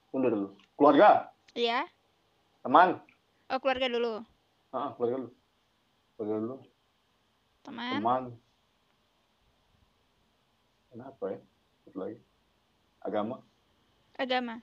mundur 0.09 0.31
dulu 0.31 0.47
keluarga 0.75 1.29
Iya. 1.53 1.85
teman 2.59 2.97
Oh, 3.47 3.59
keluarga 3.61 3.85
dulu. 3.85 4.25
ah 4.71 4.89
keluarga 4.93 5.15
dulu 5.19 5.29
keluarga 6.15 6.35
dulu 6.39 6.55
Teman. 7.63 7.91
teman 7.95 8.23
kenapa 10.89 11.23
ya 11.27 11.39
satu 11.83 11.97
lagi 11.99 12.17
agama 12.99 13.35
Agama. 14.13 14.55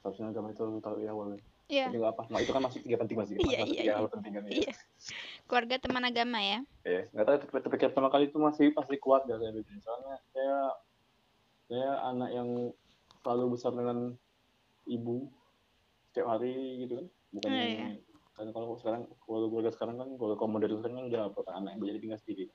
seharusnya 0.00 0.30
agama 0.30 0.48
itu 0.50 0.62
tahu 0.80 0.96
ya 0.98 1.10
awalnya 1.10 1.38
Iya. 1.70 1.86
tapi 1.86 1.96
nggak 1.96 2.12
apa 2.12 2.22
nggak 2.26 2.42
itu 2.42 2.50
kan 2.50 2.62
masih 2.64 2.80
tiga 2.82 2.96
penting 2.98 3.16
masih 3.16 3.34
Iya, 3.36 3.42
masih 3.44 3.54
iya, 3.54 3.62
tiga 3.62 3.84
iya. 3.84 3.94
hal 3.94 4.06
penting 4.10 4.32
kan 4.32 4.42
ya 4.42 4.50
Iya. 4.52 4.72
Keluarga 5.46 5.74
teman 5.78 6.02
agama 6.02 6.38
ya. 6.40 6.58
ya 6.82 7.00
nggak 7.08 7.24
tahu 7.24 7.36
tapi 7.40 7.52
tapi 7.60 7.76
pertama 7.80 8.08
kali 8.08 8.24
itu 8.26 8.38
masih 8.38 8.66
pasti 8.70 8.94
keluarga 8.96 9.32
saya 9.36 9.52
bikin 9.52 9.78
soalnya 9.78 10.16
saya 10.28 10.56
saya 11.70 12.02
anak 12.04 12.30
yang 12.30 12.48
selalu 13.16 13.54
besar 13.54 13.70
dengan 13.70 14.18
ibu 14.84 15.30
setiap 16.04 16.26
hari 16.28 16.82
gitu 16.82 16.98
kan 16.98 17.06
bukan 17.30 17.48
Oh, 17.48 17.62
iya. 17.62 17.88
karena 18.34 18.50
kalau 18.50 18.74
sekarang 18.74 19.02
kalau 19.20 19.46
keluarga 19.46 19.70
sekarang 19.70 19.96
kan 19.96 20.08
kalau 20.12 20.34
kaum 20.34 20.50
modern 20.50 20.74
sekarang 20.76 20.96
kan 20.98 21.06
udah 21.06 21.22
apa 21.28 21.40
anak 21.52 21.70
yang 21.72 21.86
jadi 21.86 22.00
tinggal 22.00 22.18
sendiri 22.18 22.46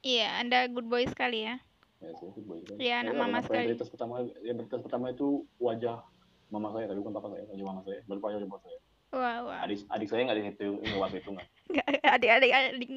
Iya, 0.00 0.28
Anda 0.38 0.68
good 0.68 0.84
boy 0.84 1.02
sekali 1.04 1.42
ya. 1.42 1.56
ya 1.98 2.12
saya 2.12 2.30
sih 2.30 2.44
boy 2.44 2.60
kan 2.62 2.76
Iya, 2.76 2.94
anak 3.02 3.14
mama 3.16 3.38
sekali. 3.40 3.66
prioritas 3.66 3.88
pertama 3.88 4.12
yang 4.38 4.54
prioritas 4.54 4.80
pertama 4.80 5.06
itu 5.08 5.28
wajah 5.56 6.04
mama 6.46 6.68
saya 6.70 6.86
tapi 6.86 6.98
bukan 7.00 7.12
papa 7.12 7.28
saya 7.28 7.42
wajah 7.48 7.64
mama 7.64 7.80
saya 7.82 7.98
baru 8.04 8.20
wajah 8.20 8.38
ibu 8.38 8.58
saya 8.60 8.78
Wah, 9.10 9.38
wah. 9.42 9.58
adik 9.62 9.82
adik 9.88 10.06
saya 10.06 10.20
nggak 10.22 10.38
dihitung 10.38 10.76
ini 10.78 10.94
waktu 10.94 11.18
itu 11.18 11.30
nggak 11.30 11.48
Nggak, 11.72 11.86
adik-adik 12.12 12.50
adik 12.52 12.90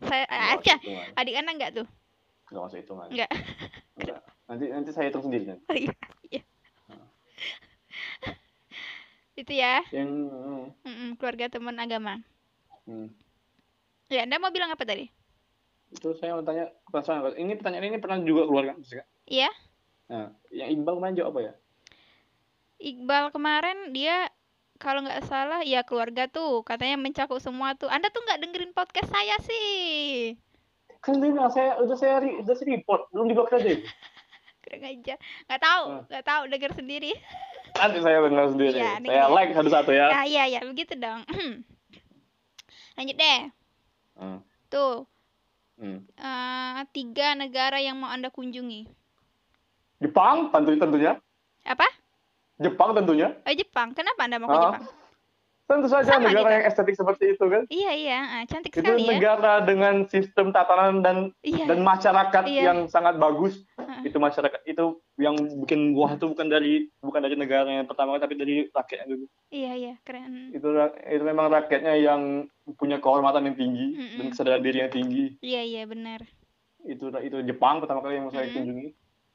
saya 0.00 0.24
nggak 0.24 0.52
aja. 0.56 0.74
Adik 1.14 1.34
Anda 1.36 1.50
enggak 1.52 1.70
tuh? 1.72 1.86
nggak 2.46 2.62
masuk 2.62 2.78
hitungan 2.80 3.06
Nggak. 3.10 3.30
Nanti 4.44 4.64
nanti 4.68 4.90
saya 4.92 5.08
hitung 5.08 5.24
sendiri 5.24 5.44
kan 5.48 5.58
Oh 5.70 5.76
iya. 5.76 5.92
Iya. 6.28 6.42
Itu 9.34 9.50
ya. 9.50 9.82
yang 9.90 10.10
hmm, 10.30 10.64
Mm-mm, 10.86 11.08
keluarga 11.18 11.50
teman 11.50 11.74
agama. 11.76 12.22
hmm. 12.86 13.10
Ya, 14.06 14.22
Anda 14.22 14.38
mau 14.38 14.52
bilang 14.52 14.70
apa 14.70 14.84
tadi? 14.84 15.10
itu 15.94 16.10
saya 16.18 16.34
mau 16.34 16.42
tanya 16.42 16.74
perasaan 16.90 17.38
ini 17.38 17.54
pertanyaan 17.54 17.86
ini 17.86 18.02
pernah 18.02 18.18
juga 18.18 18.50
keluar 18.50 18.66
kan? 18.66 18.76
Iya. 19.30 19.46
nah 20.04 20.26
yang 20.50 20.74
Iqbal 20.74 20.98
kemarin 20.98 21.14
jawab 21.14 21.30
apa 21.30 21.40
ya 21.40 21.52
Iqbal 22.82 23.24
kemarin 23.30 23.78
dia 23.94 24.26
kalau 24.76 25.06
nggak 25.06 25.22
salah 25.24 25.62
ya 25.62 25.86
keluarga 25.86 26.26
tuh 26.26 26.66
katanya 26.66 26.98
mencakup 26.98 27.38
semua 27.38 27.78
tuh. 27.78 27.86
Anda 27.86 28.10
tuh 28.10 28.26
nggak 28.26 28.42
dengerin 28.42 28.74
podcast 28.74 29.06
saya 29.06 29.38
sih. 29.46 30.34
kan 30.98 31.22
bilang 31.22 31.46
saya 31.48 31.78
udah 31.78 31.94
saya 31.94 32.18
re- 32.18 32.42
udah 32.42 32.54
saya 32.58 32.66
report 32.74 33.06
belum 33.14 33.30
diblok 33.30 33.54
saja 33.54 33.70
Kurang 34.74 34.92
aja. 34.92 35.14
Nggak 35.46 35.60
tahu, 35.60 35.84
nggak 36.08 36.24
tahu 36.24 36.42
denger 36.48 36.72
sendiri. 36.74 37.12
nanti 37.74 37.98
saya 37.98 38.22
dengar 38.22 38.46
sendiri 38.48 38.70
Iya, 38.72 38.86
saya 38.86 39.00
dengar. 39.00 39.28
like 39.32 39.50
satu-satu 39.50 39.90
ya 39.90 40.06
Ah 40.08 40.24
iya 40.24 40.44
ya, 40.48 40.60
begitu 40.62 40.94
dong. 40.94 41.26
Lanjut 42.96 43.16
deh. 43.16 43.40
Hmm, 44.14 44.38
Tuh, 44.68 45.02
hmm. 45.76 45.98
eh, 46.08 46.80
tiga 46.90 47.34
negara 47.34 47.78
yang 47.78 47.98
mau 47.98 48.06
Anda 48.08 48.30
kunjungi. 48.30 48.86
Jepang 49.98 50.50
tentu 50.50 50.70
tentunya 50.74 51.18
Apa? 51.64 51.86
Jepang 52.56 52.94
tentunya 52.94 53.34
Oh, 53.42 53.50
Jepang. 53.50 53.90
Kenapa 53.90 54.20
Anda 54.22 54.38
mau 54.38 54.46
ke 54.46 54.52
Ah, 54.52 54.62
Jepang? 54.68 54.84
Tentu 55.64 55.88
saja 55.88 56.14
Sama 56.14 56.28
negara 56.28 56.44
kita. 56.44 56.54
yang 56.54 56.64
estetik 56.66 56.94
seperti 56.94 57.24
itu 57.32 57.44
kan 57.44 57.62
Iya, 57.66 57.92
iya. 57.94 58.18
Ah, 58.22 58.42
cantik 58.44 58.68
itu 58.68 58.80
sekali 58.80 59.00
ya. 59.00 59.10
negara 59.10 59.52
dengan 59.60 60.04
sistem 60.04 60.50
tatanan 60.50 61.00
dan 61.00 61.16
Iya. 61.40 61.64
dan 61.64 61.80
masyarakat 61.80 62.44
Iya. 62.44 62.62
yang 62.64 62.78
sangat 62.86 63.16
bagus 63.16 63.64
Heeh. 63.74 64.06
itu 64.06 64.16
masyarakat 64.18 64.60
itu 64.62 64.84
yang 65.16 65.32
bikin 65.58 65.92
buah 65.92 66.14
itu 66.14 66.26
bukan 66.26 66.46
dari 66.46 66.72
bukan 66.98 67.20
dari 67.20 67.34
negara 67.34 67.64
yang 67.66 67.84
pertama 67.84 68.16
tapi 68.16 68.34
dari 68.34 68.68
rakyatnya 68.68 69.08
dulu 69.08 69.24
Iya, 69.48 69.72
iya, 69.74 69.94
keren. 70.02 70.50
itu 70.50 70.68
itu 71.06 71.22
memang 71.22 71.48
rakyatnya 71.48 71.94
yang 71.96 72.22
punya 72.74 72.96
kehormatan 72.96 73.44
yang 73.44 73.56
tinggi 73.56 73.86
Mm-mm. 73.90 74.16
dan 74.16 74.26
kesadaran 74.30 74.60
diri 74.60 74.78
yang 74.80 74.92
tinggi 74.92 75.24
Iya, 75.40 75.62
iya, 75.64 75.82
benar. 75.84 76.20
itu 76.82 77.08
itu 77.18 77.36
Jepang 77.42 77.80
pertama 77.80 77.98
kali 77.98 78.16
yang 78.16 78.28
mau 78.28 78.32
saya 78.32 78.44
Mm-mm. 78.46 78.56
kunjungi 78.58 78.88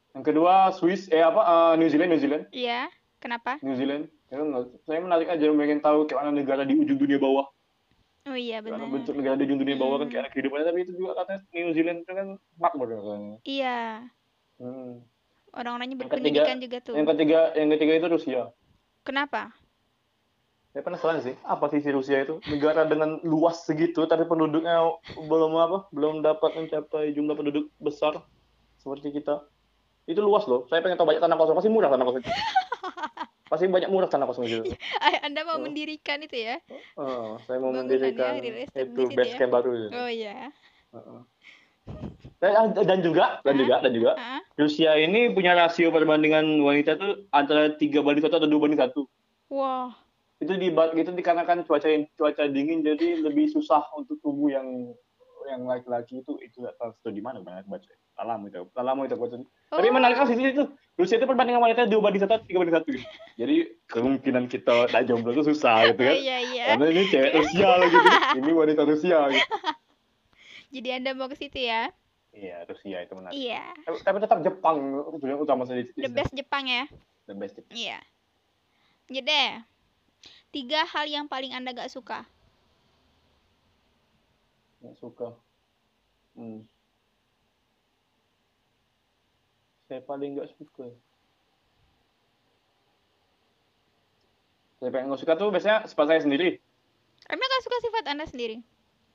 yang 0.09 0.23
kedua 0.23 0.53
Swiss 0.71 1.05
eh 1.07 1.21
apa 1.21 1.41
eh, 1.41 1.73
New 1.75 1.89
Zealand 1.89 2.09
New 2.11 2.19
Zealand 2.19 2.45
Iya. 2.51 2.85
Kenapa? 3.17 3.57
New 3.59 3.73
Zealand 3.73 4.07
saya 4.29 4.99
menarik 5.01 5.27
aja 5.27 5.45
pengen 5.49 5.81
tahu 5.81 6.05
kayak 6.05 6.19
mana 6.19 6.31
negara 6.31 6.61
di 6.63 6.73
ujung 6.73 6.97
dunia 6.97 7.17
bawah 7.17 7.49
Oh 8.27 8.37
iya, 8.37 8.61
karena 8.61 8.83
benar. 8.83 8.93
bentuk 8.93 9.15
negara 9.17 9.35
di 9.35 9.43
ujung 9.43 9.57
dunia 9.57 9.73
bawah 9.75 9.97
kan 9.97 10.05
Hmm. 10.05 10.11
kayak 10.11 10.21
ada 10.21 10.31
kehidupannya 10.31 10.65
tapi 10.65 10.79
itu 10.79 10.91
juga 10.93 11.11
katanya 11.17 11.39
New 11.49 11.71
Zealand 11.71 11.97
itu 11.99 12.11
kan 12.11 12.27
makmur 12.55 12.87
katanya 12.87 13.35
Iya. 13.41 13.79
hmm. 14.57 14.91
Orang-orangnya 15.49 15.97
berpendidikan 15.97 16.61
juga 16.61 16.77
tuh. 16.79 16.93
yang 16.93 17.09
ketiga 17.09 17.39
yang 17.53 17.69
ketiga 17.73 17.93
itu 17.95 18.07
Rusia 18.07 18.41
Kenapa? 19.01 19.49
Saya 20.69 20.85
penasaran 20.85 21.17
sih, 21.19 21.33
apa 21.41 21.65
sih 21.65 21.81
si 21.81 21.89
Rusia 21.89 22.21
itu? 22.21 22.37
Negara 22.45 22.85
dengan 22.85 23.17
luas 23.25 23.65
segitu, 23.65 24.05
tapi 24.05 24.21
penduduknya 24.23 24.85
belum 25.17 25.57
apa, 25.57 25.89
belum 25.89 26.21
dapat 26.21 26.53
mencapai 26.53 27.09
jumlah 27.09 27.33
penduduk 27.33 27.73
besar 27.79 28.21
seperti 28.77 29.09
kita. 29.11 29.41
Itu 30.05 30.21
luas 30.21 30.45
loh. 30.45 30.69
Saya 30.69 30.85
pengen 30.85 30.93
tahu 30.93 31.09
banyak 31.09 31.25
tanah 31.25 31.33
kosong. 31.33 31.57
Pasti 31.57 31.73
murah 31.73 31.89
tanah 31.89 32.05
kosong. 32.05 32.21
Pasti 33.49 33.65
banyak 33.65 33.89
murah 33.89 34.05
tanah 34.05 34.29
kosong 34.29 34.45
itu. 34.45 34.61
Ah, 35.03 35.25
Anda 35.25 35.41
mau 35.41 35.57
Oh. 35.57 35.65
mendirikan 35.65 36.21
itu 36.21 36.37
ya? 36.37 36.61
Oh, 36.93 37.41
saya 37.43 37.57
mau 37.57 37.73
Bangunan 37.73 37.89
ya, 37.89 37.97
mendirikan 37.97 38.33
estate 38.61 38.89
itu 38.93 39.03
base 39.17 39.33
ya. 39.33 39.37
camp 39.41 39.51
baru. 39.57 39.69
itu. 39.73 39.87
Oh 39.91 40.09
iya. 40.09 40.53
Heeh. 40.93 41.21
Dan, 42.39 42.71
dan 42.77 42.99
juga, 43.01 43.41
dan 43.41 43.57
juga, 43.57 43.75
dan 43.81 43.91
juga, 43.91 44.11
Rusia 44.55 44.93
ini 44.95 45.33
punya 45.33 45.57
rasio 45.57 45.89
perbandingan 45.89 46.61
wanita 46.61 46.95
tuh 46.95 47.25
antara 47.33 47.73
tiga 47.75 47.99
banding 48.05 48.23
satu 48.23 48.37
atau 48.39 48.47
dua 48.47 48.61
banding 48.63 48.79
satu. 48.79 49.01
Wah. 49.49 49.91
Itu 50.39 50.55
di 50.55 50.69
itu 50.71 51.11
dikarenakan 51.11 51.67
cuaca 51.67 51.89
cuaca 52.15 52.43
dingin 52.47 52.85
jadi 52.85 53.25
lebih 53.25 53.51
susah 53.51 53.83
untuk 53.97 54.21
tubuh 54.23 54.53
yang 54.53 54.93
yang 55.49 55.65
laki-laki 55.65 56.21
itu 56.21 56.37
itu 56.39 56.61
itu 56.61 57.09
di 57.09 57.19
mana 57.19 57.41
banyak 57.41 57.65
baca. 57.65 57.89
Alam 58.15 58.45
itu, 58.45 58.67
alam 58.73 58.99
itu 59.01 59.15
baca. 59.15 59.35
Tapi 59.69 59.87
Oh. 59.87 59.93
menarik 59.93 60.15
kan 60.15 60.27
sisi 60.27 60.51
itu. 60.51 60.63
Rusia 60.93 61.15
itu 61.15 61.25
perbandingan 61.25 61.59
wanita 61.59 61.87
dua 61.87 62.01
banding 62.01 62.19
satu 62.19 62.35
atau 62.35 62.45
tiga 62.45 62.59
banding 62.59 62.75
satu. 62.75 62.89
Jadi 63.35 63.55
kemungkinan 63.87 64.45
kita 64.45 64.87
tak 64.87 65.07
jomblo 65.07 65.31
itu 65.31 65.47
susah 65.47 65.87
gitu 65.87 65.97
Oh, 65.97 66.05
kan. 66.05 66.15
iya 66.15 66.37
iya. 66.43 66.65
Karena 66.75 66.85
ini 66.89 67.01
cewek 67.07 67.31
Rusia 67.33 67.67
lagi 67.73 67.89
gitu. 67.89 68.09
Ini 68.39 68.49
wanita 68.51 68.81
Rusia 68.83 69.19
gitu. 69.29 69.47
Jadi 70.75 70.87
Anda 70.91 71.09
mau 71.13 71.25
ke 71.25 71.35
situ 71.35 71.57
ya? 71.57 71.89
Iya, 72.29 72.61
Rusia 72.63 72.97
itu 73.01 73.13
menarik. 73.15 73.33
Iya. 73.33 73.63
Tapi, 73.81 73.97
tapi 74.05 74.17
tetap 74.19 74.39
Jepang 74.41 74.77
tujuan 75.15 75.39
utama 75.39 75.65
saya 75.65 75.81
di, 75.81 75.89
di 75.89 76.03
The 76.03 76.11
best 76.11 76.29
Jepang 76.31 76.67
ya? 76.67 76.85
the 77.25 77.33
best 77.33 77.55
Jepang. 77.55 77.73
Iya. 77.73 77.99
Jadi, 79.07 79.41
tiga 80.49 80.81
hal 80.83 81.05
yang 81.05 81.25
paling 81.25 81.49
Anda 81.51 81.73
gak 81.73 81.89
suka. 81.89 82.25
Nggak 84.79 84.95
suka. 84.99 85.27
Hmm. 86.35 86.63
Saya 89.91 90.01
paling 90.05 90.39
nggak 90.39 90.49
suka. 90.55 90.87
Saya 94.79 94.89
paling 94.93 95.07
nggak 95.11 95.21
suka 95.21 95.33
tuh 95.35 95.49
biasanya 95.51 95.83
sifat 95.89 96.05
saya 96.07 96.21
sendiri. 96.23 96.59
Anda 97.29 97.45
gak 97.45 97.63
suka 97.67 97.77
sifat 97.83 98.03
Anda 98.09 98.25
sendiri? 98.25 98.57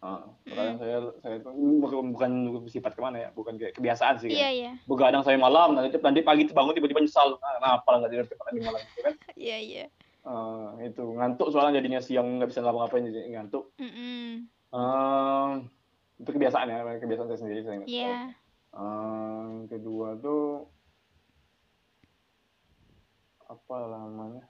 Ah, 0.04 0.20
kadang 0.44 0.76
saya 0.76 0.96
saya 1.24 1.36
bukan, 1.48 2.12
bukan 2.12 2.30
sifat 2.68 2.92
ke 2.92 3.00
mana 3.00 3.24
ya, 3.24 3.28
bukan 3.32 3.56
kayak 3.56 3.72
kebiasaan 3.72 4.20
sih. 4.20 4.28
Iya 4.28 4.52
Kan. 4.52 4.52
iya. 4.52 4.72
Begadang 4.84 5.24
saya 5.24 5.40
malam, 5.40 5.72
nanti 5.72 5.96
nanti 5.96 6.20
pagi 6.20 6.44
bangun 6.52 6.76
tiba-tiba 6.76 7.00
nyesal. 7.00 7.40
Ah, 7.40 7.56
kenapa 7.56 7.90
nggak 8.04 8.10
tidur 8.12 8.26
tadi 8.28 8.60
malam 8.60 8.80
gitu 8.84 9.00
kan? 9.00 9.14
Iya 9.48 9.56
iya. 9.64 9.84
Ah, 10.28 10.76
itu 10.84 11.00
ngantuk 11.00 11.48
soalnya 11.48 11.80
jadinya 11.80 12.04
siang 12.04 12.36
nggak 12.36 12.52
bisa 12.52 12.60
ngapa-ngapain 12.60 13.08
jadi 13.08 13.32
ngantuk. 13.32 13.72
Mm-mm. 13.80 14.44
Ehm, 14.74 15.70
itu 16.18 16.30
kebiasaan 16.30 16.66
ya, 16.66 16.82
kebiasaan 16.98 17.28
saya 17.30 17.38
sendiri. 17.38 17.60
Iya. 17.86 18.34
Ehm, 18.74 19.70
kedua 19.70 20.18
tuh 20.18 20.66
apa 23.46 23.76
namanya? 23.86 24.42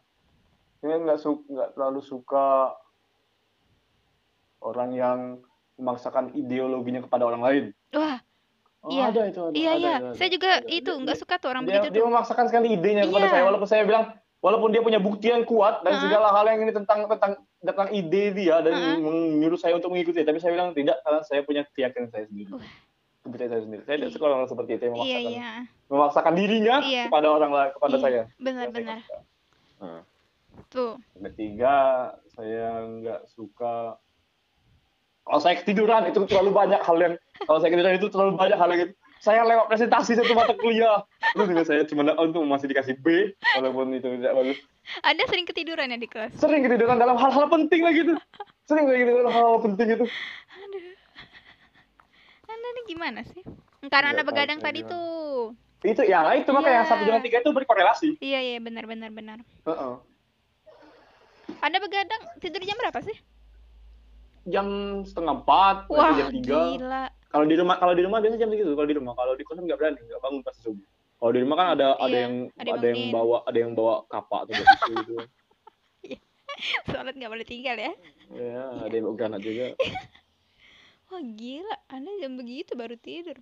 Saya 0.80 0.96
nggak 0.96 1.18
su 1.18 1.44
nggak 1.44 1.76
terlalu 1.76 2.00
suka 2.00 2.72
orang 4.60 4.90
yang 4.92 5.18
memaksakan 5.76 6.32
ideologinya 6.32 7.04
kepada 7.04 7.28
orang 7.28 7.42
lain. 7.42 7.64
Wah, 7.92 8.20
Oh, 8.84 8.92
Iya. 8.92 9.08
ada 9.08 9.22
itu, 9.24 9.40
ada, 9.40 9.54
iya 9.56 9.70
ada, 9.70 9.80
iya. 9.80 9.94
ada, 9.96 10.08
ada. 10.12 10.16
Saya 10.20 10.28
juga 10.28 10.50
Ada. 10.60 10.68
itu 10.68 10.92
nggak 10.92 11.16
suka 11.16 11.34
tuh 11.40 11.48
orang 11.48 11.64
dia, 11.64 11.80
begitu 11.80 11.88
dia 11.88 12.00
tuh. 12.04 12.08
memaksakan 12.12 12.44
sekali 12.52 12.66
idenya 12.68 13.08
kepada 13.08 13.24
Iya. 13.24 13.32
saya 13.32 13.44
walaupun 13.48 13.68
saya 13.68 13.82
bilang 13.88 14.04
walaupun 14.44 14.68
dia 14.76 14.82
punya 14.84 15.00
bukti 15.00 15.32
yang 15.32 15.40
kuat 15.42 15.80
dan 15.80 15.96
Ha-ha. 15.96 16.04
segala 16.04 16.28
hal 16.36 16.44
yang 16.52 16.60
ini 16.60 16.72
tentang 16.76 17.08
tentang 17.08 17.32
tentang 17.66 17.88
ide 17.90 18.24
dia 18.30 18.60
dan 18.60 18.72
Ha-ha. 18.72 19.00
menyuruh 19.00 19.56
saya 19.56 19.72
untuk 19.72 19.88
mengikuti 19.88 20.20
tapi 20.20 20.36
saya 20.36 20.52
bilang 20.52 20.70
tidak 20.70 21.00
karena 21.00 21.20
saya 21.22 21.40
punya 21.40 21.62
keyakinan 21.72 22.08
saya 22.08 22.28
sendiri 22.28 22.52
kepercayaan 23.20 23.50
saya 23.50 23.62
sendiri 23.62 23.82
saya 23.82 23.96
tidak 23.96 24.04
Iya. 24.04 24.14
suka 24.14 24.24
orang 24.26 24.44
seperti 24.44 24.70
itu 24.70 24.82
yang 24.84 24.94
Iya 24.94 25.00
memaksakan 25.00 25.32
iya. 25.32 25.50
memaksakan 25.88 26.34
dirinya 26.34 26.76
Iya. 26.78 27.02
kepada 27.08 27.28
orang 27.30 27.50
lain 27.50 27.70
kepada 27.72 27.94
Iya, 27.94 28.02
saya 28.02 28.22
Benar-benar. 28.36 28.98
Nah, 29.74 30.00
Tuh. 30.68 30.94
ketiga 31.22 31.74
saya 32.28 32.66
nggak 32.84 33.20
suka 33.26 33.96
kalau 35.24 35.40
saya 35.40 35.56
ketiduran 35.56 36.04
itu 36.04 36.20
terlalu 36.26 36.52
banyak 36.52 36.78
hal 36.78 36.96
yang 36.96 37.14
kalau 37.42 37.58
saya 37.58 37.70
ketiduran 37.70 37.96
itu 37.96 38.08
terlalu 38.08 38.32
banyak 38.36 38.54
hal 38.54 38.68
yang 38.68 38.92
saya 39.18 39.40
lewat 39.40 39.66
presentasi 39.66 40.14
satu 40.14 40.36
mata 40.36 40.52
kuliah 40.52 41.00
terus 41.32 41.48
juga 41.48 41.64
saya 41.64 41.82
cuma 41.88 42.04
untuk 42.14 42.44
masih 42.44 42.68
dikasih 42.68 43.00
B 43.00 43.32
walaupun 43.56 43.88
itu 43.90 44.04
tidak 44.20 44.36
bagus 44.36 44.58
Anda 45.00 45.24
sering 45.26 45.44
ketiduran 45.44 45.88
ya 45.88 45.96
di 45.96 46.04
kelas? 46.04 46.32
sering 46.34 46.60
ketiduran 46.60 46.96
dalam 46.96 47.14
hal-hal 47.14 47.46
penting 47.46 47.80
lah 47.80 47.92
gitu 47.92 48.12
sering 48.64 48.84
lagi 48.84 49.04
dalam 49.04 49.28
hal-hal 49.28 49.58
penting 49.60 49.88
itu 49.92 50.06
Aduh. 50.54 50.84
Anda 52.46 52.68
nih 52.70 52.84
gimana 52.86 53.20
sih? 53.24 53.42
Karena 53.84 54.12
Anda 54.12 54.22
Nggak 54.22 54.24
tahu 54.24 54.30
begadang 54.30 54.58
tadi 54.58 54.80
gimana. 54.80 54.92
tuh. 54.92 55.56
itu 55.84 56.00
ya 56.02 56.20
itu 56.32 56.48
makanya 56.48 56.72
yang 56.74 56.80
Iya. 56.80 56.90
satu 56.90 57.02
dengan 57.04 57.20
tiga 57.20 57.36
itu 57.38 57.50
berkorelasi 57.50 58.08
Iya 58.18 58.40
iya 58.40 58.58
benar 58.58 58.84
benar 58.84 59.10
benar. 59.10 59.38
Heeh. 59.64 59.94
Anda 61.60 61.78
begadang 61.78 62.22
tidur 62.38 62.60
jam 62.60 62.76
berapa 62.78 63.00
sih? 63.02 63.16
jam 64.44 64.66
setengah 65.02 65.40
empat 65.40 65.88
Wah, 65.88 66.12
jam 66.14 66.28
tiga 66.30 66.56
gila. 66.70 67.04
kalau 67.26 67.44
di 67.44 67.56
rumah 67.56 67.76
kalau 67.76 67.92
di 67.92 68.00
rumah 68.00 68.20
biasanya 68.20 68.44
jam 68.44 68.50
segitu 68.50 68.72
kalau 68.72 68.84
di 68.84 68.92
rumah 68.92 69.12
kalau 69.12 69.32
di 69.32 69.40
kosan 69.40 69.64
nggak 69.64 69.76
berani 69.76 69.96
nggak 69.98 70.20
bangun 70.20 70.40
pas 70.40 70.52
subuh 70.54 70.84
kalau 71.14 71.30
di 71.30 71.40
rumah 71.40 71.56
kan 71.56 71.68
ada 71.72 71.86
ada 71.94 72.06
Iya, 72.06 72.20
yang 72.20 72.34
ada 72.54 72.70
ada, 72.72 72.86
yang 72.86 73.02
bawa 73.10 73.36
ada 73.42 73.58
yang 73.58 73.72
bawa 73.72 73.94
kapak 74.04 74.40
atau 74.44 74.52
gitu, 74.52 74.74
gitu. 74.94 75.16
Sholat 76.86 77.12
nggak 77.12 77.28
boleh 77.28 77.42
tinggal 77.42 77.74
ya. 77.74 77.92
ya 78.30 78.62
ada 78.80 78.92
yang 78.92 79.04
bawa 79.04 79.16
granat 79.16 79.40
juga 79.40 79.74
Wah 81.08 81.22
gila, 81.22 81.76
Anda 81.86 82.10
jam 82.16 82.34
begitu 82.34 82.74
baru 82.74 82.96
tidur. 82.96 83.38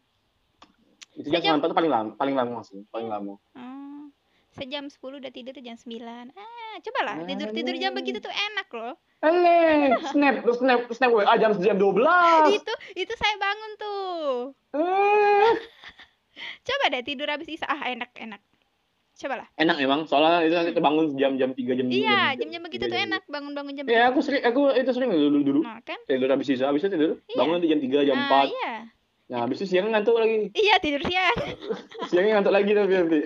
itu 1.13 1.29
jam 1.29 1.55
empat 1.55 1.69
tuh 1.69 1.77
paling 1.77 1.89
lama 1.89 2.11
paling 2.15 2.33
lama 2.33 2.61
sih 2.63 2.81
paling 2.89 3.07
lama 3.07 3.37
Hmm. 3.53 4.09
Saya 4.51 4.69
jam 4.71 4.85
10 4.85 5.01
udah 5.01 5.29
tidur 5.29 5.51
tuh 5.51 5.61
jam 5.61 5.77
9. 5.77 5.97
Ah, 6.31 6.77
cobalah 6.79 7.17
Nah, 7.19 7.25
tidur-tidur 7.27 7.73
jam 7.75 7.89
nih. 7.89 7.99
begitu 7.99 8.19
tuh 8.19 8.29
enak 8.29 8.69
loh. 8.71 8.95
aneh 9.19 9.93
snap 10.13 10.41
lu 10.41 10.53
snap 10.53 10.89
snap 10.89 11.09
WA 11.11 11.33
jam 11.37 11.53
jam 11.55 11.73
dua 11.75 11.93
belas 11.95 12.49
Itu 12.51 12.73
itu 12.95 13.13
saya 13.15 13.37
bangun 13.39 13.73
tuh. 13.75 14.21
Eh, 14.75 15.53
Coba 16.63 16.85
deh 16.89 17.03
tidur 17.03 17.27
habis 17.27 17.49
Isya. 17.49 17.67
Ah, 17.67 17.89
enak-enak. 17.89 18.41
Cobalah. 19.13 19.45
enak 19.55 19.77
emang 19.79 20.01
soalnya 20.03 20.41
itu 20.41 20.73
kita 20.73 20.81
bangun 20.81 21.15
jam 21.15 21.37
jam 21.37 21.53
tiga 21.53 21.73
jam 21.73 21.85
Iya, 21.87 22.33
jam- 22.33 22.43
jam-jam 22.43 22.63
begitu 22.65 22.85
tuh 22.85 22.97
jam. 22.97 23.07
enak 23.07 23.23
bangun-bangun 23.25 23.73
jam 23.73 23.85
ya 23.85 23.91
begitu. 23.93 24.09
aku 24.09 24.21
sering 24.21 24.43
aku 24.43 24.61
itu 24.73 24.91
sering 24.91 25.11
dulu 25.13 25.39
dulu 25.43 25.61
Nah, 25.61 25.79
kan? 25.81 26.01
tidur 26.03 26.27
habis 26.27 26.49
sisa 26.49 26.65
habis 26.65 26.81
itu 26.81 26.91
tidur 26.91 27.11
Iya. 27.23 27.37
bangun 27.37 27.53
nanti 27.55 27.69
jam 27.69 27.79
tiga 27.79 27.99
jam 28.03 28.17
Nah, 28.17 28.25
empat 28.25 28.47
iya. 28.49 28.73
nah 29.29 29.39
habis 29.39 29.57
itu 29.59 29.67
siang 29.69 29.87
ngantuk 29.87 30.17
lagi 30.17 30.49
Iya, 30.53 30.75
tidur 30.81 31.03
siang. 31.05 31.37
siangnya 32.11 32.33
ngantuk 32.35 32.51
lagi 32.53 32.71
tapi 32.73 32.89
nanti 32.91 33.21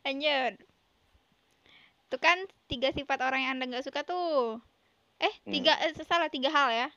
Lanjut. 0.00 0.52
Tuh 2.06 2.20
kan 2.20 2.38
tiga 2.64 2.88
sifat 2.90 3.18
orang 3.18 3.40
yang 3.40 3.52
Anda 3.52 3.66
nggak 3.68 3.84
suka 3.84 4.04
tuh. 4.04 4.62
Eh, 5.18 5.34
Hmm. 5.42 5.52
tiga 5.52 5.74
eh, 5.80 5.92
salah 6.00 6.28
tiga 6.28 6.48
hal 6.48 6.70
ya. 6.70 6.88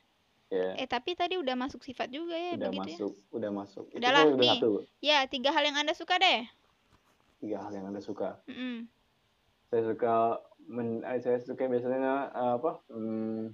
Ya 0.48 0.80
Eh, 0.80 0.88
tapi 0.88 1.12
tadi 1.12 1.34
udah 1.36 1.54
masuk 1.54 1.80
sifat 1.84 2.08
juga 2.08 2.32
ya 2.36 2.56
udah 2.56 2.70
begitu 2.72 2.88
ya. 2.88 2.98
masuk 2.98 3.12
udah 3.36 3.50
masuk 3.52 3.84
Udahlah, 3.92 4.24
kan 4.24 4.34
udah 4.34 4.44
nih. 4.44 4.56
satu 4.56 4.70
Ya, 5.04 5.18
tiga 5.28 5.50
hal 5.54 5.62
yang 5.68 5.76
Anda 5.76 5.94
suka 5.94 6.14
deh. 6.18 6.40
tiga 7.38 7.58
hal 7.62 7.72
yang 7.72 7.86
anda 7.86 8.02
suka 8.02 8.34
Mm-mm. 8.50 8.88
saya 9.70 9.82
suka 9.84 10.12
men, 10.66 11.04
eh, 11.04 11.20
saya 11.20 11.38
suka 11.38 11.62
biasanya 11.68 12.12
eh, 12.34 12.52
apa 12.58 12.70
hmm, 12.90 13.52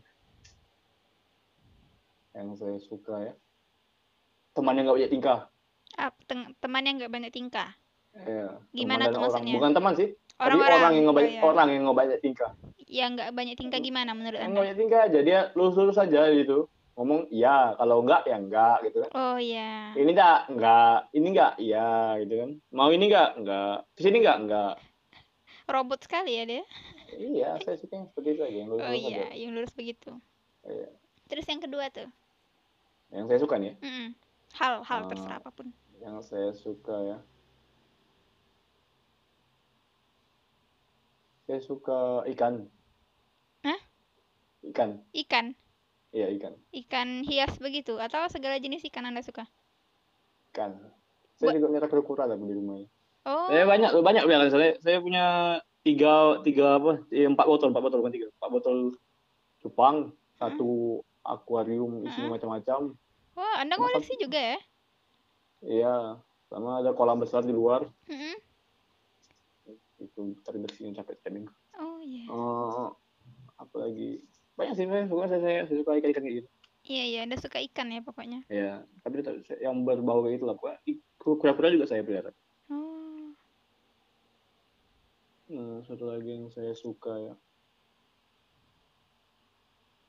yang 2.34 2.48
saya 2.58 2.78
suka 2.80 3.14
ya 3.22 3.34
teman 4.54 4.74
yang 4.78 4.84
nggak 4.86 4.98
punya 4.98 5.10
tingkah 5.10 5.38
Ah, 5.94 6.10
teng- 6.26 6.54
teman 6.58 6.82
yang 6.86 6.98
nggak 6.98 7.12
banyak 7.12 7.30
tingkah. 7.30 7.70
ya, 8.14 8.58
Gimana 8.74 9.04
teman 9.06 9.14
tuh 9.14 9.20
orang 9.22 9.30
maksudnya? 9.30 9.54
bukan 9.54 9.72
teman 9.74 9.92
sih 9.94 10.08
Orang-orang. 10.42 10.74
orang 10.74 10.92
yang 10.98 11.02
nggak 11.06 11.14
Oh, 11.14 11.18
banyak 11.18 11.32
iya. 11.34 11.42
orang 11.46 11.68
yang 11.70 11.82
nggak 11.86 11.98
banyak 12.02 12.18
tingkah 12.24 12.50
Yang 12.90 13.10
nggak 13.14 13.30
banyak 13.38 13.56
tingkah 13.60 13.80
gimana 13.80 14.10
menurut 14.18 14.38
yang 14.38 14.50
Anda? 14.50 14.54
nggak 14.54 14.64
banyak 14.66 14.78
tingkah 14.78 15.00
aja 15.06 15.20
dia 15.22 15.40
lurus 15.54 15.74
lurus 15.78 15.98
aja 15.98 16.20
gitu 16.34 16.66
ngomong 16.94 17.26
iya 17.28 17.74
kalau 17.74 18.00
enggak 18.00 18.22
ya 18.24 18.36
enggak 18.38 18.76
gitu 18.82 19.02
kan 19.02 19.10
Oh 19.12 19.36
iya. 19.36 19.90
ini 19.94 20.10
enggak 20.10 20.40
enggak 20.46 20.96
ini 21.10 21.26
enggak 21.28 21.52
iya 21.58 21.90
gitu 22.22 22.34
kan 22.38 22.50
mau 22.70 22.88
ini 22.88 23.04
enggak 23.06 23.30
enggak 23.34 23.76
ke 23.92 24.00
sini 24.00 24.18
enggak 24.18 24.38
enggak 24.40 24.74
Robot 25.64 26.00
sekali 26.00 26.36
ya 26.36 26.44
dia. 26.44 26.64
iya 27.16 27.56
saya 27.58 27.74
suka 27.74 27.96
yang 27.96 28.06
seperti 28.06 28.28
itu 28.30 28.42
aja 28.42 28.52
yang 28.54 28.68
lurus 28.68 28.84
Oh 28.84 28.92
iya, 28.92 29.08
aja 29.08 29.24
yang 29.32 29.50
lurus 29.52 29.72
begitu. 29.72 30.10
Iya. 30.60 30.88
Terus 31.24 31.46
yang 31.46 31.60
kedua 31.60 31.88
tuh. 31.88 32.08
yang 33.08 33.24
saya 33.24 33.40
suka 33.40 33.54
nih 33.56 33.72
ya. 33.72 33.74
Mm-mm. 33.80 34.08
Hal-hal 34.54 35.00
Ah. 35.00 35.08
terserah 35.08 35.38
apa 35.40 35.50
pun. 35.50 35.72
yang 35.98 36.20
saya 36.20 36.52
suka 36.52 36.94
ya 37.00 37.18
saya 41.44 41.60
suka 41.60 41.98
ikan 42.28 42.68
Hah? 43.62 43.80
ikan 44.64 45.00
Ikan. 45.12 45.46
Iya 46.14 46.30
ikan. 46.32 46.54
Ikan 46.70 47.08
hias 47.22 47.58
begitu 47.58 47.98
atau 47.98 48.22
segala 48.28 48.56
jenis 48.56 48.86
ikan 48.86 49.04
Anda 49.04 49.20
suka? 49.20 49.44
ikan. 50.48 50.78
Saya 51.34 51.58
juga 51.58 51.66
punya 51.68 51.82
kura-kura 51.84 52.24
tapi 52.24 52.46
di 52.46 52.54
rumah 52.54 52.78
Oh. 53.24 53.48
saya 53.48 53.64
banyak 53.64 53.90
banyak 53.98 54.22
bilang 54.22 54.46
saya 54.46 54.76
saya 54.78 55.00
punya 55.00 55.24
tiga 55.80 56.38
tiga 56.40 56.76
apa? 56.76 57.00
Eh, 57.08 57.24
empat 57.24 57.42
botol 57.44 57.72
empat 57.72 57.82
botol 57.82 57.98
bukan 57.98 58.14
tiga. 58.14 58.26
Empat 58.30 58.50
botol 58.50 58.76
cupang 59.58 59.96
satu 60.36 61.00
akuarium 61.20 62.04
isinya 62.04 62.30
macam-macam. 62.30 62.92
Wah, 63.32 63.54
Anda 63.58 63.74
Makan- 63.74 63.96
koleksi 63.96 64.14
juga 64.16 64.38
ya? 64.38 64.58
iya 65.64 65.96
sama 66.46 66.78
ada 66.78 66.92
kolam 66.92 67.18
besar 67.18 67.40
di 67.40 67.50
luar. 67.50 67.88
Mm-mm. 68.06 68.36
itu 69.96 70.36
terlibat 70.44 70.70
sini 70.70 70.92
capek 70.92 71.16
minggu 71.32 71.48
oh 71.74 71.96
iya. 71.98 72.28
Oh 72.28 72.92
apalagi 73.56 74.20
banyak 74.54 74.74
sih 74.74 74.86
saya 74.86 75.04
suka 75.04 75.24
saya, 75.26 75.40
saya, 75.40 75.58
saya 75.64 75.78
suka 75.78 75.92
ikan 75.96 76.10
ikan 76.10 76.24
gitu 76.24 76.48
iya 76.84 77.04
iya 77.04 77.18
anda 77.22 77.36
suka 77.36 77.58
ikan 77.62 77.88
ya 77.88 78.00
pokoknya 78.00 78.40
ya 78.46 78.72
tapi 79.00 79.24
yang 79.58 79.82
berbau 79.82 80.22
kayak 80.22 80.38
itu 80.38 80.44
lah 80.44 80.54
Gua- 80.54 80.80
kura-kura 81.18 81.68
juga 81.68 81.86
saya 81.86 82.00
pelihara 82.00 82.30
oh 82.68 83.32
Nah, 85.44 85.84
satu 85.84 86.08
lagi 86.08 86.24
yang 86.26 86.48
saya 86.48 86.72
suka 86.72 87.12
ya. 87.20 87.34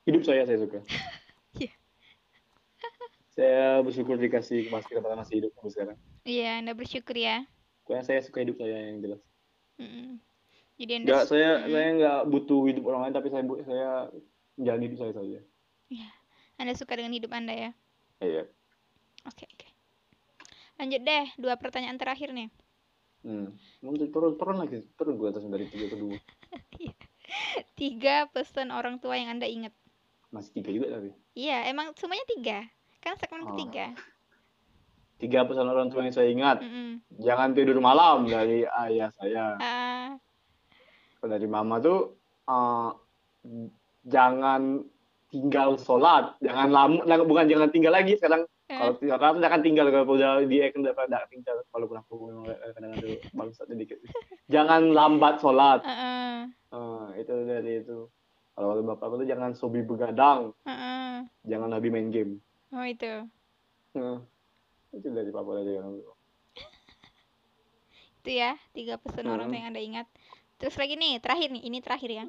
Hidup 0.04 0.22
saya 0.22 0.42
saya 0.42 0.58
suka. 0.58 0.80
Iya. 1.56 1.72
saya 3.36 3.64
bersyukur 3.80 4.16
dikasih 4.16 4.64
kesempatan 4.66 5.16
masih 5.18 5.34
hidup 5.38 5.52
sampai 5.54 5.70
sekarang. 5.70 5.98
iya 6.22 6.56
anda 6.56 6.72
bersyukur 6.72 7.12
ya 7.14 7.44
Pokoknya 7.80 8.02
saya 8.02 8.20
suka 8.20 8.40
hidup 8.40 8.56
saya 8.56 8.76
yang 8.82 8.98
jelas. 8.98 9.20
Mm-mm. 9.76 10.16
jadi 10.74 10.92
anda 10.94 11.04
Enggak, 11.06 11.22
su- 11.22 11.30
saya 11.30 11.50
Mm-mm. 11.54 11.70
saya 11.70 11.88
nggak 11.94 12.20
butuh 12.26 12.60
hidup 12.66 12.84
orang 12.86 13.00
lain 13.02 13.14
tapi 13.14 13.28
saya 13.28 13.42
saya 13.62 13.88
menjalani 14.56 14.84
hidup 14.86 14.98
saya 14.98 15.12
saja. 15.12 15.40
anda 16.56 16.72
suka 16.72 16.92
dengan 16.94 17.12
hidup 17.12 17.30
anda 17.30 17.52
ya 17.52 17.70
Iya. 18.18 18.48
oke 19.22 19.44
oke 19.44 19.68
lanjut 20.76 21.00
deh 21.00 21.26
dua 21.36 21.54
pertanyaan 21.54 21.96
terakhir 21.96 22.30
nih 22.30 22.48
Hmm. 23.20 23.50
Mungkin 23.82 24.06
turun 24.08 24.38
turun 24.38 24.54
lagi 24.56 24.86
turun 24.94 25.18
gue 25.18 25.26
atas 25.26 25.42
dari 25.42 25.66
tiga 25.66 25.90
ke 25.90 25.98
dua. 25.98 26.14
tiga 27.80 28.30
pesan 28.30 28.70
orang 28.70 28.96
tua 28.96 29.18
yang 29.18 29.34
anda 29.34 29.44
ingat 29.44 29.74
Masih 30.30 30.54
tiga 30.54 30.70
juga 30.70 30.86
tapi. 30.92 31.10
iya 31.34 31.66
emang 31.66 31.90
semuanya 31.92 32.22
tiga 32.28 32.58
kan 33.00 33.14
segmen 33.16 33.42
Oh. 33.42 33.50
ketiga 33.52 33.98
Tiga 35.16 35.42
pesan 35.42 35.64
orang 35.64 35.88
tua 35.88 36.04
yang 36.04 36.12
saya 36.12 36.28
ingat. 36.28 36.60
Mm-mm. 36.60 37.00
Jangan 37.16 37.50
tidur 37.50 37.80
malam 37.80 38.28
dari 38.28 38.68
ayah 38.68 39.08
saya. 39.10 39.56
Ah, 39.56 40.12
Kalau 41.16 41.30
dari 41.32 41.48
mama 41.48 41.80
tuh 41.80 42.12
eh, 42.44 42.90
jangan 44.06 44.86
tinggal 45.28 45.76
sholat. 45.76 46.38
Jangan 46.40 46.68
lama 46.70 46.98
nah, 47.04 47.18
bukan 47.22 47.50
jangan 47.50 47.68
tinggal 47.74 47.92
lagi 47.92 48.14
sekarang. 48.16 48.46
Eh, 48.66 48.74
kalau 48.74 48.98
sekarang 48.98 49.38
jangan 49.38 49.60
tinggal 49.62 49.86
kalau 49.94 50.18
udah 50.18 50.42
di 50.42 50.58
akan 50.58 50.80
tidak 50.82 51.24
tinggal. 51.30 51.56
Walaupun 51.70 51.96
aku 52.02 52.14
memang 52.30 52.44
kadang-kadang 52.50 53.18
bangsa 53.30 53.62
sedikit 53.66 53.98
jangan 54.46 54.90
lambat 54.94 55.38
sholat. 55.42 55.80
Eh, 55.82 55.92
eh, 55.92 56.38
Eh, 56.76 57.06
itu 57.22 57.32
dari 57.46 57.72
itu. 57.80 58.10
Kalau 58.56 58.72
kata 58.72 58.82
bapak 58.84 59.06
tuh 59.20 59.28
jangan 59.28 59.50
sobi 59.52 59.80
begadang. 59.84 60.50
Eh, 60.64 60.72
eh. 60.72 61.14
jangan 61.44 61.76
hobi 61.76 61.88
main 61.92 62.08
game. 62.10 62.40
Oh 62.74 62.82
itu. 62.82 63.22
Eh, 63.94 64.18
itu 64.96 65.08
dari 65.12 65.30
papa 65.30 65.60
dari 65.60 65.76
orang 65.76 65.94
tua. 66.00 66.14
Itu 68.24 68.30
ya 68.34 68.58
tiga 68.74 68.98
pesan 68.98 69.30
orang 69.30 69.48
Hmm. 69.48 69.56
yang 69.56 69.66
anda 69.70 69.82
ingat. 69.82 70.06
Terus 70.58 70.74
lagi 70.74 70.98
nih 70.98 71.22
terakhir 71.22 71.48
nih. 71.52 71.62
Ini 71.68 71.78
terakhir 71.84 72.10
ya 72.10 72.24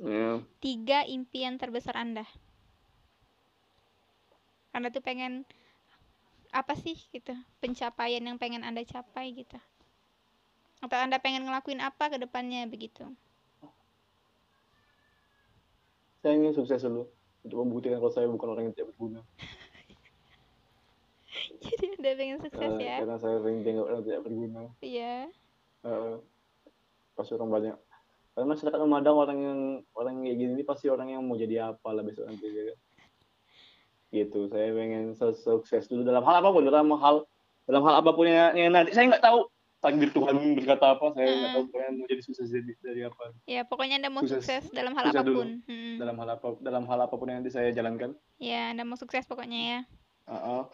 Ya. 0.00 0.40
tiga 0.64 1.04
impian 1.04 1.60
terbesar 1.60 1.92
anda. 1.92 2.24
Anda 4.72 4.88
tuh 4.88 5.04
pengen 5.04 5.44
apa 6.50 6.72
sih 6.72 6.96
gitu? 7.12 7.36
Pencapaian 7.60 8.24
yang 8.24 8.40
pengen 8.40 8.64
anda 8.64 8.80
capai 8.80 9.36
gitu. 9.36 9.60
Atau 10.80 10.96
anda 10.96 11.20
pengen 11.20 11.44
ngelakuin 11.44 11.84
apa 11.84 12.08
ke 12.08 12.16
depannya 12.16 12.64
begitu? 12.64 13.04
Saya 16.20 16.36
ingin 16.36 16.56
sukses 16.56 16.80
dulu 16.80 17.04
untuk 17.44 17.56
membuktikan 17.60 18.00
kalau 18.00 18.12
saya 18.12 18.28
bukan 18.28 18.48
orang 18.52 18.64
yang 18.68 18.74
tidak 18.76 18.92
berguna. 18.96 19.20
Jadi 21.60 21.84
anda 22.00 22.10
pengen 22.16 22.38
sukses 22.40 22.72
Eh, 22.72 22.80
ya? 22.80 22.96
karena 23.04 23.16
saya 23.20 23.36
sering 23.44 23.60
tengok 23.60 23.84
orang 23.84 24.02
tidak 24.04 24.20
berguna. 24.24 24.62
Iya. 24.80 25.28
Eh, 25.84 26.14
pasti 27.12 27.32
orang 27.36 27.50
banyak 27.52 27.76
karena 28.40 28.48
masyarakat 28.48 28.80
memandang 28.80 29.14
orang 29.14 29.38
yang 29.38 29.58
orang 29.92 30.12
yang 30.16 30.24
kayak 30.24 30.38
gini 30.38 30.52
ini 30.54 30.64
pasti 30.64 30.88
orang 30.88 31.08
yang 31.08 31.20
mau 31.20 31.36
jadi 31.36 31.68
apa 31.70 31.88
lah 31.90 32.00
besok 32.00 32.24
nanti 32.24 32.48
kan? 32.48 32.78
Gitu 34.10 34.40
saya 34.48 34.72
pengen 34.72 35.12
se- 35.12 35.38
sukses 35.38 35.84
dulu 35.86 36.02
dalam 36.02 36.24
hal 36.24 36.40
apa 36.40 36.48
pun 36.48 36.64
dalam 36.64 36.88
hal 36.96 37.28
dalam 37.64 37.82
hal 37.84 37.94
apa 37.96 38.10
pun 38.10 38.24
yang, 38.24 38.50
yang 38.54 38.72
nanti. 38.72 38.90
Saya 38.90 39.06
nggak 39.06 39.20
tahu 39.20 39.46
takdir 39.78 40.10
Tuhan 40.10 40.34
berkata 40.56 40.92
apa 40.92 41.12
saya 41.12 41.28
nggak 41.28 41.52
tahu 41.52 41.64
pokoknya 41.68 41.90
mau 41.94 42.06
jadi 42.06 42.22
sukses 42.22 42.48
dari, 42.48 42.72
dari 42.80 43.00
apa. 43.04 43.22
Ya 43.44 43.62
pokoknya 43.62 43.94
anda 43.96 44.08
mau 44.08 44.24
Sukses- 44.24 44.42
sukses, 44.42 44.64
dalam 44.70 44.92
hal 44.92 45.04
sukses 45.06 45.20
dulu. 45.22 45.30
apa 45.30 45.38
pun 45.38 45.48
Hmm. 45.68 45.94
dalam 45.96 46.16
hal 46.16 46.28
apa 46.32 46.46
dalam 46.58 46.84
hal 46.84 46.98
apa 47.02 47.14
pun 47.14 47.26
yang 47.26 47.38
nanti 47.38 47.52
saya 47.52 47.68
jalankan. 47.70 48.10
Ya 48.36 48.72
anda 48.72 48.82
mau 48.82 48.96
sukses 48.96 49.22
pokoknya 49.24 49.58
ya. 49.60 49.80
Ah, 50.24 50.34
ah. 50.34 50.64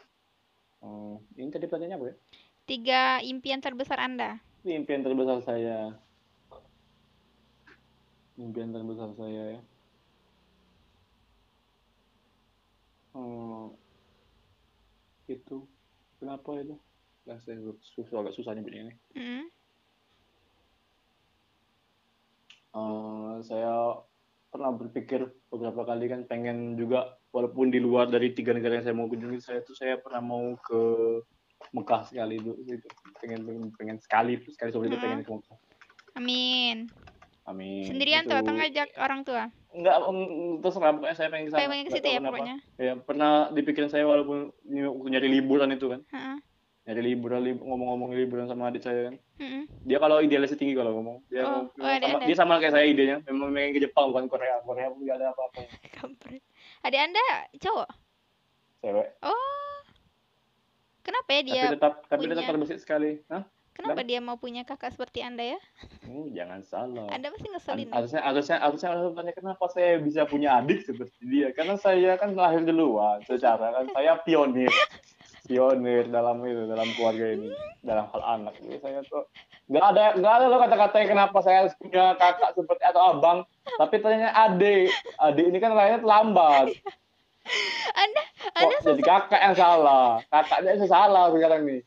Oh, 0.80 1.18
ini 1.34 1.50
tadi 1.50 1.66
pertanyaannya 1.66 1.96
apa 1.96 2.06
ya? 2.06 2.16
Tiga 2.64 3.02
impian 3.20 3.58
terbesar 3.58 3.98
anda. 3.98 4.38
Ini 4.60 4.76
impian 4.76 5.00
terbesar 5.00 5.40
saya 5.40 5.92
impian 8.36 8.72
terbesar 8.72 9.10
saya 9.16 9.42
ya. 9.56 9.60
Hmm, 13.16 13.72
itu 15.24 15.64
kenapa 16.20 16.60
itu? 16.60 16.76
Nah, 17.26 17.40
saya 17.42 17.58
susah, 17.96 18.22
agak 18.22 18.36
susah 18.36 18.52
nyebutnya 18.52 18.92
ini. 18.92 18.94
Hmm. 19.16 19.44
Eh, 22.76 23.36
saya 23.48 24.04
pernah 24.52 24.72
berpikir 24.76 25.24
beberapa 25.48 25.88
kali 25.88 26.12
kan 26.12 26.28
pengen 26.28 26.76
juga 26.76 27.16
walaupun 27.32 27.72
di 27.72 27.80
luar 27.80 28.08
dari 28.08 28.36
tiga 28.36 28.52
negara 28.52 28.80
yang 28.80 28.84
saya 28.84 28.96
mau 28.96 29.08
kunjungi 29.08 29.40
saya 29.40 29.60
tuh 29.64 29.76
saya 29.76 30.00
pernah 30.00 30.20
mau 30.24 30.56
ke 30.60 30.80
Mekah 31.72 32.08
sekali 32.08 32.40
itu 32.40 32.52
itu. 32.68 32.88
pengen 33.20 33.48
pengen, 33.48 33.64
pengen 33.76 33.98
sekali 34.00 34.38
sekali 34.48 34.70
seumur 34.72 34.92
hidup 34.92 35.00
pengen 35.00 35.24
ke 35.24 35.30
Mekah. 35.32 35.58
Amin 36.16 36.88
amin. 37.46 37.86
Sendirian 37.86 38.22
Itu- 38.22 38.30
tuh 38.30 38.38
atau 38.38 38.52
ngajak 38.52 38.88
orang 38.96 39.20
tua? 39.22 39.44
Enggak 39.70 39.94
terserah 40.60 40.90
pokoknya 40.92 41.14
saya 41.14 41.28
pengen 41.28 41.44
ke 41.44 41.50
sana. 41.50 41.60
Pengen 41.64 41.84
ke 41.84 41.92
situ 41.92 42.06
ya 42.06 42.12
kenapa. 42.14 42.28
pokoknya? 42.30 42.56
Ya 42.76 42.92
pernah 42.96 43.30
di 43.48 43.60
pikiran 43.60 43.88
saya 43.88 44.04
walaupun 44.04 44.50
nyari 45.06 45.28
liburan 45.30 45.70
itu 45.70 45.86
kan. 45.88 46.02
Heeh. 46.08 46.38
nyari 46.86 47.02
liburan 47.04 47.42
lib- 47.42 47.58
ngomong-ngomong 47.60 48.14
liburan 48.14 48.46
sama 48.46 48.70
adik 48.70 48.78
saya 48.80 49.10
kan. 49.10 49.18
Mm-mm. 49.36 49.66
dia 49.82 49.98
kalau 49.98 50.18
idealisnya 50.18 50.54
tinggi 50.54 50.70
kalau 50.72 50.94
ngomong. 50.94 51.18
Dia 51.26 51.42
Oh, 51.42 51.66
mau- 51.66 51.66
oh, 51.76 51.82
ada- 51.84 51.98
sama, 52.04 52.16
ada. 52.16 52.24
dia 52.24 52.36
sama 52.36 52.54
kayak 52.56 52.72
saya 52.72 52.86
idenya. 52.86 53.16
Memang 53.26 53.50
pengen 53.50 53.70
ke 53.72 53.80
Jepang 53.82 54.06
bukan 54.08 54.26
Korea. 54.26 54.62
Korea 54.62 54.86
pun 54.88 55.02
nggak 55.02 55.16
ada 55.16 55.26
apa-apa. 55.28 55.60
Kampret. 55.98 56.42
Adik 56.80 57.00
anda 57.00 57.24
cowok? 57.56 57.90
Cewek. 58.78 59.08
Oh. 59.20 59.78
Kenapa 61.02 61.28
ya 61.28 61.40
dia 61.42 61.62
tapi 61.64 61.74
tetap 61.74 61.92
tapi 62.04 62.20
punya- 62.20 62.30
tetap 62.32 62.44
terbesit 62.48 62.78
sekali. 62.78 63.10
Hah? 63.26 63.42
Kenapa 63.76 64.00
dia 64.02 64.18
mau 64.24 64.40
punya 64.40 64.64
kakak 64.64 64.96
seperti 64.96 65.20
anda 65.20 65.44
ya? 65.44 65.60
Hmm, 66.08 66.32
jangan 66.32 66.60
salah. 66.64 67.06
Anda 67.12 67.28
pasti 67.30 67.48
An- 67.48 67.52
ngeselin 67.54 67.86
ya? 67.86 67.94
harusnya 67.94 68.20
harusnya 68.24 68.56
harusnya 68.64 68.88
harus 68.96 69.12
tanya 69.12 69.32
kenapa 69.36 69.64
saya 69.68 69.90
bisa 70.00 70.24
punya 70.24 70.48
adik 70.58 70.82
seperti 70.88 71.20
dia? 71.28 71.52
Karena 71.52 71.76
saya 71.76 72.16
kan 72.16 72.32
lahir 72.32 72.64
duluan 72.64 73.20
secara 73.28 73.76
kan 73.76 73.84
saya 73.92 74.16
pionir 74.24 74.72
pionir 75.46 76.10
dalam 76.10 76.42
itu 76.42 76.66
dalam 76.66 76.88
keluarga 76.98 77.26
ini 77.36 77.50
dalam 77.84 78.10
hal 78.10 78.22
anak. 78.40 78.54
Jadi 78.58 78.76
saya 78.82 79.00
tuh 79.06 79.28
nggak 79.70 79.84
ada 79.94 80.04
nggak 80.18 80.32
ada 80.32 80.44
loh 80.50 80.58
kata-katanya 80.62 81.06
kenapa 81.06 81.38
saya 81.42 81.56
harus 81.66 81.74
punya 81.78 82.16
kakak 82.18 82.50
seperti 82.56 82.82
atau 82.82 83.02
abang. 83.14 83.38
Tapi 83.78 83.94
ternyata 84.02 84.32
adik 84.34 84.90
adik 85.22 85.44
ini 85.46 85.58
kan 85.62 85.72
lahirnya 85.76 86.02
terlambat 86.02 86.74
anda 87.94 88.22
kok 88.36 88.52
anda 88.56 88.76
jadi 88.82 89.02
kakak 89.02 89.40
yang 89.40 89.54
salah? 89.54 90.06
Kakaknya 90.26 90.70
yang 90.74 90.86
salah 90.86 91.24
sekarang 91.28 91.60
nih 91.62 91.80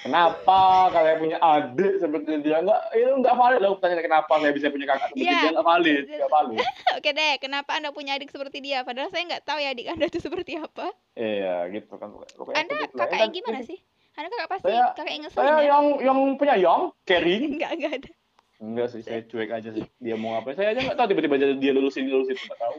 kenapa 0.00 0.60
kalian 0.88 1.16
punya 1.18 1.38
adik 1.38 1.92
seperti 1.96 2.30
dia? 2.40 2.60
Nggak 2.60 2.80
itu 2.92 3.12
nggak 3.16 3.34
valid 3.34 3.60
loh 3.60 3.72
pertanyaan 3.74 4.04
kenapa 4.04 4.32
saya 4.36 4.52
bisa 4.52 4.66
punya 4.68 4.86
kakak 4.86 5.08
seperti 5.08 5.24
Iya. 5.24 5.34
dia? 5.36 5.50
Nggak 5.50 5.66
valid 5.66 6.02
nggak 6.06 6.30
valid. 6.30 6.58
oke 6.98 7.10
deh 7.12 7.32
kenapa 7.36 7.70
anda 7.72 7.88
punya 7.90 8.12
adik 8.14 8.28
seperti 8.28 8.58
dia? 8.60 8.78
Padahal 8.80 9.08
saya 9.08 9.22
nggak 9.24 9.42
tahu 9.42 9.58
ya 9.58 9.68
adik 9.70 9.86
anda 9.88 10.04
itu 10.04 10.18
seperti 10.18 10.52
apa. 10.56 10.86
Iya 11.14 11.56
gitu 11.70 11.94
kan. 11.94 12.08
Pokoknya 12.12 12.56
anda 12.58 12.76
kakaknya 12.88 13.18
Kan 13.22 13.32
gimana 13.32 13.60
sih? 13.62 13.78
Anda 14.14 14.28
kakak 14.28 14.48
pasti 14.50 14.64
Saya- 14.66 14.92
kakak 14.92 15.10
yang 15.10 15.22
saya 15.26 15.44
ngeselin 15.44 15.52
ya? 15.52 15.64
yang 15.66 15.84
yang 16.02 16.18
penyayang 16.34 16.82
caring 17.02 17.42
nggak 17.56 17.70
nggak 17.74 17.92
ada. 17.96 18.10
Enggak 18.56 18.88
sih 18.88 19.00
saya 19.00 19.20
cuek 19.22 19.50
aja 19.50 19.68
sih. 19.70 19.84
Dia 19.98 20.16
mau 20.16 20.32
apa 20.34 20.52
saya 20.52 20.72
aja 20.72 20.80
nggak 20.80 20.96
tahu 20.96 21.06
tiba-tiba 21.10 21.36
dia- 21.36 21.58
dia 21.58 21.72
lulus 21.72 21.96
ini 21.96 22.08
lulus 22.08 22.30
itu 22.30 22.40
nggak 22.42 22.56
tahu 22.58 22.76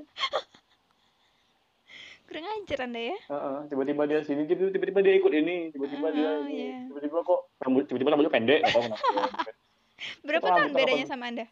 kurang 2.28 2.46
ajar 2.54 2.80
anda 2.84 3.02
ya 3.02 3.18
Heeh, 3.26 3.58
tiba-tiba 3.68 4.04
dia 4.04 4.20
sini 4.22 4.44
tiba- 4.44 4.68
tiba-tiba 4.70 5.00
dia 5.00 5.14
ikut 5.16 5.32
ini 5.32 5.72
tiba-tiba 5.72 6.08
dia 6.12 6.28
Oh, 6.30 6.44
ini. 6.44 6.54
iya. 6.54 6.78
tiba-tiba 6.86 7.18
kok 7.22 7.40
rambut 7.58 7.84
tiba-tiba 7.86 8.10
rambutnya 8.12 8.34
pendek 8.34 8.60
tahu 8.66 8.82
kenapa 8.84 9.00
berapa 10.28 10.44
Apa- 10.44 10.58
tahun 10.58 10.70
apa- 10.70 10.78
bedanya 10.78 11.02
apa- 11.02 11.10
sama 11.10 11.26
anda 11.26 11.46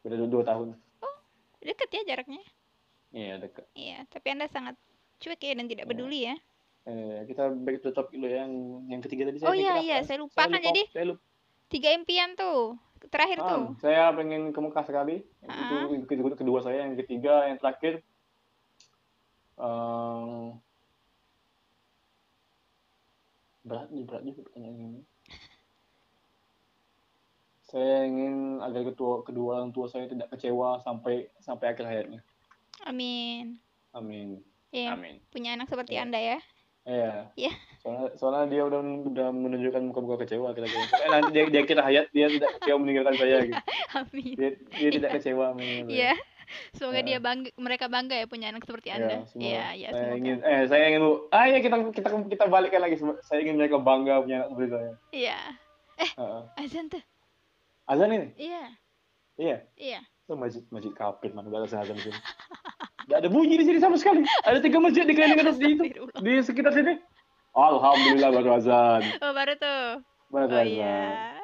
beda 0.00 0.16
dua, 0.24 0.42
tahun 0.42 0.68
deket 1.58 1.88
ya 1.90 2.02
jaraknya 2.06 2.42
iya 3.10 3.34
dekat 3.36 3.66
iya 3.74 3.98
tapi 4.06 4.26
anda 4.30 4.46
sangat 4.46 4.78
cuek 5.18 5.40
ya 5.40 5.52
dan 5.52 5.66
tidak 5.66 5.84
Iya. 5.84 5.90
peduli 5.90 6.20
ya 6.24 6.36
Eh, 6.86 7.26
kita 7.26 7.50
back 7.50 7.82
to 7.82 7.90
topic 7.90 8.14
dulu 8.14 8.30
yang 8.30 8.46
yang 8.86 9.02
ketiga 9.02 9.26
tadi 9.26 9.42
Oh 9.42 9.50
mikir 9.50 9.58
iya, 9.58 9.72
apa? 9.72 9.82
iya, 9.82 9.96
saya 10.00 10.22
lupa 10.22 10.38
kan 10.40 10.54
jadi- 10.56 10.86
saya 10.86 11.06
lupa. 11.08 11.22
tiga 11.66 11.90
impian 11.90 12.30
tuh 12.32 12.78
terakhir 13.04 13.38
Ah, 13.38 13.48
tuh 13.48 13.64
saya 13.76 14.14
pengen 14.14 14.42
ke 14.48 14.60
Mekah 14.60 14.84
sekali 14.84 15.26
Ah. 15.42 15.82
itu 15.82 15.98
itu 15.98 16.06
kedua, 16.06 16.30
kedua 16.32 16.58
saya 16.60 16.86
yang 16.86 16.94
ketiga 16.94 17.42
yang 17.44 17.58
terakhir 17.58 18.06
em, 19.56 20.56
berat 23.66 23.88
nih 23.90 24.04
berat 24.06 24.22
juga 24.22 24.40
pertanyaan 24.46 24.76
ini 24.78 25.02
saya 27.66 28.06
ingin 28.06 28.62
agar 28.62 28.94
kedua 28.94 29.26
kedua 29.26 29.50
orang 29.58 29.74
tua 29.74 29.90
saya 29.90 30.06
tidak 30.06 30.30
kecewa 30.30 30.78
sampai 30.86 31.26
sampai 31.42 31.74
akhir 31.74 31.82
hayatnya. 31.82 32.20
Amin. 32.86 33.58
Amin. 33.90 34.38
Iya, 34.70 34.94
Amin. 34.94 35.18
punya 35.34 35.58
anak 35.58 35.66
seperti 35.66 35.98
Iya. 35.98 36.02
Anda 36.06 36.20
ya. 36.22 36.38
Iya. 36.86 37.12
Iya. 37.34 37.52
Soalnya, 37.82 38.08
soalnya 38.14 38.44
dia 38.46 38.62
udah 38.62 38.80
udah 39.10 39.28
menunjukkan 39.34 39.82
muka-muka 39.82 40.22
kecewa 40.22 40.54
kira-kira. 40.54 40.86
Eh, 40.86 41.10
nanti 41.10 41.30
dia, 41.34 41.44
dia 41.50 41.62
kira 41.66 41.82
hayat 41.82 42.06
dia 42.14 42.30
tidak 42.30 42.54
kecewa 42.62 42.78
meninggalkan 42.78 43.14
saya 43.18 43.36
gitu. 43.42 43.58
Amin. 43.98 44.34
Dia, 44.38 44.50
dia 44.70 44.90
tidak 44.94 45.10
kecewa. 45.18 45.46
Iya. 45.90 46.14
Semoga 46.72 47.00
dia 47.00 47.18
bangga, 47.18 47.50
mereka 47.56 47.86
bangga 47.86 48.14
ya 48.14 48.26
punya 48.26 48.50
anak 48.50 48.62
seperti 48.62 48.88
Ya, 48.88 48.96
Anda. 48.96 49.16
Iya, 49.34 49.64
iya, 49.74 49.88
saya 49.90 50.02
semoga. 50.06 50.18
ingin 50.18 50.36
eh 50.40 50.62
saya 50.66 50.84
ingin 50.88 51.02
Bu. 51.02 51.12
ah 51.30 51.46
ya 51.46 51.58
kita 51.58 51.76
kita 51.90 52.08
kita 52.26 52.44
balikkan 52.46 52.80
lagi 52.80 52.96
saya 53.22 53.38
ingin 53.40 53.56
mereka 53.56 53.76
bangga 53.78 54.20
punya 54.20 54.36
anak 54.42 54.48
seperti 54.52 54.70
saya. 54.70 54.90
Iya. 55.10 55.38
Heeh. 55.96 56.40
Azan 56.56 56.86
tuh. 56.88 57.02
Azan 57.86 58.10
ini? 58.10 58.28
Iya. 58.36 58.64
Iya. 59.36 59.56
Iya. 59.76 60.00
Itu 60.26 60.34
masjid 60.34 60.62
masjid 60.68 60.92
kafir 60.92 61.30
mana 61.30 61.46
ada 61.48 61.66
azan 61.66 61.96
sini. 61.96 62.16
Tidak 63.06 63.16
ada 63.16 63.28
bunyi 63.30 63.54
di 63.54 63.64
sini 63.64 63.78
sama 63.78 63.94
sekali. 63.94 64.26
Ada 64.42 64.58
tiga 64.58 64.82
masjid 64.82 65.06
di 65.06 65.14
keliling 65.14 65.38
di 65.54 65.66
itu 65.70 65.84
di 66.18 66.32
sekitar 66.42 66.74
sini. 66.74 66.98
Alhamdulillah 67.54 68.30
baru 68.32 68.50
azan. 68.56 69.02
Oh, 69.22 69.32
baru 69.32 69.54
tuh. 69.54 70.02
Baru 70.28 70.44
Oh 70.44 70.52
azan. 70.52 70.66
iya. 70.66 71.35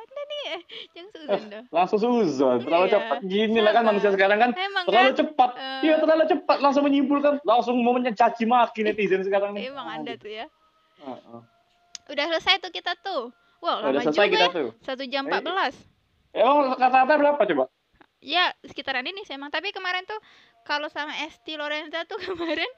Eh, 0.54 0.60
jangan 0.92 1.10
suzon 1.10 1.42
dong. 1.48 1.64
Langsung 1.68 1.98
suzon, 1.98 2.56
terlalu 2.60 2.84
Iya. 2.84 2.94
cepat 2.94 3.18
gini 3.22 3.58
lah 3.58 3.72
kan 3.72 3.84
manusia 3.84 4.10
sekarang 4.10 4.38
kan 4.38 4.50
Emang 4.52 4.84
terlalu 4.84 5.08
kan? 5.08 5.18
cepat. 5.18 5.50
Eh. 5.54 5.80
Iya, 5.82 5.94
terlalu 5.98 6.24
cepat 6.26 6.56
langsung 6.58 6.82
menyimpulkan, 6.82 7.32
langsung 7.42 7.74
mau 7.78 7.92
mencaci 7.92 8.44
maki 8.44 8.80
netizen 8.82 9.20
sekarang 9.20 9.52
nih. 9.52 9.68
Emang 9.68 9.86
Anda 9.86 10.12
tuh 10.14 10.28
ya. 10.28 10.46
Heeh. 10.98 11.40
Udah 12.04 12.24
selesai 12.28 12.58
tuh 12.58 12.68
kita 12.68 12.92
tuh. 12.96 13.32
Wow, 13.58 13.78
Udah 13.80 13.90
lama 13.94 14.04
selesai 14.04 14.24
juga 14.24 14.32
kita 14.32 14.44
ya. 14.44 14.52
tuh. 14.52 14.68
Satu 14.80 15.02
jam 15.04 15.24
Eh. 15.24 15.32
14. 15.32 15.74
Emang 16.32 16.56
kata-kata 16.72 17.14
berapa 17.14 17.42
coba? 17.46 17.64
Ya, 18.18 18.44
sekitaran 18.60 19.02
ini 19.02 19.22
sih 19.22 19.32
emang. 19.32 19.48
Tapi 19.48 19.70
kemarin 19.70 20.02
tuh 20.02 20.18
kalau 20.62 20.86
sama 20.86 21.14
Esti 21.22 21.54
Lorenza 21.54 22.02
tuh 22.04 22.18
kemarin 22.28 22.68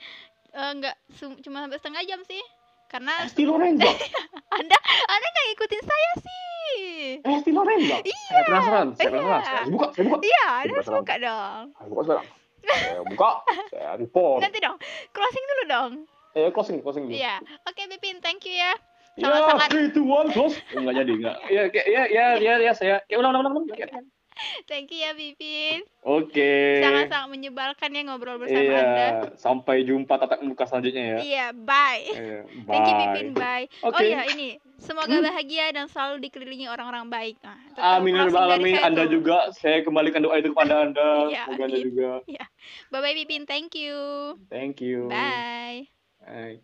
eh, 0.51 0.73
nggak 0.75 0.95
sum- 1.13 1.39
cuma 1.39 1.61
sampai 1.61 1.77
setengah 1.77 2.03
jam 2.05 2.21
sih. 2.23 2.41
Karena 2.87 3.13
Esti 3.23 3.43
Lorenza. 3.43 3.85
Anda 4.57 4.77
Anda 5.05 5.27
nggak 5.27 5.47
ngikutin 5.49 5.83
saya 5.83 6.11
sih. 6.19 6.54
Esti 7.23 7.51
Lorenza. 7.51 7.97
Iya. 8.01 8.19
Saya 8.25 8.43
penasaran, 8.45 8.87
saya 8.95 9.05
Iya. 9.05 9.15
penasaran. 9.15 9.45
Saya 9.45 9.65
buka, 9.71 9.87
saya 9.93 10.05
buka. 10.07 10.17
Iya, 10.23 10.45
Anda 10.47 10.73
harus 10.73 10.89
buka 10.89 11.15
dong. 11.19 11.65
Saya 11.75 11.89
buka 11.89 12.03
sekarang. 12.05 12.27
Saya 12.65 13.03
buka, 13.05 13.31
saya 13.69 13.89
report. 14.01 14.41
Nanti 14.41 14.59
dong. 14.59 14.77
Closing 15.13 15.45
dulu 15.45 15.63
dong. 15.69 15.93
Eh, 16.35 16.49
closing, 16.51 16.77
closing 16.81 17.05
dulu. 17.07 17.15
Iya. 17.15 17.35
Oke, 17.69 17.83
Bipin, 17.87 18.19
thank 18.19 18.43
you 18.43 18.57
ya. 18.57 18.73
Ya, 19.15 19.31
Sama-sama. 19.31 19.71
3, 19.71 19.95
2, 19.95 20.03
1, 20.03 20.27
close. 20.35 20.59
Enggak 20.75 20.95
jadi, 21.07 21.13
enggak. 21.15 21.37
Ya, 21.47 21.63
ya, 21.71 21.83
ya, 21.87 22.03
ya, 22.11 22.25
ya, 22.43 22.55
ya, 22.59 22.73
saya. 22.75 22.99
Ya, 23.07 23.17
ulang, 23.23 23.31
ulang, 23.31 23.47
ulang. 23.47 23.71
ulang. 23.71 24.05
Thank 24.71 24.91
you 24.91 25.01
ya, 25.03 25.15
Bipin. 25.15 25.87
Oke. 26.05 26.83
Sangat-sangat 26.83 27.29
menyebalkan 27.31 27.95
ya 27.95 28.03
ngobrol 28.05 28.37
bersama 28.43 28.61
Iya, 28.61 28.81
Anda. 28.83 29.07
sampai 29.39 29.87
jumpa 29.87 30.19
tatap 30.19 30.43
muka 30.43 30.67
selanjutnya 30.67 31.05
ya. 31.05 31.19
Iya, 31.23 31.47
bye. 31.55 32.03
Iya, 32.13 32.41
Thank 32.67 32.85
you 32.87 32.95
bye. 32.95 33.01
Bipin, 33.01 33.27
bye. 33.33 33.65
Oh 33.87 33.91
Oke. 33.95 34.05
iya, 34.05 34.21
ini 34.29 34.59
semoga 34.77 35.17
bahagia 35.23 35.71
dan 35.73 35.87
selalu 35.89 36.21
dikelilingi 36.29 36.67
orang-orang 36.69 37.09
baik. 37.09 37.37
Nah, 37.41 37.57
itu 37.71 37.79
Amin 37.81 38.15
alamin. 38.19 38.77
Anda 38.83 39.07
tuh. 39.07 39.19
juga, 39.21 39.49
saya 39.55 39.81
kembalikan 39.87 40.21
doa 40.21 40.37
itu 40.39 40.51
kepada 40.53 40.91
Anda. 40.91 41.09
Iya, 41.33 41.43
Semoga 41.49 41.65
Anda 41.65 41.79
juga. 41.81 42.11
Bye 42.91 43.01
bye 43.01 43.15
Bipin, 43.15 43.47
thank 43.47 43.73
you. 43.79 43.97
Thank 44.51 44.83
you. 44.83 45.09
Bye. 45.09 45.89
Bye. 46.21 46.61